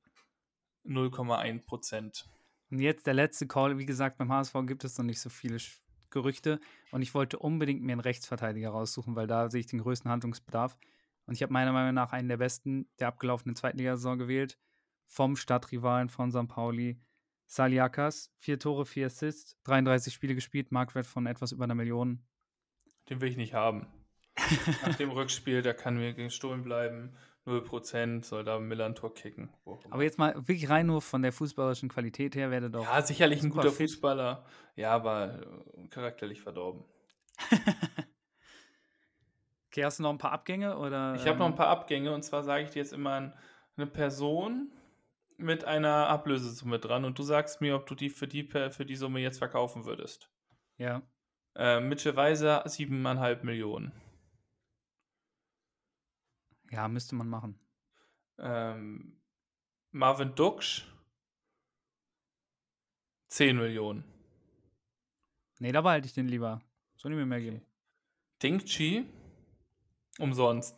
0,1 0.85 1.65
Prozent. 1.65 2.29
Und 2.69 2.77
jetzt 2.77 3.07
der 3.07 3.15
letzte 3.15 3.47
Call. 3.47 3.79
Wie 3.79 3.87
gesagt, 3.87 4.19
beim 4.19 4.31
HSV 4.31 4.53
gibt 4.67 4.83
es 4.83 4.99
noch 4.99 5.05
nicht 5.05 5.19
so 5.19 5.31
viele 5.31 5.57
Gerüchte 6.11 6.59
und 6.91 7.01
ich 7.01 7.15
wollte 7.15 7.39
unbedingt 7.39 7.81
mir 7.81 7.93
einen 7.93 8.01
Rechtsverteidiger 8.01 8.69
raussuchen, 8.69 9.15
weil 9.15 9.25
da 9.25 9.49
sehe 9.49 9.61
ich 9.61 9.65
den 9.65 9.79
größten 9.79 10.11
Handlungsbedarf. 10.11 10.77
Und 11.25 11.33
ich 11.33 11.41
habe 11.41 11.51
meiner 11.51 11.71
Meinung 11.71 11.95
nach 11.95 12.11
einen 12.11 12.29
der 12.29 12.37
besten 12.37 12.87
der 12.99 13.07
abgelaufenen 13.07 13.55
Zweitligasaison 13.55 14.19
gewählt, 14.19 14.59
vom 15.07 15.35
Stadtrivalen 15.35 16.09
von 16.09 16.31
St. 16.31 16.47
Pauli, 16.47 17.01
Saliakas. 17.47 18.31
Vier 18.37 18.59
Tore, 18.59 18.85
vier 18.85 19.07
Assists, 19.07 19.57
33 19.63 20.13
Spiele 20.13 20.35
gespielt, 20.35 20.71
Marktwert 20.71 21.07
von 21.07 21.25
etwas 21.25 21.51
über 21.51 21.63
einer 21.63 21.73
Million. 21.73 22.23
Den 23.09 23.21
will 23.21 23.29
ich 23.29 23.37
nicht 23.37 23.53
haben. 23.53 23.87
Nach 24.85 24.95
dem 24.95 25.11
Rückspiel, 25.11 25.61
da 25.61 25.73
kann 25.73 25.97
mir 25.97 26.13
gestohlen 26.13 26.63
bleiben. 26.63 27.15
0% 27.45 28.23
soll 28.23 28.43
da 28.43 28.59
Miller 28.59 28.85
ein 28.85 28.95
Tor 28.95 29.13
kicken. 29.13 29.49
Aber 29.89 30.03
jetzt 30.03 30.19
mal 30.19 30.35
wirklich 30.35 30.69
rein 30.69 30.85
nur 30.85 31.01
von 31.01 31.23
der 31.23 31.33
fußballerischen 31.33 31.89
Qualität 31.89 32.35
her 32.35 32.51
wäre 32.51 32.69
doch. 32.69 32.83
Ja, 32.83 33.01
sicherlich 33.01 33.41
ein 33.41 33.49
guter 33.49 33.71
fit. 33.71 33.89
Fußballer. 33.89 34.45
Ja, 34.75 34.91
aber 34.91 35.41
äh, 35.41 35.87
charakterlich 35.87 36.41
verdorben. 36.41 36.85
okay, 39.67 39.83
hast 39.83 39.97
du 39.97 40.03
noch 40.03 40.11
ein 40.11 40.19
paar 40.19 40.33
Abgänge? 40.33 40.77
Oder, 40.77 41.15
ich 41.15 41.25
habe 41.25 41.39
noch 41.39 41.47
ein 41.47 41.53
ähm, 41.53 41.57
paar 41.57 41.69
Abgänge 41.69 42.13
und 42.13 42.23
zwar 42.23 42.43
sage 42.43 42.63
ich 42.63 42.69
dir 42.69 42.79
jetzt 42.79 42.93
immer 42.93 43.33
eine 43.75 43.87
Person 43.87 44.71
mit 45.37 45.65
einer 45.65 46.07
Ablösesumme 46.07 46.77
dran 46.77 47.05
und 47.05 47.17
du 47.17 47.23
sagst 47.23 47.61
mir, 47.61 47.75
ob 47.75 47.87
du 47.87 47.95
die 47.95 48.11
für 48.11 48.27
die, 48.27 48.43
für 48.43 48.85
die 48.85 48.95
Summe 48.95 49.19
jetzt 49.19 49.39
verkaufen 49.39 49.85
würdest. 49.85 50.29
Ja. 50.77 51.01
Äh, 51.55 51.79
Mitchell 51.79 52.15
Weiser 52.15 52.65
7,5 52.65 53.43
Millionen. 53.43 53.91
Ja, 56.71 56.87
müsste 56.87 57.15
man 57.15 57.27
machen. 57.27 57.59
Ähm, 58.37 59.19
Marvin 59.91 60.33
Duksch 60.35 60.85
10 63.27 63.57
Millionen. 63.57 64.03
Nee, 65.59 65.71
da 65.71 65.81
behalte 65.81 66.07
ich 66.07 66.13
den 66.13 66.27
lieber. 66.27 66.61
Soll 66.95 67.11
ich 67.11 67.17
mir 67.17 67.25
mehr 67.25 67.41
geben? 67.41 67.61
Ding 68.41 68.59
Chi 68.59 69.05
umsonst. 70.17 70.75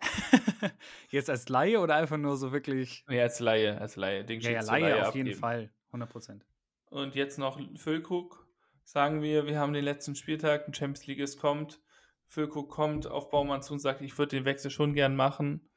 Jetzt 1.10 1.30
als 1.30 1.48
Laie 1.48 1.80
oder 1.80 1.96
einfach 1.96 2.16
nur 2.16 2.36
so 2.36 2.52
wirklich? 2.52 3.04
Nee, 3.08 3.20
als 3.20 3.40
Laie, 3.40 3.78
als 3.80 3.96
Laie. 3.96 4.24
Den 4.24 4.40
Ja, 4.40 4.50
ja, 4.50 4.60
du 4.60 4.66
Laie 4.66 5.00
auf 5.00 5.08
abgeben. 5.08 5.26
jeden 5.28 5.38
Fall. 5.38 5.70
100 5.88 6.08
Prozent. 6.10 6.46
Und 6.86 7.14
jetzt 7.14 7.38
noch 7.38 7.60
Füllkrug. 7.76 8.46
Sagen 8.88 9.20
wir, 9.20 9.44
wir 9.44 9.58
haben 9.58 9.74
den 9.74 9.84
letzten 9.84 10.14
Spieltag, 10.14 10.66
ein 10.66 10.72
Champions 10.72 11.06
League 11.06 11.18
ist 11.18 11.38
kommt. 11.38 11.78
Füllkrug 12.26 12.70
kommt 12.70 13.06
auf 13.06 13.28
Baumann 13.28 13.60
zu 13.60 13.74
und 13.74 13.80
sagt, 13.80 14.00
ich 14.00 14.16
würde 14.16 14.36
den 14.36 14.46
Wechsel 14.46 14.70
schon 14.70 14.94
gern 14.94 15.14
machen. 15.14 15.68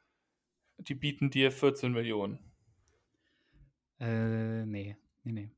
Die 0.78 0.96
bieten 0.96 1.30
dir 1.30 1.52
14 1.52 1.92
Millionen. 1.92 2.40
Äh, 4.00 4.66
nee, 4.66 4.96
nee, 5.24 5.32
nee. 5.34 5.52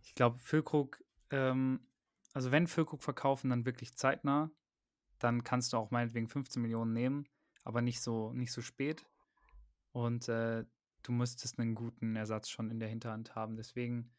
Ich 0.00 0.14
glaube, 0.14 0.38
Füllkrug, 0.38 1.04
ähm, 1.28 1.86
also 2.32 2.50
wenn 2.50 2.66
Füllkrug 2.66 3.02
verkaufen, 3.02 3.50
dann 3.50 3.66
wirklich 3.66 3.94
zeitnah. 3.94 4.50
Dann 5.18 5.44
kannst 5.44 5.74
du 5.74 5.76
auch 5.76 5.90
meinetwegen 5.90 6.28
15 6.28 6.62
Millionen 6.62 6.94
nehmen, 6.94 7.28
aber 7.62 7.82
nicht 7.82 8.00
so, 8.00 8.32
nicht 8.32 8.52
so 8.52 8.62
spät. 8.62 9.04
Und 9.92 10.30
äh, 10.30 10.64
du 11.02 11.12
müsstest 11.12 11.58
einen 11.58 11.74
guten 11.74 12.16
Ersatz 12.16 12.48
schon 12.48 12.70
in 12.70 12.80
der 12.80 12.88
Hinterhand 12.88 13.34
haben. 13.34 13.56
Deswegen, 13.56 14.14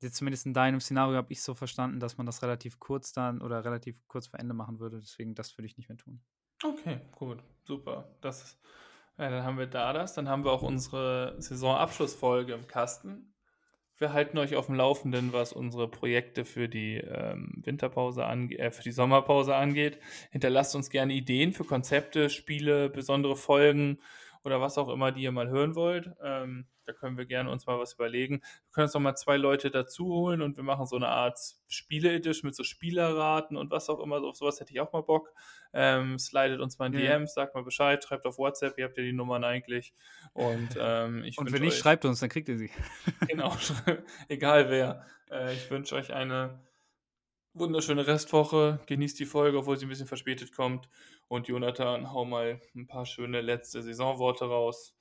jetzt 0.00 0.16
zumindest 0.16 0.46
in 0.46 0.54
deinem 0.54 0.80
Szenario 0.80 1.16
habe 1.16 1.32
ich 1.32 1.42
so 1.42 1.54
verstanden, 1.54 2.00
dass 2.00 2.16
man 2.16 2.26
das 2.26 2.42
relativ 2.42 2.78
kurz 2.78 3.12
dann 3.12 3.40
oder 3.40 3.64
relativ 3.64 4.06
kurz 4.06 4.28
vor 4.28 4.40
Ende 4.40 4.54
machen 4.54 4.80
würde. 4.80 4.98
Deswegen, 5.00 5.34
das 5.34 5.56
würde 5.56 5.66
ich 5.66 5.76
nicht 5.76 5.88
mehr 5.88 5.98
tun. 5.98 6.20
Okay, 6.62 7.00
gut, 7.12 7.38
super. 7.64 8.16
Das, 8.20 8.58
ja, 9.16 9.30
dann 9.30 9.44
haben 9.44 9.58
wir 9.58 9.66
da 9.66 9.92
das. 9.92 10.14
Dann 10.14 10.28
haben 10.28 10.44
wir 10.44 10.52
auch 10.52 10.62
unsere 10.62 11.34
Saisonabschlussfolge 11.38 12.54
im 12.54 12.66
Kasten. 12.66 13.34
Wir 13.96 14.12
halten 14.12 14.38
euch 14.38 14.54
auf 14.54 14.66
dem 14.66 14.76
Laufenden, 14.76 15.32
was 15.32 15.52
unsere 15.52 15.88
Projekte 15.90 16.44
für 16.44 16.68
die 16.68 16.98
ähm, 16.98 17.62
Winterpause 17.64 18.24
angeht, 18.24 18.60
äh, 18.60 18.70
für 18.70 18.84
die 18.84 18.92
Sommerpause 18.92 19.56
angeht. 19.56 19.98
Hinterlasst 20.30 20.76
uns 20.76 20.88
gerne 20.88 21.14
Ideen 21.14 21.52
für 21.52 21.64
Konzepte, 21.64 22.30
Spiele, 22.30 22.90
besondere 22.90 23.34
Folgen 23.34 23.98
oder 24.44 24.60
was 24.60 24.78
auch 24.78 24.88
immer, 24.88 25.12
die 25.12 25.22
ihr 25.22 25.32
mal 25.32 25.48
hören 25.48 25.74
wollt. 25.74 26.10
Ähm, 26.22 26.66
da 26.86 26.92
können 26.94 27.18
wir 27.18 27.26
gerne 27.26 27.50
uns 27.50 27.66
mal 27.66 27.78
was 27.78 27.92
überlegen. 27.94 28.36
Wir 28.40 28.72
können 28.72 28.84
uns 28.84 28.94
noch 28.94 29.00
mal 29.02 29.14
zwei 29.14 29.36
Leute 29.36 29.70
dazu 29.70 30.06
holen 30.06 30.40
und 30.40 30.56
wir 30.56 30.64
machen 30.64 30.86
so 30.86 30.96
eine 30.96 31.08
Art 31.08 31.38
Spiele-Edition 31.68 32.48
mit 32.48 32.54
so 32.54 32.64
Spielerraten 32.64 33.56
und 33.58 33.70
was 33.70 33.90
auch 33.90 34.00
immer. 34.00 34.22
Auf 34.24 34.36
sowas 34.36 34.58
hätte 34.58 34.72
ich 34.72 34.80
auch 34.80 34.92
mal 34.92 35.02
Bock. 35.02 35.30
Ähm, 35.74 36.18
slidet 36.18 36.60
uns 36.60 36.78
mal 36.78 36.86
in 36.86 36.94
Ja. 36.94 37.00
DMs, 37.00 37.34
sagt 37.34 37.54
mal 37.54 37.62
Bescheid, 37.62 38.02
schreibt 38.02 38.24
auf 38.24 38.38
WhatsApp, 38.38 38.78
ihr 38.78 38.84
habt 38.86 38.96
ja 38.96 39.02
die 39.02 39.12
Nummern 39.12 39.44
eigentlich. 39.44 39.92
Und 40.32 40.70
ähm, 40.80 41.24
ich 41.24 41.36
Und 41.36 41.52
wenn 41.52 41.60
nicht, 41.60 41.74
euch- 41.74 41.78
schreibt 41.78 42.06
uns, 42.06 42.20
dann 42.20 42.30
kriegt 42.30 42.48
ihr 42.48 42.56
sie. 42.56 42.70
Genau, 43.28 43.54
egal 44.28 44.70
wer. 44.70 45.04
Äh, 45.30 45.52
ich 45.52 45.70
wünsche 45.70 45.94
euch 45.94 46.14
eine 46.14 46.58
wunderschöne 47.52 48.06
Restwoche. 48.06 48.80
Genießt 48.86 49.18
die 49.18 49.26
Folge, 49.26 49.58
obwohl 49.58 49.76
sie 49.76 49.84
ein 49.86 49.88
bisschen 49.90 50.06
verspätet 50.06 50.54
kommt. 50.54 50.88
Und 51.28 51.48
Jonathan, 51.48 52.10
hau 52.10 52.24
mal 52.24 52.60
ein 52.74 52.86
paar 52.86 53.04
schöne 53.04 53.40
letzte 53.40 53.82
Saisonworte 53.82 54.46
raus. 54.46 54.94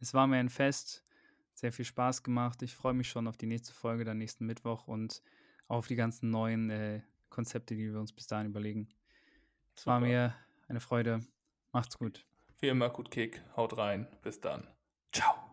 Es 0.00 0.14
war 0.14 0.26
mir 0.26 0.38
ein 0.38 0.48
Fest, 0.48 1.04
sehr 1.52 1.72
viel 1.72 1.84
Spaß 1.84 2.22
gemacht. 2.22 2.62
Ich 2.62 2.74
freue 2.74 2.94
mich 2.94 3.08
schon 3.08 3.28
auf 3.28 3.36
die 3.36 3.46
nächste 3.46 3.74
Folge, 3.74 4.04
dann 4.04 4.18
nächsten 4.18 4.46
Mittwoch 4.46 4.88
und 4.88 5.22
auf 5.68 5.86
die 5.86 5.96
ganzen 5.96 6.30
neuen 6.30 6.70
äh, 6.70 7.02
Konzepte, 7.28 7.76
die 7.76 7.92
wir 7.92 8.00
uns 8.00 8.12
bis 8.12 8.26
dahin 8.26 8.46
überlegen. 8.46 8.88
Es 9.76 9.86
war 9.86 10.00
mir 10.00 10.34
eine 10.68 10.80
Freude. 10.80 11.20
Macht's 11.72 11.98
gut. 11.98 12.26
Wie 12.58 12.68
immer, 12.68 12.90
gut 12.90 13.10
Kick. 13.10 13.42
Haut 13.56 13.76
rein. 13.76 14.06
Bis 14.22 14.40
dann. 14.40 14.66
Ciao. 15.12 15.49